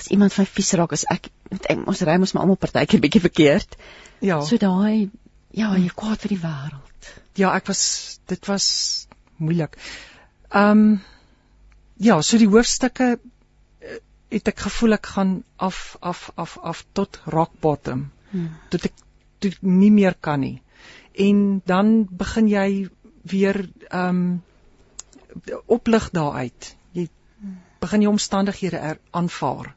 as 0.00 0.08
iemand 0.08 0.32
van 0.32 0.46
vies 0.46 0.72
raak 0.72 0.92
as 0.96 1.04
ek, 1.12 1.28
ek 1.68 1.86
ons 1.86 2.02
ry 2.08 2.16
mos 2.18 2.32
maar 2.32 2.46
almal 2.46 2.56
partykeer 2.60 3.00
bietjie 3.00 3.20
verkeerd. 3.20 3.76
Ja. 4.24 4.40
So 4.42 4.56
daai 4.56 5.10
ja, 5.52 5.74
jy 5.76 5.90
kwaad 5.94 6.20
vir 6.24 6.34
die 6.34 6.40
wêreld. 6.42 7.10
Ja, 7.38 7.52
ek 7.56 7.68
was 7.70 7.82
dit 8.30 8.46
was 8.50 8.66
moeilik. 9.38 9.76
Ehm 10.50 10.70
um, 10.70 11.00
ja, 12.00 12.20
so 12.22 12.38
die 12.40 12.48
hoofstukke 12.48 13.10
eh, 13.18 13.98
het 14.32 14.48
ek 14.48 14.64
gevoel 14.66 14.96
ek 14.96 15.06
gaan 15.14 15.36
af 15.58 15.96
af 16.00 16.30
af 16.36 16.56
af 16.58 16.84
tot 16.96 17.20
rock 17.26 17.52
bottom. 17.60 18.08
Hmm. 18.30 18.50
Tot 18.70 18.88
ek 18.88 18.94
tot 19.38 19.52
ek 19.52 19.62
nie 19.62 19.90
meer 19.92 20.16
kan 20.20 20.40
nie. 20.40 20.62
En 21.12 21.62
dan 21.64 22.06
begin 22.10 22.48
jy 22.48 22.88
weer 23.22 23.68
ehm 23.88 24.08
um, 24.08 24.42
oplig 25.66 26.10
daaruit. 26.10 26.76
Jy 26.92 27.08
begin 27.78 28.00
jou 28.00 28.10
omstandighede 28.10 28.76
er, 28.76 28.98
aanvaar. 29.10 29.74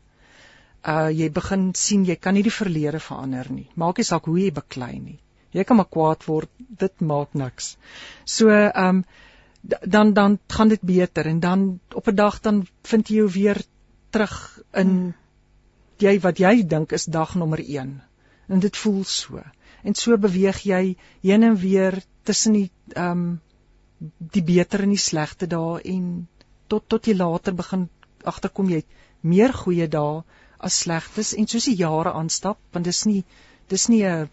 Uh 0.88 1.09
jy 1.09 1.29
begin 1.31 1.71
sien 1.73 2.05
jy 2.05 2.15
kan 2.15 2.34
nie 2.34 2.43
die 2.43 2.51
verlede 2.51 2.99
verander 2.99 3.51
nie. 3.51 3.69
Maak 3.75 3.97
nie 3.97 4.07
saak 4.07 4.25
hoe 4.25 4.39
jy 4.39 4.51
beklei 4.51 4.99
nie. 4.99 5.19
Jy 5.53 5.63
kan 5.63 5.77
maar 5.77 5.89
kwaad 5.89 6.25
word, 6.25 6.49
dit 6.57 7.01
maak 7.01 7.34
niks. 7.34 7.77
So 8.25 8.49
ehm 8.49 9.03
um, 9.03 9.05
dan 9.63 10.13
dan 10.13 10.39
gaan 10.47 10.67
dit 10.67 10.81
beter 10.81 11.25
en 11.25 11.39
dan 11.39 11.79
op 11.93 12.07
'n 12.07 12.15
dag 12.15 12.39
dan 12.39 12.67
vind 12.84 13.07
jy 13.07 13.15
jou 13.15 13.29
weer 13.31 13.61
terug 14.09 14.59
in 14.73 15.13
jy 15.97 16.19
wat 16.19 16.39
jy 16.39 16.67
dink 16.67 16.91
is 16.91 17.05
dag 17.05 17.36
nommer 17.36 17.59
1. 17.59 18.01
En 18.47 18.59
dit 18.59 18.77
voel 18.77 19.03
so. 19.03 19.43
En 19.84 19.95
so 19.99 20.17
beweeg 20.17 20.61
jy 20.67 20.84
heen 21.21 21.43
en 21.43 21.55
weer 21.59 21.97
tussen 22.23 22.55
die 22.59 22.69
ehm 22.95 23.23
um, 23.23 23.41
die 24.36 24.43
beter 24.43 24.81
en 24.84 24.91
die 24.91 24.99
slegte 24.99 25.47
dae 25.47 25.79
en 25.93 26.07
tot 26.71 26.86
tot 26.91 27.07
jy 27.07 27.13
later 27.15 27.55
begin 27.55 27.86
agterkom 28.31 28.71
jy 28.71 28.81
het 28.81 28.97
meer 29.34 29.53
goeie 29.55 29.88
dae 29.88 30.23
as 30.67 30.79
slegtes. 30.84 31.31
En 31.39 31.47
soos 31.47 31.67
die 31.69 31.77
jare 31.81 32.11
aanstap 32.19 32.59
want 32.75 32.89
dis 32.89 33.03
nie 33.09 33.23
dis 33.73 33.88
nie 33.93 34.03
'n 34.03 34.29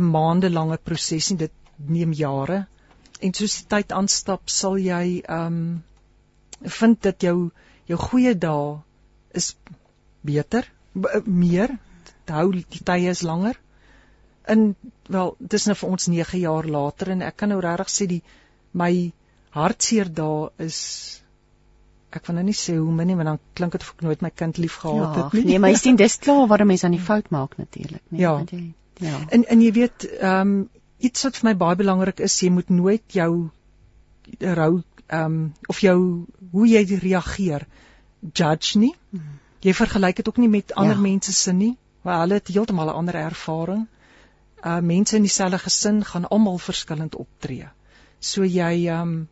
'n 0.00 0.10
maande 0.16 0.50
lange 0.50 0.78
proses 0.90 1.30
nie 1.30 1.38
dit 1.44 1.54
neem 1.98 2.12
jare. 2.12 2.66
En 3.20 3.34
soos 3.34 3.56
die 3.58 3.68
tyd 3.74 3.92
aanstap 4.00 4.50
sal 4.60 4.78
jy 4.78 5.22
ehm 5.28 5.46
um, 5.46 5.82
vind 6.80 7.02
dat 7.02 7.22
jou 7.22 7.50
jou 7.86 7.98
goeie 7.98 8.34
dae 8.34 8.82
is 9.42 9.54
beter 10.22 10.70
meer. 11.24 11.78
Hou 12.26 12.52
die 12.52 12.84
tye 12.84 13.10
is 13.10 13.22
langer 13.22 13.56
in 14.48 14.74
wel 15.08 15.36
dis 15.54 15.66
nou 15.66 15.76
vir 15.76 15.88
ons 15.90 16.06
9 16.08 16.38
jaar 16.40 16.64
later 16.66 17.10
en 17.10 17.22
ek 17.22 17.36
kan 17.36 17.48
nou 17.48 17.60
regtig 17.60 17.88
sê 17.94 18.06
die 18.06 18.22
my 18.72 19.12
hartseer 19.50 20.08
dae 20.14 20.50
is 20.58 20.78
ek 22.12 22.26
wil 22.26 22.34
nou 22.38 22.44
nie 22.44 22.54
sê 22.56 22.76
hoe 22.78 22.92
min 22.92 23.06
nie, 23.06 23.14
maar 23.16 23.24
dan 23.24 23.38
klink 23.54 23.72
dit 23.72 23.82
of 23.82 23.94
ek 23.94 24.02
nooit 24.02 24.22
my 24.22 24.30
kind 24.30 24.58
lief 24.58 24.76
gehad 24.82 25.16
Ja, 25.16 25.24
het 25.24 25.32
nie. 25.32 25.44
nee, 25.44 25.58
maar 25.58 25.70
jy 25.70 25.76
sien 25.76 25.96
dis 26.02 26.16
klaar 26.18 26.46
waar 26.48 26.62
'n 26.64 26.66
mens 26.66 26.84
aan 26.84 26.96
die 26.96 27.00
fout 27.10 27.30
maak 27.30 27.56
natuurlik, 27.58 28.02
nee. 28.08 28.20
Ja. 28.20 28.32
want 28.32 28.50
jy- 28.50 28.72
Ja. 29.00 29.18
En 29.30 29.44
en 29.44 29.60
jy 29.60 29.72
weet, 29.72 30.04
ehm 30.20 30.40
um, 30.40 30.68
iets 30.98 31.22
wat 31.22 31.36
vir 31.36 31.48
my 31.50 31.56
baie 31.56 31.76
belangrik 31.76 32.18
is, 32.20 32.40
jy 32.42 32.48
moet 32.50 32.68
nooit 32.70 33.02
jou 33.12 33.50
rou 34.40 34.82
ehm 35.06 35.24
um, 35.24 35.52
of 35.68 35.78
jou 35.80 36.24
hoe 36.52 36.66
jy 36.68 36.82
reageer 37.02 37.66
judge 38.34 38.78
nie. 38.78 38.94
Jy 39.60 39.72
vergelyk 39.74 40.16
dit 40.16 40.28
ook 40.28 40.36
nie 40.36 40.48
met 40.48 40.74
ander 40.74 40.96
Ja. 40.96 41.00
mense 41.02 41.32
se 41.32 41.52
nie, 41.52 41.76
want 42.02 42.20
hulle 42.20 42.34
het 42.34 42.48
heeltemal 42.48 42.86
'n 42.90 42.94
ander 43.02 43.14
ervaring. 43.14 43.86
Uh 44.64 44.80
mense 44.82 45.16
in 45.16 45.22
dieselfde 45.22 45.58
gesin 45.58 46.04
gaan 46.04 46.28
almal 46.28 46.58
verskillend 46.58 47.14
optree. 47.14 47.68
So 48.20 48.44
jy 48.44 48.88
um, 48.90 49.28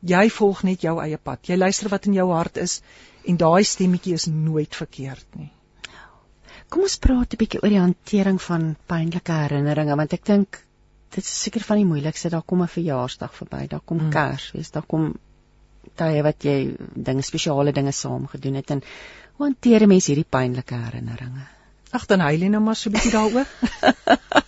jy 0.00 0.28
volg 0.30 0.62
net 0.62 0.82
jou 0.84 0.98
eie 1.00 1.16
pad. 1.16 1.48
Jy 1.48 1.56
luister 1.56 1.88
wat 1.88 2.06
in 2.06 2.14
jou 2.14 2.28
hart 2.32 2.56
is 2.56 2.80
en 3.24 3.36
daai 3.36 3.64
stemmetjie 3.64 4.14
is 4.14 4.26
nooit 4.26 4.74
verkeerd 4.74 5.26
nie. 5.36 5.50
Kom 6.68 6.82
ons 6.84 6.98
praat 7.00 7.32
'n 7.32 7.40
bietjie 7.40 7.62
oor 7.62 7.72
die 7.72 7.80
hantering 7.80 8.40
van 8.42 8.76
pynlike 8.86 9.32
herinneringe 9.32 9.96
want 9.96 10.12
ek 10.12 10.24
dink 10.24 10.60
dit 11.16 11.24
is 11.24 11.42
seker 11.42 11.64
van 11.64 11.78
die 11.80 11.88
moeilikste. 11.88 12.28
Daar 12.28 12.42
kom 12.42 12.62
'n 12.62 12.68
verjaarsdag 12.68 13.34
verby, 13.34 13.66
daar 13.66 13.84
kom 13.84 13.98
Mm. 13.98 14.10
Kersfees, 14.10 14.70
daar 14.70 14.86
kom 14.86 15.14
tye 15.96 16.22
wat 16.22 16.44
jy 16.44 16.76
dinge 16.94 17.22
spesiale 17.22 17.72
dinge 17.72 17.92
saam 17.92 18.26
gedoen 18.26 18.54
het 18.54 18.70
en 18.70 18.82
hoe 19.36 19.46
hanteer 19.46 19.82
'n 19.82 19.88
mens 19.88 20.06
hierdie 20.06 20.28
pynlike 20.28 20.74
herinneringe? 20.74 21.57
Ag 21.90 22.06
dan 22.06 22.20
huil 22.20 22.40
jy 22.40 22.48
nou 22.48 22.60
maar 22.60 22.76
so 22.76 22.88
'n 22.90 22.92
bietjie 22.92 23.12
daaroor. 23.12 23.46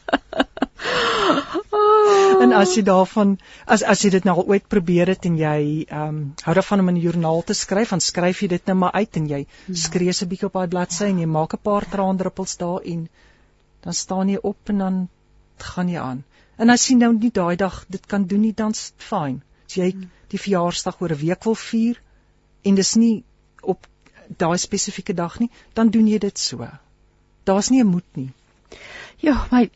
En 2.42 2.52
as 2.56 2.72
jy 2.76 2.82
daarvan 2.86 3.34
as 3.74 3.82
as 3.92 4.02
jy 4.04 4.10
dit 4.14 4.26
nou 4.28 4.34
al 4.40 4.48
ooit 4.54 4.66
probeer 4.74 5.12
het 5.12 5.26
en 5.28 5.36
jy 5.38 5.60
ehm 5.86 6.08
um, 6.08 6.20
hou 6.46 6.54
daarvan 6.58 6.82
om 6.82 6.90
in 6.92 6.96
'n 6.98 7.04
joernaal 7.04 7.42
te 7.50 7.54
skryf, 7.54 7.90
dan 7.94 8.02
skryf 8.06 8.42
jy 8.42 8.48
dit 8.54 8.66
net 8.70 8.76
maar 8.82 8.92
uit 8.92 9.16
en 9.20 9.28
jy 9.32 9.40
skree 9.84 10.12
se 10.12 10.26
bietjie 10.26 10.48
op 10.48 10.58
daai 10.58 10.72
bladsy 10.74 11.04
en 11.12 11.20
jy 11.22 11.28
maak 11.36 11.54
'n 11.54 11.62
paar 11.68 11.88
traandruppels 11.94 12.56
daar 12.56 12.80
en 12.94 13.08
dan 13.86 13.94
staan 14.02 14.28
jy 14.28 14.38
op 14.42 14.74
en 14.74 14.78
dan 14.78 15.08
gaan 15.58 15.88
jy 15.88 16.00
aan. 16.00 16.24
En 16.56 16.70
as 16.70 16.88
jy 16.88 16.96
nou 16.96 17.12
nie 17.12 17.30
daai 17.30 17.56
dag 17.56 17.84
dit 17.88 18.06
kan 18.06 18.24
doen 18.24 18.40
nie, 18.40 18.54
dan's 18.54 18.90
dit 18.90 19.08
fyn. 19.12 19.42
As 19.66 19.74
jy 19.74 19.94
die 20.28 20.38
verjaarsdag 20.38 21.00
oor 21.00 21.12
'n 21.12 21.20
week 21.26 21.44
wil 21.44 21.54
vier 21.54 22.02
en 22.62 22.74
dis 22.74 22.94
nie 22.94 23.24
op 23.62 23.86
daai 24.36 24.58
spesifieke 24.58 25.14
dag 25.14 25.38
nie, 25.38 25.50
dan 25.74 25.90
doen 25.90 26.06
jy 26.06 26.18
dit 26.18 26.38
so. 26.38 26.68
Daar's 27.50 27.70
nie 27.74 27.82
'n 27.82 27.92
moet 27.94 28.16
nie. 28.20 28.30
Ja, 29.20 29.46
maar 29.50 29.66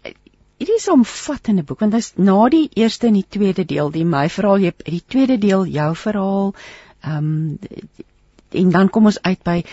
hierdie 0.59 0.77
is 0.77 0.89
'n 0.89 0.99
omvattende 1.01 1.63
boek 1.63 1.81
want 1.81 1.95
is 1.95 2.13
na 2.17 2.49
die 2.49 2.69
eerste 2.75 3.07
en 3.07 3.19
die 3.19 3.29
tweede 3.29 3.65
deel, 3.65 3.91
die 3.91 4.05
my 4.05 4.29
verhaal, 4.29 4.59
jy 4.59 4.73
het 4.73 4.85
die 4.85 5.05
tweede 5.07 5.39
deel 5.39 5.67
jou 5.67 5.95
verhaal. 5.97 6.55
Ehm 7.01 7.17
um, 7.17 7.59
en 8.55 8.71
dan 8.71 8.91
kom 8.91 9.07
ons 9.11 9.23
uit 9.23 9.43
by 9.43 9.65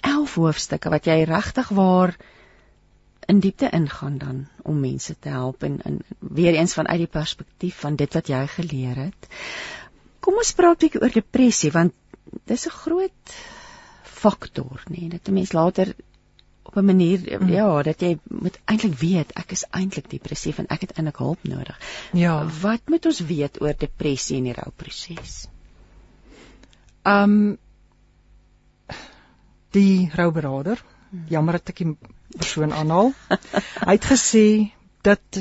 11 0.00 0.34
hoofstukke 0.34 0.90
wat 0.92 1.06
jy 1.08 1.22
regtig 1.24 1.68
waar 1.68 2.16
in 3.32 3.40
diepte 3.40 3.70
ingaan 3.72 4.18
dan 4.18 4.46
om 4.62 4.80
mense 4.80 5.14
te 5.18 5.28
help 5.28 5.62
en, 5.62 5.78
en 5.82 6.00
weer 6.18 6.54
eens 6.54 6.74
vanuit 6.74 6.98
die 6.98 7.12
perspektief 7.20 7.80
van 7.80 7.96
dit 7.96 8.14
wat 8.14 8.28
jy 8.28 8.46
geleer 8.46 8.96
het. 9.06 9.28
Kom 10.20 10.36
ons 10.42 10.52
praat 10.52 10.76
'n 10.76 10.86
bietjie 10.86 11.02
oor 11.02 11.16
depressie 11.16 11.72
want 11.72 11.94
dis 12.44 12.66
'n 12.66 12.76
groot 12.82 13.34
faktor, 14.20 14.82
nê, 14.90 15.00
nee, 15.00 15.08
dat 15.08 15.28
'n 15.28 15.34
mens 15.34 15.52
later 15.52 15.94
op 16.62 16.76
'n 16.76 16.84
manier 16.84 17.40
Mm. 17.40 17.48
ja, 17.48 17.82
dat 17.82 18.00
jy 18.00 18.18
moet 18.24 18.58
eintlik 18.64 18.98
weet 18.98 19.32
ek 19.32 19.50
is 19.52 19.64
eintlik 19.70 20.10
depressief 20.10 20.58
en 20.58 20.66
ek 20.66 20.80
het 20.80 20.92
eintlik 20.92 21.16
hulp 21.16 21.42
nodig. 21.42 21.78
Ja. 22.12 22.46
Wat 22.60 22.80
moet 22.86 23.06
ons 23.06 23.20
weet 23.20 23.60
oor 23.60 23.74
depressie 23.78 24.36
en 24.36 24.44
die 24.44 24.52
rouproses? 24.52 25.48
Ehm 27.02 27.22
um, 27.22 27.58
die 29.70 30.10
rouberader, 30.14 30.82
jammer 31.28 31.52
dat 31.52 31.68
ek 31.68 31.76
die 31.76 31.96
persoon 32.36 32.72
aanhaal. 32.72 33.12
hy 33.86 33.92
het 33.92 34.04
gesê 34.04 34.72
dat 35.02 35.40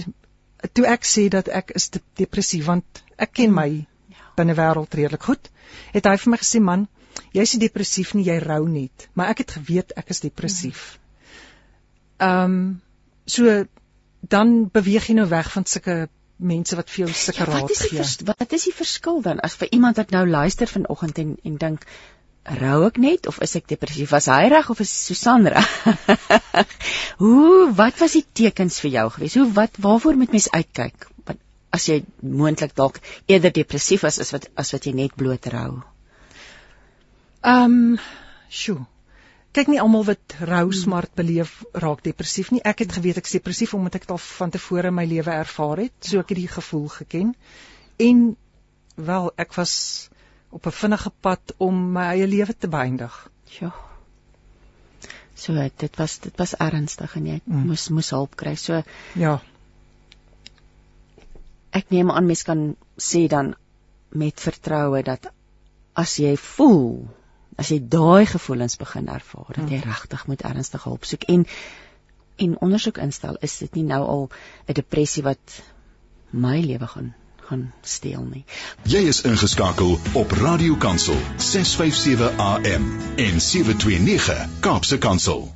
toe 0.73 0.85
ek 0.85 1.05
sê 1.05 1.27
dat 1.29 1.47
ek 1.47 1.73
is 1.75 1.89
de 1.89 2.01
depressief 2.13 2.65
want 2.65 3.03
ek 3.17 3.33
ken 3.33 3.53
my 3.53 3.85
binnewêreld 4.39 4.93
redelik 4.93 5.23
goed, 5.23 5.49
het 5.93 6.05
hy 6.05 6.15
vir 6.17 6.31
my 6.31 6.39
gesê 6.41 6.61
man, 6.63 6.87
jy's 7.35 7.53
nie 7.53 7.65
depressief 7.67 8.13
nie, 8.15 8.25
jy 8.29 8.37
rou 8.43 8.63
net, 8.67 9.09
maar 9.13 9.33
ek 9.33 9.43
het 9.43 9.57
geweet 9.57 9.95
ek 9.99 10.13
is 10.15 10.23
depressief. 10.23 10.99
Ehm 12.19 12.43
um, 12.43 12.81
so 13.25 13.65
dan 14.29 14.69
beweeg 14.73 15.07
jy 15.07 15.15
nou 15.19 15.27
weg 15.31 15.51
van 15.53 15.65
sulke 15.65 16.09
mense 16.39 16.75
wat 16.75 16.89
vir 16.89 17.05
jou 17.05 17.13
sulke 17.13 17.39
Ja, 17.39 17.45
wat 17.45 17.55
raad 17.55 17.73
is 17.73 17.81
gee. 17.83 17.97
vers, 17.97 18.15
wat 18.27 18.53
is 18.55 18.65
die 18.67 18.75
verskil 18.75 19.21
dan 19.21 19.39
as 19.43 19.55
vir 19.59 19.71
iemand 19.75 19.99
wat 20.01 20.11
nou 20.15 20.25
luister 20.27 20.67
vanoggend 20.67 21.17
en 21.23 21.35
en 21.43 21.57
dink 21.61 21.85
rou 22.59 22.85
ek 22.87 22.97
net 22.97 23.27
of 23.27 23.39
is 23.45 23.55
ek 23.55 23.67
depressief? 23.67 24.11
Was 24.11 24.29
hy 24.31 24.47
reg 24.49 24.69
of 24.69 24.79
is 24.79 24.91
Susan 25.05 25.47
reg? 25.47 25.69
Hoe 27.23 27.71
wat 27.75 27.99
was 27.99 28.15
die 28.17 28.25
tekens 28.33 28.79
vir 28.79 28.91
jou 28.95 29.07
gewees? 29.15 29.35
Hoe 29.35 29.51
wat 29.53 29.77
waarvoor 29.77 30.15
moet 30.19 30.31
mens 30.31 30.49
uitkyk? 30.51 31.09
Wat 31.27 31.37
as 31.75 31.87
jy 31.91 32.01
moontlik 32.21 32.75
dalk 32.75 32.99
eerder 33.27 33.53
depressief 33.53 34.03
is 34.09 34.19
as 34.19 34.31
wat 34.35 34.49
as 34.55 34.73
wat 34.73 34.87
jy 34.87 34.95
net 34.97 35.15
bloot 35.15 35.45
rou? 35.53 35.81
Ehm, 37.41 37.63
um, 37.63 37.99
sjoe. 38.49 38.81
Kyk 39.51 39.67
nie 39.67 39.79
almal 39.81 40.03
wat 40.05 40.35
rou 40.45 40.67
smart 40.77 41.15
beleef 41.17 41.63
raak 41.73 42.03
depressief 42.05 42.51
nie. 42.53 42.61
Ek 42.61 42.83
het 42.83 42.91
geweet 42.93 43.17
ek 43.17 43.25
is 43.25 43.31
depressief 43.39 43.73
omdat 43.73 43.95
ek 43.95 44.05
dit 44.05 44.11
al 44.13 44.21
van 44.21 44.49
tevore 44.53 44.87
in 44.91 44.93
my 44.93 45.05
lewe 45.09 45.31
ervaar 45.33 45.77
het. 45.77 45.95
So 46.05 46.19
ek 46.21 46.29
het 46.29 46.37
die 46.37 46.51
gevoel 46.51 46.87
geken. 46.99 47.33
En 47.97 48.35
wel, 48.95 49.31
ek 49.37 49.53
was 49.57 49.73
op 50.49 50.65
'n 50.65 50.71
vinnige 50.81 51.11
pad 51.21 51.53
om 51.57 51.91
my 51.93 52.05
eie 52.13 52.27
lewe 52.27 52.53
te 52.57 52.67
beëindig. 52.67 53.29
Ja. 53.59 53.71
So 55.35 55.53
dit 55.53 55.95
was 55.97 56.19
dit 56.19 56.37
was 56.37 56.53
ernstig 56.57 57.15
en 57.15 57.25
jy 57.25 57.41
Mm. 57.45 57.65
moes 57.67 57.89
moes 57.89 58.09
hulp 58.09 58.35
kry. 58.35 58.55
So 58.55 58.83
Ja. 59.15 59.41
ek 61.71 61.89
neem 61.89 62.11
aan 62.11 62.25
mens 62.25 62.43
kan 62.43 62.75
sê 62.97 63.27
dan 63.27 63.55
met 64.09 64.39
vertroue 64.39 65.03
dat 65.03 65.31
as 65.93 66.17
jy 66.17 66.35
voel 66.37 67.07
as 67.59 67.71
jy 67.73 67.79
daai 67.95 68.25
gevoelens 68.25 68.79
begin 68.79 69.07
ervaar 69.11 69.53
dat 69.59 69.71
jy 69.71 69.81
regtig 69.83 70.25
moet 70.31 70.45
ernstige 70.51 70.89
hulp 70.89 71.07
soek 71.11 71.27
en 71.35 71.45
en 72.39 72.59
ondersoek 72.65 73.01
instel 73.03 73.37
is 73.47 73.57
dit 73.63 73.79
nie 73.79 73.87
nou 73.93 74.03
al 74.15 74.29
'n 74.67 74.77
depressie 74.81 75.23
wat 75.23 75.61
my 76.31 76.59
lewe 76.61 76.87
gaan 76.87 77.13
gaan 77.49 77.71
steel 77.81 78.25
nie. 78.29 78.43
Jy 78.85 78.99
is 79.09 79.21
ingeskakel 79.25 79.95
op 80.13 80.31
Radio 80.31 80.75
Kansel 80.75 81.17
657 81.37 82.37
AM 82.37 82.85
en 83.17 83.41
729 83.41 84.59
Kaapse 84.59 84.97
Kansel. 84.97 85.47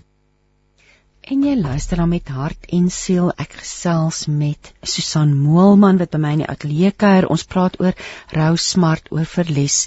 En 1.23 1.43
jy 1.45 1.53
luister 1.55 2.01
dan 2.01 2.09
met 2.09 2.27
hart 2.27 2.65
en 2.75 2.89
siel. 2.91 3.29
Ek 3.39 3.53
gesels 3.61 4.25
met 4.27 4.73
Susan 4.81 5.37
Moelman 5.37 6.01
wat 6.01 6.11
by 6.11 6.19
my 6.19 6.31
in 6.35 6.43
die 6.43 6.49
ateljee 6.51 6.91
kuier. 6.91 7.29
Ons 7.31 7.45
praat 7.47 7.77
oor 7.79 7.93
rou, 8.33 8.57
smart, 8.59 9.07
oor 9.13 9.29
verlies, 9.29 9.85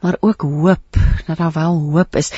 maar 0.00 0.16
ook 0.20 0.42
hoop, 0.42 0.96
dat 1.26 1.36
daar 1.36 1.52
wel 1.52 1.78
hoop 1.80 2.16
is. 2.16 2.32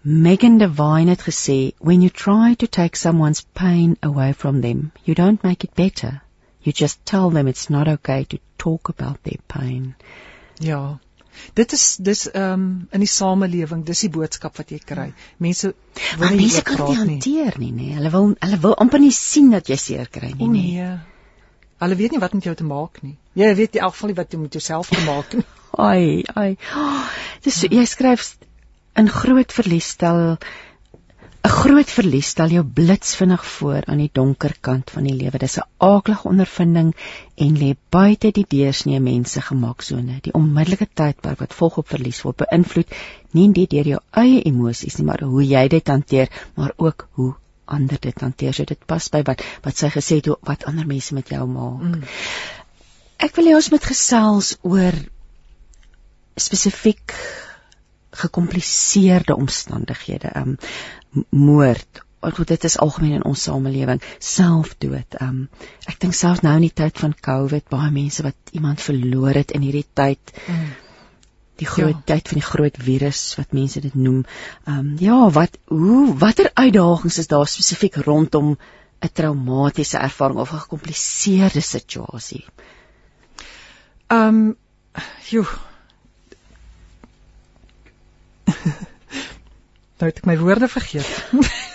Megan 0.00 0.58
Devine 0.58 1.10
het 1.10 1.22
gesê, 1.22 1.76
"When 1.78 2.00
you 2.00 2.10
try 2.10 2.54
to 2.56 2.66
take 2.66 2.96
someone's 2.96 3.46
pain 3.52 3.96
away 4.00 4.34
from 4.34 4.60
them, 4.60 4.92
you 5.02 5.14
don't 5.14 5.42
make 5.42 5.66
it 5.66 5.74
better. 5.74 6.22
You 6.58 6.74
just 6.76 6.98
tell 7.02 7.30
them 7.30 7.46
it's 7.46 7.68
not 7.68 7.88
okay 7.88 8.24
to 8.24 8.36
talk 8.56 8.88
about 8.88 9.18
their 9.22 9.40
pain." 9.46 9.94
Ja. 10.54 10.98
Dit 11.52 11.72
is 11.72 11.96
dis 12.00 12.30
ehm 12.30 12.52
um, 12.52 12.88
in 12.90 13.00
die 13.00 13.08
samelewing, 13.08 13.84
dis 13.84 14.00
die 14.00 14.10
boodskap 14.10 14.56
wat 14.56 14.70
jy 14.70 14.78
kry. 14.78 15.12
Mense 15.36 15.74
wil 15.94 16.18
Maar 16.18 16.30
nie 16.30 16.36
mense 16.36 16.62
kan 16.62 16.86
dit 16.86 16.96
hanteer 16.96 17.58
nie, 17.58 17.72
nê. 17.72 17.90
Hulle 17.94 18.10
wil 18.10 18.34
hulle 18.38 18.58
wil 18.60 18.76
amper 18.76 19.00
nie 19.00 19.12
sien 19.12 19.50
dat 19.50 19.68
jy 19.68 19.76
seer 19.76 20.08
kry 20.08 20.32
nie, 20.32 20.48
nê. 20.48 20.62
nee. 20.62 21.15
Hulle 21.82 21.96
weet 21.96 22.14
nie 22.14 22.20
wat 22.22 22.32
met 22.32 22.44
jou 22.48 22.54
te 22.56 22.64
maak 22.64 23.02
nie. 23.02 23.16
Jy 23.36 23.54
weet 23.54 23.76
in 23.76 23.82
elk 23.84 23.94
geval 23.94 24.12
nie 24.12 24.18
wat 24.20 24.32
jy 24.32 24.38
met 24.40 24.56
jouself 24.56 24.88
te 24.88 25.02
maak 25.04 25.34
nie. 25.36 25.46
Ai, 25.88 26.24
ai. 26.32 26.56
Oh, 26.72 27.08
dis 27.44 27.58
so, 27.60 27.68
jy 27.68 27.84
skryf 27.84 28.30
in 28.96 29.10
groot 29.12 29.52
verlies 29.52 29.90
stel 29.92 30.38
'n 31.46 31.50
groot 31.52 31.90
verlies 31.94 32.30
stel 32.32 32.50
jou 32.50 32.62
blitsvinnig 32.78 33.42
voor 33.46 33.84
aan 33.86 34.00
die 34.02 34.10
donker 34.18 34.54
kant 34.68 34.90
van 34.90 35.04
die 35.06 35.14
lewe. 35.14 35.38
Dis 35.38 35.58
'n 35.60 35.68
aaklige 35.88 36.28
ondervinding 36.28 36.94
en 37.44 37.58
lê 37.60 37.68
buite 37.96 38.32
die 38.38 38.46
deursnee 38.56 39.00
mense 39.00 39.40
gemaksone. 39.50 40.18
Die 40.22 40.34
onmiddellike 40.40 40.88
tydperk 41.00 41.38
wat 41.44 41.54
volg 41.54 41.76
op 41.82 41.88
verlies 41.94 42.22
word 42.24 42.42
beïnvloed 42.42 42.98
nie 43.38 43.48
net 43.52 43.70
deur 43.70 43.92
jou 43.92 44.00
eie 44.10 44.42
emosies 44.50 44.96
nie, 44.98 45.06
maar 45.06 45.22
hoe 45.22 45.44
jy 45.44 45.68
dit 45.68 45.88
hanteer, 45.88 46.28
maar 46.54 46.72
ook 46.76 47.08
hoe 47.12 47.34
ander 47.66 48.00
dit 48.00 48.20
hanteer. 48.20 48.54
So 48.54 48.68
dit 48.68 48.86
pas 48.86 49.08
by 49.12 49.22
wat 49.26 49.42
wat 49.64 49.76
sy 49.78 49.90
gesê 49.94 50.20
het 50.20 50.30
wat 50.46 50.66
ander 50.70 50.86
mense 50.88 51.14
met 51.14 51.30
jou 51.32 51.44
maak. 51.50 51.82
Mm. 51.82 52.06
Ek 53.26 53.36
wil 53.38 53.50
hê 53.50 53.56
ons 53.56 53.70
moet 53.72 53.90
gesels 53.90 54.54
oor 54.66 54.96
spesifiek 56.36 57.14
gekompliseerde 58.16 59.36
omstandighede, 59.36 60.32
um 60.36 60.56
moord. 61.30 62.02
Want 62.20 62.48
dit 62.48 62.64
is 62.64 62.78
algemeen 62.82 63.20
in 63.20 63.26
ons 63.28 63.42
samelewing, 63.46 64.00
selfdood. 64.18 65.18
Um 65.22 65.46
ek 65.86 66.00
dink 66.02 66.16
selfs 66.16 66.42
nou 66.44 66.56
in 66.58 66.66
die 66.66 66.74
tyd 66.74 66.98
van 66.98 67.14
COVID 67.28 67.68
baie 67.72 67.92
mense 67.94 68.24
wat 68.26 68.56
iemand 68.56 68.82
verloor 68.82 69.36
het 69.36 69.54
in 69.56 69.64
hierdie 69.66 69.86
tyd. 69.94 70.34
Mm. 70.46 70.66
Die 71.56 71.66
groot 71.66 71.96
ja. 71.96 72.02
tyd 72.14 72.28
van 72.28 72.38
die 72.40 72.46
groot 72.46 72.76
virus 72.88 73.20
wat 73.38 73.52
mense 73.56 73.80
dit 73.80 73.94
noem. 73.94 74.24
Ehm 74.64 74.78
um, 74.78 74.96
ja, 75.00 75.30
wat 75.30 75.58
hoe 75.72 76.16
watter 76.18 76.50
uitdagings 76.54 77.18
is 77.18 77.30
daar 77.32 77.46
spesifiek 77.48 77.96
rondom 78.08 78.56
'n 79.00 79.12
traumatiese 79.12 79.98
ervaring 79.98 80.38
of 80.38 80.52
'n 80.52 80.64
gekompliseerde 80.64 81.60
situasie? 81.60 82.44
Ehm 84.06 84.28
um, 84.28 84.56
joh. 85.30 85.52
nou 89.98 90.10
het 90.10 90.18
ek 90.18 90.26
my 90.26 90.38
woorde 90.38 90.68
vergeet. 90.68 91.08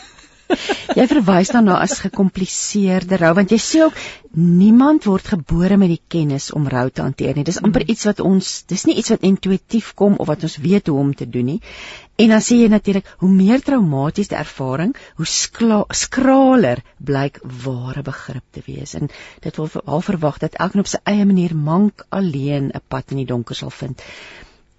jy 0.98 1.06
verwys 1.08 1.52
dan 1.56 1.66
na 1.70 1.80
as 1.84 2.00
gekompliseerde 2.04 3.20
rou 3.22 3.34
want 3.38 3.52
jy 3.52 3.60
sê 3.62 3.84
ook 3.86 3.98
niemand 4.36 5.08
word 5.10 5.34
gebore 5.34 5.78
met 5.78 5.92
die 5.92 6.02
kennis 6.08 6.52
om 6.56 6.68
rou 6.72 6.90
te 6.90 7.04
hanteer 7.04 7.36
nie. 7.36 7.44
Dis 7.48 7.62
amper 7.64 7.84
iets 7.88 8.06
wat 8.08 8.22
ons 8.24 8.52
dis 8.72 8.86
nie 8.88 8.96
iets 9.02 9.12
wat 9.14 9.26
intuïtief 9.28 9.94
kom 10.00 10.16
of 10.18 10.30
wat 10.32 10.44
ons 10.48 10.58
weet 10.64 10.88
hoe 10.88 11.00
om 11.00 11.14
te 11.16 11.28
doen 11.30 11.54
nie. 11.54 11.60
En 12.22 12.30
dan 12.30 12.44
sê 12.46 12.60
jy 12.60 12.68
natuurlik 12.70 13.08
hoe 13.24 13.30
meer 13.34 13.64
traumaties 13.66 14.30
die 14.30 14.38
ervaring, 14.38 14.94
hoe 15.18 15.28
skraler 15.28 16.84
blyk 17.00 17.40
ware 17.64 18.04
begrip 18.06 18.46
te 18.54 18.62
wees. 18.68 18.94
En 19.00 19.10
dit 19.42 19.58
word 19.58 19.82
al 19.86 20.06
verwag 20.06 20.38
dat 20.44 20.60
elkeen 20.60 20.86
op 20.86 20.92
sy 20.92 21.02
eie 21.10 21.26
manier 21.26 21.56
mank 21.56 22.06
alleen 22.10 22.72
'n 22.72 22.84
pad 22.88 23.12
in 23.12 23.24
die 23.24 23.30
donker 23.34 23.56
sal 23.56 23.74
vind. 23.82 24.02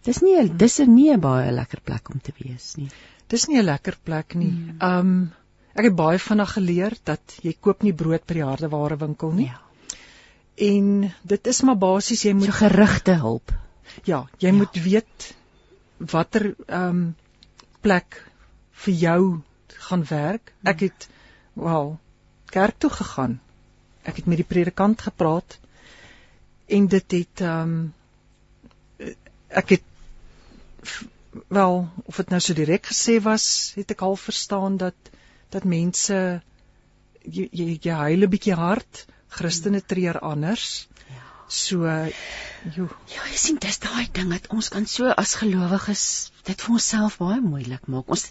Dis 0.06 0.22
nie 0.22 0.48
dis 0.48 0.78
is 0.80 0.88
nie 0.88 1.10
'n 1.12 1.20
baie 1.20 1.52
lekker 1.52 1.80
plek 1.84 2.10
om 2.10 2.20
te 2.20 2.32
wees 2.38 2.74
nie. 2.76 2.88
Dis 3.28 3.48
nie 3.48 3.58
'n 3.58 3.64
lekker 3.64 3.96
plek 4.04 4.34
nie. 4.34 4.50
Hmm. 4.50 4.76
Ehm 4.78 4.98
um, 4.98 5.32
Ek 5.72 5.88
het 5.88 5.96
baie 5.96 6.18
vinnig 6.20 6.50
geleer 6.52 6.96
dat 7.08 7.36
jy 7.42 7.54
koop 7.60 7.84
nie 7.86 7.94
brood 7.96 8.26
by 8.28 8.36
die 8.36 8.44
hardeware 8.44 8.98
winkel 9.00 9.32
nie. 9.36 9.48
Ja. 9.48 9.60
En 10.62 11.12
dit 11.24 11.46
is 11.46 11.62
maar 11.64 11.78
basies 11.80 12.24
jy 12.26 12.34
moet 12.36 12.50
so 12.50 12.58
gerigte 12.58 13.14
hulp. 13.22 13.54
Ja, 14.04 14.26
jy 14.38 14.52
ja. 14.52 14.58
moet 14.58 14.76
weet 14.84 15.32
watter 16.12 16.52
ehm 16.66 16.88
um, 16.88 17.00
plek 17.82 18.20
vir 18.84 18.94
jou 18.94 19.22
gaan 19.88 20.04
werk. 20.10 20.52
Ek 20.62 20.78
hmm. 20.78 20.90
het 20.90 21.08
wel 21.52 21.98
kerk 22.52 22.78
toe 22.78 22.90
gegaan. 22.90 23.40
Ek 24.02 24.20
het 24.20 24.26
met 24.26 24.38
die 24.38 24.46
predikant 24.46 25.02
gepraat 25.02 25.58
en 26.68 26.86
dit 26.86 27.18
het 27.18 27.40
ehm 27.40 27.74
um, 27.74 29.10
ek 29.48 29.74
het 29.76 29.88
wel 31.48 31.88
of 32.04 32.16
dit 32.16 32.30
nou 32.30 32.40
so 32.40 32.54
direk 32.54 32.86
gesê 32.92 33.18
was, 33.22 33.72
het 33.76 33.90
ek 33.90 34.04
al 34.04 34.16
verstaan 34.16 34.76
dat 34.76 35.11
dat 35.52 35.64
mense 35.68 36.18
jy 37.24 37.48
jy, 37.52 37.78
jy 37.82 37.98
huil 38.06 38.26
'n 38.26 38.32
bietjie 38.32 38.56
hard, 38.58 39.06
Christene 39.32 39.80
treur 39.80 40.18
anders. 40.20 40.88
Ja. 41.08 41.22
So 41.52 41.84
jo. 42.76 42.88
Ja, 43.12 43.22
jy 43.28 43.36
sien 43.36 43.60
dis 43.60 43.78
daai 43.82 44.08
ding 44.12 44.32
dat 44.32 44.48
ons 44.56 44.68
kan 44.72 44.86
so 44.86 45.12
as 45.12 45.34
gelowiges 45.40 46.04
dit 46.48 46.60
vir 46.64 46.76
onsself 46.78 47.18
baie 47.20 47.40
moeilik 47.44 47.88
maak. 47.92 48.08
Ons 48.08 48.30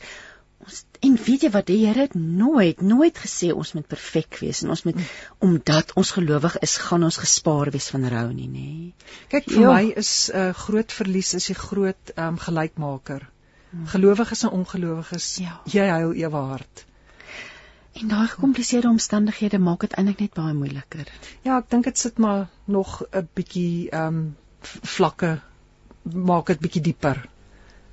ons 0.61 0.79
en 1.07 1.17
weet 1.25 1.45
jy 1.45 1.49
wat 1.53 1.67
die 1.69 1.79
Here 1.81 2.05
het 2.05 2.15
nooit 2.15 2.81
nooit 2.85 3.17
gesê 3.17 3.51
ons 3.53 3.73
moet 3.77 3.87
perfek 3.93 4.37
wees 4.41 4.61
en 4.63 4.73
ons 4.73 4.83
moet 4.85 4.97
hmm. 4.97 5.07
omdat 5.47 5.93
ons 5.97 6.13
gelowig 6.17 6.57
is 6.65 6.75
gaan 6.81 7.05
ons 7.07 7.21
gespaar 7.21 7.71
wees 7.73 7.89
van 7.93 8.05
rou 8.13 8.27
nie 8.33 8.49
nê. 8.49 8.69
Kyk 9.33 9.49
vir 9.49 9.63
jo. 9.63 9.73
my 9.73 9.93
is 10.03 10.29
'n 10.29 10.37
uh, 10.37 10.53
groot 10.65 10.97
verlies 10.99 11.33
is 11.37 11.49
die 11.53 11.57
groot 11.57 12.13
um, 12.15 12.37
gelykmaker. 12.37 13.27
Hmm. 13.71 13.87
Gelowiges 13.87 14.43
en 14.43 14.55
ongelowiges, 14.61 15.35
ja. 15.45 15.59
jy 15.65 15.85
huil 15.87 16.13
ewe 16.25 16.47
hard. 16.53 16.85
En 17.99 18.07
daai 18.07 18.27
gekompliseerde 18.27 18.87
omstandighede 18.87 19.59
maak 19.59 19.83
dit 19.83 19.93
eintlik 19.99 20.19
net 20.23 20.33
baie 20.37 20.53
moeiliker. 20.55 21.07
Ja, 21.43 21.57
ek 21.57 21.69
dink 21.73 21.89
dit 21.89 21.97
sit 21.97 22.17
maar 22.17 22.47
nog 22.65 23.01
'n 23.11 23.27
bietjie 23.35 23.89
ehm 23.89 24.07
um, 24.07 24.35
vlakke 24.95 25.39
maak 26.03 26.47
dit 26.47 26.59
bietjie 26.59 26.81
dieper. 26.81 27.19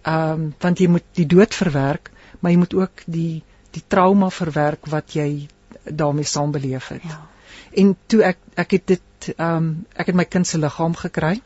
Ehm 0.03 0.31
um, 0.31 0.55
want 0.59 0.79
jy 0.79 0.89
moet 0.89 1.05
die 1.13 1.27
dood 1.27 1.55
verwerk, 1.55 2.11
maar 2.41 2.53
jy 2.53 2.59
moet 2.59 2.75
ook 2.75 3.03
die 3.07 3.43
die 3.71 3.83
trauma 3.87 4.31
verwerk 4.31 4.87
wat 4.87 5.13
jy 5.13 5.49
daarmee 5.85 6.25
saam 6.25 6.51
beleef 6.51 6.89
het. 6.89 7.03
Ja. 7.03 7.27
En 7.73 7.97
toe 8.07 8.23
ek 8.23 8.39
ek 8.55 8.71
het 8.71 8.87
dit 8.87 9.33
ehm 9.37 9.57
um, 9.57 9.87
ek 9.95 10.07
het 10.07 10.15
my 10.15 10.25
kind 10.25 10.47
se 10.47 10.59
liggaam 10.59 10.95
gekry. 10.95 11.41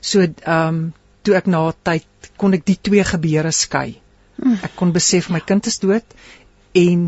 So 0.00 0.20
ehm 0.20 0.68
um, 0.68 0.92
toe 1.22 1.34
ek 1.34 1.46
na 1.46 1.72
tyd 1.82 2.32
kon 2.36 2.54
ek 2.54 2.66
die 2.66 2.78
twee 2.80 3.04
gebeure 3.04 3.50
skei. 3.50 4.00
Hm. 4.36 4.58
Ek 4.62 4.76
kon 4.76 4.92
besef 4.92 5.30
my 5.30 5.40
kind 5.40 5.66
is 5.66 5.78
dood 5.78 6.04
en 6.82 7.06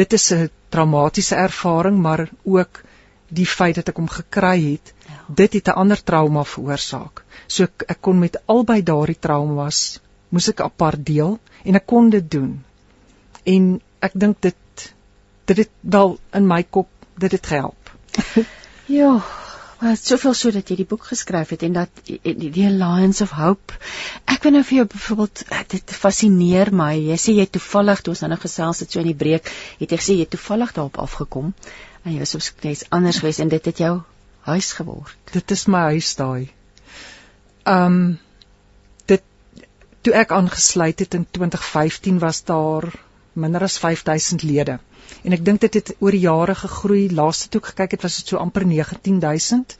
dit 0.00 0.12
is 0.18 0.30
'n 0.32 0.50
traumatiese 0.68 1.34
ervaring 1.34 1.98
maar 1.98 2.28
ook 2.42 2.82
die 3.28 3.46
feit 3.46 3.74
dat 3.74 3.88
ek 3.88 3.96
hom 3.96 4.08
gekry 4.08 4.58
het 4.72 4.94
ja. 5.08 5.20
dit 5.28 5.52
het 5.52 5.68
'n 5.68 5.78
ander 5.82 6.02
trauma 6.02 6.44
veroorsaak 6.44 7.24
so 7.46 7.64
ek, 7.64 7.84
ek 7.88 8.00
kon 8.00 8.18
met 8.18 8.40
albei 8.46 8.82
daardie 8.82 9.18
traumas 9.18 10.00
moes 10.34 10.50
ek 10.50 10.64
apart 10.66 11.06
deel 11.06 11.38
en 11.64 11.78
ek 11.78 11.86
kon 11.86 12.10
dit 12.10 12.26
doen. 12.30 12.50
En 13.54 13.70
ek 14.04 14.18
dink 14.24 14.40
dit 14.46 14.90
dit 15.44 15.58
het 15.60 15.72
wel 15.96 16.16
in 16.32 16.46
my 16.48 16.62
kop 16.64 16.88
dit 17.20 17.38
het 17.38 17.52
gehelp. 17.54 17.94
Ja 18.98 19.43
Maar 19.84 19.98
soveel 20.00 20.32
so 20.32 20.48
dat 20.48 20.70
jy 20.72 20.78
die 20.78 20.86
boek 20.88 21.02
geskryf 21.10 21.50
het 21.52 21.62
en 21.66 21.74
dat 21.76 21.98
die, 22.08 22.16
die 22.40 22.62
Alliance 22.64 23.20
of 23.20 23.34
Hope. 23.36 23.74
Ek 24.32 24.46
wil 24.46 24.54
nou 24.56 24.62
vir 24.64 24.78
jou 24.78 24.84
byvoorbeeld 24.94 25.42
eh, 25.44 25.58
dit 25.74 25.92
fascineer 25.92 26.70
my. 26.72 26.94
Jy 27.10 27.18
sê 27.20 27.34
jy 27.36 27.44
toevallig 27.52 28.00
toe 28.00 28.14
ons 28.14 28.22
nou 28.24 28.38
gesels 28.40 28.80
het 28.80 28.96
so 28.96 29.02
in 29.02 29.10
die 29.10 29.18
breek, 29.24 29.50
het 29.82 29.92
jy 29.92 29.98
gesê 30.00 30.16
jy 30.16 30.24
toevallig 30.32 30.72
daarop 30.78 30.96
afgekom 31.04 31.52
en 32.00 32.14
jy 32.14 32.22
was 32.22 32.32
op 32.38 32.44
skets 32.46 32.86
anders 32.96 33.20
geweest 33.20 33.44
en 33.44 33.52
dit 33.52 33.68
het 33.68 33.84
jou 33.84 33.92
huis 34.48 34.72
geword. 34.78 35.20
Dit 35.36 35.52
is 35.52 35.66
my 35.68 35.84
huis 35.92 36.14
daai. 36.16 36.48
Um, 37.68 38.00
dit 39.12 39.28
toe 40.00 40.16
ek 40.16 40.32
aangesluit 40.32 41.04
het 41.04 41.20
in 41.20 41.28
2015 41.28 42.24
was 42.24 42.40
daar 42.48 42.88
minder 43.36 43.68
as 43.68 43.76
5000 43.84 44.48
lede. 44.48 44.80
En 45.22 45.32
ek 45.32 45.44
dink 45.44 45.60
dit 45.60 45.74
het 45.80 45.94
oor 45.98 46.14
jare 46.14 46.54
gegroei. 46.54 47.08
Laaste 47.14 47.48
toe 47.48 47.60
ek 47.62 47.72
gekyk 47.72 47.96
het, 47.96 48.02
was 48.02 48.18
dit 48.20 48.32
so 48.32 48.42
amper 48.42 48.66
19000. 48.66 49.78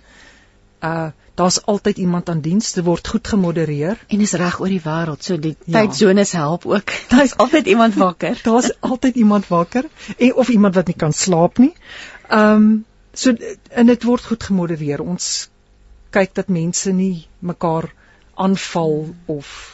Uh 0.81 1.11
daar's 1.35 1.59
altyd 1.67 1.99
iemand 1.99 2.29
aan 2.29 2.41
diens. 2.41 2.73
Dit 2.73 2.85
word 2.87 3.09
goed 3.09 3.29
gemodereer 3.29 3.99
en 4.07 4.21
is 4.21 4.33
reg 4.39 4.61
oor 4.61 4.71
die 4.71 4.83
wêreld. 4.85 5.25
So 5.27 5.39
die 5.39 5.57
ja. 5.65 5.81
tydsones 5.81 6.33
help 6.33 6.67
ook. 6.67 6.93
Daar's 7.15 7.35
altyd 7.37 7.67
iemand 7.67 7.95
wakker. 7.99 8.39
Daar's 8.49 8.71
altyd 8.81 9.17
iemand 9.17 9.49
wakker 9.49 9.89
en 10.17 10.35
of 10.35 10.49
iemand 10.49 10.75
wat 10.75 10.87
nie 10.87 10.97
kan 10.97 11.13
slaap 11.13 11.59
nie. 11.59 11.73
Um 12.31 12.85
so 13.13 13.35
en 13.71 13.87
dit 13.87 14.07
word 14.07 14.25
goed 14.25 14.43
gemodereer. 14.43 15.03
Ons 15.03 15.51
kyk 16.11 16.35
dat 16.35 16.49
mense 16.49 16.93
nie 16.93 17.27
mekaar 17.39 17.91
aanval 18.35 19.15
of 19.27 19.74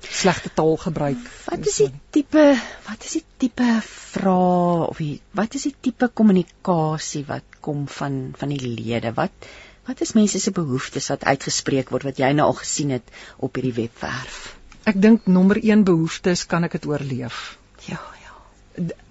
slegte 0.00 0.50
taal 0.54 0.76
gebruik. 0.76 1.22
Wat 1.48 1.66
is 1.66 1.76
die 1.82 1.90
tipe 2.10 2.44
wat 2.86 3.04
is 3.04 3.16
die 3.18 3.24
tipe 3.36 3.68
vrae 3.84 4.86
of 4.88 5.00
die, 5.02 5.20
wat 5.36 5.54
is 5.58 5.66
die 5.68 5.74
tipe 5.88 6.08
kommunikasie 6.08 7.24
wat 7.28 7.58
kom 7.64 7.86
van 7.88 8.20
van 8.38 8.54
die 8.54 8.60
lede? 8.62 9.12
Wat 9.16 9.48
wat 9.88 10.00
is 10.04 10.14
mense 10.14 10.40
se 10.40 10.52
behoeftes 10.52 11.08
wat 11.08 11.24
uitgespreek 11.24 11.90
word 11.90 12.06
wat 12.10 12.20
jy 12.20 12.30
nou 12.36 12.50
al 12.50 12.58
gesien 12.60 12.94
het 12.94 13.10
op 13.36 13.56
hierdie 13.56 13.74
webwerf? 13.82 14.54
Ek 14.88 15.00
dink 15.00 15.26
nommer 15.26 15.58
1 15.60 15.84
behoefte 15.84 16.32
is 16.36 16.46
kan 16.46 16.64
ek 16.64 16.78
dit 16.78 16.86
oorleef? 16.88 17.58
Ja, 17.88 18.00
ja. 18.22 18.34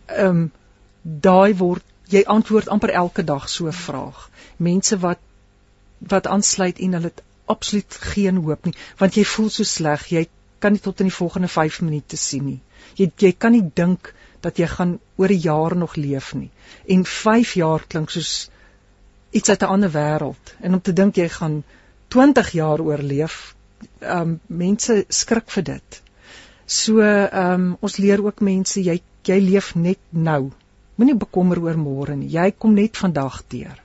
Ehm 0.08 0.28
um, 0.28 0.50
daai 1.04 1.54
word 1.56 1.84
jy 2.12 2.24
antwoord 2.28 2.70
amper 2.72 2.92
elke 2.96 3.24
dag 3.24 3.50
so 3.50 3.68
'n 3.68 3.76
vraag. 3.76 4.30
Mense 4.58 4.98
wat 5.00 5.20
wat 6.00 6.28
aansluit 6.28 6.80
en 6.80 6.94
hulle 6.94 7.12
het 7.12 7.24
absoluut 7.46 7.98
geen 8.14 8.38
hoop 8.46 8.66
nie 8.66 8.76
want 9.00 9.16
jy 9.18 9.24
voel 9.24 9.50
so 9.50 9.64
sleg 9.64 10.08
jy 10.12 10.28
kan 10.60 10.72
nie 10.74 10.84
tot 10.84 11.00
in 11.00 11.10
die 11.10 11.16
volgende 11.16 11.48
5 11.48 11.82
minute 11.82 12.18
sien 12.18 12.46
nie. 12.46 12.60
Jy 12.96 13.12
jy 13.18 13.32
kan 13.38 13.52
nie 13.52 13.66
dink 13.82 14.14
dat 14.42 14.58
jy 14.58 14.68
gaan 14.68 15.00
oor 15.18 15.32
'n 15.34 15.42
jaar 15.42 15.76
nog 15.76 15.96
leef 15.96 16.34
nie. 16.34 16.50
En 16.88 17.06
5 17.06 17.54
jaar 17.54 17.86
klink 17.88 18.10
soos 18.10 18.50
iets 19.32 19.50
uit 19.50 19.62
'n 19.62 19.74
ander 19.76 19.92
wêreld. 19.92 20.56
En 20.62 20.74
om 20.74 20.82
te 20.82 20.94
dink 20.94 21.16
jy 21.16 21.30
gaan 21.30 21.64
20 22.08 22.52
jaar 22.52 22.80
oorleef, 22.80 23.56
ehm 24.00 24.22
um, 24.22 24.40
mense 24.48 25.06
skrik 25.08 25.50
vir 25.50 25.64
dit. 25.64 26.02
So 26.66 27.00
ehm 27.02 27.54
um, 27.54 27.78
ons 27.80 27.98
leer 27.98 28.24
ook 28.24 28.40
mense 28.40 28.82
jy 28.82 29.02
jy 29.24 29.40
leef 29.40 29.76
net 29.76 30.00
nou. 30.10 30.52
Moenie 30.96 31.16
bekommer 31.16 31.60
oor 31.60 31.78
môre 31.78 32.16
nie. 32.16 32.30
Jy 32.32 32.52
kom 32.52 32.74
net 32.74 32.98
vandag 32.98 33.42
deur. 33.48 33.82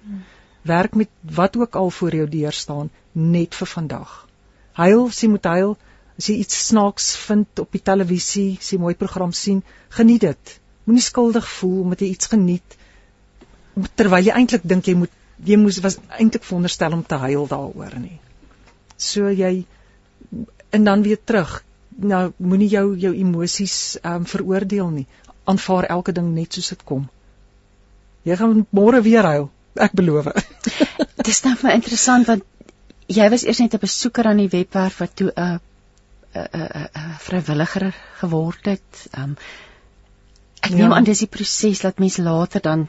Werk 0.63 0.95
met 0.95 1.09
wat 1.23 1.57
ook 1.57 1.75
al 1.77 1.91
voor 1.91 2.15
jou 2.15 2.29
deur 2.29 2.53
staan 2.53 2.91
net 3.13 3.55
vir 3.55 3.67
vandag. 3.67 4.29
Huil, 4.73 5.09
sê 5.11 5.29
moet 5.29 5.45
huil, 5.45 5.77
As 6.23 6.29
jy 6.31 6.37
iets 6.39 6.59
snaaks 6.69 7.07
vind 7.19 7.59
op 7.59 7.73
die 7.75 7.83
televisie, 7.83 8.53
as 8.61 8.69
jy 8.71 8.79
mooi 8.79 8.95
program 8.95 9.33
sien, 9.35 9.65
geniet 9.91 10.23
dit. 10.29 10.53
Moenie 10.87 11.03
skuldig 11.03 11.49
voel 11.59 11.81
omdat 11.83 12.05
jy 12.05 12.13
iets 12.15 12.31
geniet 12.31 12.77
terwyl 13.97 14.27
jy 14.27 14.35
eintlik 14.37 14.65
dink 14.69 14.89
jy 14.89 14.95
moet 15.01 15.13
jy 15.43 15.57
moes 15.59 15.81
was 15.83 15.97
eintlik 16.21 16.45
veronderstel 16.47 16.95
om 16.95 17.03
te 17.03 17.19
huil 17.25 17.49
daaroor 17.51 17.97
nie. 17.99 18.19
So 19.01 19.31
jy 19.33 19.65
en 20.71 20.85
dan 20.85 21.03
weer 21.03 21.19
terug. 21.19 21.63
Nou 21.99 22.23
moenie 22.39 22.69
jou 22.73 22.85
jou 22.99 23.15
emosies 23.17 23.99
ehm 24.03 24.23
um, 24.23 24.29
veroordeel 24.29 24.93
nie. 24.93 25.07
Aanvaar 25.49 25.89
elke 25.97 26.13
ding 26.13 26.31
net 26.37 26.55
soos 26.55 26.71
dit 26.75 26.85
kom. 26.85 27.09
Jy 28.29 28.37
gaan 28.39 28.63
môre 28.71 29.03
weer 29.03 29.27
huil, 29.27 29.51
ek 29.75 29.97
beloof. 29.99 30.29
Dit 31.19 31.29
is 31.33 31.43
nou 31.43 31.57
vir 31.59 31.69
my 31.69 31.75
interessant 31.81 32.29
want 32.31 32.47
jy 33.11 33.27
was 33.35 33.45
eers 33.45 33.59
net 33.59 33.75
'n 33.75 33.83
besoeker 33.83 34.31
aan 34.31 34.45
die 34.45 34.53
webwerf 34.53 35.01
wat 35.03 35.17
toe 35.17 35.33
'n 35.35 35.59
'n 36.35 36.49
'n 36.53 36.89
'n 36.95 37.15
vrywilliger 37.19 37.95
geword 38.21 38.65
het. 38.65 39.07
Um 39.19 39.37
ek 40.61 40.71
neem 40.71 40.91
ja. 40.91 40.97
aan 40.97 41.05
dis 41.05 41.19
die 41.19 41.29
proses 41.29 41.81
dat 41.81 41.99
mens 41.99 42.17
later 42.17 42.61
dan 42.61 42.89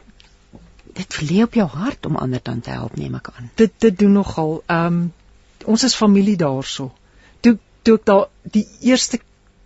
dit 0.93 1.15
verlê 1.17 1.41
op 1.43 1.53
jou 1.53 1.67
hart 1.67 2.05
om 2.05 2.15
ander 2.15 2.39
dan 2.43 2.61
te 2.61 2.69
help 2.69 2.95
neem 2.95 3.15
ek 3.15 3.29
aan. 3.35 3.51
Dit 3.55 3.73
dit 3.77 3.97
doen 3.99 4.11
nogal. 4.11 4.63
Um 4.67 5.13
ons 5.65 5.83
is 5.83 5.95
familie 5.95 6.37
daarso. 6.37 6.91
Toe 7.39 7.57
toe 7.81 7.97
ek 7.97 8.05
daar 8.05 8.27
die 8.41 8.67
eerste 8.79 9.19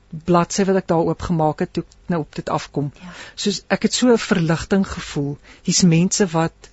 bladsy 0.09 0.63
wat 0.65 0.81
ek 0.81 0.87
daar 0.87 1.09
oopgemaak 1.11 1.59
het 1.59 1.73
toe 1.73 1.83
nou 2.07 2.21
op 2.21 2.35
dit 2.35 2.49
afkom. 2.49 2.91
Ja. 3.01 3.13
Soos 3.35 3.63
ek 3.67 3.89
het 3.89 3.93
so 3.93 4.13
'n 4.13 4.17
verligting 4.17 4.87
gevoel. 4.87 5.37
Hier's 5.63 5.83
mense 5.83 6.27
wat 6.27 6.71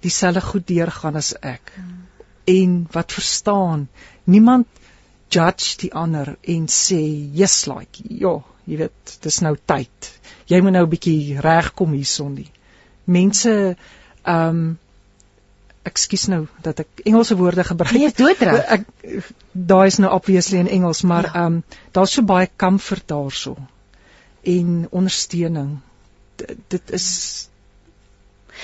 dieselfde 0.00 0.40
goed 0.40 0.66
deurgaan 0.66 1.16
as 1.16 1.34
ek. 1.40 1.72
Hmm. 1.74 2.06
En 2.44 2.86
wat 2.92 3.12
verstaan. 3.12 3.88
Niemand 4.24 4.66
judge 5.30 5.76
die 5.82 5.92
ander 5.94 6.36
en 6.42 6.66
sê 6.72 7.00
yes 7.36 7.66
like, 7.66 8.02
ja, 8.08 8.38
jy 8.68 8.82
weet, 8.82 9.16
dis 9.24 9.40
nou 9.44 9.54
tyd. 9.70 10.10
Jy 10.48 10.60
moet 10.64 10.76
nou 10.76 10.84
'n 10.86 10.90
bietjie 10.90 11.40
regkom 11.44 11.92
hierson 11.92 12.34
nie. 12.34 12.50
Mense 13.04 13.54
ehm 14.24 14.48
um, 14.48 14.78
ekskuus 15.88 16.26
nou 16.28 16.46
dat 16.62 16.80
ek 16.84 17.02
Engelse 17.04 17.36
woorde 17.36 17.64
gebruik. 17.64 17.94
Nee, 17.96 18.12
doodreg. 18.12 18.64
Ek 18.76 18.84
daai 19.52 19.86
is 19.86 19.98
nou 19.98 20.12
obviously 20.12 20.58
in 20.58 20.68
Engels, 20.68 21.02
maar 21.02 21.24
ja. 21.24 21.34
ehm 21.34 21.40
ja. 21.40 21.46
um, 21.46 21.62
daar's 21.92 22.12
so 22.12 22.22
baie 22.22 22.50
comfort 22.56 23.08
daarso 23.08 23.56
en 24.42 24.86
ondersteuning. 24.90 25.78
D 26.36 26.56
dit 26.68 26.90
is 26.90 27.48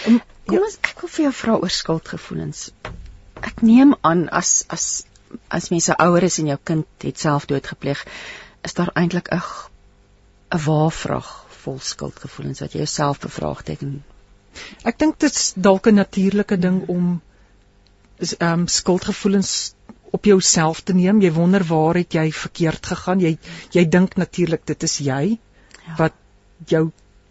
um, 0.06 0.20
Kom 0.44 0.60
ons 0.60 0.76
ek 0.84 1.00
wil 1.00 1.08
vir 1.08 1.24
jou 1.24 1.32
vra 1.32 1.56
oor 1.56 1.72
skuldgevoelens. 1.72 2.68
Ek 3.40 3.62
neem 3.64 3.94
aan 4.04 4.26
as 4.28 4.64
as 4.68 5.06
as 5.48 5.70
mense 5.70 5.96
ouer 5.96 6.22
is 6.22 6.38
en 6.38 6.46
jou 6.46 6.58
kind 6.62 6.86
het 6.98 7.18
self 7.18 7.46
doodgepleeg, 7.46 8.06
is 8.62 8.74
daar 8.74 8.90
eintlik 8.94 9.28
'n 9.32 9.42
'n 10.54 10.64
waarvraag 10.64 11.30
vol 11.64 11.78
skuldgevoelens 11.78 12.60
wat 12.60 12.72
jy 12.72 12.78
jouself 12.78 13.20
bevraagteken 13.20 14.02
Ek 14.88 14.98
dink 15.02 15.18
dit 15.22 15.38
is 15.42 15.52
dalk 15.66 15.88
'n 15.90 15.98
natuurlike 16.00 16.58
ding 16.64 16.82
om 16.94 17.06
ehm 18.24 18.50
um, 18.50 18.66
skuldgevoelens 18.74 19.74
op 20.16 20.24
jouself 20.30 20.80
te 20.80 20.94
neem. 20.94 21.20
Jy 21.20 21.32
wonder 21.38 21.64
waar 21.70 21.98
het 21.98 22.14
jy 22.14 22.26
verkeerd 22.32 22.86
gegaan? 22.92 23.20
Jy 23.20 23.38
jy 23.76 23.84
dink 23.96 24.16
natuurlik 24.16 24.66
dit 24.66 24.82
is 24.88 24.98
jy 24.98 25.22
ja. 25.38 25.96
wat 25.98 26.14
jou 26.74 26.84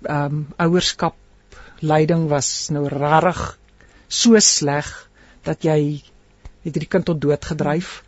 ehm 0.04 0.26
um, 0.26 0.48
ouerskap 0.58 1.16
leiding 1.80 2.28
was 2.32 2.70
nou 2.70 2.88
rarig 2.88 3.44
so 4.08 4.40
sleg 4.40 4.90
dat 5.44 5.64
jy 5.64 6.04
het 6.64 6.74
hierdie 6.74 6.90
kind 6.90 7.06
tot 7.06 7.22
dood 7.22 7.46
gedryf. 7.46 8.04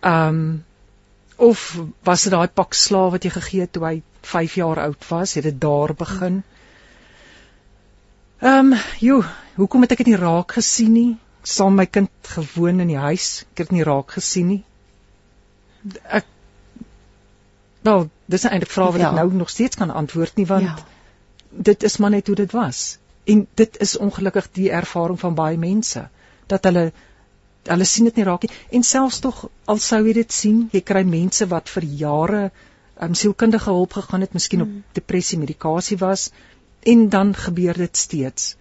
Ehm 0.00 0.28
um, 0.28 0.64
of 1.38 1.78
was 2.02 2.24
dit 2.26 2.32
daai 2.34 2.48
pak 2.50 2.74
slaaf 2.74 3.12
wat 3.14 3.24
jy 3.24 3.30
gegee 3.30 3.60
het 3.62 3.72
toe 3.72 3.84
hy 3.86 4.02
5 4.26 4.54
jaar 4.58 4.80
oud 4.82 5.04
was? 5.08 5.34
Het 5.34 5.44
dit 5.46 5.60
daar 5.60 5.94
begin? 5.94 6.42
Ehm, 8.38 8.72
um, 8.72 8.78
joe, 8.98 9.22
hoekom 9.54 9.82
het 9.82 9.94
ek 9.94 10.02
dit 10.02 10.10
nie 10.12 10.18
raak 10.18 10.52
gesien 10.58 10.92
nie? 10.92 11.16
Saam 11.42 11.78
my 11.78 11.86
kind 11.86 12.10
gewoon 12.22 12.80
in 12.80 12.90
die 12.90 12.98
huis, 12.98 13.28
ek 13.42 13.62
het 13.62 13.70
dit 13.70 13.78
nie 13.78 13.86
raak 13.86 14.10
gesien 14.18 14.50
nie. 14.54 14.62
Ek 16.02 16.26
Wel, 17.86 18.08
dis 18.26 18.44
eintlik 18.44 18.70
vraag 18.70 18.96
wat 18.96 19.00
ja. 19.00 19.10
ek 19.10 19.14
nou 19.20 19.34
nog 19.38 19.50
steeds 19.50 19.78
kan 19.78 19.90
antwoord 19.94 20.34
nie 20.36 20.46
want 20.46 20.66
ja. 20.66 20.74
dit 21.70 21.82
is 21.82 21.96
maar 21.96 22.10
net 22.10 22.26
hoe 22.26 22.36
dit 22.36 22.52
was. 22.52 22.98
En 23.24 23.46
dit 23.54 23.78
is 23.78 23.96
ongelukkig 23.96 24.50
die 24.52 24.70
ervaring 24.70 25.20
van 25.20 25.34
baie 25.38 25.58
mense 25.58 26.08
dat 26.46 26.64
hulle 26.64 26.90
hulle 27.68 27.84
sien 27.84 28.08
dit 28.08 28.16
nie 28.16 28.26
raak 28.28 28.46
nie 28.46 28.54
en 28.78 28.82
selfs 28.82 29.20
tog 29.24 29.44
al 29.66 29.78
sou 29.78 30.00
jy 30.06 30.14
dit 30.20 30.32
sien, 30.32 30.68
jy 30.72 30.80
kry 30.80 31.04
mense 31.04 31.46
wat 31.52 31.68
vir 31.68 31.84
jare 32.02 32.42
um, 33.00 33.14
sielkundige 33.14 33.70
hulp 33.70 33.92
gegaan 33.98 34.24
het, 34.24 34.34
miskien 34.34 34.64
hmm. 34.64 34.78
op 34.78 35.00
depressie 35.00 35.38
medikasie 35.38 35.98
was, 35.98 36.30
en 36.82 37.08
dan 37.08 37.34
gebeur 37.34 37.74
dit 37.74 37.96
steeds. 37.96 38.56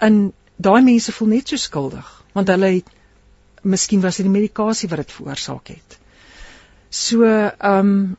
In 0.00 0.32
daai 0.56 0.82
mense 0.82 1.12
voel 1.12 1.36
net 1.36 1.52
so 1.52 1.56
skuldig 1.60 2.16
want 2.32 2.48
hulle 2.52 2.68
het 2.76 2.90
miskien 3.66 4.00
was 4.00 4.20
dit 4.20 4.26
die 4.28 4.32
medikasie 4.32 4.88
wat 4.88 5.02
dit 5.02 5.12
veroorsaak 5.12 5.72
het. 5.74 5.96
So 6.90 7.26
ehm 7.26 7.78
um, 7.78 8.16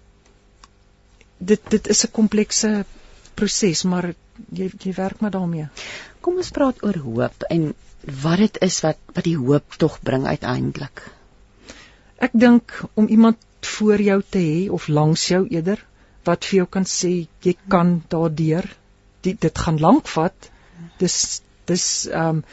dit 1.37 1.69
dit 1.69 1.87
is 1.87 2.03
'n 2.05 2.11
komplekse 2.11 2.85
proses 3.35 3.83
maar 3.83 4.13
jy 4.49 4.69
jy 4.77 4.93
werk 4.93 5.19
maar 5.19 5.31
daarmee. 5.31 5.67
Kom 6.21 6.37
ons 6.41 6.51
praat 6.53 6.83
oor 6.85 6.97
hoop 7.05 7.45
en 7.49 7.71
wat 8.23 8.41
dit 8.41 8.57
is 8.67 8.81
wat 8.85 8.99
wat 9.15 9.25
die 9.27 9.37
hoop 9.37 9.77
tog 9.81 9.99
bring 10.05 10.25
uiteindelik. 10.25 11.03
Ek 12.21 12.33
dink 12.33 12.75
om 12.93 13.07
iemand 13.07 13.37
voor 13.77 14.01
jou 14.01 14.19
te 14.29 14.41
hê 14.41 14.69
of 14.73 14.87
langs 14.87 15.27
jou 15.29 15.45
eerder 15.49 15.81
wat 16.25 16.45
vir 16.45 16.61
jou 16.61 16.67
kan 16.75 16.85
sê 16.85 17.11
jy 17.45 17.55
kan 17.69 18.01
daardeur 18.09 18.67
die, 19.25 19.33
dit 19.33 19.63
gaan 19.65 19.79
lank 19.81 20.09
vat. 20.15 20.51
Dis 21.01 21.41
dis 21.69 21.87
ehm 22.11 22.41
um, 22.41 22.43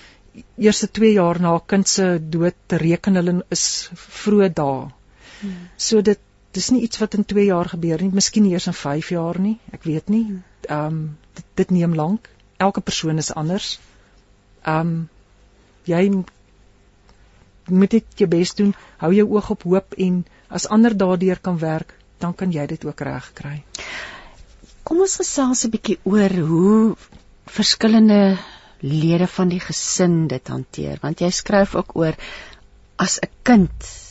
eerste 0.62 0.86
2 0.94 1.12
jaar 1.16 1.40
na 1.42 1.56
kind 1.66 1.88
se 1.88 2.04
dood 2.34 2.54
te 2.70 2.78
reken 2.78 3.18
hulle 3.18 3.32
is 3.54 3.64
vroeë 3.98 4.48
dae. 4.54 4.84
Hmm. 5.40 5.62
So 5.76 6.02
dit 6.08 6.20
dis 6.54 6.70
nie 6.70 6.82
iets 6.86 7.00
wat 7.02 7.16
in 7.18 7.24
2 7.32 7.44
jaar 7.48 7.68
gebeur 7.72 8.02
nie, 8.02 8.12
miskien 8.14 8.46
eers 8.50 8.68
in 8.70 8.76
5 8.76 9.10
jaar 9.14 9.40
nie, 9.42 9.56
ek 9.72 9.84
weet 9.90 10.12
nie. 10.14 10.24
Ehm 10.68 10.86
um, 10.86 11.00
dit, 11.34 11.46
dit 11.62 11.74
neem 11.78 11.96
lank. 11.98 12.30
Elke 12.58 12.80
persoon 12.80 13.18
is 13.22 13.32
anders. 13.34 13.78
Ehm 14.62 14.80
um, 14.80 15.08
jy 15.88 16.02
moet 17.68 17.90
dit 17.90 18.20
jou 18.22 18.28
bes 18.28 18.54
doen. 18.58 18.74
Hou 19.00 19.12
jou 19.14 19.26
oog 19.36 19.50
op 19.54 19.62
hoop 19.62 19.94
en 19.96 20.24
as 20.48 20.68
ander 20.68 20.96
daardeur 20.96 21.40
kan 21.40 21.58
werk, 21.58 21.94
dan 22.18 22.34
kan 22.34 22.52
jy 22.52 22.66
dit 22.66 22.84
ook 22.84 23.00
reg 23.00 23.30
kry. 23.40 23.62
Kom 24.82 25.00
ons 25.04 25.16
gesels 25.20 25.64
'n 25.64 25.70
bietjie 25.70 25.98
oor 26.02 26.34
hoe 26.50 26.96
verskillende 27.46 28.38
lede 28.80 29.26
van 29.26 29.48
die 29.48 29.60
gesin 29.60 30.28
dit 30.28 30.48
hanteer, 30.48 30.98
want 31.02 31.20
jy 31.20 31.30
skryf 31.30 31.74
ook 31.74 31.96
oor 31.96 32.14
as 32.96 33.18
'n 33.22 33.30
kind 33.42 34.07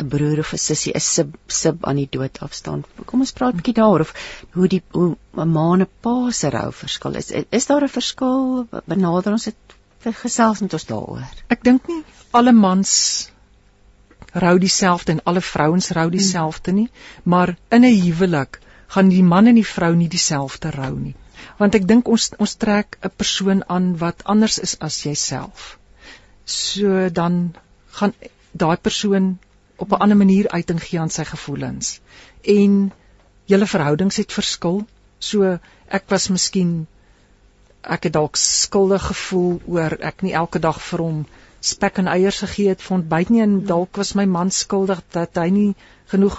'n 0.00 0.08
broer 0.12 0.38
of 0.42 0.52
'n 0.54 0.62
sussie 0.64 0.92
is 1.00 1.08
sub 1.14 1.34
sub 1.46 1.84
aan 1.84 1.96
die 2.00 2.08
dood 2.18 2.38
afstaan. 2.46 2.84
Kom 3.06 3.20
ons 3.20 3.32
praat 3.32 3.54
'n 3.54 3.60
bietjie 3.60 3.76
daaroor 3.80 4.06
of 4.06 4.14
hoe 4.58 4.68
die 4.68 4.82
hoe 4.92 5.16
'n 5.44 5.52
ma 5.56 5.66
en 5.74 5.82
'n 5.82 5.90
pa 6.06 6.30
se 6.30 6.50
rou 6.50 6.70
verskil 6.72 7.18
is. 7.22 7.30
Is 7.50 7.66
daar 7.66 7.84
'n 7.84 7.96
verskil? 7.98 8.66
Benader 8.86 9.32
ons 9.32 9.44
dit 9.44 9.76
vir 10.04 10.14
gesels 10.22 10.60
met 10.60 10.72
ons 10.72 10.86
daaroor. 10.86 11.28
Ek 11.48 11.62
dink 11.62 11.88
nie 11.88 12.02
alle 12.32 12.52
mans 12.52 12.92
rou 14.32 14.58
dieselfde 14.58 15.12
en 15.12 15.22
alle 15.24 15.40
vrouens 15.40 15.90
rou 15.90 16.10
dieselfde 16.10 16.72
nie, 16.72 16.90
maar 17.22 17.56
in 17.70 17.84
'n 17.84 18.00
huwelik 18.04 18.60
gaan 18.94 19.08
die 19.08 19.22
man 19.22 19.46
en 19.46 19.54
die 19.54 19.66
vrou 19.66 19.94
nie 19.94 20.08
dieselfde 20.08 20.70
rou 20.70 20.94
nie. 20.98 21.14
Want 21.58 21.74
ek 21.74 21.86
dink 21.86 22.08
ons 22.08 22.30
ons 22.38 22.54
trek 22.54 22.98
'n 23.02 23.12
persoon 23.16 23.62
aan 23.68 23.96
wat 23.98 24.24
anders 24.24 24.58
is 24.58 24.78
as 24.78 25.02
jouself. 25.02 25.78
So 26.44 27.08
dan 27.08 27.54
gaan 27.90 28.14
daai 28.52 28.76
persoon 28.76 29.38
op 29.80 29.92
'n 29.92 30.02
ander 30.04 30.16
manier 30.16 30.48
uiting 30.48 30.82
gee 30.82 31.00
aan 31.00 31.10
sy 31.10 31.24
gevoelens. 31.24 32.00
En 32.42 32.92
julle 33.44 33.66
verhoudings 33.66 34.16
het 34.16 34.32
verskil. 34.32 34.82
So 35.18 35.58
ek 35.88 36.08
was 36.08 36.28
miskien 36.28 36.86
ek 37.82 38.08
het 38.08 38.12
dalk 38.12 38.36
skuldig 38.36 39.06
gevoel 39.06 39.60
oor 39.66 39.96
ek 40.00 40.22
nie 40.22 40.34
elke 40.36 40.60
dag 40.60 40.80
vir 40.90 41.02
hom 41.04 41.20
spek 41.60 42.00
en 42.00 42.08
eiers 42.12 42.40
gegee 42.44 42.72
het 42.72 42.82
vir 42.82 42.96
ontbyt 42.98 43.30
nie 43.32 43.42
en 43.44 43.56
dalk 43.68 43.96
was 44.00 44.14
my 44.18 44.24
man 44.24 44.50
skuldig 44.50 45.00
dat 45.16 45.36
hy 45.40 45.48
nie 45.54 45.70
genoeg 46.12 46.36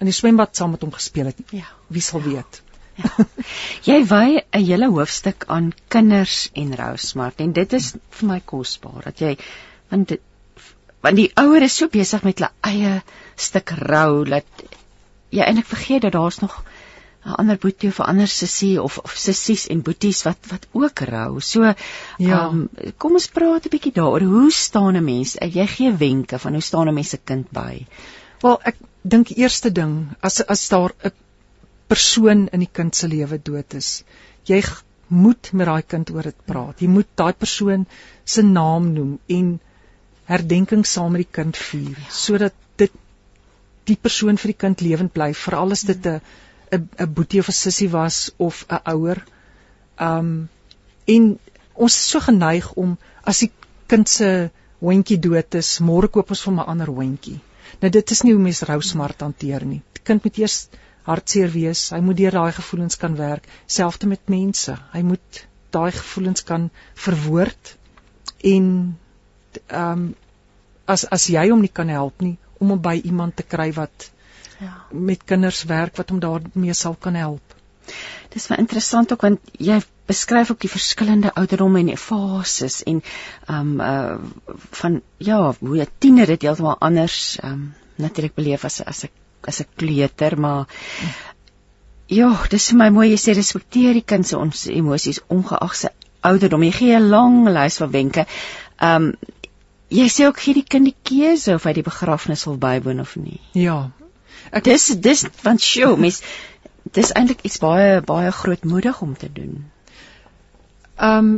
in 0.00 0.10
die 0.10 0.14
swembad 0.14 0.56
saam 0.56 0.74
met 0.74 0.82
hom 0.82 0.92
gespeel 0.94 1.30
het. 1.30 1.42
Ja. 1.54 1.66
Wie 1.88 2.02
sal 2.02 2.20
ja. 2.20 2.26
weet? 2.26 2.60
Ja. 2.94 3.10
Jy 3.90 3.98
wy 4.10 4.26
'n 4.38 4.64
hele 4.66 4.88
hoofstuk 4.90 5.44
aan 5.50 5.72
kinders 5.88 6.50
en 6.54 6.74
rou 6.78 6.96
smart 6.96 7.40
en 7.40 7.52
dit 7.52 7.72
is 7.72 7.94
vir 8.18 8.28
my 8.28 8.40
kosbaar 8.40 9.02
dat 9.10 9.18
jy 9.18 9.36
want 9.90 10.08
dit, 10.08 10.20
want 11.04 11.20
die 11.20 11.30
ouer 11.40 11.66
is 11.66 11.76
so 11.80 11.92
besig 11.92 12.24
met 12.24 12.40
hulle 12.40 12.52
eie 12.70 12.94
stuk 13.48 13.74
rou 13.80 14.24
dat 14.28 14.64
jy 15.34 15.44
eintlik 15.44 15.68
vergeet 15.68 16.06
dat 16.06 16.16
daar's 16.16 16.40
nog 16.40 16.62
'n 17.24 17.36
ander 17.40 17.58
boetie 17.60 17.88
of 17.88 17.98
'n 18.00 18.08
ander 18.12 18.28
sussie 18.28 18.82
of 18.82 18.98
of 18.98 19.12
sissies 19.16 19.66
en 19.72 19.82
boeties 19.82 20.22
wat 20.28 20.38
wat 20.50 20.66
ook 20.72 21.00
rou. 21.10 21.40
So 21.40 21.74
ja. 22.18 22.46
Um, 22.46 22.68
kom 22.98 23.12
ons 23.12 23.28
praat 23.28 23.64
'n 23.64 23.72
bietjie 23.74 23.92
daaroor. 23.92 24.20
Hoe 24.20 24.50
staan 24.52 24.96
'n 24.96 25.04
mens? 25.04 25.36
Jy 25.40 25.66
gee 25.66 25.92
wenke 25.92 26.38
van 26.38 26.52
hoe 26.52 26.62
staan 26.62 26.88
'n 26.88 26.94
mens 26.94 27.08
se 27.08 27.18
kind 27.24 27.50
by? 27.50 27.86
Wel, 28.40 28.60
ek 28.64 28.76
dink 29.02 29.28
eerste 29.28 29.72
ding 29.72 30.08
as 30.20 30.40
as 30.46 30.68
daar 30.68 30.92
'n 31.04 31.12
persoon 31.86 32.48
in 32.52 32.60
die 32.60 32.72
kind 32.72 32.96
se 32.96 33.08
lewe 33.08 33.38
dood 33.42 33.74
is, 33.74 34.04
jy 34.44 34.62
moet 35.08 35.52
met 35.52 35.66
daai 35.66 35.82
kind 35.82 36.10
oor 36.10 36.22
dit 36.22 36.44
praat. 36.44 36.80
Jy 36.80 36.88
moet 36.88 37.08
daai 37.14 37.32
persoon 37.32 37.86
se 38.24 38.42
naam 38.42 38.92
noem 38.92 39.18
en 39.26 39.60
herdenking 40.30 40.84
saam 40.86 41.12
met 41.12 41.24
die 41.24 41.32
kind 41.38 41.56
vier 41.56 41.98
ja. 41.98 42.10
sodat 42.10 42.54
dit 42.80 42.92
die 43.88 43.96
persoon 44.00 44.40
vir 44.40 44.52
die 44.52 44.60
kind 44.64 44.80
lewend 44.80 45.12
bly, 45.12 45.32
veral 45.36 45.74
as 45.76 45.84
dit 45.84 46.06
'n 46.06 46.20
'n 46.72 46.88
'n 47.04 47.14
boetie 47.14 47.40
of 47.40 47.48
'n 47.48 47.60
sussie 47.60 47.90
was 47.90 48.32
of 48.36 48.64
'n 48.68 48.80
ouer. 48.94 49.24
Um 49.98 50.48
en 51.06 51.38
ons 51.74 51.96
is 51.96 52.10
so 52.10 52.20
geneig 52.20 52.72
om 52.72 52.96
as 53.22 53.40
die 53.44 53.52
kind 53.86 54.08
se 54.08 54.50
hondjie 54.80 55.18
dood 55.18 55.54
is, 55.54 55.80
môre 55.80 56.08
koop 56.08 56.30
ons 56.30 56.42
vir 56.46 56.54
'n 56.54 56.66
ander 56.72 56.90
hondjie. 57.00 57.40
Nou 57.80 57.90
dit 57.90 58.10
is 58.10 58.22
nie 58.22 58.32
hoe 58.32 58.42
mens 58.42 58.62
rou 58.62 58.80
smart 58.82 59.20
hanteer 59.20 59.64
nie. 59.64 59.82
Die 59.92 60.02
kind 60.02 60.24
moet 60.24 60.38
eers 60.38 60.68
hartseer 61.04 61.50
wees. 61.52 61.90
Hy 61.90 62.00
moet 62.00 62.16
deur 62.16 62.30
daai 62.30 62.52
gevoelens 62.52 62.96
kan 62.96 63.16
werk, 63.16 63.48
selfs 63.66 64.04
met 64.04 64.28
mense. 64.28 64.76
Hy 64.92 65.02
moet 65.02 65.46
daai 65.70 65.92
gevoelens 65.92 66.44
kan 66.44 66.70
verwoord 66.94 67.76
en 68.42 68.98
ehm 69.66 69.92
um, 69.92 70.14
as 70.86 71.06
as 71.16 71.28
jy 71.32 71.46
hom 71.50 71.62
nie 71.64 71.72
kan 71.72 71.88
help 71.88 72.20
nie 72.20 72.36
om 72.60 72.74
hom 72.74 72.80
by 72.80 72.98
iemand 73.08 73.36
te 73.36 73.42
kry 73.42 73.70
wat 73.72 74.10
ja. 74.60 74.72
met 74.92 75.24
kinders 75.24 75.62
werk 75.70 75.96
wat 75.96 76.10
hom 76.12 76.20
daarmee 76.20 76.74
sal 76.74 76.94
kan 76.94 77.14
help. 77.14 77.54
Dis 78.34 78.48
baie 78.50 78.60
interessant 78.60 79.12
ook 79.12 79.24
want 79.24 79.54
jy 79.58 79.80
beskryf 80.08 80.50
ook 80.52 80.60
die 80.60 80.72
verskillende 80.72 81.32
ouderdomme 81.40 81.80
en 81.80 81.96
fases 81.96 82.82
en 82.82 83.00
ehm 83.48 83.80
um, 83.80 83.80
uh 83.80 84.54
van 84.80 85.00
ja, 85.18 85.54
hoe 85.60 85.80
'n 85.80 85.90
tiener 85.98 86.26
dit 86.26 86.42
heeltemal 86.42 86.78
anders 86.78 87.38
ehm 87.42 87.52
um, 87.52 87.74
natuurlik 87.96 88.34
beleef 88.34 88.64
as 88.64 88.80
as 88.84 89.04
'n 89.04 89.10
as 89.48 89.60
'n 89.60 89.68
kleuter, 89.76 90.38
maar 90.40 90.66
ja, 92.06 92.30
dis 92.50 92.68
vir 92.70 92.78
my 92.78 92.88
mooi 92.90 93.10
jy 93.10 93.20
sê 93.20 93.34
respekteer 93.36 93.92
die 93.92 94.08
kind 94.12 94.26
se 94.26 94.38
ons 94.38 94.66
emosies 94.66 95.20
ongeag 95.28 95.74
sy 95.74 95.88
ouderdom. 96.20 96.62
Jy 96.62 96.72
gee 96.72 96.96
'n 96.96 97.08
lang 97.08 97.48
lys 97.48 97.76
van 97.76 97.90
wenke. 97.90 98.26
Ehm 98.80 99.02
um, 99.02 99.12
jy 99.94 100.08
sê 100.10 100.26
ook 100.26 100.40
gee 100.42 100.58
die 100.58 100.66
kind 100.66 100.90
die 100.90 100.96
keuse 101.10 101.54
of 101.54 101.66
hy 101.68 101.76
die 101.78 101.86
begrafnis 101.86 102.46
wil 102.48 102.58
bywoon 102.58 103.00
of 103.04 103.14
nie. 103.16 103.40
Ja, 103.54 103.92
Ek 104.52 104.66
dis 104.66 104.90
dis 105.04 105.24
want 105.44 105.62
sjoe, 105.64 105.96
mens 106.00 106.20
dis 106.96 107.12
eintlik 107.16 107.44
iets 107.48 107.60
baie 107.62 108.00
baie 108.04 108.30
grootmoedig 108.42 109.00
om 109.06 109.16
te 109.16 109.32
doen. 109.40 109.64
Ehm 110.98 111.18
um, 111.18 111.34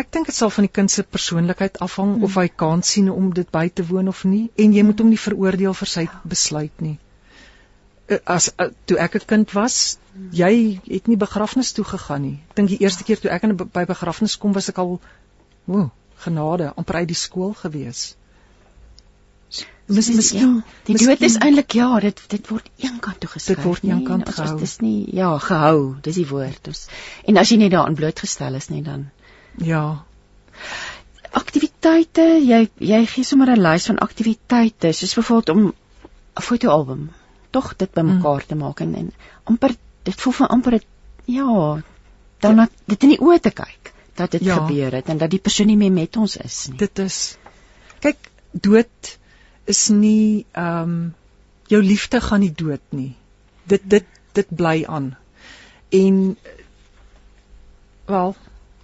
ek 0.00 0.08
dink 0.16 0.30
dit 0.30 0.34
sal 0.34 0.48
van 0.48 0.64
die 0.64 0.72
kind 0.72 0.90
se 0.90 1.02
persoonlikheid 1.04 1.74
afhang 1.84 2.14
hmm. 2.14 2.24
of 2.24 2.36
hy 2.40 2.46
kan 2.62 2.82
sien 2.90 3.10
om 3.12 3.26
dit 3.36 3.48
by 3.52 3.66
te 3.68 3.84
woon 3.84 4.08
of 4.08 4.22
nie 4.24 4.46
en 4.64 4.72
jy 4.72 4.84
moet 4.88 5.00
hom 5.02 5.10
nie 5.12 5.20
veroordeel 5.20 5.76
vir 5.76 5.90
sy 5.94 6.04
besluit 6.34 6.84
nie. 6.84 6.94
Eh, 8.08 8.18
as 8.36 8.48
uh, 8.56 8.70
toe 8.88 8.96
ek 9.06 9.18
'n 9.20 9.28
kind 9.32 9.52
was, 9.58 9.98
jy 10.32 10.80
het 10.88 11.08
nie 11.12 11.20
begrafnis 11.20 11.72
toe 11.76 11.84
gegaan 11.84 12.24
nie. 12.26 12.38
Ek 12.48 12.56
dink 12.62 12.72
die 12.72 12.80
eerste 12.80 13.04
keer 13.04 13.20
toe 13.20 13.30
ek 13.36 13.44
in 13.48 13.56
by 13.60 13.84
begrafnis 13.92 14.38
kom 14.40 14.56
was 14.56 14.72
ek 14.72 14.80
al 14.84 14.96
o, 15.68 15.90
genade, 16.24 16.72
amper 16.76 17.02
uit 17.02 17.10
die 17.10 17.18
skool 17.18 17.54
gewees. 17.58 18.14
Mis, 19.90 20.06
miskien 20.14 20.40
ja, 20.40 20.74
die 20.86 20.94
miskien, 20.94 21.08
dood 21.10 21.24
is 21.26 21.36
eintlik 21.42 21.74
ja, 21.74 21.88
dit 22.04 22.20
dit 22.30 22.50
word 22.52 22.68
eenkant 22.78 23.18
toe 23.22 23.30
geskryf. 23.32 23.56
Dit 23.58 23.66
word 23.66 23.86
eenkant 23.88 24.28
nee, 24.28 24.34
gehou. 24.36 24.58
Dit 24.60 24.68
is 24.68 24.76
nie 24.84 24.98
ja, 25.18 25.30
gehou, 25.42 25.80
dis 26.04 26.20
die 26.20 26.26
woord. 26.30 26.60
Dus, 26.68 26.84
en 27.26 27.40
as 27.42 27.50
jy 27.50 27.58
net 27.58 27.74
daarin 27.74 27.98
blootgestel 27.98 28.58
is 28.60 28.70
nie 28.70 28.84
dan 28.86 29.08
ja. 29.58 29.82
Aktiwiteite, 31.40 32.26
jy 32.46 32.62
jy 32.92 33.00
gee 33.10 33.26
sommer 33.26 33.50
'n 33.50 33.62
lys 33.66 33.88
van 33.90 33.98
aktiwiteite, 34.06 34.92
soos 34.92 35.16
byvoorbeeld 35.18 35.56
om 35.56 35.66
'n 35.66 36.46
fotoalbum 36.50 37.10
tog 37.50 37.74
dit 37.76 37.90
bymekaar 37.90 38.42
mm. 38.42 38.48
te 38.48 38.54
maak 38.54 38.80
en, 38.80 38.94
en 38.94 39.12
amper 39.44 39.74
dit 40.02 40.20
voel 40.20 40.32
van 40.32 40.48
amper 40.48 40.72
het, 40.78 40.86
ja, 41.24 41.82
dan 42.40 42.56
ja. 42.56 42.68
dit 42.84 43.02
in 43.02 43.16
die 43.16 43.20
oë 43.20 43.40
te 43.40 43.50
kyk 43.50 43.89
dat 44.20 44.36
dit 44.36 44.44
ja. 44.44 44.58
gebeur 44.60 44.98
het 44.98 45.08
en 45.12 45.18
dat 45.20 45.32
die 45.32 45.40
persoon 45.42 45.70
nie 45.70 45.78
meer 45.80 45.94
met 45.94 46.16
ons 46.20 46.36
is 46.40 46.60
nie. 46.70 46.78
Dit 46.82 47.00
is 47.02 47.20
kyk 48.04 48.30
dood 48.52 49.16
is 49.70 49.88
nie 49.94 50.46
ehm 50.52 50.94
um, 50.94 51.00
jou 51.70 51.82
liefde 51.86 52.18
gaan 52.20 52.42
nie 52.42 52.54
dood 52.62 52.82
nie. 52.90 53.12
Dit 53.70 53.84
dit 53.86 54.06
dit 54.34 54.48
bly 54.60 54.82
aan. 54.86 55.12
En 55.94 56.16
wel, 58.10 58.34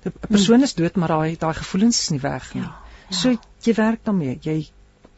'n 0.06 0.12
persoon 0.28 0.62
is 0.62 0.74
dood, 0.74 0.96
maar 0.96 1.08
daai 1.08 1.36
daai 1.38 1.54
gevoelens 1.54 2.00
is 2.00 2.08
nie 2.14 2.20
weg 2.20 2.54
nie. 2.54 2.62
Ja, 2.62 2.74
ja. 3.08 3.16
So 3.16 3.34
jy 3.66 3.74
werk 3.74 4.04
daarmee. 4.04 4.38
Jy 4.42 4.68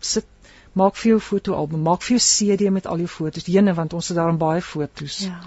sit 0.00 0.26
maak 0.72 0.96
vir 0.96 1.10
jou 1.10 1.20
fotoalbum, 1.20 1.82
maak 1.82 2.02
vir 2.02 2.16
jou 2.16 2.24
CD 2.24 2.70
met 2.70 2.86
al 2.86 2.98
jou 3.04 3.08
foto's. 3.08 3.46
Jene 3.46 3.74
want 3.74 3.92
ons 3.92 4.08
het 4.08 4.16
daar 4.16 4.36
baie 4.36 4.62
foto's. 4.62 5.18
Ja. 5.26 5.40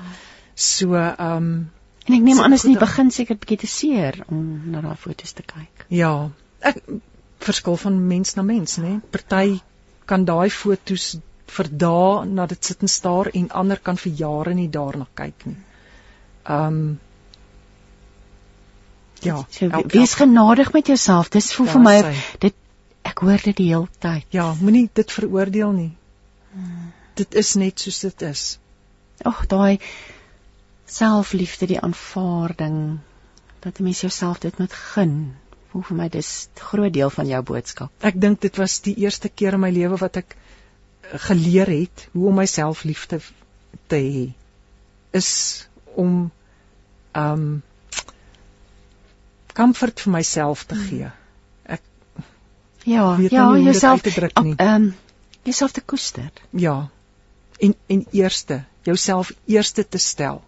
So 0.53 0.93
ehm 0.95 1.37
um, 1.37 1.71
en 2.07 2.15
ek 2.17 2.23
neem 2.25 2.39
aan 2.41 2.57
as 2.57 2.65
jy 2.67 2.77
begin 2.81 3.11
seker 3.13 3.39
bietjie 3.41 3.61
te 3.63 3.69
seer 3.69 4.21
om 4.27 4.45
na 4.73 4.81
daai 4.85 4.97
foto's 4.99 5.35
te 5.37 5.45
kyk. 5.45 5.85
Ja. 5.93 6.13
Ek 6.59 6.81
verskil 7.41 7.77
van 7.83 7.99
mens 8.07 8.35
na 8.37 8.45
mens, 8.45 8.77
né? 8.81 8.99
Party 9.13 9.59
kan 10.09 10.25
daai 10.25 10.49
fotos 10.53 11.13
vir 11.51 11.69
dae 11.83 12.25
na 12.25 12.47
dit 12.49 12.71
sit 12.71 12.83
en 12.85 12.91
staar 12.91 13.29
en 13.33 13.47
ander 13.61 13.79
kan 13.79 13.99
vir 14.01 14.13
jare 14.23 14.53
nie 14.57 14.69
daarna 14.71 15.07
kyk 15.21 15.47
nie. 15.51 15.61
Um 16.57 16.99
Ja, 19.21 19.43
so, 19.53 19.67
wees 19.93 20.15
genadig 20.17 20.71
met 20.73 20.87
jouself. 20.87 21.29
Dis 21.29 21.51
voel 21.53 21.67
vir 21.75 21.81
my 21.81 21.97
dit 22.41 22.55
ek 23.05 23.21
hoor 23.21 23.43
dit 23.43 23.57
die 23.57 23.67
hele 23.69 23.89
tyd. 24.01 24.25
Ja, 24.33 24.47
moenie 24.61 24.87
dit 24.97 25.13
veroordeel 25.13 25.75
nie. 25.75 25.91
Hmm. 26.53 26.89
Dit 27.19 27.37
is 27.37 27.53
net 27.61 27.83
soos 27.85 27.99
dit 28.01 28.25
is. 28.25 28.45
Ag, 29.21 29.43
daai 29.51 29.77
selfliefde, 30.91 31.69
die 31.71 31.79
aanvaarding 31.79 32.99
dat 33.61 33.79
'n 33.79 33.83
mens 33.83 34.01
jouself 34.01 34.39
dit 34.39 34.57
moet 34.57 34.73
gun 34.73 35.15
voel 35.71 35.83
vir 35.87 35.97
my 35.97 36.07
dis 36.09 36.29
'n 36.55 36.59
groot 36.59 36.93
deel 36.93 37.09
van 37.09 37.27
jou 37.27 37.41
boodskap. 37.41 37.91
Ek 38.09 38.19
dink 38.21 38.41
dit 38.41 38.57
was 38.57 38.79
die 38.87 38.95
eerste 38.95 39.29
keer 39.29 39.53
in 39.53 39.63
my 39.63 39.71
lewe 39.71 39.97
wat 39.97 40.17
ek 40.17 40.35
eh, 40.35 41.19
geleer 41.27 41.67
het 41.67 42.07
hoe 42.13 42.27
om 42.27 42.35
myself 42.35 42.83
lief 42.83 43.05
te 43.05 43.19
te 43.87 43.95
hê. 43.95 44.25
Is 45.11 45.67
om 45.95 46.31
um 47.15 47.63
comfort 49.53 49.99
vir 49.99 50.11
myself 50.11 50.65
te 50.65 50.75
gee. 50.75 51.11
Ek 51.63 51.81
ja, 52.83 53.17
ja, 53.29 53.57
jouself 53.57 54.01
te 54.01 54.11
druk 54.11 54.43
nie. 54.43 54.55
Um 54.59 54.93
jouself 55.43 55.71
te 55.71 55.81
koester. 55.81 56.31
Ja. 56.49 56.89
En 57.59 57.75
en 57.87 58.05
eerste, 58.11 58.63
jouself 58.83 59.33
eerste 59.45 59.87
te 59.87 59.97
stel 59.97 60.41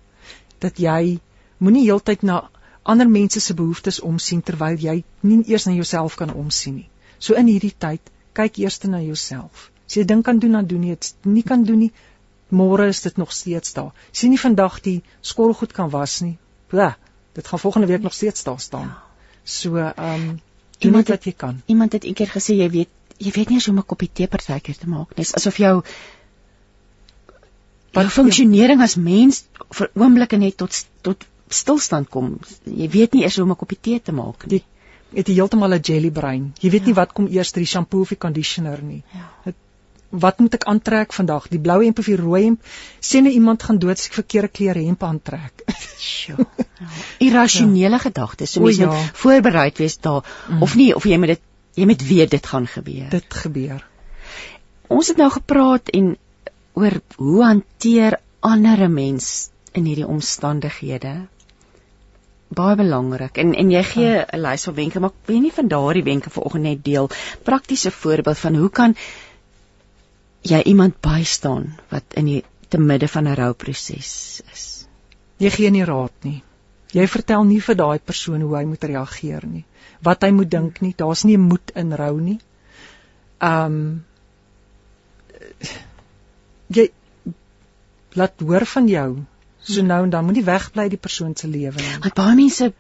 dat 0.66 0.80
jy 0.80 1.20
moenie 1.64 1.86
heeltyd 1.88 2.24
na 2.30 2.40
ander 2.84 3.10
mense 3.10 3.40
se 3.40 3.54
behoeftes 3.60 4.00
omsien 4.10 4.42
terwyl 4.42 4.80
jy 4.80 5.04
nie 5.22 5.44
eers 5.52 5.68
na 5.70 5.76
jouself 5.76 6.18
kan 6.20 6.34
omsien 6.34 6.76
nie. 6.82 6.90
So 7.20 7.38
in 7.40 7.48
hierdie 7.48 7.74
tyd, 7.86 8.12
kyk 8.36 8.60
eers 8.64 8.82
na 8.84 9.00
jouself. 9.02 9.70
As 9.88 9.96
jy 9.98 10.04
dink 10.10 10.26
kan 10.26 10.40
doen, 10.40 10.58
dan 10.58 10.68
doen 10.68 10.84
jy 10.84 10.98
dit. 10.98 11.14
Nie 11.24 11.44
kan 11.44 11.64
doen 11.64 11.86
nie, 11.86 11.92
môre 12.50 12.88
is 12.92 13.02
dit 13.06 13.18
nog 13.18 13.32
steeds 13.32 13.76
daar. 13.78 13.92
As 14.12 14.24
jy 14.24 14.32
nie 14.34 14.42
vandag 14.42 14.80
die 14.86 15.02
skottelgoed 15.22 15.76
kan 15.78 15.92
was 15.94 16.22
nie, 16.26 16.38
blah, 16.74 16.96
dit 17.38 17.48
gaan 17.48 17.60
volgende 17.60 17.88
week 17.88 18.02
nog 18.02 18.14
steeds 18.14 18.44
daar 18.44 18.60
staan. 18.60 18.92
So, 19.44 19.78
ehm 19.78 20.30
um, 20.30 20.42
doen 20.84 21.00
wat 21.00 21.24
jy 21.26 21.32
kan. 21.32 21.62
Iemand 21.72 21.94
het 21.94 22.04
eendag 22.04 22.34
gesê 22.36 22.58
jy 22.60 22.70
weet 22.70 22.90
jy 23.18 23.32
weet 23.32 23.50
nie 23.50 23.60
hoe 23.60 23.74
om 23.74 23.80
'n 23.80 23.86
koppie 23.86 24.10
tee 24.12 24.28
partykeer 24.28 24.78
te 24.78 24.88
maak 24.90 25.10
nie. 25.10 25.24
Dis 25.24 25.34
asof 25.36 25.58
jou 25.58 25.84
wat 27.94 28.12
funksionering 28.12 28.82
as 28.82 28.96
mens 28.98 29.44
vir 29.78 29.90
oomblikke 29.94 30.38
net 30.42 30.58
tot 30.58 30.86
tot 31.06 31.26
stilstand 31.54 32.10
kom. 32.10 32.38
Jy 32.66 32.88
weet 32.90 33.14
nie 33.14 33.24
eers 33.24 33.38
hoe 33.38 33.46
om 33.46 33.52
'n 33.52 33.60
koppie 33.60 33.80
tee 33.82 34.02
te 34.02 34.12
maak 34.12 34.48
nie. 34.48 34.64
Jy 35.14 35.22
het 35.22 35.28
heeltemal 35.28 35.76
'n 35.76 35.82
jelly 35.82 36.12
brein. 36.12 36.54
Jy 36.60 36.70
weet 36.70 36.82
ja. 36.82 36.88
nie 36.88 36.96
wat 36.96 37.14
kom 37.14 37.28
eers, 37.28 37.52
die 37.52 37.66
shampoo 37.66 38.02
of 38.02 38.10
die 38.10 38.18
conditioner 38.18 38.82
nie. 38.82 39.04
Ja. 39.14 39.30
Het, 39.44 39.56
wat 40.10 40.40
moet 40.40 40.54
ek 40.54 40.64
aantrek 40.64 41.14
vandag? 41.14 41.48
Die 41.50 41.60
blou 41.60 41.84
hemp 41.84 42.00
of 42.00 42.06
die 42.06 42.18
rooi 42.18 42.44
hemp? 42.44 42.62
Sien 43.00 43.24
nou 43.24 43.34
iemand 43.34 43.64
gaan 43.64 43.78
dood 43.78 43.98
as 43.98 44.08
ek 44.08 44.14
verkeerde 44.14 44.48
klere 44.48 44.84
hemp 44.86 45.04
aantrek. 45.04 45.64
Sjoe. 45.98 46.46
Ja. 46.80 46.90
Irrasionele 47.20 47.98
ja. 47.98 48.04
gedagtes. 48.10 48.52
So 48.52 48.62
mens 48.62 48.78
ja. 48.78 48.90
moet 48.90 49.18
voorbereid 49.24 49.78
wees 49.78 49.98
daar 49.98 50.26
mm. 50.50 50.62
of 50.62 50.76
nie 50.76 50.96
of 50.96 51.06
jy 51.06 51.18
moet 51.18 51.36
dit 51.36 51.42
jy 51.74 51.86
moet 51.86 52.02
weet 52.08 52.32
dit 52.32 52.46
gaan 52.46 52.68
gebeur. 52.68 53.10
Dit 53.10 53.34
gebeur. 53.34 53.86
Ons 54.94 55.08
het 55.08 55.18
nou 55.18 55.30
gepraat 55.34 55.90
en 55.90 56.16
oor 56.74 57.00
hoe 57.18 57.44
hanteer 57.44 58.20
ander 58.40 58.90
mense 58.90 59.52
in 59.74 59.86
hierdie 59.90 60.08
omstandighede? 60.08 61.14
Baie 62.54 62.78
belangrik. 62.78 63.38
En 63.42 63.54
en 63.58 63.72
jy 63.74 63.84
gee 63.84 64.10
ja. 64.10 64.26
'n 64.32 64.42
lys 64.42 64.64
van 64.70 64.76
wenke 64.76 65.00
maar 65.00 65.14
ek 65.14 65.28
weet 65.30 65.42
nie 65.42 65.52
van 65.52 65.68
daardie 65.68 66.04
wenke 66.04 66.30
vanoggend 66.30 66.64
net 66.64 66.84
deel? 66.86 67.10
Praktiese 67.44 67.92
voorbeeld 67.92 68.38
van 68.38 68.56
hoe 68.56 68.70
kan 68.70 68.96
jy 70.42 70.62
iemand 70.62 71.02
bystaan 71.02 71.74
wat 71.90 72.04
in 72.14 72.26
die 72.26 72.44
te 72.70 72.78
midde 72.78 73.08
van 73.08 73.28
'n 73.28 73.36
rouproses 73.36 74.42
is? 74.54 74.88
Jy 75.38 75.50
gee 75.50 75.70
nie 75.70 75.86
raad 75.86 76.14
nie. 76.22 76.44
Jy 76.94 77.08
vertel 77.08 77.44
nie 77.44 77.62
vir 77.62 77.76
daai 77.76 78.00
persoon 78.00 78.42
hoe 78.42 78.56
hy 78.58 78.66
moet 78.66 78.84
reageer 78.84 79.46
nie. 79.46 79.66
Wat 80.02 80.22
hy 80.24 80.32
moet 80.32 80.52
dink 80.52 80.82
nie. 80.82 80.94
Daar's 80.98 81.24
nie 81.24 81.38
moed 81.38 81.72
in 81.76 81.94
rou 81.94 82.20
nie. 82.20 82.40
Um 83.42 84.06
jy 86.76 86.90
laat 88.14 88.44
hoor 88.46 88.66
van 88.66 88.88
jou 88.88 89.08
So 89.64 89.82
nou 89.82 90.04
en 90.04 90.10
dan 90.12 90.26
moenie 90.28 90.44
wegbly 90.44 90.90
die 90.92 91.00
persoon 91.00 91.36
se 91.40 91.48
lewe 91.48 91.80
nie. 91.80 91.92
Want 92.04 92.16
baie 92.18 92.36
mense 92.36 92.74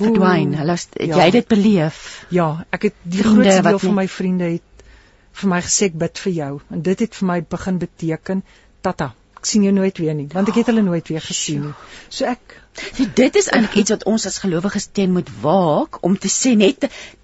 verdwyn. 0.00 0.56
Hulle 0.58 0.76
ja. 1.06 1.20
jy 1.22 1.28
dit 1.36 1.46
beleef. 1.48 2.00
Ja, 2.34 2.48
ek 2.74 2.88
het 2.88 2.96
die 3.02 3.22
vriende, 3.22 3.44
grootste 3.44 3.68
deel 3.68 3.82
van 3.84 3.94
my 4.00 4.06
vriende 4.10 4.48
het 4.56 4.88
vir 5.36 5.52
my 5.52 5.60
gesê 5.62 5.90
ek 5.90 6.00
bid 6.00 6.18
vir 6.24 6.34
jou 6.40 6.50
en 6.72 6.82
dit 6.82 7.04
het 7.04 7.18
vir 7.20 7.28
my 7.30 7.36
begin 7.54 7.78
beteken 7.78 8.42
tata, 8.86 9.10
ek 9.36 9.48
sien 9.48 9.66
jou 9.66 9.72
nooit 9.76 9.98
weer 10.00 10.16
nie, 10.16 10.26
want 10.32 10.48
ek 10.48 10.62
het 10.62 10.70
hulle 10.72 10.84
nooit 10.86 11.10
weer 11.12 11.24
gesien 11.24 11.68
nie. 11.68 11.74
So 12.08 12.28
ek 12.30 12.62
So 12.76 13.06
dit 13.16 13.36
is 13.40 13.46
eintlik 13.48 13.78
iets 13.80 13.92
wat 13.94 14.02
ons 14.10 14.26
as 14.28 14.34
gelowiges 14.42 14.90
teen 14.92 15.14
moet 15.14 15.30
waak 15.40 16.02
om 16.04 16.16
te 16.20 16.28
sê 16.28 16.52
net 16.60 16.82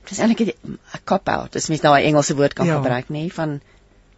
dis 0.09 0.21
eintlik 0.21 0.55
'n 0.55 0.79
cop 1.05 1.29
out. 1.29 1.53
Dis 1.53 1.69
mens 1.69 1.83
nou 1.85 1.93
'n 1.93 2.07
Engelse 2.09 2.37
woord 2.39 2.55
kan 2.55 2.67
Ja. 2.67 2.79
gebruik, 2.81 3.11
nê, 3.11 3.29
van 3.29 3.61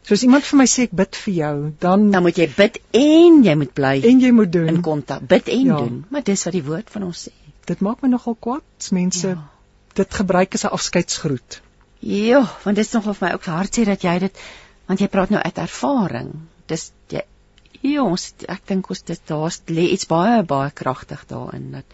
soos 0.05 0.22
iemand 0.26 0.44
vir 0.44 0.59
my 0.60 0.66
sê 0.68 0.85
ek 0.89 0.93
bid 1.01 1.16
vir 1.24 1.35
jou, 1.35 1.55
dan 1.81 2.10
dan 2.12 2.22
moet 2.26 2.36
jy 2.39 2.48
bid 2.56 2.78
en 3.01 3.43
jy 3.44 3.55
moet 3.56 3.74
bly 3.74 3.94
en 4.05 4.20
jy 4.20 4.31
moet 4.36 4.52
doen. 4.52 4.68
in 4.68 4.82
kontak. 4.82 5.26
Bid 5.28 5.48
en 5.48 5.64
Ja. 5.66 5.76
doen. 5.78 6.05
Maar 6.10 6.22
dis 6.22 6.44
wat 6.44 6.52
die 6.52 6.62
woord 6.64 6.90
van 6.90 7.02
ons 7.02 7.28
sê. 7.28 7.32
Dit 7.66 7.81
maak 7.81 8.02
my 8.02 8.09
nogal 8.09 8.35
kwaad 8.40 8.62
as 8.81 8.90
mense 8.93 9.28
Ja. 9.28 9.48
dit 9.94 10.14
gebruik 10.14 10.55
as 10.55 10.64
'n 10.64 10.68
afskeidsgroet. 10.76 11.60
Ja, 12.01 12.43
want 12.64 12.76
dit 12.76 12.85
is 12.86 12.93
nogal 12.93 13.14
vir 13.14 13.28
my 13.28 13.35
ook 13.35 13.44
hartseer 13.44 13.86
dat 13.86 14.02
jy 14.02 14.18
dit 14.18 14.36
want 14.89 15.01
jy 15.01 15.06
praat 15.09 15.31
nou 15.31 15.40
uit 15.43 15.59
ervaring. 15.59 16.31
Dis 16.66 16.93
jy 17.09 17.22
ja, 17.82 18.02
ons 18.02 18.35
ek 18.48 18.66
dink 18.66 18.90
ons 18.90 19.02
dit 19.02 19.20
daar's 19.26 19.60
lê 19.68 19.90
iets 19.93 20.06
baie 20.06 20.43
baie 20.43 20.70
kragtig 20.70 21.24
daarin 21.28 21.70
dat 21.72 21.85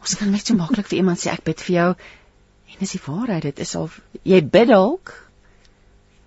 ons 0.00 0.14
kan 0.14 0.30
net 0.30 0.46
so 0.46 0.54
maklik 0.54 0.86
vir 0.86 0.98
iemand 0.98 1.18
sê 1.18 1.32
ek 1.32 1.44
bid 1.44 1.60
vir 1.60 1.74
jou 1.76 1.90
en 2.74 2.80
dis 2.80 2.92
die 2.92 3.00
waarheid, 3.06 3.42
dit 3.42 3.58
is 3.60 3.76
al 3.76 3.90
jy 4.24 4.40
bid 4.42 4.68
dalk 4.68 5.23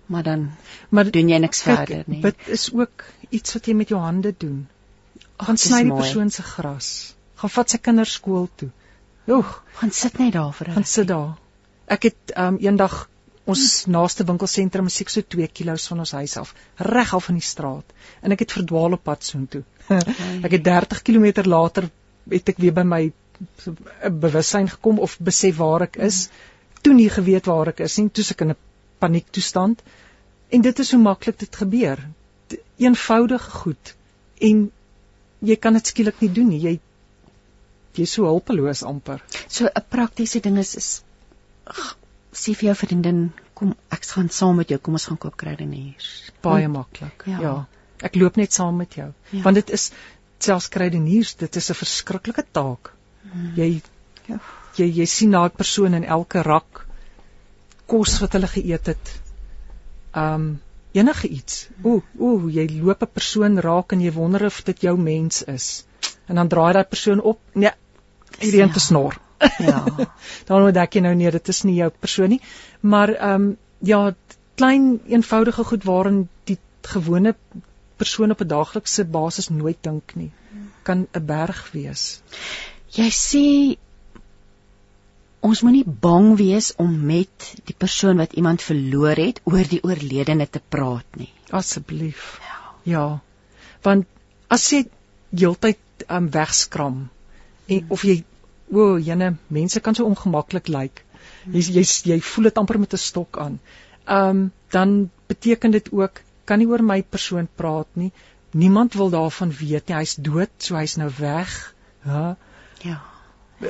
maar 0.08 0.24
dan 0.26 0.48
Maar 0.88 1.10
doen 1.12 1.28
jy 1.28 1.38
niks 1.44 1.62
kyk, 1.62 1.76
verder 1.76 2.04
nie. 2.06 2.20
Bid 2.24 2.48
is 2.56 2.68
ook 2.72 3.04
iets 3.28 3.56
wat 3.56 3.68
jy 3.68 3.74
met 3.76 3.92
jou 3.92 4.00
hande 4.00 4.32
doen. 4.44 4.66
Gaan 5.36 5.60
sny 5.60 5.82
die 5.84 5.92
mooi. 5.92 6.00
persoon 6.02 6.30
se 6.34 6.42
gras. 6.42 6.88
Gaan 7.40 7.52
vat 7.56 7.74
sy 7.74 7.78
kinders 7.88 8.16
skool 8.18 8.48
toe. 8.56 8.70
Oeg, 9.28 9.52
gaan 9.80 9.92
sit 9.92 10.18
net 10.18 10.32
daar 10.32 10.52
vir 10.56 10.68
'n 10.68 10.78
gaan 10.78 10.88
sit 10.94 11.08
daar. 11.08 11.36
Ek 11.86 12.08
het 12.08 12.34
um, 12.36 12.56
eendag 12.60 13.08
ons 13.48 13.86
naaste 13.86 14.24
winkelsentrum 14.28 14.86
is 14.90 14.96
seker 15.00 15.12
so 15.12 15.22
2 15.36 15.48
km 15.48 15.76
van 15.88 16.02
ons 16.04 16.12
huis 16.12 16.36
af, 16.36 16.54
reg 16.76 17.14
af 17.14 17.24
van 17.24 17.38
die 17.40 17.44
straat. 17.44 17.94
En 18.20 18.32
ek 18.32 18.44
het 18.44 18.52
verdwaal 18.52 18.96
op 18.98 19.04
pad 19.04 19.24
soontoe. 19.24 19.62
ek 20.46 20.52
het 20.52 20.64
30 20.64 21.02
km 21.02 21.48
later 21.48 21.88
het 22.30 22.48
ek 22.48 22.60
weer 22.60 22.74
by 22.76 22.84
my 22.84 23.02
eh, 23.08 24.10
bewussyn 24.10 24.68
gekom 24.68 24.98
of 24.98 25.16
besef 25.18 25.56
waar 25.56 25.86
ek 25.88 25.96
is. 25.96 26.28
Toe 26.82 26.94
nie 26.94 27.08
geweet 27.10 27.48
waar 27.48 27.72
ek 27.72 27.80
is 27.86 27.96
nie, 27.98 28.10
toe 28.10 28.24
ek 28.34 28.44
in 28.44 28.50
'n 28.50 28.56
paniektoestand. 28.98 29.82
En 30.48 30.60
dit 30.64 30.78
is 30.78 30.90
hoe 30.92 31.00
maklik 31.02 31.38
dit 31.38 31.56
gebeur. 31.56 31.98
Eenvoudige 32.76 33.50
goed. 33.50 33.94
En 34.40 34.70
jy 35.38 35.56
kan 35.56 35.72
dit 35.78 35.86
skielik 35.86 36.20
nie 36.20 36.32
doen 36.32 36.48
nie. 36.48 36.60
Jy 36.60 36.78
jy's 37.98 38.12
so 38.14 38.24
hulpeloos 38.30 38.82
amper. 38.86 39.22
So 39.48 39.66
'n 39.66 39.84
praktiese 39.88 40.40
ding 40.40 40.58
is 40.58 40.76
is 40.76 41.02
sê 42.32 42.54
vir 42.54 42.68
jou 42.70 42.74
vriendin, 42.74 43.32
kom 43.54 43.74
ek 43.90 44.04
gaan 44.04 44.28
saam 44.30 44.56
met 44.56 44.68
jou, 44.70 44.78
kom 44.78 44.94
ons 44.94 45.06
gaan 45.10 45.18
koop 45.18 45.36
kruideniers. 45.36 46.30
Baie 46.42 46.68
maklik. 46.68 47.24
ja. 47.26 47.40
Ja. 47.40 47.66
Ek 48.02 48.14
loop 48.14 48.36
net 48.36 48.52
saam 48.52 48.76
met 48.76 48.94
jou. 48.94 49.12
Ja. 49.30 49.42
Want 49.42 49.54
dit 49.56 49.70
is 49.70 49.90
selfs 50.38 50.68
kruideniers, 50.68 51.34
dit 51.34 51.56
is 51.56 51.70
'n 51.70 51.74
verskriklike 51.74 52.44
taak. 52.52 52.92
Jy 53.56 53.82
Ja. 54.28 54.38
jy 54.76 54.86
jy 55.00 55.06
sien 55.06 55.30
daai 55.30 55.48
persoon 55.50 55.94
in 55.94 56.04
elke 56.04 56.42
rak 56.42 56.86
kos 57.88 58.18
wat 58.22 58.36
hulle 58.36 58.50
geëet 58.54 58.92
het. 58.92 59.12
Um 60.16 60.48
enige 60.98 61.28
iets. 61.28 61.68
Ooh, 61.84 62.02
ooh, 62.18 62.48
jy 62.52 62.66
loop 62.80 63.02
'n 63.04 63.12
persoon 63.12 63.60
raak 63.60 63.92
en 63.92 64.00
jy 64.00 64.12
wonder 64.12 64.44
of 64.46 64.62
dit 64.62 64.80
jou 64.80 64.96
mens 64.98 65.42
is. 65.44 65.84
En 66.26 66.34
dan 66.34 66.48
draai 66.48 66.72
daai 66.72 66.84
persoon 66.84 67.20
op. 67.20 67.40
Nee, 67.52 67.70
hierdie 68.38 68.60
een 68.60 68.66
Ja. 68.68 68.72
te 68.72 68.80
snor. 68.80 69.18
Ja. 69.58 69.84
dan 70.48 70.62
ontdek 70.62 70.94
jy 70.94 71.00
nou 71.00 71.14
nee, 71.14 71.30
dit 71.30 71.48
is 71.48 71.62
nie 71.62 71.74
jou 71.74 71.90
persoon 72.00 72.28
nie. 72.28 72.40
Maar 72.80 73.08
ehm 73.14 73.34
um, 73.34 73.56
ja, 73.78 74.14
klein 74.54 75.00
eenvoudige 75.06 75.64
goed 75.64 75.84
waarin 75.84 76.28
die 76.44 76.58
gewone 76.82 77.34
persoon 77.96 78.30
op 78.30 78.40
'n 78.40 78.46
daaglikse 78.48 79.04
basis 79.04 79.48
nooit 79.48 79.78
dink 79.80 80.14
nie, 80.14 80.30
kan 80.82 81.06
'n 81.12 81.26
berg 81.26 81.70
wees. 81.72 82.22
Jy 82.88 83.10
sê 83.10 83.44
ons 85.40 85.62
moenie 85.62 85.84
bang 85.86 86.32
wees 86.38 86.72
om 86.82 86.90
met 87.06 87.50
die 87.68 87.76
persoon 87.76 88.18
wat 88.22 88.32
iemand 88.32 88.62
verloor 88.64 89.18
het 89.20 89.40
oor 89.44 89.66
die 89.70 89.82
oorledene 89.84 90.46
te 90.50 90.60
praat 90.60 91.18
nie. 91.20 91.30
Asseblief. 91.54 92.38
Ja. 92.88 93.20
Want 93.82 94.08
as 94.48 94.66
jy 94.72 94.84
heeltyd 95.30 96.06
um, 96.08 96.28
wegskram 96.32 97.08
en 97.68 97.92
of 97.94 98.04
jy 98.04 98.22
o, 98.72 98.96
jene 99.00 99.34
mense 99.52 99.80
kan 99.80 99.96
so 99.96 100.08
ongemaklik 100.08 100.68
lyk. 100.72 101.04
Jy 101.52 101.62
jy 101.78 101.84
jy 102.12 102.18
voel 102.20 102.50
dit 102.50 102.58
amper 102.60 102.78
met 102.78 102.94
'n 102.94 103.04
stok 103.04 103.38
aan. 103.38 103.60
Um 104.06 104.50
dan 104.70 105.10
beteken 105.28 105.70
dit 105.70 105.92
ook 105.92 106.20
kan 106.44 106.58
nie 106.58 106.68
oor 106.68 106.82
my 106.82 107.02
persoon 107.02 107.48
praat 107.56 107.88
nie. 107.92 108.12
Niemand 108.52 108.94
wil 108.94 109.10
daarvan 109.10 109.52
weet 109.52 109.88
nie. 109.88 109.96
Hy's 109.96 110.16
dood, 110.16 110.50
so 110.58 110.76
hy's 110.76 110.96
nou 110.96 111.10
weg. 111.18 111.74
Ja. 112.04 112.36
Ja. 112.82 113.02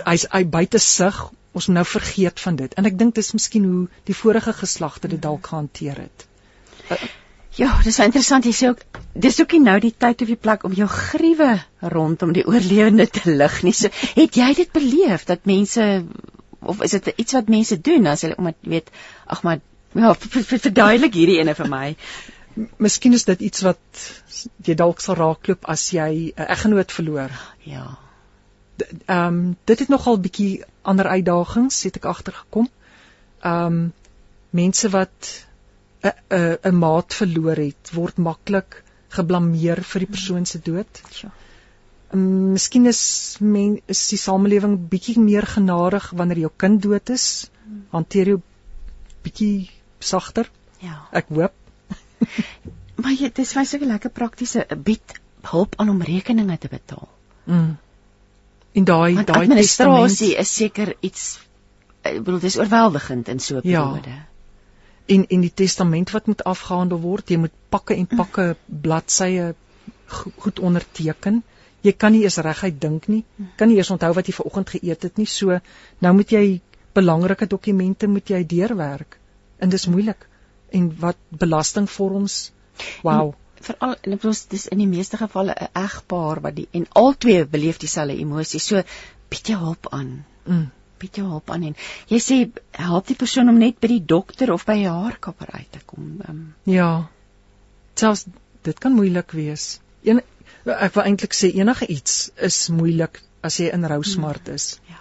Hy's 0.04 0.26
hy 0.30 0.44
buite 0.44 0.78
sig. 0.78 1.30
Ons 1.58 1.66
nou 1.74 1.84
vergeet 1.92 2.40
van 2.40 2.56
dit. 2.60 2.74
En 2.78 2.86
ek 2.90 2.98
dink 3.00 3.14
dis 3.18 3.32
miskien 3.34 3.64
hoe 3.68 3.86
die 4.10 4.16
vorige 4.16 4.52
geslagte 4.60 5.08
dit 5.14 5.22
dalk 5.22 5.46
gehanteer 5.52 6.04
het. 6.06 6.26
Ja, 7.58 7.72
dis 7.82 7.98
interessant. 8.04 8.46
Jy 8.46 8.52
sê 8.54 8.68
ook 8.70 8.82
dis 9.18 9.40
ook 9.42 9.54
nie 9.56 9.64
nou 9.64 9.78
die 9.82 9.94
tyd 10.04 10.22
of 10.22 10.30
die 10.30 10.38
plek 10.46 10.64
om 10.68 10.76
jou 10.78 10.86
griewe 10.92 11.56
rondom 11.94 12.32
die 12.36 12.44
oorlewende 12.46 13.08
te 13.10 13.34
lig 13.40 13.56
nie. 13.66 13.74
So, 13.74 13.90
het 14.14 14.38
jy 14.38 14.52
dit 14.60 14.70
beleef 14.76 15.24
dat 15.30 15.48
mense 15.50 15.88
of 16.60 16.82
is 16.86 16.94
dit 16.96 17.10
iets 17.16 17.34
wat 17.38 17.50
mense 17.50 17.80
doen 17.80 18.06
as 18.10 18.22
hulle 18.26 18.38
omdat 18.38 18.56
weet, 18.74 18.90
ag 19.26 19.42
maar 19.46 19.60
ja, 19.94 20.14
ver- 20.14 20.30
ver- 20.34 20.46
ver- 20.52 20.64
verduidelik 20.68 21.14
hierdie 21.18 21.38
ene 21.42 21.54
vir 21.58 21.70
my. 21.74 21.86
Miskien 22.82 23.14
is 23.18 23.24
dit 23.26 23.42
iets 23.50 23.62
wat 23.66 24.06
jy 24.66 24.74
dalk 24.78 25.02
sal 25.02 25.18
raakloop 25.18 25.66
as 25.74 25.88
jy 25.94 26.10
'n 26.36 26.48
eggenoot 26.54 26.94
verloor. 27.00 27.34
Ja. 27.64 27.86
Ehm 28.82 29.26
um, 29.26 29.56
dit 29.64 29.78
het 29.78 29.88
nogal 29.88 30.20
bietjie 30.20 30.64
ander 30.82 31.06
uitdagings 31.06 31.82
het 31.82 31.96
ek 31.96 32.04
agtergekom. 32.04 32.68
Ehm 33.40 33.66
um, 33.66 33.92
mense 34.50 34.88
wat 34.90 35.32
'n 36.02 36.12
'n 36.30 36.58
'n 36.70 36.78
maat 36.78 37.14
verloor 37.14 37.56
het, 37.56 37.90
word 37.92 38.16
maklik 38.16 38.82
geblameer 39.08 39.82
vir 39.82 40.04
die 40.04 40.12
persoon 40.14 40.46
se 40.46 40.60
dood. 40.60 41.02
Ja. 41.22 41.30
Um, 42.12 42.52
miskien 42.52 42.86
is 42.86 43.36
men 43.40 43.80
is 43.86 44.08
die 44.08 44.18
samelewing 44.18 44.88
bietjie 44.88 45.18
meer 45.20 45.46
genadig 45.46 46.10
wanneer 46.10 46.38
jou 46.38 46.52
kind 46.56 46.82
dood 46.82 47.10
is. 47.10 47.50
Hanteer 47.90 48.26
jou 48.26 48.40
bietjie 49.22 49.70
sagter. 49.98 50.50
Ja. 50.80 51.08
Ek 51.12 51.28
hoop. 51.28 51.52
Maar 53.02 53.14
jy 53.14 53.28
dis 53.30 53.52
vir 53.54 53.60
my 53.60 53.66
so 53.70 53.78
'n 53.78 53.90
lekker 53.92 54.10
praktiese 54.10 54.66
bied 54.84 55.12
hulp 55.50 55.76
aan 55.78 55.88
om 55.88 56.02
rekeninge 56.02 56.58
te 56.58 56.68
betaal. 56.68 57.08
Mm. 57.44 57.76
En 58.74 58.84
daai 58.84 59.14
daai 59.24 59.42
administrasie 59.42 60.34
is 60.36 60.54
seker 60.54 60.94
iets 61.00 61.38
ek 62.02 62.18
bedoel 62.24 62.40
dis 62.40 62.56
oorweldigend 62.58 63.28
in 63.28 63.40
so 63.40 63.56
'n 63.56 63.60
Ja. 63.68 63.82
periode. 63.86 64.16
en 65.08 65.26
en 65.26 65.40
die 65.40 65.52
testament 65.54 66.10
wat 66.10 66.26
moet 66.26 66.44
afgehandel 66.44 67.00
word, 67.00 67.28
jy 67.30 67.36
moet 67.38 67.52
pakke 67.70 67.94
en 67.96 68.06
pakke 68.06 68.56
bladsye 68.82 69.54
go- 70.06 70.32
goed 70.38 70.58
onderteken. 70.58 71.42
Jy 71.82 71.92
kan 71.92 72.12
nie 72.12 72.22
eens 72.24 72.36
reguit 72.36 72.80
dink 72.80 73.06
nie. 73.08 73.24
Kan 73.56 73.68
nie 73.68 73.76
eers 73.76 73.90
onthou 73.90 74.12
wat 74.14 74.26
jy 74.26 74.32
vanoggend 74.34 74.70
geëet 74.70 75.02
het 75.02 75.16
nie. 75.16 75.26
So 75.26 75.60
nou 76.00 76.14
moet 76.14 76.30
jy 76.30 76.60
belangrike 76.94 77.46
dokumente 77.46 78.06
moet 78.06 78.28
jy 78.28 78.44
deurwerk. 78.46 79.18
En 79.58 79.68
dis 79.68 79.86
moeilik. 79.86 80.26
En 80.70 80.92
wat 81.00 81.16
belastingvorms. 81.30 82.52
Wow. 83.02 83.34
Veral 83.60 83.94
en 84.02 84.12
ek 84.12 84.20
bedoel 84.22 84.36
dis 84.50 84.66
in 84.72 84.78
die 84.78 84.86
meeste 84.86 85.16
gevalle 85.16 85.54
'n 85.58 85.68
egpaar 85.84 86.40
wat 86.40 86.54
die 86.54 86.68
en 86.72 86.86
albei 87.02 87.44
beleef 87.44 87.78
dieselfde 87.78 88.18
emosie. 88.18 88.60
So 88.60 88.82
bied 89.30 89.46
jou 89.52 89.58
hulp 89.58 89.88
aan. 89.90 90.24
Mm. 90.46 90.70
Bied 90.98 91.16
jou 91.16 91.26
hulp 91.28 91.50
aan 91.50 91.62
en 91.62 91.76
jy 92.08 92.18
sê 92.18 92.38
help 92.72 93.06
die 93.06 93.16
persoon 93.16 93.48
om 93.48 93.58
net 93.58 93.80
by 93.80 93.86
die 93.86 94.04
dokter 94.04 94.52
of 94.52 94.64
by 94.66 94.76
'n 94.82 94.86
haarkapper 95.02 95.50
uit 95.50 95.72
te 95.72 95.80
kom. 95.86 96.20
Um, 96.28 96.54
Ja. 96.64 97.08
Selfs 97.94 98.26
dit 98.62 98.78
kan 98.78 98.92
moeilik 98.92 99.30
wees. 99.32 99.80
Een 100.02 100.22
ek 100.66 100.94
wil 100.94 101.02
eintlik 101.04 101.34
sê 101.34 101.54
enige 101.54 101.86
iets 101.86 102.30
is 102.36 102.68
moeilik 102.68 103.22
as 103.42 103.56
jy 103.58 103.70
in 103.72 103.84
rou 103.86 104.02
smart 104.04 104.48
is. 104.48 104.80
ja. 104.88 104.98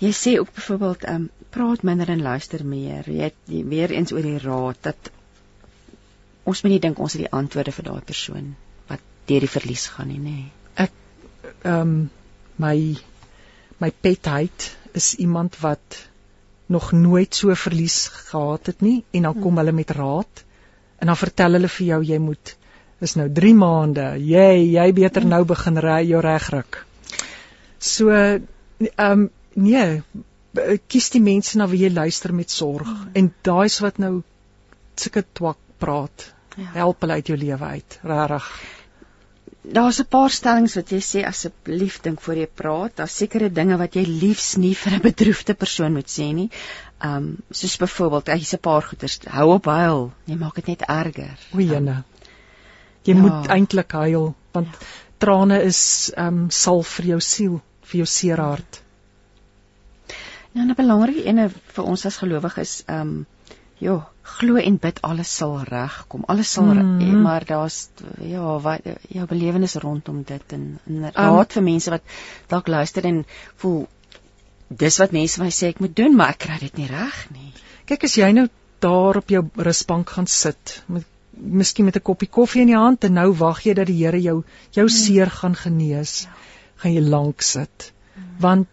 Jy 0.00 0.10
sê 0.12 0.38
ook 0.40 0.54
byvoorbeeld 0.54 1.08
um 1.08 1.30
praat 1.50 1.82
minder 1.82 2.08
en 2.08 2.22
luister 2.22 2.64
meer. 2.64 3.04
Jy 3.10 3.22
het 3.22 3.34
weer 3.46 3.90
eens 3.90 4.12
oor 4.12 4.22
die 4.22 4.38
raad 4.38 4.76
dat 4.80 5.10
ons 6.50 6.62
moet 6.64 6.74
nie 6.74 6.82
dink 6.82 6.98
ons 7.02 7.16
het 7.16 7.24
die 7.24 7.32
antwoorde 7.40 7.74
vir 7.76 7.88
daai 7.90 8.02
persoon 8.12 8.50
wat 8.90 9.02
deur 9.30 9.46
die 9.46 9.54
verlies 9.54 9.86
gaan 9.94 10.10
nie, 10.12 10.18
nê. 10.18 10.38
Nee. 10.40 10.50
ehm 11.62 11.80
um, 11.80 12.10
my 12.60 12.76
my 13.80 13.90
petheid 14.04 14.70
is 14.92 15.14
iemand 15.24 15.56
wat 15.60 15.98
nog 16.70 16.92
nooit 16.92 17.34
so 17.34 17.54
verlies 17.54 18.08
gehad 18.14 18.66
het 18.66 18.80
nie 18.84 19.02
en 19.10 19.28
dan 19.28 19.40
kom 19.42 19.58
hulle 19.58 19.72
met 19.72 19.90
raad 19.96 20.44
en 20.98 21.06
dan 21.10 21.16
vertel 21.16 21.56
hulle 21.58 21.70
vir 21.76 21.86
jou 21.86 22.00
jy 22.12 22.18
moet 22.22 22.54
is 23.06 23.16
nou 23.16 23.28
3 23.40 23.54
maande 23.56 24.06
jy 24.30 24.50
jy 24.76 24.86
beter 24.96 25.26
nou 25.26 25.44
begin 25.48 25.80
ry 25.80 26.00
jou 26.10 26.20
regruk. 26.24 26.82
So 27.78 28.10
ehm 28.10 28.44
um, 29.06 29.30
nee 29.54 30.02
b- 30.54 30.76
kies 30.88 31.10
die 31.14 31.22
mense 31.24 31.58
na 31.58 31.66
wie 31.70 31.82
jy 31.84 31.92
luister 31.94 32.32
met 32.36 32.50
sorg 32.50 32.90
en 33.14 33.32
daai's 33.48 33.80
wat 33.84 33.98
nou 34.04 34.14
sulke 34.96 35.24
twak 35.32 35.58
praat 35.82 36.28
Ja. 36.60 36.72
help 36.82 37.00
hulle 37.00 37.18
uit 37.20 37.32
jou 37.32 37.38
lewe 37.40 37.72
uit 37.76 37.98
regtig 38.04 38.52
daar's 39.62 40.00
'n 40.00 40.08
paar 40.08 40.30
stellings 40.30 40.74
wat 40.74 40.90
jy 40.90 41.00
sê 41.00 41.24
asseblief 41.26 42.00
dink 42.00 42.20
voor 42.20 42.34
jy 42.34 42.46
praat. 42.46 42.96
Daar's 42.96 43.16
sekere 43.16 43.52
dinge 43.52 43.76
wat 43.76 43.94
jy 43.94 44.04
liefs 44.04 44.56
nie 44.56 44.74
vir 44.74 44.92
'n 44.92 45.02
bedroefde 45.02 45.54
persoon 45.54 45.92
moet 45.92 46.08
sê 46.08 46.32
nie. 46.34 46.50
Um, 47.04 47.36
soos 47.50 47.76
byvoorbeeld, 47.76 48.26
hy's 48.26 48.54
'n 48.54 48.58
paar 48.58 48.82
goeters. 48.82 49.18
Hou 49.28 49.54
op 49.54 49.64
huil. 49.64 50.12
Jy 50.24 50.36
maak 50.36 50.54
dit 50.54 50.66
net 50.66 50.82
erger. 50.82 51.38
O, 51.54 51.58
jene. 51.58 52.04
Jy 53.02 53.14
ja. 53.14 53.20
moet 53.20 53.46
eintlik 53.48 53.92
huil 53.92 54.34
want 54.52 54.68
ja. 54.68 54.86
trane 55.18 55.62
is 55.62 56.12
um, 56.16 56.50
sal 56.50 56.82
vir 56.82 57.06
jou 57.06 57.20
siel, 57.20 57.60
vir 57.82 57.96
jou 57.96 58.06
seer 58.06 58.40
hart. 58.40 58.82
Nou 60.52 60.66
'n 60.66 60.74
belangrike 60.74 61.24
ene 61.24 61.48
vir 61.48 61.84
ons 61.84 62.06
as 62.06 62.16
gelowiges 62.16 62.82
ehm 62.86 63.00
um, 63.00 63.26
Ja, 63.80 63.96
glo 64.36 64.60
en 64.60 64.76
bid 64.80 65.00
alles 65.06 65.30
sal 65.36 65.54
regkom. 65.64 66.24
Alles 66.28 66.52
sal 66.52 66.64
mm 66.64 66.98
-hmm. 67.00 67.22
maar 67.22 67.44
daar's 67.44 67.88
ja, 68.20 68.58
wat 68.60 68.80
jou 69.08 69.26
belewenis 69.26 69.74
rondom 69.74 70.22
dit 70.22 70.52
en 70.52 70.78
en 70.86 70.94
um, 70.94 71.10
raad 71.14 71.52
vir 71.52 71.62
mense 71.62 71.90
wat 71.90 72.02
dalk 72.46 72.68
luister 72.68 73.04
en 73.04 73.24
voel 73.56 73.88
dis 74.68 74.98
wat 74.98 75.12
mense 75.12 75.40
my 75.42 75.50
sê 75.50 75.66
ek 75.72 75.80
moet 75.80 75.96
doen, 75.96 76.16
maar 76.16 76.28
ek 76.28 76.38
kry 76.38 76.58
dit 76.58 76.76
nie 76.76 76.86
reg 76.86 77.26
nie. 77.30 77.52
Kyk 77.84 78.04
as 78.04 78.14
jy 78.14 78.32
nou 78.32 78.48
daar 78.78 79.16
op 79.16 79.28
jou 79.28 79.48
rusbank 79.56 80.10
gaan 80.10 80.26
sit 80.26 80.82
met 80.86 81.04
miskien 81.32 81.84
met 81.84 81.96
'n 81.96 82.02
koppie 82.02 82.28
koffie 82.28 82.60
in 82.60 82.66
die 82.66 82.76
hand 82.76 83.04
en 83.04 83.12
nou 83.12 83.32
wag 83.32 83.64
jy 83.64 83.74
dat 83.74 83.86
die 83.86 84.04
Here 84.04 84.20
jou 84.20 84.44
jou 84.70 84.86
mm. 84.86 84.88
seer 84.88 85.30
gaan 85.30 85.54
genees, 85.54 86.22
ja. 86.22 86.30
gaan 86.76 86.92
jy 86.92 87.00
lank 87.00 87.42
sit. 87.42 87.92
Mm. 88.14 88.22
Want 88.38 88.68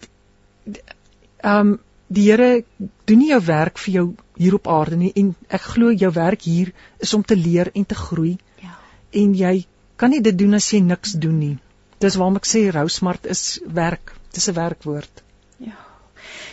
ehm 1.37 1.59
um, 1.59 1.79
die 2.07 2.31
Here 2.31 2.63
doen 3.05 3.17
nie 3.17 3.29
jou 3.29 3.41
werk 3.45 3.77
vir 3.77 3.93
jou 3.93 4.07
hier 4.37 4.55
op 4.57 4.67
aarde 4.67 4.97
nie 4.99 5.11
en 5.15 5.33
ek 5.47 5.61
glo 5.73 5.91
jou 5.91 6.11
werk 6.13 6.41
hier 6.41 6.73
is 7.03 7.13
om 7.13 7.23
te 7.23 7.35
leer 7.35 7.71
en 7.73 7.85
te 7.85 7.95
groei. 7.95 8.37
Ja. 8.61 8.75
En 9.11 9.33
jy 9.35 9.65
kan 9.97 10.13
nie 10.13 10.21
dit 10.21 10.37
doen 10.37 10.53
as 10.53 10.69
jy 10.71 10.81
niks 10.85 11.15
doen 11.17 11.39
nie. 11.39 11.55
Dis 12.03 12.17
waarom 12.19 12.37
ek 12.37 12.45
sê 12.45 12.67
rousmart 12.73 13.25
is 13.25 13.59
werk. 13.79 14.13
Dis 14.33 14.49
'n 14.49 14.53
werkwoord. 14.53 15.23
Ja. 15.57 15.77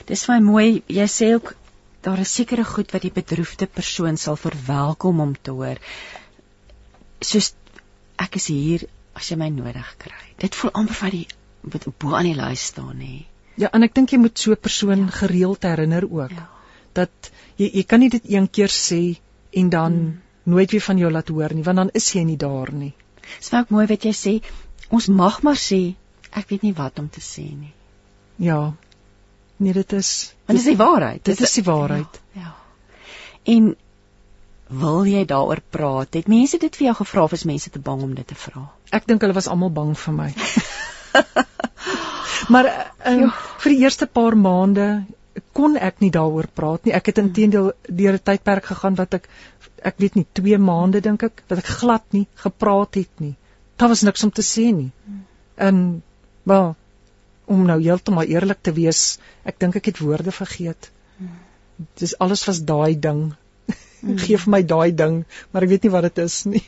Dis 0.07 0.25
baie 0.27 0.41
mooi. 0.41 0.83
Jy 0.89 1.09
sê 1.09 1.35
ook 1.35 1.55
daar 2.01 2.19
is 2.19 2.35
sekere 2.35 2.65
goed 2.65 2.93
wat 2.93 3.03
die 3.03 3.13
bedroefde 3.13 3.67
persoon 3.67 4.17
sal 4.17 4.37
verwelkom 4.37 5.21
om 5.21 5.35
te 5.43 5.51
hoor. 5.51 5.79
Soos 7.21 7.55
ek 8.17 8.37
is 8.37 8.47
hier 8.47 8.87
as 9.15 9.31
jy 9.31 9.37
my 9.37 9.49
nodig 9.49 9.95
kry. 9.99 10.25
Dit 10.39 10.55
voel 10.55 10.71
amper 10.73 10.95
vir 10.95 11.11
die 11.11 11.93
bo 11.99 12.15
aan 12.15 12.29
die 12.29 12.37
lys 12.37 12.67
staan 12.73 13.01
hè. 13.01 13.25
Ja, 13.57 13.71
en 13.73 13.83
ek 13.87 13.95
dink 13.95 14.13
jy 14.13 14.19
moet 14.19 14.39
so 14.39 14.53
'n 14.53 14.61
persoon 14.61 15.07
ja. 15.07 15.11
gereeld 15.21 15.63
herinner 15.63 16.05
ook. 16.11 16.31
Ja. 16.31 16.49
Dat 16.97 17.31
jy 17.61 17.71
jy 17.81 17.85
kan 17.89 18.03
nie 18.03 18.11
dit 18.13 18.31
een 18.31 18.49
keer 18.51 18.73
sê 18.73 19.03
en 19.55 19.71
dan 19.71 19.93
hmm. 19.93 20.21
nooit 20.55 20.71
weer 20.71 20.85
van 20.85 20.99
jou 20.99 21.11
laat 21.11 21.29
hoor 21.29 21.55
nie, 21.55 21.65
want 21.67 21.83
dan 21.83 21.93
is 21.95 22.11
jy 22.15 22.25
nie 22.25 22.39
daar 22.41 22.73
nie. 22.73 22.95
Dis 23.39 23.53
baie 23.55 23.67
mooi 23.69 23.87
wat 23.91 24.05
jy 24.05 24.13
sê. 24.17 24.35
Ons 24.91 25.09
mag 25.09 25.43
maar 25.43 25.59
sê 25.59 25.95
ek 26.35 26.51
weet 26.51 26.67
nie 26.67 26.75
wat 26.75 26.99
om 26.99 27.09
te 27.09 27.23
sê 27.23 27.47
nie. 27.47 27.73
Ja. 28.43 28.75
Nee, 29.57 29.73
dit 29.73 29.93
is 29.93 30.35
Want 30.47 30.59
dit 30.59 30.67
is 30.67 30.73
die 30.73 30.77
waarheid. 30.77 31.23
Dit, 31.25 31.39
dit 31.39 31.47
is 31.47 31.55
die 31.61 31.65
waarheid. 31.65 32.21
Ja. 32.35 32.43
ja. 32.43 32.55
En 33.55 33.75
wil 34.69 35.05
jy 35.07 35.25
daaroor 35.29 35.61
praat? 35.71 36.15
Het 36.19 36.29
mense 36.29 36.59
dit 36.59 36.77
vir 36.77 36.87
jou 36.89 36.97
gevra 37.01 37.25
of 37.29 37.33
is 37.37 37.47
mense 37.49 37.71
te 37.71 37.79
bang 37.79 38.03
om 38.03 38.15
dit 38.15 38.27
te 38.27 38.37
vra? 38.39 38.67
Ek 38.91 39.07
dink 39.07 39.23
hulle 39.23 39.37
was 39.37 39.49
almal 39.49 39.73
bang 39.73 39.95
vir 39.99 40.17
my. 40.19 40.31
Maar 42.49 42.67
um, 43.09 43.31
vir 43.63 43.73
die 43.73 43.85
eerste 43.87 44.07
paar 44.07 44.37
maande 44.37 45.05
kon 45.55 45.77
ek 45.89 46.01
nie 46.03 46.11
daaroor 46.15 46.49
praat 46.61 46.87
nie. 46.87 46.95
Ek 46.97 47.11
het 47.11 47.21
intedeel 47.23 47.73
deur 47.89 48.19
'n 48.19 48.25
tydperk 48.31 48.65
gegaan 48.73 48.99
wat 49.01 49.15
ek 49.15 49.29
ek 49.85 49.99
weet 49.99 50.15
nie 50.17 50.27
2 50.41 50.59
maande 50.59 51.01
dink 51.01 51.23
ek 51.23 51.43
wat 51.49 51.59
ek 51.59 51.71
glad 51.81 52.05
nie 52.13 52.27
gepraat 52.45 52.95
het 52.95 53.21
nie. 53.21 53.35
Daar 53.77 53.89
was 53.89 54.03
niks 54.03 54.25
om 54.25 54.31
te 54.31 54.43
sê 54.43 54.73
nie. 54.75 54.91
En 55.57 56.03
wel 56.43 56.75
om 57.45 57.65
nou 57.67 57.79
heeltemal 57.81 58.31
eerlik 58.33 58.63
te 58.63 58.73
wees, 58.73 59.19
ek 59.45 59.59
dink 59.61 59.77
ek 59.77 59.93
het 59.93 59.99
woorde 60.01 60.33
vergeet. 60.33 60.91
Dis 62.01 62.15
alles 62.19 62.45
was 62.49 62.63
daai 62.65 62.95
ding. 63.01 63.35
Geef 64.25 64.47
my 64.47 64.63
daai 64.63 64.95
ding, 64.95 65.25
maar 65.51 65.67
ek 65.67 65.75
weet 65.75 65.83
nie 65.85 65.93
wat 65.93 66.09
dit 66.09 66.25
is 66.25 66.45
nie. 66.45 66.65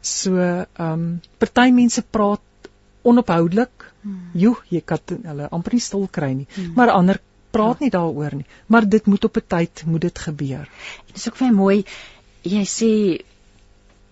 So, 0.00 0.38
ehm 0.38 0.92
um, 0.92 1.06
party 1.38 1.70
mense 1.74 2.02
praat 2.02 2.70
onophoudelik. 3.02 3.86
Hmm. 4.02 4.30
Joe, 4.38 4.56
jy 4.70 4.82
kan 4.86 5.02
hulle 5.10 5.48
amper 5.50 5.74
nie 5.74 5.82
stil 5.82 6.06
kry 6.12 6.32
nie. 6.34 6.46
Hmm. 6.54 6.74
Maar 6.78 6.94
ander 6.94 7.20
praat 7.56 7.80
ja. 7.80 7.86
nie 7.86 7.92
daaroor 7.94 8.36
nie. 8.40 8.46
Maar 8.72 8.88
dit 8.88 9.06
moet 9.06 9.24
op 9.24 9.40
'n 9.40 9.46
tyd 9.54 9.82
moet 9.86 10.00
dit 10.00 10.18
gebeur. 10.18 10.68
Dit 11.06 11.16
is 11.16 11.28
ook 11.28 11.38
baie 11.38 11.52
mooi. 11.52 11.84
Jy 12.42 12.64
sê 12.64 12.92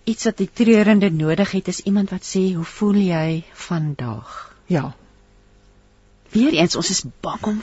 iets 0.05 0.25
wat 0.25 0.37
die 0.37 0.51
treurende 0.53 1.11
nodig 1.11 1.51
het 1.51 1.69
is 1.69 1.81
iemand 1.81 2.11
wat 2.11 2.25
sê, 2.25 2.55
"Hoe 2.55 2.65
voel 2.65 2.95
jy 2.95 3.45
vandag?" 3.53 4.55
Ja. 4.67 4.95
Weereens 6.31 6.77
ons 6.77 6.91
is 6.91 7.05
bang 7.21 7.43
om 7.43 7.63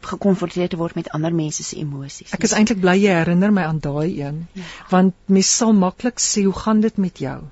gekonfronteer 0.00 0.68
te 0.68 0.76
word 0.76 0.94
met 0.94 1.08
ander 1.08 1.34
mense 1.34 1.62
se 1.62 1.76
emosies. 1.76 2.32
Ek 2.32 2.42
is 2.42 2.52
eintlik 2.52 2.80
bly 2.80 2.96
jy 3.00 3.12
herinner 3.16 3.52
my 3.52 3.62
aan 3.62 3.78
daai 3.78 4.20
een, 4.20 4.48
ja. 4.52 4.62
want 4.90 5.14
mens 5.26 5.56
sal 5.56 5.72
maklik 5.72 6.18
sê, 6.20 6.44
"Hoe 6.44 6.58
gaan 6.58 6.80
dit 6.80 6.96
met 6.96 7.18
jou?" 7.18 7.42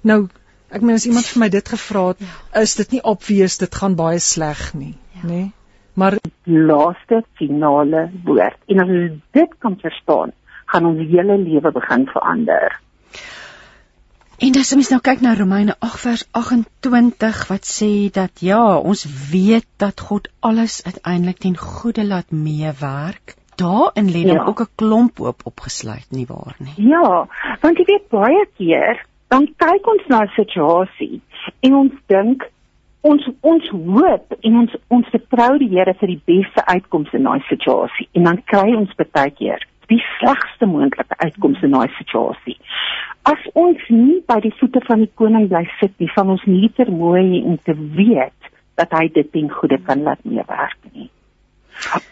Nou 0.00 0.28
Ek 0.74 0.82
meen 0.82 0.96
as 0.98 1.04
iemand 1.06 1.26
vir 1.30 1.40
my 1.40 1.48
dit 1.48 1.68
gevra 1.68 2.08
het, 2.08 2.22
ja. 2.24 2.60
is 2.60 2.74
dit 2.74 2.96
nie 2.96 3.02
obvious 3.02 3.58
dit 3.58 3.74
gaan 3.74 3.94
baie 3.94 4.18
sleg 4.18 4.74
nie, 4.74 4.96
ja. 5.14 5.22
nê? 5.22 5.28
Nee? 5.28 5.52
Maar 5.94 6.18
laaste 6.44 7.22
finale 7.38 8.10
woord. 8.24 8.56
En 8.66 8.80
as 8.82 8.88
ons 8.88 9.12
dit 9.30 9.52
kan 9.58 9.76
verstaan, 9.80 10.32
gaan 10.66 10.88
ons 10.88 10.98
hele 10.98 11.38
lewe 11.38 11.72
begin 11.72 12.06
verander. 12.10 12.80
En 14.42 14.58
as 14.58 14.72
ons 14.74 14.90
nou 14.90 14.98
kyk 15.00 15.22
na 15.22 15.36
Romeine 15.38 15.76
8 15.78 16.00
vers 16.02 16.24
28 16.34 17.44
wat 17.52 17.70
sê 17.70 17.92
dat 18.12 18.42
ja, 18.42 18.78
ons 18.78 19.06
weet 19.30 19.68
dat 19.78 20.00
God 20.00 20.28
alles 20.40 20.82
uiteindelik 20.84 21.38
ten 21.46 21.56
goeie 21.56 22.04
laat 22.04 22.34
meewerk. 22.34 23.36
Daarin 23.54 24.10
lê 24.10 24.24
dan 24.26 24.42
ja. 24.42 24.44
ook 24.50 24.60
'n 24.60 24.74
klomp 24.74 25.18
hoop 25.18 25.46
opgesluit, 25.46 26.06
nie 26.10 26.26
waar 26.26 26.56
nie? 26.58 26.74
Ja, 26.76 27.28
want 27.60 27.78
jy 27.78 27.84
weet 27.86 28.08
baie 28.10 28.46
keer 28.58 29.06
dan 29.34 29.46
kyk 29.58 29.86
ons 29.90 30.04
na 30.12 30.24
'n 30.24 30.34
situasie 30.36 31.20
en 31.66 31.74
ons 31.74 31.94
dink 32.06 32.44
ons 33.04 33.26
ons 33.44 33.70
hoop 33.70 34.34
en 34.40 34.58
ons 34.62 34.74
ons 34.96 35.12
vertrou 35.12 35.52
die 35.60 35.70
Here 35.74 35.94
vir 36.00 36.14
die 36.14 36.22
beste 36.30 36.64
uitkomste 36.66 37.20
in 37.20 37.28
daai 37.28 37.44
situasie 37.50 38.08
en 38.16 38.28
dan 38.30 38.42
kry 38.50 38.68
ons 38.74 38.92
baie 39.04 39.30
keer 39.38 39.64
die 39.92 40.00
slegste 40.16 40.66
moontlike 40.66 41.16
uitkomste 41.20 41.68
in 41.68 41.74
daai 41.76 41.90
situasie. 41.98 42.56
As 43.28 43.40
ons 43.52 43.80
nie 43.92 44.20
by 44.28 44.38
die 44.44 44.52
voete 44.58 44.80
van 44.86 45.04
die 45.04 45.10
koning 45.20 45.48
bly 45.50 45.64
sit 45.80 45.92
nie, 46.00 46.08
sal 46.14 46.32
ons 46.32 46.44
nie 46.48 46.70
vermooi 46.76 47.42
om 47.42 47.58
te 47.68 47.76
weet 47.76 48.50
dat 48.80 48.92
hy 48.96 49.06
dit 49.12 49.28
ten 49.32 49.50
goeie 49.52 49.78
kan 49.86 50.02
laat 50.06 50.24
meewerk 50.24 50.78
nie. 50.92 51.10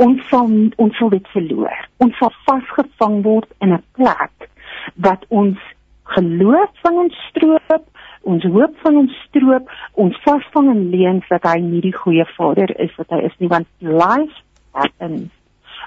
Ons 0.03 0.23
sal 0.31 0.51
ons 0.83 0.97
sal 0.99 1.13
dit 1.15 1.29
verloor. 1.35 1.85
Ons 2.05 2.17
sal 2.21 2.33
vasgevang 2.47 3.23
word 3.27 3.49
in 3.61 3.73
'n 3.73 3.83
plek 3.97 4.49
wat 4.97 5.25
ons 5.29 5.59
geloof 6.15 6.71
van 6.85 6.99
ons 7.05 7.19
stroop, 7.29 7.85
ons 8.23 8.45
hoop 8.55 8.79
van 8.85 8.97
ons 9.03 9.19
stroop, 9.27 9.71
ons 10.05 10.19
vasvang 10.25 10.71
in 10.75 10.83
leuns 10.95 11.29
dat 11.33 11.47
hy 11.49 11.59
nie 11.65 11.83
die 11.85 11.97
goeie 11.97 12.27
Vader 12.37 12.71
is 12.81 12.93
wat 13.01 13.15
hy 13.15 13.23
is 13.29 13.37
nie, 13.39 13.51
want 13.53 13.69
life 13.81 14.43
happens. 14.77 15.31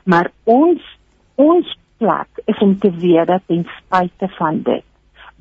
Maar 0.03 0.31
ons 0.43 0.81
ons 1.35 1.77
plek 1.99 2.43
is 2.51 2.59
om 2.63 2.77
te 2.79 2.91
weet 2.91 3.27
dat 3.27 3.43
ten 3.47 3.63
spyte 3.77 4.29
van 4.37 4.61
dit 4.63 4.83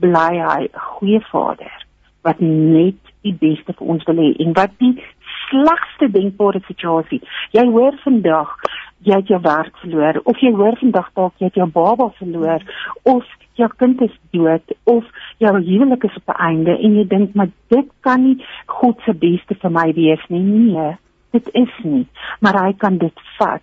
bly 0.02 0.30
hy 0.38 0.62
'n 0.66 0.86
goeie 0.94 1.20
Vader 1.30 1.74
wat 2.22 2.40
net 2.40 3.00
die 3.22 3.36
beste 3.40 3.72
vir 3.72 3.86
ons 3.86 4.04
wil 4.08 4.16
hê 4.16 4.30
en 4.44 4.52
wat 4.52 4.72
die 4.78 4.94
slegste 5.48 6.08
denkbare 6.10 6.60
situasie. 6.66 7.20
Jy 7.52 7.66
hoor 7.70 7.96
vandag 8.04 8.56
jy 9.02 9.14
het 9.20 9.28
jou 9.28 9.40
werk 9.42 9.76
verloor 9.82 10.20
of 10.24 10.38
jy 10.40 10.52
hoor 10.52 10.76
vandag 10.80 11.10
dalk 11.14 11.34
jy 11.38 11.46
het 11.46 11.54
jou 11.60 11.66
baba 11.66 12.08
verloor 12.18 12.62
of 13.02 13.24
jou 13.54 13.68
kind 13.78 14.00
is 14.02 14.14
dood 14.30 14.74
of 14.84 15.04
jou 15.42 15.52
huwelik 15.58 16.04
is 16.04 16.16
op 16.16 16.28
'n 16.34 16.42
einde 16.48 16.78
en 16.78 16.96
jy 16.96 17.04
dink 17.08 17.34
maar 17.34 17.50
dit 17.68 17.88
kan 18.00 18.22
nie 18.22 18.44
God 18.66 19.00
se 19.04 19.12
beste 19.12 19.54
vir 19.54 19.70
my 19.70 19.92
wees 19.92 20.24
nie. 20.28 20.40
Nee, 20.40 20.96
dit 21.30 21.48
is 21.52 21.74
nie, 21.82 22.06
maar 22.40 22.64
hy 22.64 22.72
kan 22.72 22.98
dit 22.98 23.20
vat 23.38 23.62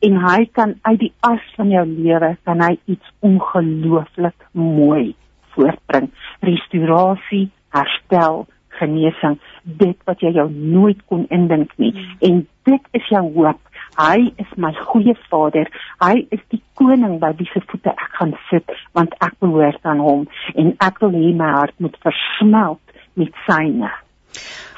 en 0.00 0.16
hy 0.20 0.44
kan 0.52 0.74
uit 0.82 0.98
die 1.00 1.12
as 1.20 1.44
van 1.56 1.70
jou 1.70 1.84
lewe 1.86 2.36
kan 2.44 2.60
hy 2.60 2.78
iets 2.84 3.12
ongelooflik 3.20 4.46
mooi 4.52 5.14
voortbring. 5.54 6.10
Restaurasie, 6.40 7.50
herstel, 7.68 8.46
genesing, 8.68 9.38
dit 9.62 9.96
wat 10.08 10.20
jy 10.20 10.34
jou 10.34 10.48
nooit 10.50 11.00
kon 11.06 11.26
indink 11.30 11.72
nie. 11.76 11.92
Hmm. 11.92 12.16
En 12.20 12.46
dit 12.64 12.88
is 12.98 13.08
jou 13.08 13.22
hoop 13.36 13.60
Hy 13.98 14.32
is 14.42 14.50
my 14.56 14.72
goeie 14.74 15.14
Vader. 15.30 15.68
Hy 16.02 16.26
is 16.34 16.42
die 16.50 16.62
koning 16.74 17.20
by 17.22 17.32
wie 17.38 17.46
se 17.52 17.62
voete 17.68 17.94
ek 17.94 18.18
gaan 18.18 18.34
sit 18.50 18.74
want 18.92 19.14
ek 19.22 19.38
behoort 19.44 19.86
aan 19.86 20.02
hom 20.02 20.26
en 20.54 20.74
ek 20.82 20.98
wil 21.04 21.14
hê 21.14 21.30
my 21.36 21.52
hart 21.58 21.78
moet 21.78 21.96
versmelt 22.02 22.82
met 23.14 23.34
syne 23.46 23.92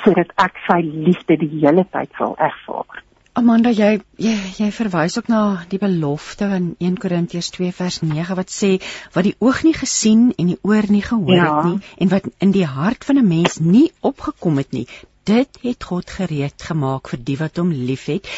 sodat 0.04 0.30
ek 0.38 0.60
sy 0.68 0.82
liefde 0.84 1.38
die 1.40 1.50
hele 1.56 1.86
tyd 1.90 2.12
sal 2.18 2.36
ervaar. 2.38 3.02
Amanda, 3.36 3.68
jy 3.68 3.98
jy 4.16 4.34
jy 4.56 4.68
verwys 4.72 5.18
ook 5.20 5.26
na 5.28 5.40
die 5.68 5.80
belofte 5.80 6.46
in 6.56 6.70
1 6.80 6.94
Korintiërs 7.02 7.50
2 7.56 7.74
vers 7.76 7.98
9 8.04 8.36
wat 8.38 8.52
sê 8.52 8.70
wat 9.16 9.26
die 9.28 9.34
oog 9.44 9.60
nie 9.66 9.74
gesien 9.76 10.30
en 10.40 10.54
die 10.54 10.60
oor 10.64 10.88
nie 10.92 11.02
gehoor 11.04 11.36
ja. 11.36 11.50
het 11.50 11.68
nie 11.68 12.06
en 12.06 12.12
wat 12.14 12.30
in 12.46 12.54
die 12.54 12.64
hart 12.64 13.04
van 13.04 13.20
'n 13.20 13.28
mens 13.28 13.58
nie 13.60 13.90
opgekom 14.00 14.56
het 14.62 14.72
nie, 14.72 14.86
dit 15.28 15.58
het 15.62 15.84
God 15.84 16.10
gereed 16.10 16.64
gemaak 16.70 17.12
vir 17.12 17.20
die 17.28 17.36
wat 17.36 17.60
hom 17.60 17.72
liefhet. 17.72 18.28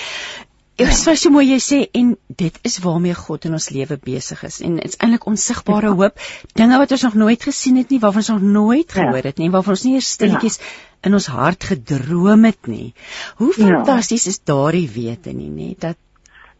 Ek 0.78 0.92
ja. 0.94 1.14
so 1.18 1.30
mooi 1.34 1.48
jy 1.48 1.58
sê 1.58 1.78
en 1.98 2.12
dit 2.38 2.58
is 2.62 2.78
waarmee 2.84 3.14
God 3.18 3.48
in 3.48 3.56
ons 3.58 3.70
lewe 3.74 3.96
besig 3.98 4.44
is 4.46 4.60
en 4.62 4.76
dit's 4.78 5.00
eintlik 5.02 5.26
onsigbare 5.26 5.90
ja. 5.90 5.96
hoop, 5.98 6.20
dinge 6.54 6.78
wat 6.78 6.92
ons 6.94 7.02
nog 7.02 7.16
nooit 7.18 7.42
gesien 7.42 7.80
het 7.82 7.90
nie, 7.90 7.98
waarvan 7.98 8.22
ons 8.22 8.30
nog 8.36 8.42
nooit 8.42 8.86
ja. 8.86 9.08
gehoor 9.08 9.26
het 9.26 9.42
nie, 9.42 9.50
waarvan 9.50 9.74
ons 9.74 9.84
nie 9.88 9.96
eers 9.98 10.12
stilletjies 10.14 10.62
ja 10.62 10.64
in 11.06 11.14
ons 11.14 11.28
hart 11.30 11.68
gedroom 11.70 12.46
het 12.48 12.70
nie. 12.70 12.92
Hoe 13.38 13.52
fantasties 13.54 14.26
ja. 14.26 14.34
is 14.34 14.40
daardie 14.46 14.88
wete 14.90 15.34
nie, 15.34 15.50
nê, 15.50 15.74
dat 15.78 15.98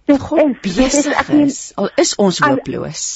dit 0.09 0.21
God 0.23 0.61
besig 0.65 1.33
is. 1.37 1.63
Al 1.77 1.91
is 2.01 2.15
ons 2.23 2.39
hooploos. 2.45 3.07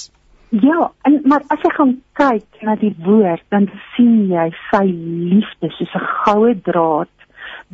Ja, 0.53 0.91
en 1.09 1.23
maar 1.25 1.45
as 1.49 1.63
jy 1.65 1.71
gaan 1.79 1.95
kyk 2.19 2.65
na 2.67 2.75
die 2.77 2.93
woord, 3.07 3.45
dan 3.55 3.71
sien 3.95 4.27
jy 4.29 4.51
sy 4.69 4.85
liefde 4.91 5.71
soos 5.79 5.95
'n 5.97 6.09
goue 6.25 6.53
draad 6.67 7.13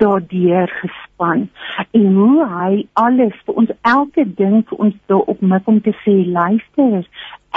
daardeur 0.03 0.73
gespan 0.83 1.49
en 1.91 2.07
hoe 2.20 2.47
hy 2.55 2.73
alles 3.03 3.37
vir 3.47 3.62
ons 3.62 3.75
elke 3.95 4.25
ding 4.41 4.62
vir 4.70 4.87
ons 4.87 4.97
daar 5.12 5.27
op 5.35 5.43
mik 5.55 5.69
om 5.75 5.81
te 5.85 5.95
sê 6.05 6.16
luister 6.39 7.05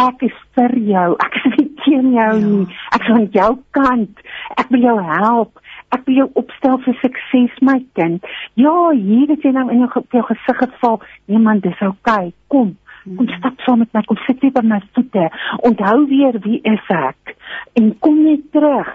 ek 0.01 0.27
is 0.29 0.37
vir 0.57 0.77
jou 0.91 1.09
ek 1.27 1.39
is 1.41 1.49
nie 1.57 1.69
teen 1.83 2.13
jou 2.17 2.29
ja. 2.35 2.45
nie 2.45 2.79
ek 2.95 3.07
is 3.07 3.15
aan 3.17 3.27
jou 3.39 3.51
kant 3.77 4.25
ek 4.57 4.73
wil 4.73 4.87
jou 4.89 4.97
help 5.11 5.61
ek 5.95 6.05
wil 6.07 6.21
jou 6.21 6.27
opstel 6.39 6.77
vir 6.85 6.97
sukses 7.01 7.57
my 7.67 7.79
kind. 7.99 8.27
Ja, 8.59 8.75
hier 8.95 9.27
het 9.31 9.43
jy 9.43 9.51
nou 9.55 9.67
in 9.73 9.83
jou, 9.83 10.03
jou 10.15 10.23
gesig 10.29 10.61
geval. 10.63 11.01
Man, 11.27 11.59
dis 11.63 11.83
oukei. 11.83 12.31
Okay. 12.31 12.33
Kom. 12.51 12.75
Kom 13.17 13.29
stap 13.37 13.63
saam 13.65 13.81
met 13.83 13.91
my. 13.95 14.03
Kom 14.07 14.19
sit 14.27 14.43
hier 14.43 14.53
by 14.55 14.63
my 14.65 14.79
voete. 14.95 15.27
Onthou 15.67 15.97
weer 16.11 16.37
wie 16.45 16.61
is 16.69 16.93
ek 16.95 17.35
en 17.79 17.91
kom 18.03 18.21
net 18.23 18.43
terug 18.53 18.89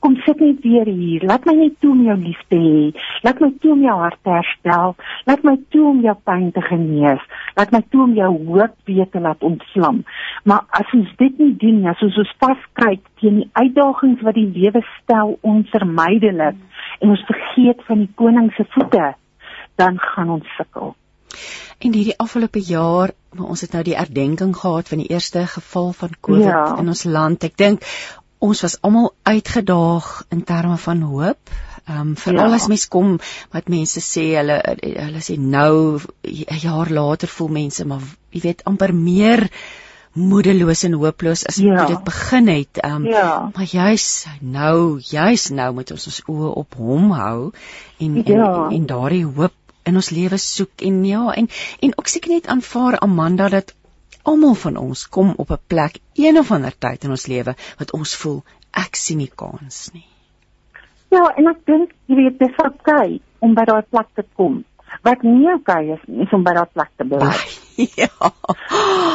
kom 0.00 0.16
sit 0.24 0.40
net 0.40 0.60
weer 0.64 0.88
hier. 0.88 1.24
Laat 1.28 1.44
my 1.48 1.54
net 1.58 1.76
toe 1.80 1.92
om 1.92 2.02
jou 2.04 2.16
lief 2.20 2.40
te 2.52 2.58
hê. 2.60 2.82
Laat 3.24 3.40
my 3.42 3.50
toe 3.62 3.72
om 3.74 3.82
jou 3.84 3.96
hart 4.00 4.20
te 4.24 4.32
herstel. 4.32 4.94
Laat 5.28 5.44
my 5.46 5.56
toe 5.74 5.84
om 5.90 6.00
jou 6.04 6.14
pyn 6.28 6.46
te 6.56 6.64
genees. 6.64 7.24
Laat 7.58 7.74
my 7.74 7.82
toe 7.92 8.04
om 8.06 8.14
jou 8.18 8.30
hoop 8.48 8.76
weer 8.88 9.08
te 9.12 9.20
laat 9.20 9.44
ontvlam. 9.46 10.02
Maar 10.48 10.64
as 10.80 10.94
ons 10.96 11.10
dit 11.20 11.42
nie 11.44 11.52
doen 11.60 11.82
nie, 11.82 11.90
as 11.92 12.04
ons 12.06 12.16
ons 12.24 12.36
vaskyk 12.42 13.04
teen 13.20 13.42
die 13.42 13.50
uitdagings 13.52 14.24
wat 14.26 14.38
die 14.38 14.48
lewe 14.48 14.82
stel 14.96 15.36
onvermydelik 15.46 16.56
en 17.00 17.12
ons 17.16 17.26
vergeet 17.28 17.84
van 17.88 18.04
die 18.04 18.12
koning 18.16 18.48
se 18.56 18.64
voete, 18.74 19.12
dan 19.80 20.00
gaan 20.00 20.32
ons 20.38 20.56
sukkel. 20.56 20.94
En 21.80 21.94
hierdie 21.96 22.16
afgelope 22.20 22.60
jaar, 22.64 23.12
ons 23.38 23.62
het 23.64 23.72
nou 23.72 23.82
die 23.86 23.96
herdenking 23.96 24.52
gehad 24.56 24.90
van 24.90 25.00
die 25.00 25.12
eerste 25.12 25.46
geval 25.48 25.92
van 25.96 26.16
COVID 26.20 26.44
ja. 26.44 26.64
in 26.80 26.90
ons 26.92 27.04
land. 27.08 27.46
Ek 27.46 27.56
dink 27.56 27.86
ons 28.40 28.62
was 28.64 28.78
almal 28.80 29.12
uitgedaag 29.28 30.08
in 30.34 30.44
terme 30.44 30.76
van 30.76 31.02
hoop. 31.02 31.52
Ehm 31.84 32.00
um, 32.00 32.16
veral 32.16 32.52
ja. 32.52 32.56
as 32.60 32.66
mens 32.68 32.88
kom 32.88 33.18
wat 33.52 33.68
mense 33.72 34.00
sê 34.04 34.24
hulle 34.36 34.58
hulle 34.80 35.22
sê 35.26 35.36
nou 35.38 36.00
'n 36.24 36.60
jaar 36.64 36.90
later 36.90 37.28
voel 37.28 37.48
mense 37.48 37.84
maar 37.84 38.02
jy 38.30 38.40
weet 38.40 38.64
amper 38.64 38.94
meer 38.94 39.48
moedeloos 40.12 40.82
en 40.84 40.92
hooploos 40.92 41.46
as 41.46 41.56
ja. 41.62 41.86
dit 41.86 42.04
begin 42.04 42.48
het. 42.48 42.82
Ehm 42.82 42.94
um, 42.94 43.06
ja. 43.06 43.50
maar 43.54 43.64
juis 43.64 44.26
nou, 44.40 45.00
juis 45.00 45.48
nou 45.50 45.72
moet 45.74 45.90
ons 45.90 46.06
ons 46.06 46.22
oë 46.26 46.52
op 46.64 46.74
hom 46.74 47.10
hou 47.10 47.52
en 47.98 48.14
ja. 48.14 48.22
en, 48.24 48.40
en, 48.40 48.70
en 48.78 48.86
daardie 48.86 49.24
hoop 49.24 49.54
in 49.88 49.96
ons 49.96 50.10
lewe 50.10 50.38
soek 50.38 50.84
en 50.88 51.04
ja 51.04 51.32
en 51.32 51.48
en 51.80 51.92
ook 51.96 52.08
seker 52.08 52.30
net 52.30 52.46
aanvaar 52.46 52.98
Amanda 52.98 53.48
dat 53.48 53.74
almal 54.22 54.54
van 54.54 54.76
ons 54.76 55.08
kom 55.08 55.34
op 55.36 55.50
'n 55.50 55.62
plek 55.66 55.98
een 56.14 56.38
of 56.38 56.50
ander 56.50 56.78
tyd 56.78 57.04
in 57.04 57.10
ons 57.10 57.26
lewe 57.26 57.54
wat 57.78 57.92
ons 57.92 58.16
voel 58.16 58.42
ek 58.70 58.96
sien 58.96 59.18
nie 59.18 59.32
kans 59.34 59.90
nie. 59.92 60.06
Ja, 61.10 61.32
en 61.36 61.46
ek 61.50 61.64
dink 61.66 61.94
jy 62.06 62.16
weet 62.16 62.38
dis 62.38 62.58
okay 62.64 63.20
om 63.38 63.54
by 63.54 63.64
daai 63.64 63.82
plek 63.82 64.06
te 64.14 64.24
kom. 64.36 64.64
Wat 65.02 65.22
nie 65.22 65.48
okay 65.54 65.92
is 65.94 66.02
nie, 66.06 66.22
is 66.22 66.32
om 66.32 66.44
by 66.44 66.52
daai 66.54 66.70
plek 66.72 66.90
te 66.96 67.04
bly. 67.04 67.30
ja. 68.02 68.30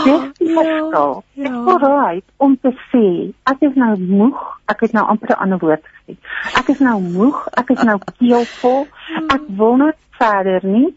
Dis 0.06 0.26
die 0.40 0.52
verskil. 0.56 1.23
Ja. 1.34 1.45
Ek 1.45 1.56
voel 1.68 1.80
reg 1.86 2.23
om 2.38 2.57
te 2.57 2.73
sê 2.91 3.06
ek 3.52 3.64
is 3.69 3.76
nou 3.76 3.94
moeg, 3.99 4.44
ek 4.72 4.86
het 4.88 4.94
nou 4.98 5.06
amper 5.06 5.36
'n 5.36 5.41
ander 5.45 5.60
woord 5.60 5.84
gesê. 5.84 6.18
Ek 6.60 6.69
is 6.69 6.80
nou 6.80 6.99
moeg, 7.02 7.48
ek 7.53 7.69
is 7.69 7.84
nou 7.84 7.98
keelvol. 8.19 8.88
Ek 9.30 9.44
wil 9.48 9.77
net 9.77 9.98
verder 10.19 10.65
nie 10.65 10.95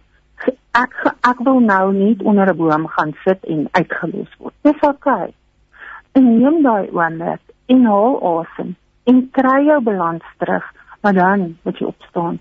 ek 0.82 0.94
ek 1.26 1.38
wil 1.46 1.60
nou 1.60 1.92
nie 1.92 2.16
onder 2.24 2.50
'n 2.52 2.56
boom 2.56 2.86
gaan 2.86 3.12
sit 3.24 3.44
en 3.44 3.68
uitgelos 3.70 4.32
word. 4.38 4.54
Dis 4.62 4.80
okay. 4.80 5.32
En 6.12 6.24
neem 6.38 6.62
daai 6.62 6.88
oomblik 6.90 7.40
en 7.66 7.84
haal 7.84 8.14
asem 8.32 8.76
en 9.04 9.30
kry 9.30 9.64
jou 9.64 9.80
balans 9.82 10.24
terug, 10.38 10.64
maar 11.00 11.14
dan 11.14 11.56
moet 11.62 11.78
jy 11.78 11.86
opstaan. 11.86 12.38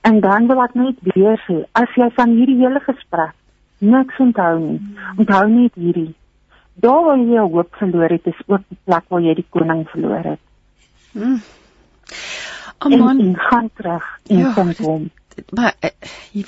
En 0.00 0.20
dan 0.20 0.46
wil 0.46 0.62
ek 0.62 0.74
net 0.74 0.96
weer 1.02 1.38
sê, 1.46 1.64
as 1.72 1.90
jy 1.94 2.10
van 2.10 2.30
hierdie 2.38 2.58
hele 2.58 2.80
gesprek 2.80 3.34
niks 3.78 4.18
onthou 4.18 4.58
nie, 4.58 4.80
onthou 5.16 5.48
net 5.48 5.74
hierdie. 5.74 6.14
Daar 6.74 7.04
waar 7.04 7.18
jy 7.18 7.38
hoop 7.38 7.74
verloor 7.74 8.10
het, 8.10 8.26
is 8.26 8.40
ook 8.46 8.62
die 8.68 8.78
plek 8.84 9.04
waar 9.08 9.20
jy 9.20 9.34
die 9.34 9.46
koning 9.50 9.88
verloor 9.88 10.24
het. 10.32 10.40
Hmm. 11.12 11.40
Aman, 12.78 13.18
en, 13.20 13.26
en 13.26 13.36
gaan 13.36 13.70
terug 13.74 14.04
en 14.26 14.38
ja, 14.38 14.52
kom 14.54 14.70
hom 14.78 15.10
maar 15.54 15.74
uh, 15.84 15.90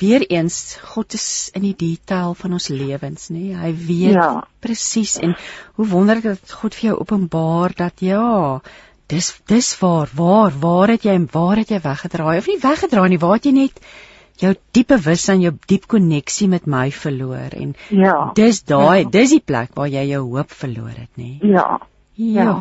weer 0.00 0.26
eens 0.26 0.78
God 0.92 1.14
is 1.14 1.50
in 1.54 1.62
die 1.68 1.76
detail 1.76 2.34
van 2.34 2.52
ons 2.58 2.68
lewens 2.68 3.30
nê 3.34 3.54
hy 3.56 3.72
weet 3.86 4.18
ja. 4.18 4.28
presies 4.60 5.16
en 5.22 5.34
hoe 5.78 5.88
wonderlik 5.94 6.24
dat 6.24 6.54
God 6.62 6.76
vir 6.78 6.90
jou 6.90 7.00
openbaar 7.04 7.74
dat 7.76 8.04
ja 8.04 8.60
dis 9.10 9.32
dis 9.50 9.72
waar 9.80 10.10
waar 10.14 10.54
waar 10.62 10.94
het 10.94 11.04
jy 11.08 11.16
waar 11.32 11.58
het 11.62 11.74
jy 11.74 11.80
weggedraai 11.82 12.38
of 12.38 12.48
nie 12.50 12.60
weggedraai 12.62 13.08
nie 13.10 13.22
waar 13.22 13.38
het 13.38 13.48
jy 13.50 13.56
net 13.56 13.82
jou 14.40 14.54
diepe 14.76 14.96
bewussin 14.96 15.42
jou 15.44 15.52
diep 15.68 15.86
koneksie 15.90 16.48
met 16.48 16.66
my 16.66 16.88
verloor 16.94 17.56
en 17.56 17.74
ja 17.88 18.16
dis 18.38 18.62
daai 18.70 19.02
ja. 19.02 19.08
dis 19.18 19.34
die 19.36 19.44
plek 19.52 19.74
waar 19.76 19.90
jy 19.90 20.06
jou 20.12 20.22
hoop 20.34 20.54
verloor 20.62 20.94
het 20.94 21.10
nê 21.20 21.32
ja 21.56 21.68
ja, 22.14 22.44
ja. 22.44 22.56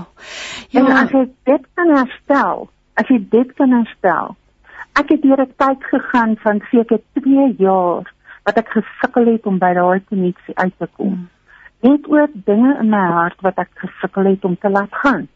ja. 0.71 0.81
en 0.81 0.91
as 1.03 1.15
jy 1.15 1.25
dit 1.51 1.69
kan 1.75 1.95
herstel 1.95 2.67
as 2.99 3.13
jy 3.13 3.19
dit 3.37 3.55
kan 3.61 3.75
herstel 3.77 4.35
ek 4.99 5.09
het 5.13 5.21
deur 5.21 5.41
'n 5.41 5.53
tyd 5.63 5.83
gegaan 5.91 6.35
van 6.43 6.61
seker 6.71 6.99
2 7.13 7.55
jaar 7.57 8.03
wat 8.43 8.57
ek 8.57 8.69
gesukkel 8.77 9.25
het 9.33 9.45
om 9.45 9.57
by 9.57 9.73
daai 9.73 9.99
koneksie 10.09 10.55
uit 10.57 10.73
te 10.77 10.87
kom. 10.97 11.29
Net 11.79 12.07
oor 12.09 12.27
dinge 12.33 12.77
in 12.81 12.89
my 12.89 13.05
hart 13.17 13.41
wat 13.41 13.57
ek 13.57 13.69
gesukkel 13.75 14.25
het 14.25 14.45
om 14.45 14.57
te 14.57 14.69
laat 14.69 14.95
gaan. 15.03 15.27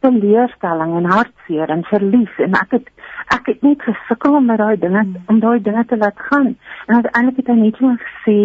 Teleurstelling 0.00 0.96
en 0.96 1.10
hartseer 1.10 1.68
en 1.68 1.84
verlies 1.84 2.38
en 2.38 2.56
ek 2.62 2.70
het 2.70 2.88
ek 3.36 3.46
het 3.46 3.62
net 3.62 3.82
gesukkel 3.82 4.34
om 4.34 4.46
met 4.46 4.58
daai 4.58 4.76
dinge 4.76 5.04
om 5.26 5.40
daai 5.40 5.60
dinge 5.62 5.84
te 5.84 5.96
laat 5.96 6.18
gaan. 6.30 6.56
En 6.86 6.94
uiteindelik 6.94 7.36
het 7.36 7.46
hy 7.46 7.58
net 7.60 7.76
so 7.76 7.94
gesê 8.08 8.38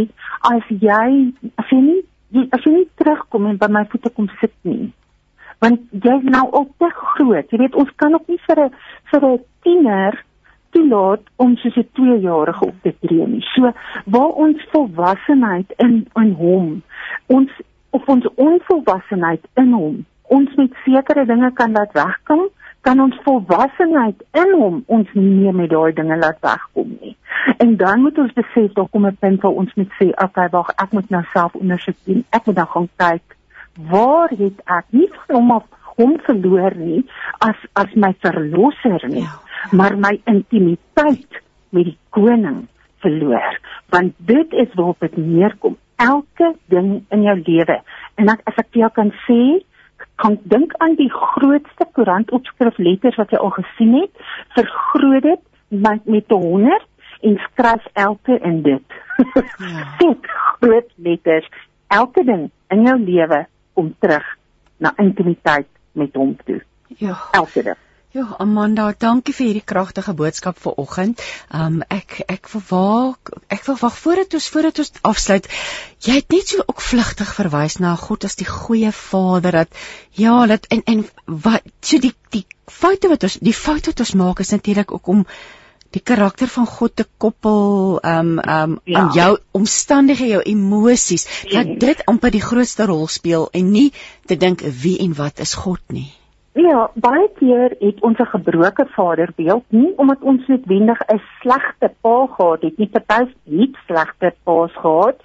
as 0.54 0.66
jy 0.68 1.34
as 1.56 1.70
jy 1.70 1.82
nie 1.88 2.48
as 2.52 2.64
jy 2.64 2.72
nie 2.72 2.90
terugkom 2.96 3.46
en 3.46 3.58
by 3.58 3.70
my 3.72 3.86
voete 3.92 4.10
kom 4.10 4.30
sit 4.40 4.54
nie 4.62 4.94
want 5.60 5.80
jy's 5.90 6.24
nou 6.24 6.44
op 6.52 6.70
te 6.78 6.90
groot. 6.94 7.50
Jy 7.50 7.58
weet 7.58 7.76
ons 7.76 7.94
kan 7.96 8.14
ook 8.14 8.28
nie 8.28 8.40
vir 8.48 8.60
'n 8.66 8.74
vir 9.12 9.24
'n 9.26 9.40
tiener 9.64 10.24
toelaat 10.70 11.22
om 11.36 11.56
soos 11.56 11.76
'n 11.76 11.90
2-jarige 11.94 12.66
op 12.66 12.76
te 12.82 12.94
tree 13.00 13.28
nie. 13.28 13.42
So 13.42 13.72
waar 14.06 14.34
ons 14.46 14.68
volwassenheid 14.72 15.74
in 15.78 16.08
in 16.14 16.32
hom, 16.32 16.82
ons 17.26 17.52
of 17.90 18.08
ons 18.08 18.28
onvolwassenheid 18.36 19.48
in 19.54 19.72
hom, 19.72 20.06
ons 20.22 20.56
met 20.56 20.74
sekere 20.86 21.26
dinge 21.26 21.52
kan 21.54 21.72
laat 21.72 21.92
wegkom, 21.92 22.50
kan 22.82 23.00
ons 23.00 23.20
volwassenheid 23.24 24.24
in 24.32 24.52
hom 24.60 24.84
ons 24.86 25.08
nie 25.14 25.32
meer 25.40 25.56
met 25.56 25.70
daai 25.70 25.94
dinge 25.94 26.18
laat 26.18 26.40
wegkom 26.40 26.98
nie. 27.02 27.16
En 27.58 27.76
dan 27.78 28.02
moet 28.02 28.18
ons 28.18 28.34
besef 28.34 28.74
daar 28.74 28.90
kom 28.92 29.06
'n 29.06 29.18
punt 29.20 29.42
waar 29.42 29.52
ons 29.52 29.74
moet 29.74 29.92
sê, 30.00 30.08
okay, 30.24 30.50
wag, 30.50 30.70
ek 30.70 30.92
moet 30.92 31.10
nou 31.10 31.24
self 31.34 31.56
ondersoek 31.56 31.96
doen. 32.04 32.26
Ek 32.30 32.46
moet 32.46 32.56
dan 32.56 32.68
gaan 32.68 32.90
kyk 32.96 33.36
waar 33.90 34.30
het 34.30 34.62
ek 34.66 34.86
nie 34.90 35.10
van 35.14 35.36
hom 35.36 35.52
af 35.52 35.66
hom 35.98 36.16
verloor 36.26 36.78
nie 36.78 37.04
as 37.46 37.60
as 37.74 37.94
my 37.96 38.14
verlosser 38.22 39.04
nie. 39.10 39.26
Ja. 39.26 39.42
maar 39.72 39.98
my 39.98 40.20
intimiteit 40.26 41.42
met 41.70 41.90
die 41.90 41.98
koning 42.10 42.68
verloor. 43.04 43.60
Want 43.90 44.14
dit 44.18 44.54
is 44.54 44.74
waarop 44.74 45.00
dit 45.00 45.18
neerkom. 45.18 45.78
Elke 45.96 46.54
ding 46.66 47.04
in 47.10 47.22
jou 47.22 47.42
lewe. 47.46 47.80
En 48.16 48.30
ek, 48.30 48.44
as 48.50 48.60
ek 48.62 48.78
jou 48.78 48.90
kan 48.94 49.12
sê 49.26 49.42
kan 50.22 50.38
dink 50.50 50.74
aan 50.82 50.96
die 50.98 51.10
grootste 51.14 51.86
koerantopskrif 51.94 52.78
letters 52.82 53.18
wat 53.22 53.34
jy 53.34 53.42
al 53.42 53.54
gesien 53.58 53.94
het. 53.98 54.26
Vergroot 54.58 55.26
dit 55.26 55.44
met 55.68 56.06
met 56.06 56.30
100 56.30 56.86
en 57.28 57.40
skryf 57.50 57.86
elke 57.94 58.38
in 58.46 58.62
dit. 58.66 58.98
Ja. 59.18 59.86
dit 60.04 60.30
groot 60.58 60.92
letters. 60.96 61.50
Elke 61.88 62.24
ding 62.26 62.50
in 62.74 62.86
jou 62.86 62.98
lewe 63.02 63.46
kom 63.74 63.94
terug 64.02 64.26
na 64.78 64.94
intimiteit 65.02 65.70
met 66.00 66.16
hom 66.16 66.38
toe 66.46 66.62
ja 67.02 67.18
elke 67.42 67.64
ding 67.64 67.84
Ja, 68.16 68.24
Amanda, 68.42 68.86
dankie 68.98 69.34
vir 69.36 69.46
hierdie 69.46 69.66
kragtige 69.68 70.14
boodskap 70.18 70.58
vanoggend. 70.64 71.20
Um 71.54 71.82
ek 71.94 72.16
ek 72.32 72.48
wil 72.54 72.64
wag, 72.70 73.32
ek 73.54 73.66
wil 73.68 73.78
wag 73.82 73.98
voordat 74.00 74.38
ons 74.40 74.48
voordat 74.54 74.80
ons 74.82 75.02
afsluit. 75.10 75.50
Jy 76.08 76.16
het 76.16 76.34
net 76.34 76.54
so 76.54 76.64
ook 76.64 76.82
vlugtig 76.82 77.34
verwys 77.36 77.78
na 77.84 77.92
God 78.00 78.26
as 78.26 78.40
die 78.40 78.48
goeie 78.48 78.94
Vader 78.96 79.60
dat 79.60 79.84
ja, 80.18 80.38
dat 80.50 80.66
en 80.74 80.82
en 80.88 81.04
wat 81.26 81.68
so 81.84 82.00
die 82.02 82.16
die 82.34 82.46
foute 82.80 83.12
wat 83.12 83.28
ons 83.28 83.38
die 83.44 83.58
foute 83.60 83.92
wat 83.92 84.06
ons 84.08 84.16
maak 84.24 84.42
is 84.42 84.56
natuurlik 84.56 84.96
ook 84.98 85.14
om 85.14 85.26
die 85.92 86.02
karakter 86.02 86.48
van 86.48 86.66
God 86.66 86.96
te 86.96 87.06
koppel 87.18 88.00
um 88.04 88.38
um 88.40 88.80
ja. 88.84 89.00
aan 89.00 89.12
jou 89.16 89.38
omstandighede, 89.52 90.32
jou 90.38 90.44
emosies, 90.44 91.28
dat 91.52 91.80
dit 91.80 92.06
amper 92.06 92.32
die 92.32 92.44
grootste 92.44 92.86
rol 92.86 93.08
speel 93.08 93.50
en 93.52 93.72
nie 93.72 93.92
te 94.26 94.38
dink 94.38 94.62
wie 94.84 95.00
en 95.00 95.14
wat 95.14 95.40
is 95.40 95.54
God 95.54 95.82
nie. 95.88 96.12
Ja, 96.58 96.88
baie 96.98 97.28
keer 97.38 97.76
het 97.80 98.00
ons 98.02 98.18
'n 98.20 98.26
gebroke 98.26 98.86
vaderbeeld 98.96 99.64
nie 99.70 99.94
omdat 99.96 100.22
ons 100.22 100.48
noodwendig 100.48 101.00
'n 101.08 101.22
slegte 101.42 101.92
pa 102.02 102.28
gehad 102.28 102.62
het 102.62 102.78
nie, 102.78 102.90
party 102.90 103.34
het 103.46 103.76
slegte 103.86 104.34
pa's 104.44 104.74
gehad. 104.74 105.22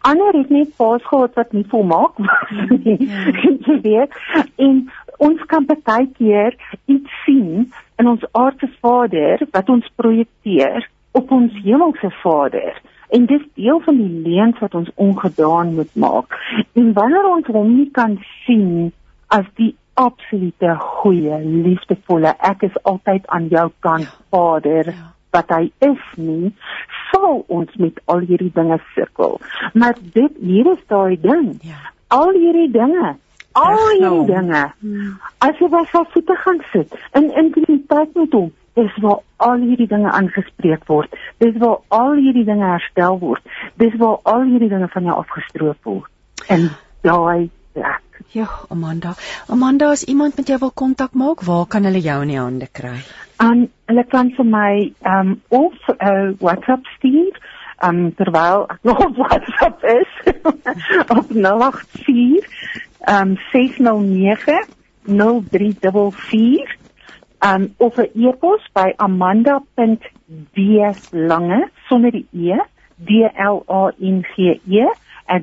Ander 0.00 0.32
het 0.36 0.50
net 0.50 0.76
pa's 0.76 1.02
gehad 1.04 1.34
wat 1.34 1.52
nie 1.52 1.64
volmaak 1.68 2.16
was 2.16 2.68
nie. 2.68 3.08
Ja. 3.08 3.24
Jy 3.66 3.80
weet, 3.80 4.12
en 4.56 4.90
ons 5.18 5.44
kan 5.50 5.66
baie 5.66 6.06
keer 6.18 6.56
iets 6.86 7.20
sien 7.24 7.70
in 7.98 8.08
ons 8.08 8.24
aardse 8.32 8.68
Vader 8.80 9.44
wat 9.52 9.68
ons 9.68 9.86
projekteer 9.96 10.88
op 11.14 11.30
ons 11.30 11.52
hemelse 11.62 12.10
Vader. 12.22 12.74
En 13.14 13.26
dis 13.30 13.42
deel 13.54 13.80
van 13.84 13.96
die 13.96 14.22
leuns 14.26 14.58
wat 14.58 14.74
ons 14.74 14.90
ongedaan 14.94 15.74
moet 15.74 15.94
maak. 15.94 16.34
En 16.72 16.92
wanneer 16.92 17.28
ons 17.30 17.46
hom 17.46 17.76
nie 17.76 17.90
kan 17.94 18.18
sien 18.44 18.92
as 19.28 19.46
die 19.60 19.74
absolute 19.94 20.74
goeie, 20.80 21.38
liefdevolle, 21.44 22.34
ek 22.42 22.66
is 22.66 22.78
altyd 22.82 23.26
aan 23.30 23.46
jou 23.52 23.68
kant, 23.86 24.08
ja. 24.08 24.22
Vader, 24.34 24.90
ja. 24.90 25.10
wat 25.34 25.50
hy 25.54 25.68
is 25.86 26.02
nie, 26.18 26.50
sal 27.12 27.44
ons 27.46 27.70
met 27.78 28.00
al 28.10 28.24
hierdie 28.26 28.50
dinge 28.54 28.80
sukkel. 28.94 29.38
Maar 29.74 29.98
dit 30.16 30.40
hier 30.42 30.72
is 30.74 30.82
daai 30.90 31.14
ding. 31.20 31.54
Ja. 31.62 31.78
Al 32.14 32.34
hierdie 32.34 32.70
dinge 32.74 33.14
Al 33.54 33.78
hierdie 33.78 34.26
dinge. 34.26 34.62
Hmm. 34.82 35.14
As 35.38 35.58
jy 35.62 35.68
was 35.70 35.92
op 35.94 36.10
voete 36.12 36.36
gaan 36.42 36.60
sit 36.72 36.94
in 37.14 37.30
intimiteit 37.38 38.14
met 38.18 38.32
hom, 38.34 38.52
dis 38.74 38.96
waar 39.02 39.20
al 39.46 39.62
hierdie 39.62 39.86
dinge 39.90 40.10
aangespreek 40.10 40.86
word. 40.90 41.12
Dis 41.42 41.54
waar 41.62 41.78
al 41.94 42.16
hierdie 42.18 42.46
dinge 42.48 42.66
herstel 42.66 43.18
word. 43.22 43.44
Dis 43.78 43.94
waar 44.00 44.18
al 44.22 44.48
hierdie 44.50 44.70
dinge 44.72 44.88
van 44.90 45.10
jou 45.10 45.18
afgestroop 45.22 45.90
word. 45.90 46.10
En 46.50 46.70
daai 47.06 47.50
plek. 47.72 48.02
Ja, 48.34 48.48
Amanda. 48.74 49.14
Amanda, 49.46 49.90
as 49.94 50.04
iemand 50.10 50.36
met 50.36 50.48
jou 50.50 50.58
wil 50.58 50.72
kontak 50.74 51.14
maak, 51.14 51.42
waar 51.46 51.66
kan 51.70 51.86
hulle 51.86 52.02
jou 52.02 52.16
in 52.22 52.32
die 52.32 52.40
hande 52.40 52.66
kry? 52.72 52.96
Aan 53.42 53.68
hulle 53.86 54.04
kan 54.10 54.32
vir 54.34 54.48
my 54.48 54.72
um 55.10 55.36
of 55.48 55.76
uh, 55.94 56.32
WhatsApp 56.42 56.86
stuur, 56.96 57.38
um 57.86 58.08
terwyl 58.18 58.66
ek 58.72 58.80
nog 58.82 59.04
op 59.06 59.20
WhatsApp 59.22 59.84
is 59.94 60.34
op 61.18 61.30
084 61.30 62.50
um 63.08 63.36
609 63.52 64.66
0344 65.06 66.66
um 67.42 67.74
of 67.78 67.98
'n 67.98 68.10
e-pos 68.14 68.60
by 68.74 68.94
amanda.dlange 68.98 71.70
sonder 71.88 72.10
die 72.10 72.26
e 72.32 72.58
d 72.98 73.24
l 73.24 73.64
a 73.68 73.92
n 74.00 74.22
g 74.22 74.60
e 74.66 74.86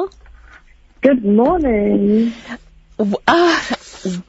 Good 1.02 1.24
morning. 1.26 2.34
Uh, 3.26 4.22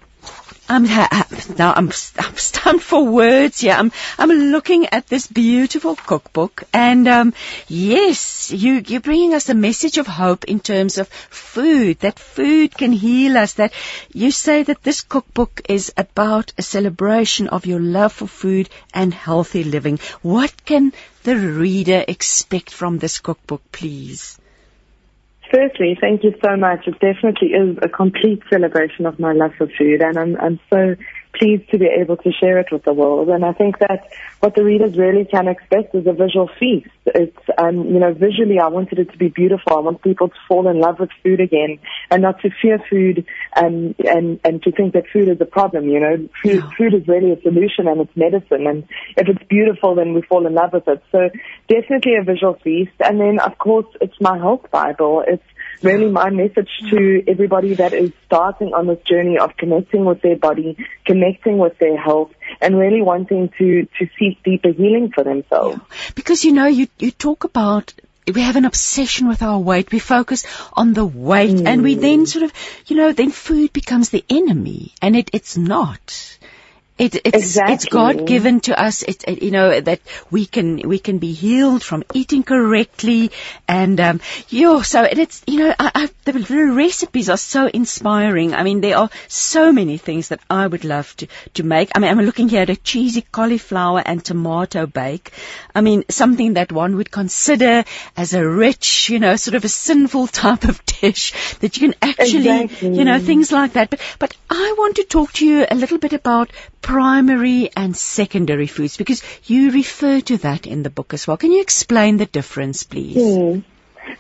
I'm 0.73 0.85
now 0.85 1.75
I'm 1.77 1.93
I'm 2.19 2.37
stunned 2.39 2.83
for 2.83 3.05
words 3.05 3.61
here. 3.61 3.75
I'm 3.75 3.93
I'm 4.19 4.31
looking 4.31 4.87
at 4.87 5.07
this 5.07 5.27
beautiful 5.27 5.97
cookbook, 5.97 6.63
and 6.73 7.07
um, 7.09 7.35
yes, 7.69 8.51
you 8.51 8.83
you're 8.87 9.03
bringing 9.03 9.35
us 9.35 9.51
a 9.51 9.55
message 9.55 9.99
of 9.99 10.07
hope 10.07 10.45
in 10.45 10.61
terms 10.61 10.97
of 10.97 11.09
food. 11.09 11.99
That 11.99 12.19
food 12.19 12.75
can 12.75 12.93
heal 12.93 13.37
us. 13.37 13.53
That 13.55 13.75
you 14.15 14.31
say 14.31 14.63
that 14.63 14.83
this 14.83 15.03
cookbook 15.03 15.61
is 15.69 15.93
about 15.99 16.55
a 16.57 16.63
celebration 16.63 17.49
of 17.49 17.67
your 17.67 17.81
love 17.81 18.15
for 18.15 18.27
food 18.27 18.71
and 18.95 19.13
healthy 19.13 19.65
living. 19.65 19.99
What 20.23 20.65
can 20.65 20.95
the 21.25 21.37
reader 21.37 22.03
expect 22.09 22.71
from 22.71 22.99
this 22.99 23.19
cookbook, 23.19 23.61
please? 23.73 24.39
Firstly, 25.53 25.97
thank 26.01 26.25
you 26.25 26.35
so 26.43 26.57
much. 26.57 26.89
It 26.89 26.99
definitely 26.99 27.49
is 27.49 27.79
a 27.83 27.89
complete 27.89 28.43
celebration 28.51 29.07
of 29.07 29.21
my 29.21 29.33
love 29.33 29.53
for 29.57 29.69
food, 29.69 30.03
and 30.03 30.19
I'm, 30.19 30.37
I'm 30.41 30.61
so 30.71 30.97
pleased 31.35 31.71
to 31.71 31.79
be 31.79 31.87
able 31.87 32.17
to 32.19 32.33
share 32.33 32.59
it 32.59 32.73
with 32.73 32.85
the 32.85 32.93
world. 32.93 33.29
And 33.29 33.45
I 33.45 33.53
think 33.53 33.79
that 33.79 34.09
what 34.41 34.55
the 34.55 34.65
readers 34.65 34.97
really 34.97 35.25
can 35.25 35.49
expect 35.49 35.95
is 35.95 36.07
a 36.07 36.13
visual 36.13 36.51
feast. 36.59 36.91
It's, 37.15 37.45
um, 37.59 37.87
you 37.87 37.99
know, 37.99 38.13
visually 38.13 38.59
I 38.59 38.69
wanted 38.69 38.99
it 38.99 39.11
to 39.13 39.19
be 39.19 39.29
beautiful. 39.29 39.77
I 39.77 39.81
want 39.81 40.03
people 40.03 40.29
to 40.29 40.35
fall 40.49 40.69
in 40.69 40.81
love 40.81 40.99
with 41.01 41.11
food 41.23 41.41
again 41.41 41.79
and 42.11 42.23
not 42.23 42.41
to 42.43 42.51
fear 42.61 42.79
food 42.91 43.27
and, 43.55 43.95
and, 43.99 44.41
and 44.45 44.63
to 44.63 44.73
think 44.73 44.95
that 44.95 45.05
food 45.13 45.29
is 45.29 45.41
a 45.41 45.45
problem, 45.45 45.89
you 45.89 46.01
know. 46.01 46.29
Food, 46.43 46.63
food 46.77 46.95
is 46.95 47.07
really 47.09 47.33
a 47.33 47.41
solution 47.43 47.89
and 47.89 48.01
it's 48.01 48.17
medicine. 48.17 48.67
And 48.67 48.85
if 49.17 49.29
it's 49.29 49.45
beautiful, 49.49 49.95
then 49.95 50.15
we 50.15 50.23
fall 50.23 50.47
in 50.47 50.55
love 50.55 50.73
with 50.73 50.89
it. 50.89 51.03
So 51.13 51.31
definitely 51.69 52.17
a 52.17 52.25
visual 52.25 52.59
feast. 52.63 52.93
And 53.05 53.21
then, 53.21 53.39
of 53.41 53.59
course, 53.59 53.87
it's 54.01 54.21
my 54.21 54.39
health 54.39 54.71
Bible. 54.71 55.25
It's, 55.27 55.43
really 55.83 56.11
my 56.11 56.31
message 56.31 56.71
to 56.91 57.23
everybody 57.27 57.75
that 57.75 57.93
is 57.93 58.13
starting 58.27 58.73
on 58.75 58.87
this 58.87 59.01
journey 59.05 59.39
of 59.39 59.57
connecting 59.57 60.05
with 60.05 60.21
their 60.23 60.37
body, 60.37 60.77
connecting 61.07 61.59
with 61.59 61.79
their 61.79 61.97
health, 61.97 62.33
and 62.61 62.79
really 62.79 63.03
wanting 63.03 63.51
to, 63.59 63.87
to 63.99 64.09
seek 64.19 64.43
deeper 64.43 64.73
healing 64.73 65.11
for 65.15 65.25
themselves. 65.25 65.79
Yeah. 65.79 66.13
Because 66.15 66.45
you 66.45 66.53
know, 66.53 66.67
you, 66.67 66.89
you 66.99 67.11
talk 67.11 67.45
about 67.45 67.93
we 68.33 68.41
have 68.43 68.57
an 68.57 68.65
obsession 68.65 69.27
with 69.27 69.43
our 69.43 69.59
weight. 69.59 69.91
We 69.91 69.99
focus 69.99 70.47
on 70.75 70.93
the 70.93 71.05
weight 71.05 71.57
mm. 71.57 71.67
and 71.67 71.83
we 71.83 71.97
then 71.97 72.27
sort 72.27 72.45
of, 72.45 72.53
you 72.87 72.97
know, 72.97 73.13
then 73.13 73.31
food 73.31 73.73
becomes 73.73 74.11
the 74.11 74.25
enemy 74.29 74.95
and 75.03 75.17
it, 75.17 75.31
it's 75.33 75.57
not. 75.57 76.39
It, 76.99 77.15
it's 77.15 77.37
exactly. 77.37 77.75
it's 77.75 77.85
God 77.87 78.27
given 78.27 78.61
to 78.61 78.79
us. 78.79 79.03
It, 79.03 79.25
it, 79.27 79.43
you 79.43 79.51
know 79.51 79.81
that 79.81 80.01
we 80.31 80.45
can 80.45 80.77
we 80.89 80.99
can 80.99 81.19
be 81.19 81.33
healed 81.33 81.83
from 81.83 82.05
eating 82.13 82.43
correctly, 82.43 83.31
and 83.67 83.99
um, 83.99 84.21
yeah. 84.49 84.83
So 84.83 85.03
it's 85.03 85.43
you 85.47 85.61
know 85.61 85.75
I, 85.79 85.91
I, 85.95 86.11
the, 86.25 86.33
the 86.33 86.67
recipes 86.67 87.31
are 87.31 87.39
so 87.39 87.67
inspiring. 87.67 88.55
I 88.55 88.63
mean 88.63 88.83
there 88.83 88.99
are 88.99 89.11
so 89.27 89.73
many 89.73 89.97
things 89.97 90.29
that 90.29 90.41
I 90.51 90.67
would 90.67 90.85
love 90.85 91.17
to 91.17 91.29
to 91.55 91.63
make. 91.63 91.91
I 91.95 91.99
mean 91.99 92.11
I'm 92.11 92.21
looking 92.21 92.51
here 92.51 92.63
at 92.63 92.71
a 92.71 92.77
cheesy 92.77 93.23
cauliflower 93.23 94.03
and 94.05 94.23
tomato 94.23 94.87
bake. 94.87 95.33
I 95.75 95.81
mean 95.81 96.05
something 96.11 96.55
that 96.55 96.73
one 96.73 96.97
would 96.97 97.11
consider 97.11 97.85
as 98.19 98.35
a 98.35 98.47
rich, 98.47 99.09
you 99.09 99.19
know, 99.19 99.37
sort 99.37 99.55
of 99.55 99.65
a 99.65 99.69
sinful 99.69 100.27
type 100.27 100.65
of 100.65 100.85
dish 100.85 101.33
that 101.61 101.79
you 101.79 101.89
can 101.89 101.99
actually, 102.03 102.65
exactly. 102.65 102.97
you 102.97 103.05
know, 103.05 103.19
things 103.19 103.51
like 103.51 103.73
that. 103.73 103.89
But 103.89 104.01
but 104.19 104.37
I 104.51 104.75
want 104.77 104.97
to 104.97 105.05
talk 105.05 105.33
to 105.35 105.47
you 105.47 105.67
a 105.69 105.75
little 105.75 105.99
bit 105.99 106.13
about 106.13 106.51
primary 106.83 107.71
and 107.75 107.97
secondary 107.97 108.67
foods 108.67 108.97
because 108.97 109.23
you 109.45 109.71
refer 109.71 110.21
to 110.21 110.37
that 110.39 110.67
in 110.67 110.83
the 110.83 110.91
book 110.91 111.15
as 111.15 111.27
well. 111.27 111.37
Can 111.37 111.53
you 111.53 111.63
explain 111.63 112.17
the 112.17 112.27
difference, 112.27 112.83
please? 112.83 113.17
Mm. 113.17 113.65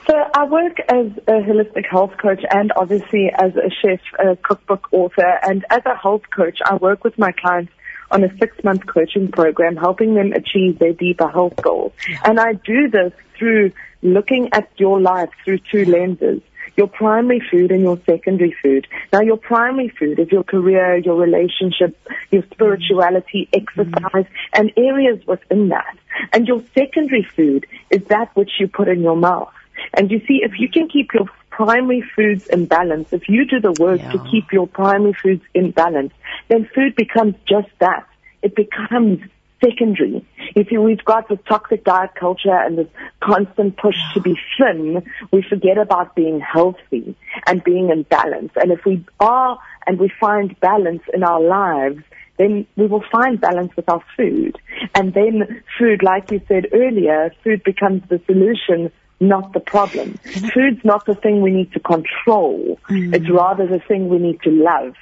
So 0.06 0.14
I 0.16 0.44
work 0.44 0.78
as 0.88 1.06
a 1.26 1.42
holistic 1.42 1.86
health 1.90 2.12
coach 2.16 2.42
and 2.50 2.72
obviously 2.76 3.30
as 3.34 3.54
a 3.56 3.68
chef, 3.82 4.00
a 4.18 4.36
cookbook 4.36 4.92
author. 4.92 5.38
And 5.42 5.64
as 5.70 5.82
a 5.84 5.96
health 5.96 6.22
coach, 6.34 6.58
I 6.64 6.76
work 6.76 7.04
with 7.04 7.18
my 7.18 7.32
clients 7.32 7.72
on 8.10 8.22
a 8.22 8.36
six 8.38 8.62
month 8.62 8.86
coaching 8.86 9.30
program, 9.30 9.76
helping 9.76 10.14
them 10.14 10.32
achieve 10.32 10.78
their 10.78 10.92
deeper 10.92 11.28
health 11.28 11.56
goals. 11.60 11.92
And 12.24 12.38
I 12.38 12.52
do 12.52 12.88
this 12.88 13.12
through 13.36 13.72
looking 14.02 14.50
at 14.52 14.70
your 14.76 15.00
life 15.00 15.30
through 15.44 15.58
two 15.70 15.84
lenses 15.84 16.42
your 16.76 16.86
primary 16.86 17.40
food 17.50 17.70
and 17.70 17.82
your 17.82 17.98
secondary 18.06 18.54
food. 18.62 18.86
Now, 19.12 19.20
your 19.20 19.36
primary 19.36 19.88
food 19.88 20.18
is 20.18 20.30
your 20.30 20.44
career, 20.44 20.96
your 20.96 21.16
relationship, 21.16 21.96
your 22.30 22.42
spirituality, 22.52 23.48
exercise, 23.52 24.26
and 24.52 24.72
areas 24.76 25.26
within 25.26 25.68
that. 25.68 25.96
And 26.32 26.46
your 26.46 26.62
secondary 26.74 27.26
food 27.36 27.66
is 27.90 28.02
that 28.08 28.34
which 28.34 28.52
you 28.58 28.68
put 28.68 28.88
in 28.88 29.02
your 29.02 29.16
mouth. 29.16 29.52
And 29.94 30.10
you 30.10 30.20
see, 30.26 30.40
if 30.42 30.52
you 30.58 30.68
can 30.68 30.88
keep 30.88 31.12
your 31.14 31.26
primary 31.50 32.02
foods 32.16 32.46
in 32.46 32.66
balance, 32.66 33.12
if 33.12 33.28
you 33.28 33.44
do 33.44 33.60
the 33.60 33.72
work 33.72 34.00
Yeah. 34.00 34.12
to 34.12 34.18
keep 34.30 34.52
your 34.52 34.66
primary 34.66 35.12
foods 35.14 35.42
in 35.54 35.70
balance, 35.70 36.12
then 36.48 36.68
food 36.74 36.94
becomes 36.96 37.34
just 37.46 37.68
that. 37.78 38.06
It 38.42 38.54
becomes 38.56 39.20
secondary. 39.62 40.26
You 40.54 40.64
see, 40.68 40.78
we've 40.78 41.04
got 41.04 41.28
this 41.28 41.38
toxic 41.48 41.84
diet 41.84 42.10
culture 42.18 42.54
and 42.54 42.78
this 42.78 42.88
constant 43.20 43.76
push 43.76 43.96
to 44.14 44.20
be 44.20 44.38
thin. 44.58 45.04
We 45.32 45.42
forget 45.48 45.78
about 45.78 46.14
being 46.14 46.40
healthy 46.40 47.16
and 47.46 47.62
being 47.64 47.90
in 47.90 48.02
balance. 48.02 48.52
And 48.56 48.72
if 48.72 48.84
we 48.84 49.04
are 49.20 49.58
and 49.86 49.98
we 49.98 50.10
find 50.20 50.58
balance 50.60 51.02
in 51.12 51.22
our 51.22 51.40
lives, 51.40 52.02
then 52.38 52.66
we 52.76 52.86
will 52.86 53.04
find 53.10 53.40
balance 53.40 53.74
with 53.76 53.88
our 53.88 54.02
food. 54.16 54.58
And 54.94 55.14
then 55.14 55.62
food, 55.78 56.02
like 56.02 56.30
you 56.30 56.40
said 56.48 56.66
earlier, 56.72 57.32
food 57.44 57.62
becomes 57.62 58.02
the 58.08 58.20
solution, 58.26 58.90
not 59.20 59.52
the 59.52 59.60
problem. 59.60 60.18
Food's 60.54 60.84
not 60.84 61.06
the 61.06 61.14
thing 61.14 61.42
we 61.42 61.50
need 61.50 61.72
to 61.72 61.80
control. 61.80 62.78
Mm. 62.88 63.14
It's 63.14 63.30
rather 63.30 63.66
the 63.66 63.80
thing 63.80 64.08
we 64.08 64.18
need 64.18 64.40
to 64.42 64.50
love 64.50 64.94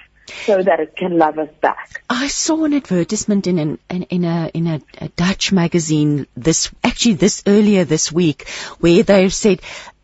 so 0.46 0.62
that 0.62 0.80
it 0.80 0.96
can 0.96 1.18
love 1.18 1.38
us 1.38 1.50
back. 1.60 2.02
I 2.08 2.28
saw 2.28 2.64
an 2.64 2.74
advertisement 2.74 3.46
in 3.46 3.58
an, 3.58 3.78
in, 3.88 4.02
in 4.04 4.24
a 4.24 4.50
in 4.54 4.66
a, 4.66 4.80
a 4.98 5.08
Dutch 5.08 5.52
magazine 5.52 6.26
this 6.36 6.70
actually 6.82 7.14
this 7.14 7.42
earlier 7.46 7.84
this 7.84 8.10
week 8.12 8.48
where 8.80 9.02
they've 9.02 9.32
said 9.32 9.60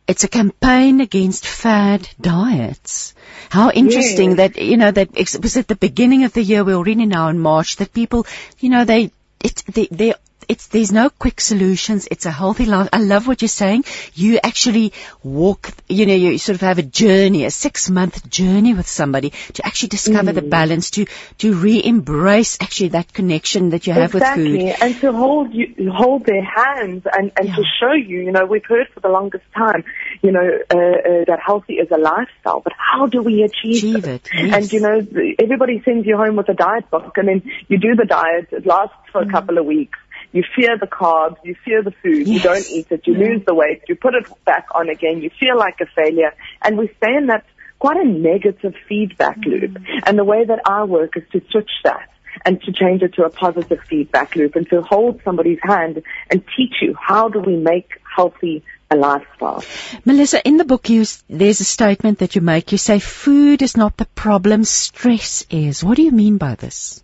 it's 0.07 0.25
a 0.25 0.29
campaign 0.29 1.01
against 1.01 1.47
fad 1.47 2.09
diets. 2.21 3.15
How 3.51 3.71
interesting 3.71 4.31
Yes. 4.31 4.39
that 4.39 4.63
you 4.63 4.77
know 4.77 4.91
that 4.91 5.11
it 5.15 5.43
was 5.43 5.57
at 5.57 5.69
the 5.69 5.77
beginning 5.77 6.25
of 6.25 6.33
the 6.33 6.43
year. 6.43 6.65
We're 6.65 6.77
already 6.77 7.07
now 7.07 7.29
in 7.29 7.39
March. 7.39 7.77
That 7.77 7.93
people, 7.93 8.27
you 8.61 8.71
know, 8.71 8.85
they 8.85 9.11
it's 9.41 9.63
they 9.63 9.89
they. 9.91 10.15
It's, 10.49 10.69
there's 10.69 10.93
no 10.93 11.11
quick 11.11 11.41
solutions. 11.41 12.07
It's 12.11 12.25
a 12.25 12.31
healthy 12.31 12.67
life. 12.67 12.89
I 12.93 12.99
love 12.99 13.27
what 13.27 13.43
you're 13.43 13.49
saying. 13.49 13.85
You 14.15 14.39
actually 14.43 14.93
walk, 15.25 15.71
you 15.89 16.07
know, 16.07 16.15
you 16.15 16.39
sort 16.39 16.55
of 16.55 16.61
have 16.61 16.79
a 16.79 16.83
journey, 16.83 17.45
a 17.45 17.51
six 17.51 17.91
month 17.91 18.29
journey 18.31 18.73
with 18.73 18.87
somebody 18.87 19.31
to 19.55 19.67
actually 19.67 19.89
discover 19.89 20.33
the 20.33 20.43
balance, 20.43 20.91
to, 20.93 21.07
to 21.39 21.55
re-embrace 21.55 22.59
actually 22.61 22.91
that 22.91 23.13
connection 23.13 23.71
that 23.71 23.87
you 23.89 23.93
have 23.93 24.15
exactly. 24.15 24.53
with 24.53 24.77
food. 24.77 24.83
And 24.83 25.01
to 25.01 25.13
hold 25.13 25.53
you, 25.53 25.93
hold 25.93 26.27
their 26.27 26.45
hands 26.45 27.03
and, 27.13 27.33
and 27.37 27.49
to 27.55 27.65
show 27.81 27.93
you, 27.93 28.21
you 28.21 28.31
know, 28.31 28.47
we've 28.47 28.65
heard 28.65 28.87
for 28.95 29.01
the 29.01 29.09
longest 29.09 29.45
time, 29.53 29.85
you 30.23 30.31
know, 30.31 30.47
uh, 30.71 30.77
uh, 30.77 31.25
that 31.27 31.41
healthy 31.45 31.75
is 31.75 31.89
a 31.91 31.99
lifestyle, 31.99 32.61
but 32.61 32.73
how 32.79 33.07
do 33.07 33.21
we 33.21 33.43
achieve, 33.43 33.77
Achieve 33.77 34.07
it, 34.07 34.29
yes. 34.33 34.55
And 34.55 34.73
you 34.73 34.81
know, 34.81 35.35
everybody 35.41 35.83
sends 35.85 36.07
you 36.07 36.17
home 36.17 36.37
with 36.37 36.49
a 36.49 36.55
diet 36.55 36.89
book 36.91 37.17
and 37.17 37.27
then 37.29 37.43
you 37.69 37.79
do 37.79 37.97
the 37.97 38.05
diet, 38.05 38.49
it 38.53 38.65
lasts 38.65 38.95
for 39.11 39.17
Mm. 39.25 39.29
a 39.29 39.33
couple 39.33 39.59
of 39.59 39.65
weeks. 39.65 39.99
You 40.33 40.45
fear 40.55 40.77
the 40.79 40.87
carbs, 40.87 41.37
you 41.45 41.55
fear 41.65 41.83
the 41.83 41.93
food, 42.03 42.27
you 42.29 42.41
don't 42.41 42.67
eat 42.71 42.87
it, 42.91 43.07
you 43.07 43.15
lose 43.15 43.43
the 43.47 43.55
weight, 43.55 43.83
you 43.89 43.97
put 43.97 44.15
it 44.15 44.27
back 44.45 44.67
on 44.75 44.89
again, 44.89 45.23
you 45.23 45.31
feel 45.41 45.57
like 45.57 45.81
a 45.81 45.87
failure, 45.87 46.35
and 46.63 46.77
we 46.77 46.91
stay 46.99 47.15
in 47.17 47.27
that 47.29 47.45
quite 47.79 47.97
a 47.97 48.05
negative 48.05 48.75
feedback 48.89 49.39
Mm. 49.39 49.47
loop. 49.47 49.79
And 50.05 50.19
the 50.19 50.25
way 50.25 50.45
that 50.45 50.61
I 50.65 50.85
work 50.85 51.17
is 51.17 51.25
to 51.33 51.43
switch 51.51 51.71
that 51.85 52.09
and 52.45 52.61
to 52.63 52.73
change 52.73 53.03
it 53.03 53.15
to 53.15 53.25
a 53.25 53.31
positive 53.31 53.81
feedback 53.89 54.37
loop 54.37 54.57
and 54.57 54.69
to 54.71 54.83
hold 54.83 55.21
somebody's 55.25 55.59
hand 55.63 56.03
and 56.31 56.45
teach 56.57 56.75
you 56.83 56.95
how 57.01 57.29
do 57.29 57.41
we 57.41 57.57
make 57.57 57.89
healthy 58.17 58.63
a 58.91 58.97
lifestyle. 58.97 59.65
Melissa, 60.05 60.47
in 60.47 60.59
the 60.59 60.65
book, 60.65 60.89
you, 60.89 61.05
there's 61.29 61.61
a 61.61 61.65
statement 61.65 62.21
that 62.21 62.37
you 62.37 62.41
make. 62.41 62.71
You 62.73 62.79
say 62.79 62.99
food 63.01 63.63
is 63.63 63.77
not 63.77 63.97
the 63.97 64.05
problem, 64.05 64.65
stress 64.65 65.45
is. 65.51 65.83
What 65.83 65.97
do 65.97 66.03
you 66.03 66.13
mean 66.13 66.39
by 66.39 66.55
this? 66.55 67.03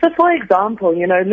So 0.00 0.10
for 0.16 0.30
example, 0.30 0.94
you 0.96 1.06
know, 1.06 1.24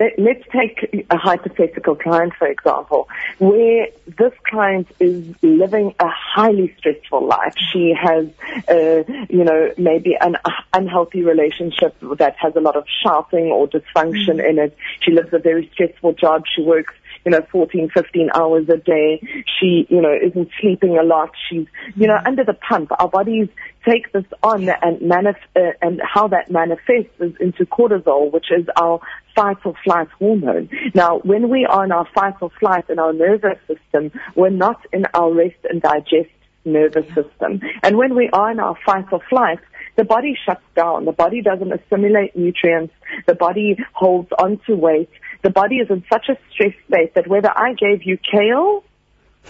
let, 0.00 0.18
let's 0.18 0.44
take 0.50 1.06
a 1.10 1.16
hypothetical 1.16 1.94
client, 1.94 2.32
for 2.38 2.48
example, 2.48 3.08
where 3.38 3.88
this 4.06 4.32
client 4.48 4.88
is 4.98 5.34
living 5.42 5.94
a 6.00 6.08
highly 6.08 6.74
stressful 6.78 7.26
life. 7.26 7.54
She 7.72 7.94
has, 8.00 8.26
uh, 8.68 9.04
you 9.28 9.44
know, 9.44 9.72
maybe 9.76 10.16
an 10.20 10.36
unhealthy 10.72 11.22
relationship 11.22 11.94
that 12.16 12.36
has 12.38 12.56
a 12.56 12.60
lot 12.60 12.76
of 12.76 12.84
shouting 13.02 13.46
or 13.46 13.68
dysfunction 13.68 14.42
in 14.44 14.58
it. 14.58 14.76
She 15.00 15.12
lives 15.12 15.32
a 15.32 15.38
very 15.38 15.68
stressful 15.72 16.14
job. 16.14 16.44
She 16.52 16.62
works 16.62 16.94
you 17.24 17.30
know, 17.30 17.40
14, 17.50 17.90
15 17.92 18.30
hours 18.34 18.68
a 18.68 18.76
day. 18.76 19.20
She, 19.58 19.86
you 19.88 20.00
know, 20.00 20.14
isn't 20.14 20.48
sleeping 20.60 20.98
a 20.98 21.02
lot. 21.02 21.30
She's, 21.48 21.66
you 21.96 22.06
know, 22.06 22.18
under 22.24 22.44
the 22.44 22.54
pump. 22.54 22.90
Our 22.98 23.08
bodies 23.08 23.48
take 23.86 24.12
this 24.12 24.24
on 24.42 24.68
and 24.68 25.00
manif- 25.00 25.36
uh, 25.56 25.72
and 25.82 26.00
how 26.02 26.28
that 26.28 26.50
manifests 26.50 27.12
is 27.20 27.32
into 27.40 27.66
cortisol, 27.66 28.32
which 28.32 28.46
is 28.50 28.66
our 28.76 29.00
fight 29.34 29.58
or 29.64 29.74
flight 29.84 30.08
hormone. 30.18 30.68
Now, 30.94 31.18
when 31.20 31.48
we 31.48 31.66
are 31.66 31.84
in 31.84 31.92
our 31.92 32.06
fight 32.14 32.34
or 32.40 32.50
flight 32.58 32.88
in 32.88 32.98
our 32.98 33.12
nervous 33.12 33.58
system, 33.66 34.12
we're 34.34 34.50
not 34.50 34.84
in 34.92 35.04
our 35.14 35.32
rest 35.32 35.58
and 35.68 35.80
digest 35.80 36.30
nervous 36.64 37.06
system. 37.14 37.60
And 37.82 37.96
when 37.96 38.14
we 38.14 38.28
are 38.32 38.50
in 38.50 38.60
our 38.60 38.76
fight 38.84 39.06
or 39.12 39.20
flight, 39.28 39.58
the 39.96 40.04
body 40.04 40.36
shuts 40.46 40.62
down. 40.74 41.04
The 41.04 41.12
body 41.12 41.42
doesn't 41.42 41.72
assimilate 41.72 42.36
nutrients. 42.36 42.94
The 43.26 43.34
body 43.34 43.76
holds 43.92 44.30
onto 44.38 44.74
weight. 44.74 45.10
The 45.42 45.50
body 45.50 45.76
is 45.76 45.88
in 45.90 46.04
such 46.12 46.28
a 46.28 46.36
stress 46.52 46.74
state 46.88 47.14
that 47.14 47.26
whether 47.26 47.50
I 47.50 47.74
gave 47.74 48.02
you 48.04 48.18
kale 48.18 48.84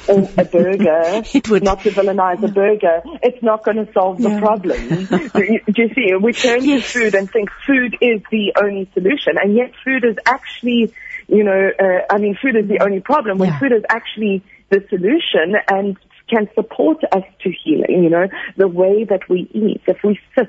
or 0.06 0.32
a 0.38 0.44
burger, 0.44 1.22
It 1.34 1.48
would- 1.48 1.62
not 1.64 1.82
to 1.84 1.90
villainize 1.90 2.42
a 2.44 2.48
burger, 2.48 3.02
it's 3.22 3.42
not 3.42 3.64
going 3.64 3.84
to 3.84 3.92
solve 3.92 4.18
the 4.18 4.30
Yeah. 4.30 4.38
problem. 4.40 5.06
do, 5.10 5.42
you, 5.42 5.60
do 5.66 5.82
you 5.82 5.88
see? 5.94 6.14
We 6.14 6.32
turn 6.32 6.64
Yes. 6.64 6.82
to 6.84 6.88
food 7.00 7.14
and 7.14 7.30
think 7.30 7.48
food 7.66 7.96
is 8.00 8.22
the 8.30 8.52
only 8.62 8.88
solution, 8.94 9.34
and 9.42 9.54
yet 9.56 9.72
food 9.84 10.04
is 10.04 10.16
actually, 10.26 10.92
you 11.28 11.44
know, 11.44 11.70
uh, 11.78 12.00
I 12.14 12.18
mean, 12.18 12.36
food 12.40 12.56
is 12.56 12.68
the 12.68 12.80
only 12.84 13.00
problem 13.00 13.38
when 13.38 13.50
Yeah. 13.50 13.58
food 13.58 13.72
is 13.72 13.82
actually 13.88 14.42
the 14.70 14.84
solution 14.88 15.56
and 15.68 15.96
can 16.28 16.48
support 16.54 16.98
us 17.12 17.24
to 17.42 17.50
healing, 17.64 18.04
you 18.04 18.10
know, 18.10 18.28
the 18.56 18.68
way 18.68 19.02
that 19.04 19.28
we 19.28 19.48
eat. 19.52 19.82
If 19.88 19.98
we 20.04 20.20
sit 20.38 20.48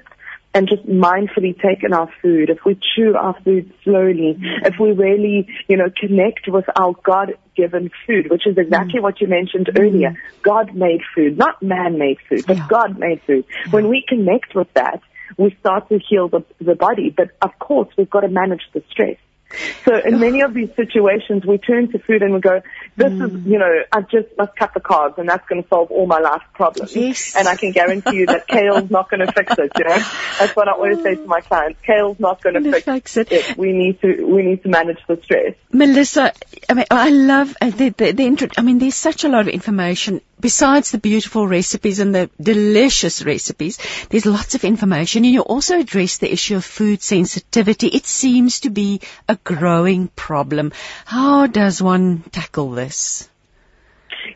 and 0.53 0.67
just 0.67 0.85
mindfully 0.85 1.59
take 1.61 1.83
in 1.83 1.93
our 1.93 2.09
food, 2.21 2.49
if 2.49 2.65
we 2.65 2.77
chew 2.95 3.15
our 3.15 3.39
food 3.41 3.73
slowly, 3.83 4.37
if 4.39 4.75
we 4.79 4.91
really, 4.91 5.47
you 5.67 5.77
know, 5.77 5.89
connect 5.95 6.47
with 6.47 6.65
our 6.75 6.93
God-given 7.03 7.89
food, 8.05 8.29
which 8.29 8.45
is 8.45 8.57
exactly 8.57 8.99
mm. 8.99 9.03
what 9.03 9.21
you 9.21 9.27
mentioned 9.27 9.69
earlier. 9.77 10.09
Mm. 10.09 10.17
God-made 10.43 11.01
food, 11.15 11.37
not 11.37 11.61
man-made 11.63 12.17
food, 12.27 12.43
but 12.45 12.57
Yeah. 12.57 12.67
God-made 12.69 13.21
food. 13.21 13.45
When 13.69 13.87
we 13.87 14.03
connect 14.07 14.53
with 14.53 14.71
that, 14.73 15.01
we 15.37 15.55
start 15.61 15.87
to 15.89 15.99
heal 15.99 16.27
the, 16.27 16.43
the 16.59 16.75
body. 16.75 17.13
But 17.15 17.29
of 17.41 17.57
course, 17.57 17.87
we've 17.97 18.09
got 18.09 18.21
to 18.21 18.27
manage 18.27 18.63
the 18.73 18.83
stress. 18.91 19.17
So 19.85 19.97
in 19.97 20.19
many 20.19 20.41
of 20.41 20.53
these 20.53 20.69
situations, 20.75 21.43
we 21.43 21.57
turn 21.57 21.91
to 21.91 21.99
food 21.99 22.21
and 22.21 22.33
we 22.33 22.39
go, 22.39 22.61
this 22.95 23.11
is, 23.11 23.45
you 23.45 23.57
know, 23.57 23.81
I 23.91 24.01
just 24.01 24.27
must 24.37 24.55
cut 24.55 24.73
the 24.73 24.79
carbs 24.79 25.17
and 25.17 25.27
that's 25.27 25.47
going 25.47 25.63
to 25.63 25.67
solve 25.69 25.89
all 25.89 26.05
my 26.05 26.19
life 26.19 26.43
problems. 26.53 26.95
Yes. 26.95 27.35
And 27.35 27.47
I 27.47 27.55
can 27.55 27.71
guarantee 27.71 28.17
you 28.17 28.25
that 28.27 28.47
kale's 28.47 28.91
not 28.91 29.09
going 29.09 29.25
to 29.25 29.31
fix 29.31 29.53
it, 29.57 29.71
you 29.77 29.85
know. 29.85 29.97
That's 30.39 30.55
what 30.55 30.67
I 30.67 30.73
always 30.73 31.01
say 31.01 31.15
to 31.15 31.25
my 31.25 31.41
clients. 31.41 31.81
Kale's 31.81 32.19
not 32.19 32.43
going 32.43 32.63
to 32.63 32.71
fix, 32.71 32.85
fix 32.85 33.17
it. 33.17 33.31
it. 33.31 33.57
We 33.57 33.71
need 33.71 34.01
to, 34.01 34.23
we 34.23 34.43
need 34.43 34.63
to 34.63 34.69
manage 34.69 34.99
the 35.07 35.19
stress. 35.23 35.55
Melissa, 35.71 36.33
I 36.69 36.73
mean, 36.73 36.85
I 36.91 37.09
love 37.09 37.55
uh, 37.59 37.69
the, 37.69 37.89
the, 37.89 38.11
the 38.11 38.23
intro. 38.23 38.49
I 38.57 38.61
mean, 38.61 38.79
there's 38.79 38.95
such 38.95 39.23
a 39.23 39.29
lot 39.29 39.41
of 39.41 39.47
information. 39.47 40.21
Besides 40.39 40.91
the 40.91 40.97
beautiful 40.97 41.47
recipes 41.47 41.99
and 41.99 42.15
the 42.15 42.29
delicious 42.41 43.23
recipes, 43.23 43.77
there's 44.09 44.25
lots 44.25 44.55
of 44.55 44.63
information. 44.63 45.23
And 45.23 45.33
you 45.33 45.41
also 45.41 45.79
address 45.79 46.17
the 46.17 46.31
issue 46.31 46.55
of 46.55 46.65
food 46.65 47.01
sensitivity. 47.01 47.87
It 47.87 48.05
seems 48.05 48.61
to 48.61 48.69
be 48.69 49.01
a 49.27 49.37
growing 49.43 50.07
problem. 50.09 50.71
How 51.05 51.47
does 51.47 51.81
one 51.81 52.23
tackle 52.31 52.71
this? 52.71 53.27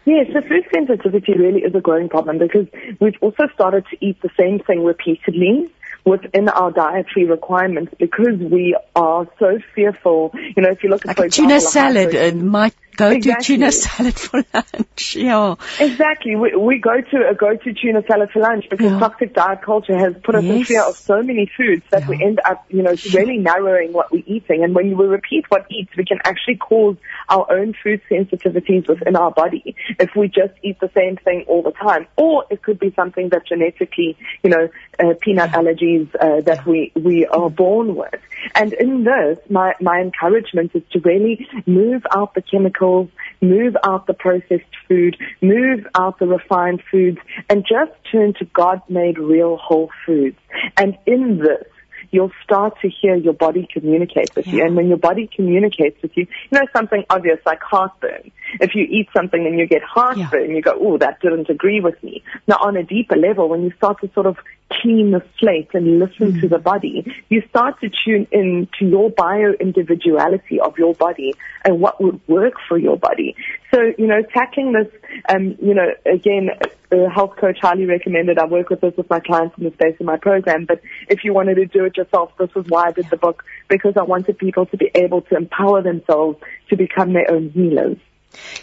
Yes, 0.06 0.28
the 0.34 0.42
food 0.42 0.66
sensitivity 0.74 1.34
really 1.34 1.62
is 1.62 1.74
a 1.76 1.82
growing 1.82 2.10
problem 2.10 2.38
because 2.38 2.68
we've 3.00 3.18
also 3.22 3.48
started 3.54 3.86
to 3.92 4.06
eat 4.06 4.22
the 4.22 4.30
same 4.40 4.60
thing 4.60 4.84
repeatedly 4.84 5.72
within 6.06 6.48
our 6.50 6.72
dietary 6.72 7.26
requirements 7.26 7.94
because 8.00 8.38
we 8.38 8.78
are 8.96 9.28
so 9.40 9.60
fearful. 9.74 10.32
You 10.56 10.62
know, 10.64 10.70
if 10.70 10.84
you 10.84 10.90
look 10.90 11.06
at 11.06 11.18
Like 11.18 11.28
example, 11.28 11.50
tuna 11.50 11.62
salad 11.62 12.16
uh, 12.16 12.36
might 12.36 12.76
go 12.96 13.10
Exactly. 13.12 13.44
to 13.44 13.60
tuna 13.60 13.72
salad 13.72 14.14
for 14.16 14.44
lunch. 14.54 15.16
Yeah. 15.16 15.56
Exactly. 15.80 16.36
We, 16.36 16.56
we 16.56 16.80
go 16.80 17.02
to 17.02 17.30
a 17.30 17.36
go-to 17.36 17.74
tuna 17.74 18.04
salad 18.08 18.30
for 18.32 18.40
lunch 18.40 18.66
because 18.70 18.92
Yeah. 18.92 19.00
toxic 19.00 19.34
diet 19.34 19.62
culture 19.62 19.98
has 19.98 20.14
put 20.24 20.36
us 20.36 20.44
in 20.44 20.64
fear 20.64 20.84
of 20.84 20.96
so 20.98 21.22
many 21.22 21.50
foods 21.58 21.84
that 21.92 22.08
we 22.08 22.22
end 22.24 22.40
up, 22.46 22.66
you 22.70 22.84
know, 22.84 22.96
really 23.14 23.38
narrowing 23.38 23.94
what 23.94 24.12
we're 24.12 24.24
eating. 24.26 24.64
And 24.64 24.74
when 24.76 24.98
we 24.98 25.06
repeat 25.06 25.46
what 25.50 25.66
eats, 25.70 25.92
we 25.98 26.06
can 26.06 26.20
actually 26.24 26.58
cause 26.58 26.96
our 27.30 27.46
own 27.52 27.74
food 27.84 28.02
sensitivities 28.10 28.88
within 28.88 29.16
our 29.16 29.32
body 29.32 29.76
if 30.00 30.12
we 30.16 30.28
just 30.28 30.54
eat 30.64 30.80
the 30.80 30.90
same 30.96 31.18
thing 31.18 31.46
all 31.48 31.62
the 31.64 31.72
time. 31.72 32.08
Or 32.16 32.46
it 32.50 32.62
could 32.62 32.80
be 32.80 32.94
something 32.96 33.30
that 33.30 33.48
genetically, 33.48 34.18
you 34.44 34.50
know, 34.50 34.70
uh, 35.00 35.14
peanut 35.22 35.52
allergies 35.52 36.08
uh, 36.16 36.42
that 36.42 36.66
we, 36.66 36.92
we 36.96 37.26
are 37.26 37.50
born 37.50 37.96
with. 37.96 38.20
And 38.54 38.74
in 38.74 39.04
this, 39.04 39.40
my, 39.50 39.74
my 39.82 40.00
encouragement 40.00 40.72
is 40.74 40.84
to 40.92 41.00
really 41.00 41.48
move 41.66 42.04
out 42.16 42.34
the 42.34 42.42
chemicals, 42.86 43.10
move 43.42 43.76
out 43.84 44.08
the 44.08 44.14
processed 44.14 44.64
food, 44.88 45.18
move 45.42 45.86
out 45.96 46.20
the 46.20 46.28
refined 46.28 46.82
foods, 46.92 47.18
and 47.50 47.66
just 47.68 47.92
turn 48.12 48.34
to 48.40 48.46
God-made 48.46 49.18
real 49.18 49.58
whole 49.58 49.90
foods. 50.06 50.38
And 50.78 50.98
in 51.06 51.40
this, 51.40 51.68
you'll 52.12 52.32
start 52.44 52.74
to 52.82 52.90
hear 52.90 53.16
your 53.16 53.34
body 53.34 53.68
communicate 53.72 54.36
with 54.36 54.48
you. 54.48 54.64
And 54.64 54.76
when 54.76 54.88
your 54.88 54.98
body 54.98 55.30
communicates 55.36 56.02
with 56.02 56.12
you, 56.16 56.28
you 56.50 56.60
know, 56.60 56.66
something 56.74 57.04
obvious 57.10 57.40
like 57.46 57.62
heartburn. 57.62 58.32
if 58.62 58.76
you 58.76 58.84
eat 58.84 59.08
something 59.16 59.46
and 59.46 59.60
you 59.60 59.68
get 59.68 59.82
heartburn, 59.84 60.50
yeah. 60.50 60.56
you 60.56 60.62
go, 60.62 60.78
oh, 60.80 60.98
that 60.98 61.20
didn't 61.22 61.50
agree 61.50 61.82
with 61.82 62.02
me. 62.04 62.24
Now, 62.48 62.58
on 62.62 62.78
a 62.78 62.84
deeper 62.84 63.16
level, 63.16 63.50
when 63.50 63.64
you 63.64 63.72
start 63.78 64.00
to 64.02 64.10
sort 64.14 64.28
of 64.28 64.38
clean 64.72 65.12
the 65.12 65.24
slate 65.40 65.70
and 65.74 66.00
listen 66.00 66.34
mm. 66.34 66.42
to 66.42 66.48
the 66.48 66.58
body, 66.58 67.06
you 67.30 67.42
start 67.50 67.80
to 67.82 67.90
tune 68.04 68.28
in 68.32 68.68
to 68.80 68.86
your 68.86 69.10
bio 69.10 69.54
individuality 69.60 70.60
of 70.60 70.78
your 70.78 70.94
body 70.96 71.34
and 71.64 71.80
what 71.80 72.02
would 72.02 72.20
work 72.28 72.54
for 72.68 72.78
your 72.78 72.98
body. 72.98 73.36
So, 73.74 73.94
you 73.98 74.08
know, 74.08 74.22
tackling 74.34 74.74
this, 74.74 74.88
um, 75.30 75.56
you 75.62 75.74
know, 75.74 75.92
again, 76.06 76.50
a 76.92 77.10
health 77.10 77.36
coach 77.38 77.60
highly 77.62 77.86
recommended. 77.86 78.38
I 78.38 78.46
work 78.46 78.70
with 78.70 78.82
this 78.82 78.96
with 78.98 79.10
my 79.10 79.20
clients 79.20 79.58
in 79.58 79.66
the 79.66 79.72
space 79.72 79.96
of 80.00 80.06
my 80.06 80.18
program. 80.18 80.66
But 80.66 80.82
if 81.10 81.24
you 81.24 81.34
wanted 81.34 81.56
to 81.56 81.66
do 81.66 81.86
it 81.86 81.98
yourself, 81.98 82.32
this 82.38 82.50
is 82.56 82.66
why 82.68 82.88
I 82.88 82.92
did 82.92 83.10
the 83.10 83.18
book 83.18 83.44
because 83.68 83.98
I 83.98 84.04
wanted 84.04 84.38
people 84.38 84.66
to 84.68 84.78
be 84.78 84.90
able 84.96 85.22
to 85.24 85.36
empower 85.36 85.82
themselves 85.82 86.40
to 86.70 86.76
become 86.76 87.14
their 87.14 87.30
own 87.32 87.50
healers. 87.50 87.98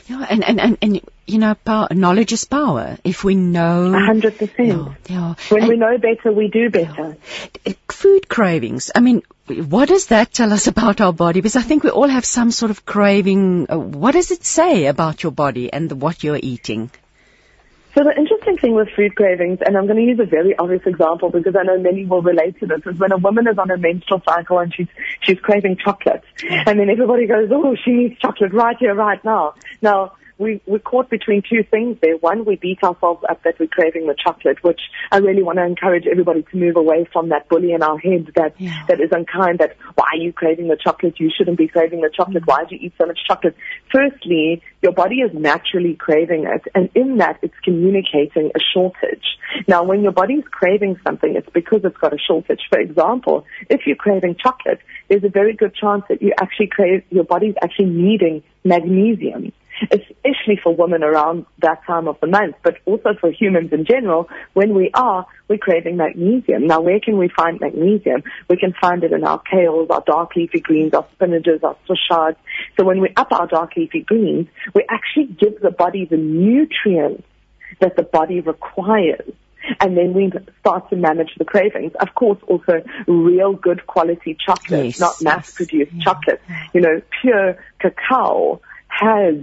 Yeah, 0.06 0.26
and, 0.28 0.44
and, 0.44 0.60
and, 0.60 0.78
and 0.82 1.00
you 1.26 1.38
know, 1.38 1.54
power, 1.54 1.88
knowledge 1.90 2.32
is 2.32 2.44
power. 2.44 2.98
If 3.04 3.24
we 3.24 3.34
know. 3.34 3.94
A 3.94 3.98
hundred 3.98 4.38
percent. 4.38 4.92
Yeah. 5.08 5.34
When 5.48 5.62
and, 5.62 5.68
we 5.68 5.76
know 5.76 5.98
better, 5.98 6.32
we 6.32 6.48
do 6.48 6.70
better. 6.70 7.16
Yeah. 7.64 7.72
Food 7.88 8.28
cravings. 8.28 8.90
I 8.94 9.00
mean, 9.00 9.22
what 9.46 9.88
does 9.88 10.06
that 10.06 10.32
tell 10.32 10.52
us 10.52 10.66
about 10.66 11.00
our 11.00 11.12
body? 11.12 11.40
Because 11.40 11.56
I 11.56 11.62
think 11.62 11.84
we 11.84 11.90
all 11.90 12.08
have 12.08 12.24
some 12.24 12.50
sort 12.50 12.70
of 12.70 12.84
craving. 12.84 13.66
Uh, 13.70 13.78
what 13.78 14.12
does 14.12 14.30
it 14.30 14.44
say 14.44 14.86
about 14.86 15.22
your 15.22 15.32
body 15.32 15.72
and 15.72 16.00
what 16.00 16.22
you're 16.22 16.40
eating? 16.42 16.90
So 17.94 18.02
the 18.04 18.16
interesting 18.16 18.56
thing 18.56 18.74
with 18.74 18.88
food 18.96 19.14
cravings, 19.16 19.58
and 19.66 19.76
I'm 19.76 19.86
going 19.86 19.98
to 19.98 20.02
use 20.02 20.18
a 20.18 20.24
very 20.24 20.56
obvious 20.56 20.80
example 20.86 21.28
because 21.28 21.54
I 21.54 21.62
know 21.62 21.78
many 21.78 22.06
will 22.06 22.22
relate 22.22 22.58
to 22.60 22.66
this, 22.66 22.80
is 22.86 22.98
when 22.98 23.12
a 23.12 23.18
woman 23.18 23.46
is 23.46 23.58
on 23.58 23.70
a 23.70 23.76
menstrual 23.76 24.22
cycle 24.24 24.58
and 24.60 24.74
she's 24.74 24.88
she's 25.20 25.38
craving 25.40 25.76
chocolate, 25.76 26.24
and 26.42 26.80
then 26.80 26.88
everybody 26.88 27.26
goes, 27.26 27.50
"Oh, 27.52 27.76
she 27.84 27.90
needs 27.92 28.18
chocolate 28.18 28.54
right 28.54 28.76
here, 28.78 28.94
right 28.94 29.22
now." 29.24 29.54
Now 29.82 30.12
we, 30.38 30.60
we're 30.66 30.78
caught 30.78 31.10
between 31.10 31.42
two 31.42 31.62
things 31.70 31.98
there. 32.02 32.16
One, 32.16 32.44
we 32.44 32.56
beat 32.56 32.82
ourselves 32.82 33.24
up 33.28 33.42
that 33.44 33.58
we're 33.58 33.68
craving 33.68 34.06
the 34.06 34.16
chocolate, 34.22 34.62
which 34.62 34.80
I 35.10 35.18
really 35.18 35.42
want 35.42 35.58
to 35.58 35.64
encourage 35.64 36.06
everybody 36.10 36.42
to 36.42 36.56
move 36.56 36.76
away 36.76 37.06
from 37.12 37.28
that 37.30 37.48
bully 37.48 37.72
in 37.72 37.82
our 37.82 37.98
head 37.98 38.30
that, 38.36 38.54
yeah. 38.58 38.84
that 38.88 39.00
is 39.00 39.10
unkind, 39.12 39.58
that 39.58 39.76
why 39.94 40.06
are 40.12 40.16
you 40.16 40.32
craving 40.32 40.68
the 40.68 40.76
chocolate? 40.76 41.20
You 41.20 41.30
shouldn't 41.36 41.58
be 41.58 41.68
craving 41.68 42.00
the 42.00 42.10
chocolate. 42.14 42.44
Why 42.46 42.64
do 42.64 42.74
you 42.74 42.86
eat 42.86 42.94
so 43.00 43.06
much 43.06 43.20
chocolate? 43.26 43.56
Firstly, 43.92 44.62
your 44.82 44.92
body 44.92 45.16
is 45.16 45.30
naturally 45.32 45.94
craving 45.94 46.46
it, 46.46 46.62
and 46.74 46.90
in 46.94 47.18
that, 47.18 47.38
it's 47.42 47.54
communicating 47.62 48.50
a 48.54 48.60
shortage. 48.74 49.24
Now, 49.68 49.84
when 49.84 50.02
your 50.02 50.12
body's 50.12 50.44
craving 50.50 50.98
something, 51.04 51.36
it's 51.36 51.48
because 51.50 51.80
it's 51.84 51.96
got 51.98 52.12
a 52.12 52.18
shortage. 52.18 52.60
For 52.70 52.80
example, 52.80 53.44
if 53.68 53.82
you're 53.86 53.96
craving 53.96 54.36
chocolate, 54.42 54.80
there's 55.08 55.24
a 55.24 55.28
very 55.28 55.54
good 55.54 55.74
chance 55.74 56.04
that 56.08 56.22
you 56.22 56.32
actually 56.40 56.68
crave, 56.68 57.02
your 57.10 57.24
body's 57.24 57.54
actually 57.62 57.90
needing 57.90 58.42
magnesium 58.64 59.52
especially 59.90 60.58
for 60.62 60.74
women 60.74 61.02
around 61.02 61.46
that 61.58 61.84
time 61.86 62.08
of 62.08 62.18
the 62.20 62.26
month, 62.26 62.56
but 62.62 62.76
also 62.84 63.14
for 63.20 63.30
humans 63.30 63.72
in 63.72 63.84
general, 63.84 64.28
when 64.52 64.74
we 64.74 64.90
are, 64.94 65.26
we're 65.48 65.58
craving 65.58 65.96
magnesium. 65.96 66.66
Now, 66.66 66.80
where 66.80 67.00
can 67.00 67.18
we 67.18 67.28
find 67.28 67.60
magnesium? 67.60 68.22
We 68.48 68.56
can 68.56 68.74
find 68.80 69.02
it 69.04 69.12
in 69.12 69.24
our 69.24 69.42
kales, 69.42 69.90
our 69.90 70.02
dark 70.06 70.36
leafy 70.36 70.60
greens, 70.60 70.94
our 70.94 71.06
spinaches, 71.18 71.62
our 71.62 71.76
swiss 71.86 71.98
chards. 72.08 72.38
So 72.76 72.84
when 72.84 73.00
we 73.00 73.12
up 73.16 73.32
our 73.32 73.46
dark 73.46 73.76
leafy 73.76 74.00
greens, 74.00 74.48
we 74.74 74.84
actually 74.88 75.26
give 75.26 75.60
the 75.60 75.70
body 75.70 76.04
the 76.04 76.16
nutrients 76.16 77.24
that 77.80 77.96
the 77.96 78.02
body 78.02 78.40
requires 78.40 79.32
and 79.80 79.96
then 79.96 80.12
we 80.12 80.30
start 80.60 80.88
to 80.90 80.96
manage 80.96 81.34
the 81.36 81.44
cravings. 81.44 81.92
Of 82.00 82.14
course, 82.14 82.38
also 82.46 82.82
real 83.06 83.52
good 83.52 83.86
quality 83.86 84.36
chocolate, 84.44 84.86
yes, 84.86 85.00
not 85.00 85.22
mass 85.22 85.52
produced 85.52 85.92
yes. 85.92 86.04
chocolate. 86.04 86.42
You 86.74 86.80
know, 86.80 87.02
pure 87.20 87.56
cacao 87.78 88.60
has 88.88 89.36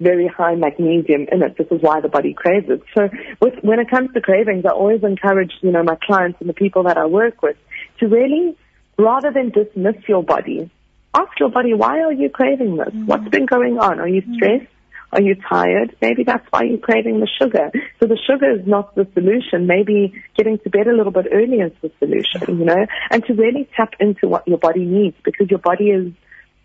very 0.00 0.26
high 0.26 0.54
magnesium 0.54 1.26
in 1.30 1.42
it. 1.42 1.56
This 1.56 1.68
is 1.70 1.80
why 1.80 2.00
the 2.00 2.08
body 2.08 2.34
craves 2.34 2.66
it. 2.68 2.82
So 2.94 3.08
with, 3.40 3.54
when 3.62 3.78
it 3.78 3.90
comes 3.90 4.12
to 4.14 4.20
cravings, 4.20 4.64
I 4.66 4.70
always 4.70 5.02
encourage, 5.02 5.52
you 5.62 5.70
know, 5.70 5.82
my 5.82 5.96
clients 6.02 6.40
and 6.40 6.48
the 6.48 6.54
people 6.54 6.84
that 6.84 6.98
I 6.98 7.06
work 7.06 7.42
with 7.42 7.56
to 8.00 8.08
really, 8.08 8.56
rather 8.98 9.30
than 9.32 9.50
dismiss 9.50 9.96
your 10.08 10.22
body, 10.22 10.70
ask 11.14 11.38
your 11.38 11.50
body, 11.50 11.74
why 11.74 12.00
are 12.00 12.12
you 12.12 12.28
craving 12.28 12.76
this? 12.76 12.88
Mm-hmm. 12.88 13.06
What's 13.06 13.28
been 13.28 13.46
going 13.46 13.78
on? 13.78 14.00
Are 14.00 14.08
you 14.08 14.22
mm-hmm. 14.22 14.34
stressed? 14.34 14.66
Are 15.12 15.22
you 15.22 15.36
tired? 15.48 15.96
Maybe 16.02 16.24
that's 16.24 16.44
why 16.50 16.64
you're 16.64 16.78
craving 16.78 17.20
the 17.20 17.28
sugar. 17.40 17.70
So 18.00 18.08
the 18.08 18.18
sugar 18.28 18.50
is 18.50 18.66
not 18.66 18.96
the 18.96 19.06
solution. 19.14 19.68
Maybe 19.68 20.12
getting 20.36 20.58
to 20.58 20.70
bed 20.70 20.88
a 20.88 20.92
little 20.92 21.12
bit 21.12 21.26
earlier 21.32 21.66
is 21.66 21.72
the 21.82 21.92
solution, 22.00 22.58
you 22.58 22.64
know, 22.64 22.84
and 23.12 23.24
to 23.26 23.34
really 23.34 23.68
tap 23.76 23.94
into 24.00 24.26
what 24.26 24.48
your 24.48 24.58
body 24.58 24.84
needs 24.84 25.16
because 25.24 25.48
your 25.50 25.60
body 25.60 25.90
is 25.90 26.12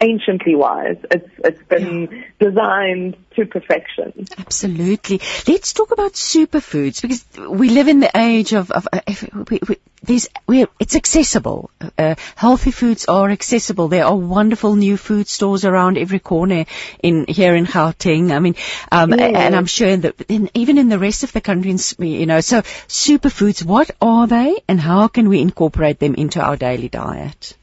anciently 0.02 0.56
wise. 0.56 0.98
It's 1.12 1.30
it's 1.40 1.64
been 1.64 2.10
yeah. 2.12 2.24
designed 2.40 3.18
to 3.36 3.46
perfection. 3.46 4.28
Absolutely. 4.38 5.22
Let's 5.48 5.74
talk 5.74 5.92
about 5.92 6.14
superfoods 6.14 7.02
because 7.02 7.24
we 7.50 7.70
live 7.70 7.88
in 7.88 8.00
the 8.00 8.12
age 8.16 8.54
of, 8.54 8.72
of 8.72 8.88
uh, 8.92 9.02
we, 9.50 9.60
we, 9.68 9.78
these. 10.04 10.28
We, 10.48 10.66
it's 10.80 10.96
accessible. 10.96 11.70
Uh, 11.98 12.16
healthy 12.36 12.72
foods 12.72 13.06
are 13.06 13.30
accessible. 13.30 13.88
There 13.88 14.06
are 14.06 14.16
wonderful 14.16 14.76
new 14.76 14.98
food 14.98 15.28
stores 15.28 15.66
around 15.66 15.98
every 15.98 16.20
corner 16.20 16.66
in 17.04 17.26
here 17.28 17.56
in 17.56 17.66
Gauteng. 17.66 18.32
I 18.32 18.40
mean, 18.40 18.56
um, 18.92 19.12
yeah. 19.14 19.26
and 19.26 19.56
I'm 19.56 19.66
sure 19.66 19.96
that 19.96 20.22
in, 20.28 20.50
even 20.54 20.78
in 20.78 20.90
the 20.90 21.00
rest 21.00 21.24
of 21.24 21.34
the 21.34 21.42
country, 21.42 21.76
you 22.00 22.26
know. 22.26 22.42
So 22.42 22.62
superfoods, 22.62 23.64
what 23.64 23.92
are 24.02 24.28
they, 24.28 24.62
and 24.68 24.80
how 24.80 25.08
can 25.08 25.30
we 25.30 25.42
incorporate 25.42 26.00
them 26.00 26.16
into 26.16 26.42
our 26.42 26.56
daily 26.56 26.90
diet? 26.90 27.56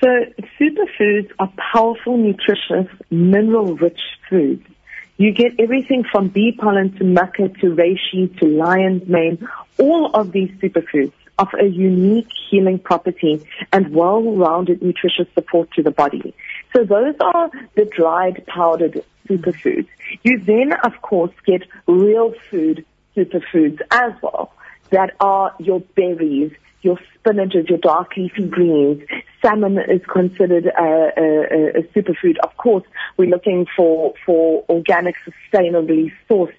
So 0.00 0.06
superfoods 0.58 1.30
are 1.38 1.52
powerful, 1.72 2.16
nutritious, 2.16 2.88
mineral-rich 3.10 4.00
foods. 4.28 4.66
You 5.18 5.32
get 5.32 5.52
everything 5.58 6.04
from 6.10 6.28
bee 6.28 6.52
pollen 6.58 6.92
to 6.96 7.04
maca 7.04 7.60
to 7.60 7.66
reishi 7.66 8.38
to 8.38 8.46
lion's 8.46 9.06
mane. 9.06 9.46
All 9.78 10.10
of 10.14 10.32
these 10.32 10.50
superfoods 10.52 11.12
offer 11.38 11.58
a 11.58 11.66
unique 11.66 12.28
healing 12.48 12.78
property 12.78 13.46
and 13.72 13.94
well-rounded 13.94 14.80
nutritious 14.80 15.26
support 15.34 15.70
to 15.72 15.82
the 15.82 15.90
body. 15.90 16.34
So 16.74 16.84
those 16.84 17.14
are 17.20 17.50
the 17.74 17.84
dried 17.84 18.46
powdered 18.46 19.04
superfoods. 19.28 19.88
You 20.22 20.40
then, 20.42 20.72
of 20.82 21.02
course, 21.02 21.32
get 21.44 21.62
real 21.86 22.34
food 22.50 22.86
superfoods 23.14 23.80
as 23.90 24.12
well 24.22 24.52
that 24.90 25.14
are 25.20 25.54
your 25.58 25.80
berries, 25.80 26.52
your 26.82 26.98
spinaches, 27.18 27.68
your 27.68 27.78
dark 27.78 28.16
leafy 28.16 28.46
greens. 28.46 29.02
Salmon 29.42 29.78
is 29.78 30.00
considered 30.10 30.66
a, 30.66 31.12
a, 31.16 31.78
a 31.78 31.82
superfood. 31.94 32.38
Of 32.42 32.56
course, 32.56 32.84
we're 33.16 33.30
looking 33.30 33.66
for, 33.76 34.14
for 34.24 34.64
organic, 34.68 35.16
sustainably 35.52 36.12
sourced 36.28 36.54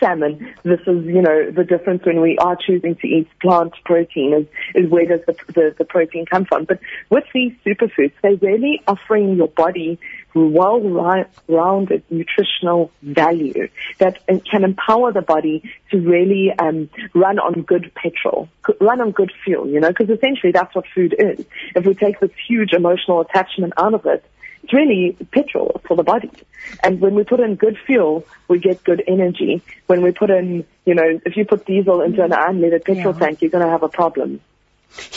salmon. 0.00 0.54
This 0.62 0.80
is, 0.80 1.04
you 1.04 1.22
know, 1.22 1.50
the 1.50 1.62
difference 1.62 2.04
when 2.04 2.20
we 2.20 2.38
are 2.38 2.56
choosing 2.56 2.96
to 2.96 3.06
eat 3.06 3.28
plant 3.40 3.74
protein 3.84 4.32
is, 4.32 4.46
is 4.74 4.90
where 4.90 5.06
does 5.06 5.20
the, 5.26 5.36
the, 5.52 5.74
the 5.78 5.84
protein 5.84 6.24
come 6.26 6.46
from. 6.46 6.64
But 6.64 6.80
with 7.10 7.24
these 7.32 7.52
superfoods, 7.64 8.12
they're 8.22 8.36
really 8.36 8.82
offering 8.88 9.36
your 9.36 9.48
body 9.48 9.98
well-rounded 10.34 12.02
nutritional 12.10 12.90
value 13.02 13.68
that 13.98 14.18
can 14.50 14.64
empower 14.64 15.12
the 15.12 15.22
body 15.22 15.62
to 15.90 15.98
really 15.98 16.52
um, 16.58 16.88
run 17.14 17.38
on 17.38 17.62
good 17.62 17.92
petrol, 17.94 18.48
run 18.80 19.00
on 19.00 19.10
good 19.10 19.32
fuel, 19.44 19.68
you 19.68 19.80
know, 19.80 19.88
because 19.88 20.10
essentially 20.10 20.52
that's 20.52 20.74
what 20.74 20.84
food 20.94 21.14
is. 21.18 21.44
If 21.74 21.84
we 21.84 21.94
take 21.94 22.20
this 22.20 22.30
huge 22.48 22.72
emotional 22.72 23.20
attachment 23.20 23.72
out 23.76 23.94
of 23.94 24.06
it, 24.06 24.24
it's 24.62 24.72
really 24.72 25.16
petrol 25.32 25.80
for 25.86 25.96
the 25.96 26.02
body. 26.02 26.30
And 26.82 27.00
when 27.00 27.14
we 27.14 27.24
put 27.24 27.40
in 27.40 27.54
good 27.56 27.78
fuel, 27.86 28.26
we 28.48 28.58
get 28.58 28.84
good 28.84 29.02
energy. 29.06 29.62
When 29.86 30.02
we 30.02 30.12
put 30.12 30.30
in, 30.30 30.66
you 30.84 30.94
know, 30.94 31.20
if 31.24 31.36
you 31.36 31.44
put 31.44 31.64
diesel 31.64 32.02
into 32.02 32.22
an 32.22 32.30
unleaded 32.30 32.84
petrol 32.84 33.14
yeah. 33.14 33.20
tank, 33.20 33.42
you're 33.42 33.50
going 33.50 33.64
to 33.64 33.70
have 33.70 33.82
a 33.82 33.88
problem. 33.88 34.40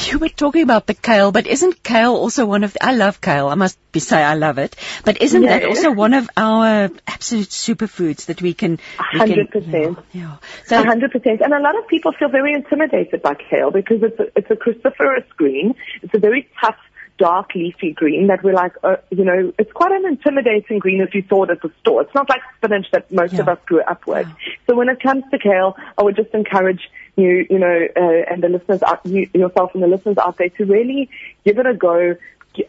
You 0.06 0.20
were 0.20 0.30
talking 0.30 0.62
about 0.62 0.88
the 0.88 0.94
kale, 0.94 1.32
but 1.32 1.48
isn't 1.48 1.84
kale 1.84 2.14
also 2.14 2.46
one 2.46 2.64
of 2.64 2.74
the, 2.74 2.86
I 2.86 2.94
love 2.94 3.20
kale. 3.22 3.48
I 3.48 3.56
must 3.56 3.78
be 3.92 4.00
say 4.00 4.22
I 4.22 4.36
love 4.36 4.58
it. 4.58 4.76
But 5.04 5.22
isn't 5.22 5.44
yeah. 5.44 5.60
that 5.60 5.68
also 5.68 5.92
one 5.92 6.14
of 6.14 6.30
our 6.38 6.90
absolute 7.08 7.50
superfoods 7.50 8.26
that 8.26 8.42
we 8.42 8.54
can 8.54 8.80
hundred 8.98 9.50
percent. 9.50 10.00
Yeah. 10.12 10.38
A 10.72 10.84
hundred 10.84 11.12
percent. 11.12 11.42
And 11.42 11.54
a 11.54 11.60
lot 11.60 11.78
of 11.78 11.88
people 11.88 12.12
feel 12.14 12.30
very 12.30 12.54
intimidated 12.54 13.22
by 13.22 13.36
kale 13.36 13.72
because 13.72 14.04
it's 14.04 14.20
a, 14.20 14.38
it's 14.38 14.52
a 14.52 14.56
cruciferous 14.56 15.28
green. 15.38 15.76
It's 16.02 16.14
a 16.14 16.20
very 16.20 16.50
tough 16.62 16.78
dark 17.18 17.54
leafy 17.56 17.92
green 17.92 18.28
that 18.28 18.44
we're 18.44 18.54
like, 18.54 18.74
uh, 18.84 18.96
you 19.12 19.24
know, 19.24 19.54
it's 19.60 19.72
quite 19.72 19.92
an 19.92 20.06
intimidating 20.06 20.80
green 20.80 21.02
if 21.02 21.14
you 21.14 21.24
saw 21.30 21.44
it 21.44 21.52
at 21.52 21.62
the 21.62 21.72
store. 21.82 22.02
It's 22.02 22.14
not 22.16 22.30
like 22.30 22.42
spinach 22.58 22.88
that 22.92 23.12
most 23.12 23.34
yeah. 23.34 23.42
of 23.42 23.50
us 23.50 23.60
grew 23.66 23.82
up 23.82 24.06
with. 24.08 24.28
Yeah. 24.28 24.54
So 24.68 24.76
when 24.76 24.90
it 24.90 25.00
comes 25.00 25.24
to 25.32 25.38
kale, 25.38 25.76
I 25.98 26.04
would 26.04 26.16
just 26.16 26.34
encourage 26.34 26.90
you, 27.16 27.46
you 27.50 27.60
know, 27.60 27.88
uh, 27.96 28.32
and 28.32 28.42
the 28.42 28.50
listeners, 28.50 28.82
out, 28.84 29.06
you, 29.06 29.30
yourself 29.34 29.72
and 29.74 29.84
the 29.84 29.88
listeners 29.88 30.18
out 30.18 30.38
there 30.38 30.50
to 30.50 30.66
really 30.66 31.10
give 31.46 31.60
it 31.60 31.66
a 31.66 31.74
go. 31.74 32.16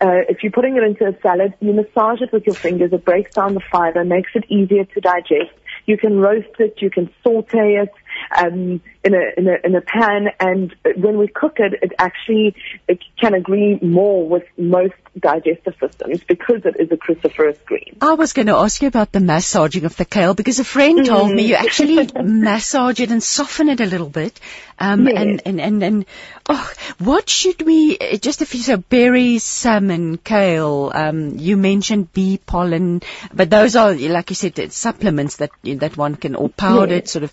Uh, 0.00 0.24
if 0.28 0.42
you're 0.42 0.52
putting 0.52 0.76
it 0.76 0.82
into 0.82 1.06
a 1.06 1.18
salad, 1.20 1.54
you 1.60 1.72
massage 1.72 2.20
it 2.20 2.32
with 2.32 2.46
your 2.46 2.54
fingers. 2.54 2.92
It 2.92 3.04
breaks 3.04 3.34
down 3.34 3.54
the 3.54 3.60
fiber, 3.60 4.04
makes 4.04 4.30
it 4.34 4.44
easier 4.50 4.84
to 4.84 5.00
digest. 5.00 5.52
You 5.86 5.98
can 5.98 6.18
roast 6.18 6.54
it, 6.58 6.80
you 6.80 6.90
can 6.90 7.10
saute 7.22 7.76
it, 7.76 7.92
um, 8.36 8.80
in 9.04 9.14
a 9.14 9.22
in 9.36 9.48
a 9.48 9.56
in 9.64 9.74
a 9.74 9.80
pan, 9.80 10.28
and 10.40 10.74
when 10.96 11.18
we 11.18 11.28
cook 11.28 11.58
it, 11.58 11.74
it 11.82 11.92
actually 11.98 12.54
it 12.88 13.00
can 13.20 13.34
agree 13.34 13.78
more 13.82 14.28
with 14.28 14.44
most 14.58 14.94
digestive 15.18 15.74
systems 15.80 16.24
because 16.24 16.64
it 16.64 16.76
is 16.78 16.90
a 16.90 16.96
cruciferous 16.96 17.62
green. 17.64 17.96
I 18.00 18.14
was 18.14 18.32
going 18.32 18.46
to 18.46 18.56
ask 18.56 18.82
you 18.82 18.88
about 18.88 19.12
the 19.12 19.20
massaging 19.20 19.84
of 19.84 19.96
the 19.96 20.04
kale 20.04 20.34
because 20.34 20.58
a 20.58 20.64
friend 20.64 21.06
told 21.06 21.32
me 21.32 21.42
you 21.44 21.54
actually 21.54 22.08
massage 22.22 23.00
it 23.00 23.10
and 23.10 23.22
soften 23.22 23.68
it 23.68 23.80
a 23.80 23.86
little 23.86 24.08
bit. 24.10 24.40
Um, 24.78 25.06
Yes. 25.06 25.14
and, 25.16 25.42
and, 25.46 25.60
and, 25.60 25.82
and, 25.84 26.06
oh, 26.48 26.72
what 26.98 27.30
should 27.30 27.62
we, 27.62 27.96
uh, 27.96 28.16
just 28.16 28.42
a 28.42 28.46
few, 28.46 28.60
so 28.60 28.76
berries, 28.76 29.44
salmon, 29.44 30.18
kale, 30.18 30.90
um, 30.92 31.38
you 31.38 31.56
mentioned 31.56 32.12
bee 32.12 32.38
pollen, 32.38 33.02
but 33.32 33.50
those 33.50 33.76
are, 33.76 33.94
like 33.94 34.30
you 34.30 34.36
said, 34.36 34.58
it's 34.58 34.76
supplements 34.76 35.36
that, 35.36 35.50
that 35.62 35.96
one 35.96 36.16
can, 36.16 36.34
or 36.34 36.48
powdered 36.48 37.04
Yes. 37.04 37.12
sort 37.12 37.22
of. 37.22 37.32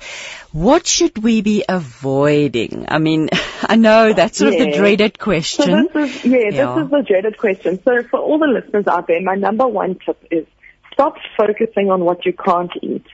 What 0.52 0.71
should 0.88 1.18
we 1.22 1.42
be 1.42 1.64
avoiding? 1.68 2.86
I 2.88 2.98
mean, 3.00 3.30
I 3.64 3.76
know 3.76 4.14
that's 4.14 4.38
sort 4.38 4.54
of 4.54 4.60
the 4.60 4.72
dreaded 4.72 5.18
So 5.18 5.24
question. 5.24 5.90
this 5.94 6.10
is 6.16 6.26
yeah, 6.26 6.38
Yeah. 6.52 6.76
this 6.76 6.86
is 6.86 6.92
the 6.92 7.04
dreaded 7.08 7.38
question. 7.38 7.80
So 7.84 8.04
for 8.10 8.20
all 8.20 8.40
the 8.40 8.48
listeners 8.48 8.88
out 8.88 9.08
there, 9.08 9.22
my 9.22 9.36
number 9.36 9.68
one 9.68 9.98
tip 10.06 10.18
is 10.32 10.46
stop 10.94 11.16
focusing 11.38 11.90
on 11.90 12.06
what 12.06 12.26
you 12.26 12.34
can't 12.34 12.72
eat. 12.82 13.06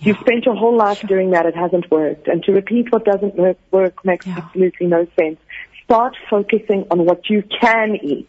You've 0.00 0.18
spent 0.18 0.44
your 0.46 0.56
whole 0.56 0.76
life 0.76 1.00
doing 1.06 1.30
that. 1.30 1.46
It 1.46 1.54
hasn't 1.54 1.88
worked. 1.90 2.26
And 2.26 2.42
to 2.44 2.52
repeat 2.52 2.90
what 2.92 3.04
doesn't 3.04 3.36
work, 3.36 3.56
work 3.70 4.04
makes 4.04 4.26
Yeah. 4.26 4.38
absolutely 4.38 4.88
no 4.88 5.06
sense. 5.18 5.38
Start 5.84 6.16
focusing 6.28 6.86
on 6.90 7.04
what 7.04 7.30
you 7.30 7.42
can 7.60 7.96
eat. 8.02 8.28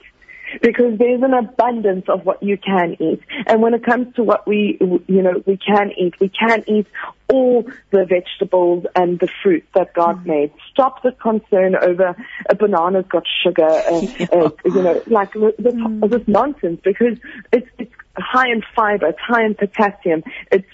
Because 0.62 0.98
there's 0.98 1.22
an 1.22 1.34
abundance 1.34 2.06
of 2.08 2.26
what 2.26 2.42
you 2.44 2.58
can 2.58 2.96
eat. 3.00 3.22
And 3.48 3.62
when 3.62 3.74
it 3.74 3.84
comes 3.84 4.14
to 4.16 4.24
what 4.24 4.48
we, 4.48 4.78
you 4.80 5.22
know, 5.22 5.44
we 5.46 5.58
can 5.58 5.92
eat, 5.98 6.20
we 6.20 6.30
can 6.30 6.64
eat 6.68 6.88
all 7.30 7.64
the 7.92 8.06
vegetables 8.06 8.86
and 8.96 9.20
the 9.20 9.28
fruit 9.42 9.66
that 9.74 9.94
God 9.94 10.26
made. 10.26 10.52
Stop 10.72 11.02
the 11.02 11.12
concern 11.12 11.76
over 11.76 12.16
a 12.50 12.56
banana's 12.56 13.08
got 13.08 13.24
sugar, 13.44 13.66
uh, 13.66 13.98
uh, 14.32 14.50
you 14.66 14.84
know, 14.84 15.02
like 15.08 15.34
this, 15.34 15.54
this 15.58 16.28
nonsense 16.28 16.80
because 16.84 17.18
it's, 17.52 17.68
it's 17.80 17.94
high 18.18 18.50
in 18.50 18.62
fiber, 18.76 19.08
it's 19.08 19.20
high 19.20 19.46
in 19.46 19.56
potassium, 19.56 20.24
it's 20.52 20.68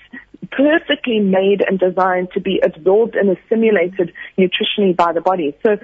perfectly 0.51 1.19
made 1.19 1.61
and 1.65 1.79
designed 1.79 2.29
to 2.33 2.39
be 2.39 2.59
absorbed 2.63 3.15
and 3.15 3.37
assimilated 3.37 4.13
nutritionally 4.37 4.95
by 4.95 5.13
the 5.13 5.21
body. 5.21 5.55
So 5.63 5.77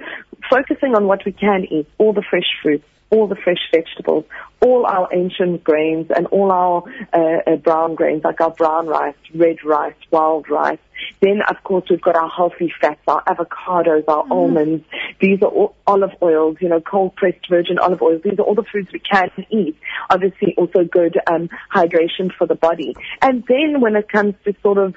focusing 0.50 0.94
on 0.94 1.06
what 1.06 1.24
we 1.24 1.32
can 1.32 1.64
eat, 1.70 1.88
all 1.98 2.12
the 2.12 2.24
fresh 2.28 2.48
fruits, 2.62 2.84
all 3.10 3.26
the 3.28 3.36
fresh 3.36 3.60
vegetables, 3.72 4.24
all 4.60 4.84
our 4.86 5.08
ancient 5.12 5.62
grains 5.62 6.10
and 6.14 6.26
all 6.28 6.50
our 6.50 6.82
uh, 7.12 7.52
uh, 7.52 7.56
brown 7.56 7.94
grains 7.94 8.24
like 8.24 8.40
our 8.40 8.50
brown 8.50 8.86
rice, 8.86 9.14
red 9.34 9.56
rice, 9.64 9.94
wild 10.10 10.48
rice. 10.50 10.78
Then 11.20 11.40
of 11.48 11.62
course 11.62 11.84
we've 11.88 12.00
got 12.00 12.16
our 12.16 12.28
healthy 12.28 12.72
fats, 12.80 13.00
our 13.06 13.22
avocados, 13.24 14.04
our 14.08 14.24
almonds. 14.30 14.84
These 15.20 15.42
are 15.42 15.48
all 15.48 15.76
olive 15.86 16.12
oils, 16.22 16.56
you 16.60 16.68
know, 16.68 16.80
cold 16.80 17.14
pressed 17.16 17.48
virgin 17.48 17.78
olive 17.78 18.02
oils. 18.02 18.22
These 18.22 18.38
are 18.38 18.42
all 18.42 18.54
the 18.54 18.64
foods 18.64 18.88
we 18.92 19.00
can 19.00 19.30
eat. 19.50 19.78
Obviously 20.10 20.54
also 20.56 20.84
good 20.84 21.16
um, 21.30 21.48
hydration 21.72 22.32
for 22.36 22.46
the 22.46 22.56
body. 22.56 22.96
And 23.22 23.44
then 23.46 23.80
when 23.80 23.94
it 23.94 24.08
comes 24.08 24.34
to 24.44 24.54
sort 24.62 24.78
of 24.78 24.96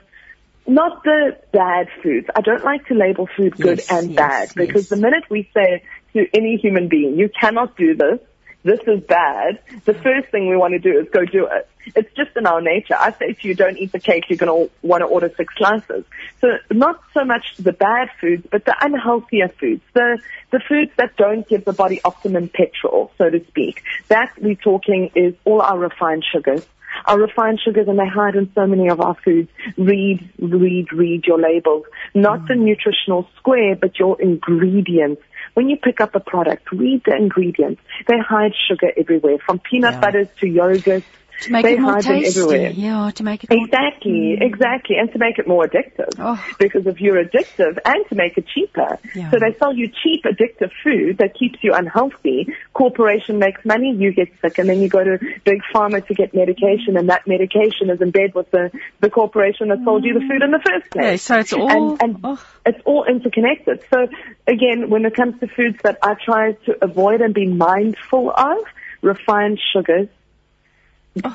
not 0.69 1.03
the 1.03 1.35
bad 1.51 1.87
foods. 2.03 2.27
I 2.35 2.41
don't 2.41 2.63
like 2.63 2.85
to 2.87 2.93
label 2.93 3.27
food 3.35 3.55
good 3.57 3.79
Yes, 3.79 3.91
and 3.91 4.11
yes, 4.11 4.15
bad 4.15 4.49
because 4.55 4.83
yes. 4.83 4.89
the 4.89 4.97
minute 4.97 5.23
we 5.29 5.49
say 5.53 5.83
to 6.13 6.27
any 6.33 6.57
human 6.57 6.87
being, 6.87 7.17
you 7.17 7.29
cannot 7.29 7.77
do 7.77 7.95
this, 7.95 8.19
this 8.63 8.79
is 8.87 9.01
bad, 9.01 9.59
the 9.85 9.93
first 9.93 10.29
thing 10.31 10.49
we 10.49 10.57
want 10.57 10.73
to 10.73 10.79
do 10.79 10.99
is 10.99 11.07
go 11.11 11.23
do 11.23 11.47
it. 11.49 11.69
It's 11.95 12.13
just 12.15 12.35
in 12.35 12.45
our 12.45 12.61
nature. 12.61 12.95
I 12.99 13.11
say 13.13 13.33
to 13.33 13.47
you, 13.47 13.55
don't 13.55 13.77
eat 13.77 13.93
the 13.93 13.99
cake, 13.99 14.25
you're 14.27 14.37
going 14.37 14.67
to 14.67 14.71
want 14.85 15.01
to 15.01 15.07
order 15.07 15.31
six 15.35 15.53
slices. 15.57 16.03
So 16.41 16.47
not 16.69 17.01
so 17.13 17.23
much 17.23 17.55
the 17.57 17.71
bad 17.71 18.09
foods, 18.19 18.45
but 18.51 18.65
the 18.65 18.75
unhealthier 18.81 19.53
foods, 19.57 19.81
the, 19.93 20.19
the 20.51 20.59
foods 20.67 20.91
that 20.97 21.15
don't 21.15 21.47
give 21.47 21.63
the 21.63 21.73
body 21.73 22.01
optimum 22.03 22.49
petrol, 22.49 23.11
so 23.17 23.29
to 23.29 23.43
speak. 23.47 23.81
That 24.09 24.33
we're 24.41 24.55
talking 24.55 25.11
is 25.15 25.35
all 25.45 25.61
our 25.61 25.79
refined 25.79 26.25
sugars. 26.29 26.67
Our 27.05 27.19
refined 27.19 27.61
sugars 27.63 27.87
and 27.87 27.97
they 27.97 28.07
hide 28.07 28.35
in 28.35 28.51
so 28.53 28.67
many 28.67 28.89
of 28.89 28.99
our 28.99 29.15
foods. 29.23 29.49
Read, 29.77 30.29
read, 30.37 30.91
read 30.91 31.25
your 31.25 31.39
labels. 31.39 31.85
Not 32.13 32.47
the 32.47 32.55
mm. 32.55 32.61
nutritional 32.61 33.29
square, 33.37 33.75
but 33.75 33.97
your 33.97 34.21
ingredients. 34.21 35.21
When 35.53 35.69
you 35.69 35.77
pick 35.77 35.99
up 36.01 36.15
a 36.15 36.19
product, 36.19 36.71
read 36.71 37.01
the 37.05 37.15
ingredients. 37.15 37.81
They 38.07 38.17
hide 38.17 38.53
sugar 38.67 38.91
everywhere, 38.97 39.37
from 39.45 39.59
peanut 39.59 39.93
Yeah. 39.93 39.99
butters 39.99 40.27
to 40.39 40.45
yogurts. 40.45 41.05
To 41.41 41.51
make 41.51 41.63
they 41.63 41.73
it 41.73 41.79
more 41.79 41.93
hide 41.93 42.03
them 42.03 42.19
tasty. 42.21 42.41
everywhere. 42.41 42.71
Yeah, 42.71 43.11
to 43.15 43.23
make 43.23 43.43
it 43.43 43.49
more 43.49 43.65
Exactly, 43.65 44.37
mm. 44.39 44.41
exactly, 44.41 44.95
and 44.97 45.11
to 45.11 45.19
make 45.19 45.39
it 45.39 45.47
more 45.47 45.65
addictive. 45.67 46.09
Oh. 46.17 46.43
Because 46.59 46.85
if 46.87 46.99
you're 46.99 47.23
addictive, 47.23 47.77
and 47.85 48.05
to 48.09 48.15
make 48.15 48.37
it 48.37 48.45
cheaper. 48.47 48.99
Yeah. 49.15 49.31
So 49.31 49.39
they 49.39 49.55
sell 49.57 49.73
you 49.73 49.87
cheap, 49.87 50.23
addictive 50.25 50.71
food 50.83 51.17
that 51.19 51.37
keeps 51.37 51.59
you 51.61 51.73
unhealthy. 51.73 52.53
Corporation 52.73 53.39
makes 53.39 53.63
money, 53.65 53.95
you 53.95 54.13
get 54.13 54.29
sick, 54.41 54.57
and 54.57 54.69
then 54.69 54.81
you 54.81 54.89
go 54.89 55.03
to 55.03 55.19
big 55.43 55.61
pharma 55.73 56.05
to 56.07 56.13
get 56.13 56.33
medication, 56.33 56.97
and 56.97 57.09
that 57.09 57.27
medication 57.27 57.89
is 57.89 58.01
in 58.01 58.11
bed 58.11 58.33
with 58.33 58.49
the 58.51 58.71
the 58.99 59.09
corporation 59.09 59.69
that 59.69 59.79
sold 59.83 60.03
you 60.03 60.13
the 60.13 60.21
food 60.21 60.41
in 60.41 60.51
the 60.51 60.59
first 60.59 60.91
place. 60.91 61.03
Yeah, 61.03 61.15
so 61.15 61.39
it's 61.39 61.53
all- 61.53 61.69
and, 61.69 62.01
and 62.01 62.19
oh. 62.23 62.45
it's 62.65 62.81
all 62.85 63.05
interconnected. 63.05 63.83
So 63.91 64.07
again, 64.47 64.89
when 64.89 65.05
it 65.05 65.15
comes 65.15 65.39
to 65.39 65.47
foods 65.47 65.77
that 65.83 65.97
I 66.03 66.15
try 66.23 66.53
to 66.65 66.83
avoid 66.83 67.21
and 67.21 67.33
be 67.33 67.47
mindful 67.47 68.31
of, 68.31 68.57
refined 69.01 69.59
sugars, 69.73 70.07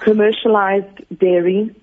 commercialized 0.01 1.19
dairy, 1.19 1.74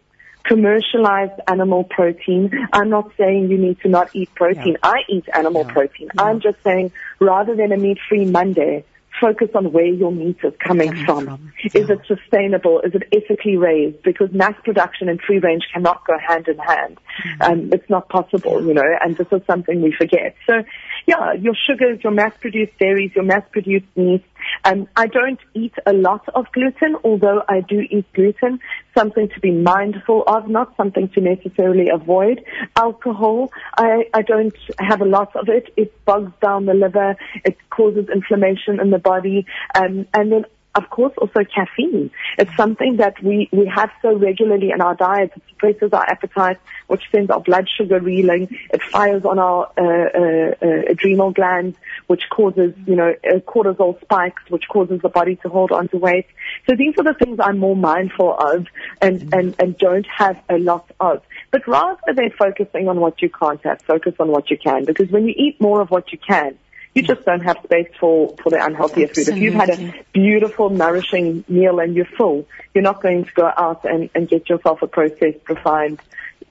commercialized 0.44 1.40
animal 1.48 1.84
protein. 1.84 2.52
I'm 2.74 2.90
not 2.90 3.12
saying 3.18 3.50
you 3.50 3.58
need 3.58 3.80
to 3.82 3.90
not 3.90 4.16
eat 4.16 4.34
protein. 4.36 4.78
I 4.84 5.00
eat 5.10 5.26
animal 5.34 5.66
protein. 5.66 6.10
I'm 6.18 6.40
just 6.42 6.58
saying 6.64 6.92
rather 7.20 7.56
than 7.56 7.72
a 7.72 7.78
meat-free 7.78 8.26
Monday, 8.26 8.84
focus 9.20 9.50
on 9.54 9.72
where 9.72 9.86
your 9.86 10.12
meat 10.12 10.38
is 10.44 10.54
coming, 10.60 10.90
Coming 10.90 11.06
from. 11.06 11.26
from, 11.26 11.54
Is 11.74 11.90
it 11.90 12.00
sustainable? 12.08 12.82
Is 12.82 12.94
it 12.96 13.04
ethically 13.12 13.58
raised? 13.58 14.02
Because 14.04 14.32
mass 14.32 14.56
production 14.64 15.10
and 15.10 15.22
free 15.22 15.40
range 15.40 15.64
cannot 15.74 16.06
go 16.08 16.14
hand 16.18 16.48
in 16.48 16.58
hand. 16.58 16.98
Um, 17.40 17.70
it's 17.74 17.90
not 17.90 18.10
possible, 18.10 18.66
you 18.66 18.74
know, 18.74 18.98
and 19.04 19.18
this 19.18 19.28
is 19.32 19.42
something 19.46 19.82
we 19.82 19.94
forget. 19.96 20.36
So, 20.48 20.64
yeah, 21.06 21.34
your 21.34 21.54
sugars, 21.56 22.00
your 22.04 22.14
mass-produced 22.14 22.78
dairies, 22.80 23.12
your 23.14 23.26
mass-produced 23.26 23.86
meats. 23.96 24.26
Um, 24.64 24.88
I 24.96 25.08
don't 25.08 25.40
eat 25.54 25.74
a 25.86 25.94
lot 25.94 26.28
of 26.36 26.46
gluten, 26.52 26.96
although 27.04 27.44
I 27.48 27.62
do 27.62 27.80
eat 27.90 28.06
gluten. 28.14 28.60
Something 28.98 29.30
to 29.30 29.40
be 29.40 29.52
mindful 29.52 30.24
of, 30.28 30.48
not 30.48 30.76
something 30.76 31.10
to 31.10 31.22
necessarily 31.22 31.90
avoid. 31.90 32.44
Alcohol, 32.76 33.52
I, 33.78 34.06
I 34.14 34.22
don't 34.22 34.56
have 34.80 35.02
a 35.02 35.06
lot 35.06 35.36
of 35.36 35.50
it. 35.50 35.74
It 35.78 35.94
bogs 36.06 36.34
down 36.42 36.66
the 36.66 36.74
liver. 36.74 37.16
It 37.46 37.58
causes 37.70 38.08
inflammation 38.14 38.80
in 38.80 38.90
the 38.92 39.00
body. 39.00 39.46
Um, 39.76 40.08
and 40.14 40.32
then 40.32 40.46
of 40.74 40.90
course, 40.90 41.14
also 41.18 41.44
caffeine. 41.44 42.12
It's 42.38 42.56
something 42.56 42.98
that 42.98 43.22
we, 43.22 43.50
we 43.52 43.66
have 43.68 43.92
so 44.02 44.16
regularly 44.16 44.72
in 44.72 44.80
our 44.80 44.96
diet. 44.96 45.34
It 45.36 45.44
suppresses 45.50 45.92
our 45.92 46.04
appetite, 46.04 46.60
which 46.88 47.04
sends 47.12 47.30
our 47.30 47.42
blood 47.42 47.68
sugar 47.78 48.00
reeling. 48.00 48.58
It 48.74 48.82
fires 48.82 49.26
on 49.26 49.38
our 49.38 49.70
uh, 49.78 49.82
uh, 49.82 50.56
uh, 50.62 50.82
adrenal 50.90 51.32
glands, 51.32 51.78
which 52.08 52.24
causes, 52.30 52.74
you 52.86 52.96
know, 52.96 53.14
uh, 53.30 53.40
cortisol 53.40 54.00
spikes, 54.02 54.44
which 54.50 54.64
causes 54.70 55.02
the 55.02 55.10
body 55.10 55.36
to 55.38 55.50
hold 55.50 55.74
on 55.74 55.90
to 55.90 55.98
weight. 55.98 56.28
So 56.70 56.76
these 56.78 56.94
are 56.98 57.04
the 57.04 57.16
things 57.16 57.40
I'm 57.42 57.58
more 57.58 57.76
mindful 57.76 58.38
of 58.38 58.68
and, 59.02 59.34
and, 59.34 59.56
and 59.60 59.78
don't 59.78 60.08
have 60.08 60.42
a 60.50 60.58
lot 60.58 60.90
of. 61.02 61.22
But 61.52 61.68
rather 61.68 62.14
than 62.16 62.32
focusing 62.32 62.88
on 62.88 63.02
what 63.02 63.22
you 63.22 63.30
can't 63.30 63.62
have, 63.66 63.82
focus 63.82 64.14
on 64.20 64.30
what 64.30 64.50
you 64.50 64.58
can. 64.58 64.86
Because 64.86 65.10
when 65.10 65.28
you 65.28 65.34
eat 65.36 65.60
more 65.60 65.82
of 65.82 65.92
what 65.92 66.14
you 66.14 66.18
can, 66.18 66.58
you 66.94 67.04
just 67.04 67.24
don't 67.26 67.42
have 67.42 67.58
space 67.64 67.90
for, 68.00 68.36
for 68.44 68.50
the 68.50 68.58
unhealthier 68.58 69.14
food. 69.14 69.28
If 69.30 69.38
you've 69.38 69.54
had 69.54 69.70
a 69.70 69.94
beautiful, 70.14 70.70
nourishing 70.70 71.46
meal 71.48 71.80
and 71.80 71.96
you're 71.96 72.06
full, 72.06 72.48
you're 72.74 72.84
not 72.84 73.02
going 73.02 73.26
to 73.26 73.32
go 73.34 73.46
out 73.46 73.86
and, 73.86 74.10
and 74.14 74.28
get 74.28 74.50
yourself 74.50 74.82
a 74.82 74.88
processed, 74.88 75.48
refined 75.48 76.02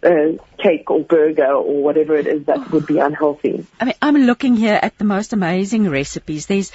uh, 0.03 0.33
cake 0.59 0.91
or 0.91 1.01
burger 1.01 1.53
or 1.53 1.83
whatever 1.83 2.17
it 2.17 2.27
is 2.27 2.45
that 2.47 2.71
would 2.71 2.87
be 2.87 2.99
unhealthy. 2.99 3.67
I 3.81 3.87
mean, 3.87 3.95
I'm 4.03 4.17
looking 4.17 4.57
here 4.57 4.79
at 4.81 4.99
the 4.99 5.05
most 5.05 5.33
amazing 5.33 5.89
recipes. 5.89 6.47
There's 6.47 6.73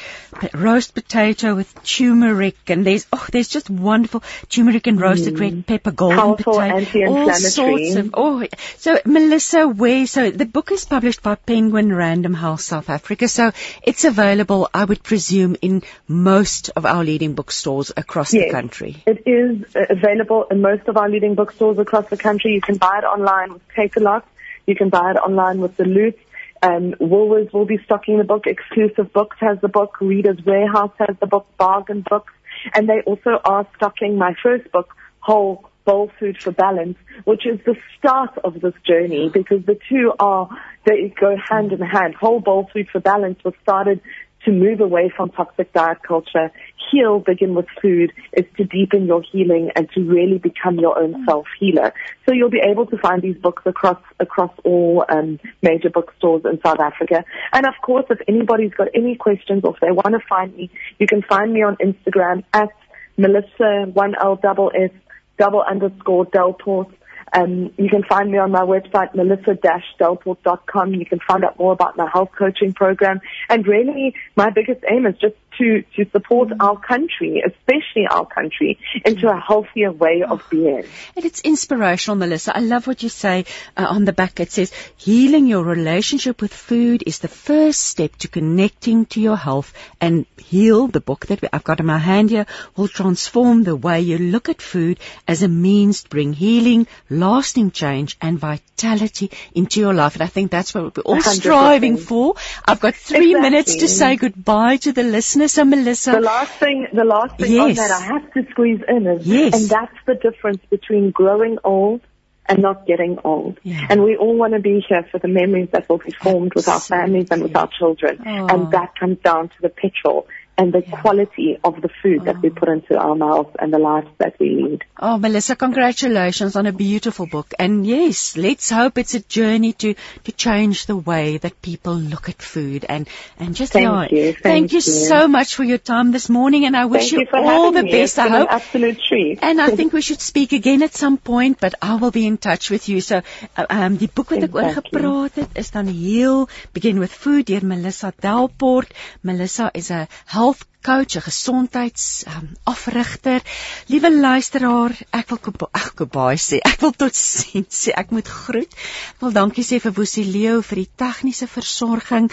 roast 0.54 0.96
potato 0.96 1.56
with 1.56 1.74
turmeric, 1.84 2.58
and 2.68 2.86
there's 2.86 3.06
oh, 3.14 3.26
there's 3.32 3.48
just 3.48 3.70
wonderful 3.70 4.24
turmeric 4.50 4.88
and 4.88 5.00
roasted 5.00 5.40
red 5.40 5.66
pepper, 5.68 5.92
golden 5.92 6.16
Mm. 6.16 6.18
Powerful 6.18 6.54
potato, 6.54 7.10
all 7.10 7.34
sorts 7.34 7.96
of. 7.96 8.10
Oh, 8.14 8.46
so 8.78 9.00
Melissa, 9.06 9.68
where? 9.68 10.08
So 10.08 10.32
the 10.32 10.46
book 10.46 10.72
is 10.72 10.86
published 10.86 11.22
by 11.22 11.36
Penguin 11.36 11.94
Random 11.94 12.34
House 12.34 12.64
South 12.64 12.90
Africa. 12.90 13.28
So 13.28 13.52
it's 13.84 14.06
available, 14.06 14.70
I 14.74 14.86
would 14.86 15.04
presume, 15.04 15.56
in 15.62 15.84
most 16.08 16.70
of 16.76 16.86
our 16.86 17.04
leading 17.04 17.34
bookstores 17.34 17.92
across 17.96 18.32
the 18.32 18.50
country. 18.52 19.04
It 19.06 19.24
is 19.26 19.76
uh, 19.76 19.86
available 19.90 20.46
in 20.50 20.62
most 20.62 20.88
of 20.88 20.98
our 20.98 21.10
leading 21.10 21.36
bookstores 21.36 21.78
across 21.80 22.10
the 22.10 22.18
country. 22.18 22.54
You 22.54 22.62
can 22.62 22.78
buy 22.78 23.00
it 23.00 23.05
online 23.06 23.54
with 23.54 23.62
Take 23.76 23.96
a 23.96 24.00
Lot. 24.00 24.28
You 24.68 24.76
can 24.76 24.90
buy 24.90 25.12
it 25.12 25.18
online 25.18 25.62
with 25.62 25.78
the 25.78 25.86
Loot. 25.86 26.18
Um, 26.62 26.94
Woolworths 27.00 27.54
will 27.54 27.66
be 27.66 27.78
stocking 27.86 28.18
the 28.18 28.24
book. 28.24 28.48
Exclusive 28.48 29.14
Books 29.14 29.38
has 29.40 29.60
the 29.62 29.68
book. 29.68 30.02
Reader's 30.02 30.44
Warehouse 30.46 30.94
has 31.00 31.16
the 31.20 31.28
book. 31.28 31.46
Bargain 31.58 32.04
Books. 32.10 32.34
And 32.74 32.90
they 32.90 33.02
also 33.06 33.40
are 33.44 33.68
stocking 33.76 34.18
my 34.18 34.34
first 34.42 34.72
book, 34.72 34.96
Whole 35.20 35.70
Bowl 35.86 36.12
Food 36.20 36.38
for 36.42 36.52
Balance, 36.52 36.98
which 37.26 37.46
is 37.46 37.60
the 37.66 37.76
start 37.98 38.38
of 38.44 38.60
this 38.60 38.74
journey 38.86 39.30
because 39.32 39.64
the 39.66 39.78
two 39.88 40.14
are, 40.20 40.50
they 40.86 41.14
go 41.20 41.36
hand 41.50 41.72
in 41.72 41.80
hand. 41.80 42.16
Whole 42.16 42.40
Bowl 42.40 42.68
Food 42.74 42.90
for 42.92 43.00
Balance 43.00 43.44
was 43.44 43.54
started 43.62 44.02
to 44.46 44.52
move 44.52 44.80
away 44.80 45.12
from 45.16 45.30
toxic 45.30 45.74
diet 45.74 45.98
culture. 46.04 46.52
Heal, 46.90 47.20
begin 47.20 47.56
with 47.56 47.66
food, 47.82 48.14
is 48.34 48.46
to 48.58 48.64
deepen 48.64 49.06
your 49.08 49.22
healing 49.22 49.72
and 49.76 49.90
to 49.92 50.02
really 50.02 50.38
become 50.38 50.78
your 50.80 50.98
own 50.98 51.26
self 51.26 51.48
healer. 51.60 51.94
So 52.26 52.34
you'll 52.34 52.50
be 52.52 52.62
able 52.64 52.86
to 52.88 52.98
find 52.98 53.22
these 53.22 53.38
books 53.38 53.64
across 53.66 54.02
across 54.20 54.52
all 54.64 55.04
um, 55.10 55.40
major 55.62 55.90
bookstores 55.90 56.44
in 56.46 56.60
South 56.64 56.80
Africa. 56.80 57.26
And 57.54 57.66
of 57.66 57.74
course, 57.82 58.06
if 58.10 58.20
anybody's 58.28 58.74
got 58.74 58.88
any 58.94 59.16
questions 59.16 59.64
or 59.64 59.74
if 59.74 59.80
they 59.82 59.92
want 59.92 60.14
to 60.14 60.28
find 60.28 60.56
me, 60.56 60.70
you 61.00 61.08
can 61.08 61.22
find 61.24 61.52
me 61.54 61.64
on 61.64 61.76
Instagram 61.78 62.44
at 62.54 62.70
Melissa 63.18 63.90
one 63.94 64.16
L 64.22 64.36
double 64.36 64.72
S 64.76 64.92
double 65.38 65.62
underscore 65.62 66.26
Delport. 66.28 66.92
Um, 67.34 67.74
you 67.78 67.90
can 67.90 68.04
find 68.04 68.32
me 68.32 68.38
on 68.38 68.52
my 68.52 68.62
website, 68.62 69.14
melissa-delport.com. 69.16 70.94
You 70.94 71.06
can 71.06 71.20
find 71.28 71.44
out 71.44 71.58
more 71.60 71.74
about 71.74 71.98
my 71.98 72.10
health 72.12 72.30
coaching 72.38 72.74
program. 72.74 73.20
And 73.50 73.68
really, 73.68 74.16
my 74.36 74.50
biggest 74.50 74.82
aim 74.90 75.06
is 75.06 75.16
just 75.18 75.36
to, 75.58 75.84
to 75.96 76.10
support 76.12 76.50
Mm. 76.50 76.58
our 76.60 76.78
country, 76.78 77.42
especially 77.46 78.06
our 78.10 78.26
country, 78.26 78.78
into 79.06 79.30
a 79.30 79.40
healthier 79.40 79.92
way 79.92 80.22
of 80.28 80.42
being. 80.50 80.84
And 81.16 81.26
it's 81.26 81.42
inspirational, 81.42 82.18
Melissa. 82.18 82.56
I 82.56 82.60
love 82.60 82.88
what 82.88 83.02
you 83.04 83.10
say 83.10 83.46
uh, 83.78 83.86
on 83.90 84.06
the 84.06 84.14
back. 84.14 84.40
It 84.40 84.52
says, 84.52 84.72
healing 84.98 85.48
your 85.48 85.64
relationship 85.64 86.42
with 86.42 86.54
food 86.54 87.04
is 87.08 87.20
the 87.20 87.28
first 87.28 87.82
step 87.82 88.16
to 88.18 88.28
connecting 88.28 89.06
to 89.08 89.22
your 89.22 89.38
health 89.38 89.74
and 90.02 90.26
heal. 90.38 90.88
The 90.88 91.00
book 91.02 91.26
that 91.28 91.42
we, 91.42 91.48
I've 91.54 91.64
got 91.64 91.80
in 91.80 91.86
my 91.86 91.98
hand 91.98 92.30
here 92.32 92.46
will 92.76 92.88
transform 92.88 93.64
the 93.64 93.76
way 93.76 94.02
you 94.02 94.18
look 94.18 94.50
at 94.50 94.62
food 94.62 95.00
as 95.28 95.42
a 95.44 95.48
means 95.48 96.04
to 96.04 96.10
bring 96.10 96.34
healing, 96.34 96.88
lasting 97.10 97.72
change 97.72 98.18
and 98.22 98.40
vitality 98.40 99.32
into 99.54 99.80
your 99.80 99.94
life. 99.94 100.16
And 100.16 100.24
I 100.24 100.28
think 100.28 100.52
that's 100.52 100.74
what 100.74 100.96
we're 100.98 101.04
all 101.04 101.18
100%. 101.18 101.36
striving 101.40 101.98
for. 101.98 102.36
I've 102.66 102.80
got 102.80 102.96
three 102.96 103.32
Exactly. 103.32 103.42
minutes 103.42 103.76
to 103.78 103.88
say 103.88 104.16
goodbye 104.16 104.78
to 104.78 104.92
the 104.92 105.04
listeners. 105.04 105.45
Melissa, 105.66 106.12
The 106.12 106.22
last 106.22 106.52
thing, 106.54 106.88
the 106.94 107.04
last 107.06 107.38
thing 107.38 107.60
on 107.60 107.74
that 107.74 107.92
I 107.92 108.00
have 108.00 108.34
to 108.34 108.46
squeeze 108.52 108.82
in 108.88 109.08
is, 109.08 109.28
Yes. 109.28 109.54
and 109.54 109.70
that's 109.70 109.96
the 110.06 110.16
difference 110.16 110.62
between 110.70 111.12
growing 111.12 111.58
old 111.64 112.02
and 112.48 112.62
not 112.62 112.86
getting 112.86 113.18
old. 113.24 113.60
Yeah. 113.64 113.88
And 113.90 114.04
we 114.04 114.16
all 114.18 114.36
want 114.36 114.54
to 114.54 114.60
be 114.60 114.86
here 114.88 115.04
for 115.12 115.20
the 115.20 115.28
memories 115.28 115.70
that 115.72 115.90
will 115.90 115.98
be 115.98 116.12
formed 116.12 116.54
with 116.56 116.68
our 116.68 116.80
families 116.80 117.28
and 117.32 117.42
with 117.42 117.56
our 117.56 117.70
children. 117.80 118.22
Oh. 118.26 118.48
And 118.48 118.72
that 118.72 118.98
comes 119.00 119.18
down 119.20 119.50
to 119.50 119.56
the 119.62 119.70
petrol 119.70 120.28
and 120.58 120.74
the 120.74 120.82
quality 120.82 121.58
of 121.64 121.82
the 121.82 121.90
food 122.02 122.26
that 122.26 122.42
we 122.42 122.50
put 122.50 122.70
into 122.70 122.98
our 122.98 123.16
mouths 123.16 123.56
and 123.60 123.74
the 123.74 123.80
life 123.80 124.08
that 124.20 124.40
we 124.40 124.50
lead. 124.56 124.84
Oh, 124.98 125.18
Melissa, 125.18 125.56
congratulations 125.56 126.56
on 126.56 126.66
a 126.66 126.72
beautiful 126.72 127.26
book. 127.26 127.54
And 127.60 127.86
yes, 127.86 128.38
let's 128.38 128.70
hope 128.70 128.98
it's 128.98 129.16
a 129.16 129.20
journey 129.20 129.74
to, 129.74 129.96
to 130.24 130.32
change 130.32 130.86
the 130.86 130.96
way 130.96 131.38
that 131.38 131.62
people 131.62 131.96
look 131.96 132.30
at 132.30 132.42
food 132.42 132.86
and, 132.88 133.08
and 133.38 133.56
just, 133.56 133.74
Thank 133.74 134.12
yeah, 134.12 134.18
you, 134.18 134.32
thank, 134.32 134.44
thank 134.44 134.72
you 134.72 134.78
you. 134.78 134.82
so 134.82 135.28
much 135.28 135.56
for 135.56 135.64
your 135.64 135.78
time 135.78 136.12
this 136.12 136.30
morning 136.30 136.66
and 136.66 136.78
I 136.78 136.86
wish 136.86 137.10
Thank 137.12 137.24
you, 137.24 137.28
for 137.30 137.40
all 137.40 137.72
the 137.72 137.84
me. 137.84 137.92
best. 137.92 138.18
I 138.20 138.30
hope. 138.30 138.48
absolute 138.50 139.00
treat. 139.02 139.40
And 139.42 139.60
I 139.62 139.70
think 139.76 139.92
we 139.98 140.02
should 140.02 140.22
speak 140.22 140.54
again 140.54 140.84
at 140.84 140.94
some 140.94 141.18
point, 141.18 141.60
but 141.60 141.76
I 141.82 141.96
will 141.96 142.12
be 142.12 142.26
in 142.26 142.38
touch 142.38 142.70
with 142.70 142.88
you. 142.90 143.02
So, 143.02 143.22
uh, 143.58 143.66
um, 143.70 143.98
die 143.98 144.08
boek 144.08 144.32
wat 144.32 144.44
ek 144.48 144.56
oor 144.56 144.72
gepraat 144.78 145.40
het, 145.42 145.58
is 145.62 145.72
dan 145.72 145.88
Heal, 145.92 146.48
Begin 146.74 147.00
with 147.00 147.12
Food 147.12 147.48
deur 147.50 147.66
Melissa 147.66 148.14
Delport. 148.24 148.92
Melissa 149.22 149.70
is 149.74 149.92
'n 149.92 150.08
health 150.46 150.75
coach, 150.86 151.16
'n 151.18 151.26
gesondheids 151.26 152.24
um, 152.30 152.50
afrigter. 152.64 153.42
Liewe 153.90 154.10
luisteraar, 154.14 154.94
ek 155.20 155.32
wil 155.32 155.40
koop- 155.48 155.70
ag 155.72 155.88
kobai 155.98 156.36
sê. 156.38 156.60
Ek 156.72 156.80
wil 156.84 156.94
tot 157.04 157.16
sien 157.16 157.66
sê. 157.70 157.90
Ek 158.02 158.12
moet 158.14 158.28
groet. 158.30 158.74
Ek 159.16 159.24
wil 159.24 159.34
dankie 159.34 159.66
sê 159.66 159.80
vir 159.82 159.96
Woesie 159.98 160.26
Leo 160.30 160.62
vir 160.62 160.84
die 160.84 160.92
tegniese 161.04 161.48
versorging. 161.50 162.30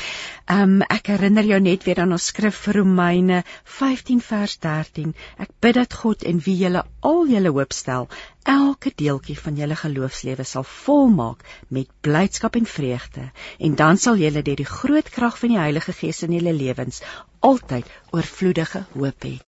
Um 0.56 0.82
ek 0.82 1.08
herinner 1.14 1.48
jou 1.48 1.60
net 1.60 1.86
weer 1.88 2.02
aan 2.04 2.12
ons 2.12 2.28
skrif 2.32 2.60
vir 2.66 2.80
Romeine 2.82 3.40
15 3.78 4.20
vers 4.28 4.58
13. 4.66 5.14
Ek 5.38 5.56
bid 5.64 5.80
dat 5.80 5.96
God 6.02 6.22
en 6.28 6.44
wie 6.44 6.58
julle 6.60 6.84
al 7.00 7.24
julle 7.32 7.54
hoop 7.56 7.72
stel, 7.72 8.08
elke 8.44 8.92
deeltjie 8.98 9.38
van 9.38 9.56
julle 9.56 9.76
geloofslewe 9.78 10.44
sal 10.44 10.64
volmaak 10.84 11.44
met 11.70 11.88
blydskap 12.04 12.56
en 12.60 12.66
vreugde. 12.66 13.30
En 13.58 13.74
dan 13.80 13.96
sal 13.96 14.20
julle 14.20 14.42
deur 14.42 14.60
die 14.60 14.72
groot 14.76 15.08
krag 15.08 15.38
van 15.38 15.56
die 15.56 15.62
Heilige 15.62 15.92
Gees 15.92 16.22
in 16.26 16.36
julle 16.36 16.52
lewens 16.52 17.00
altyd 17.42 17.88
oorvloedige 18.42 18.80
hoop 18.98 19.22
hê. 19.24 19.34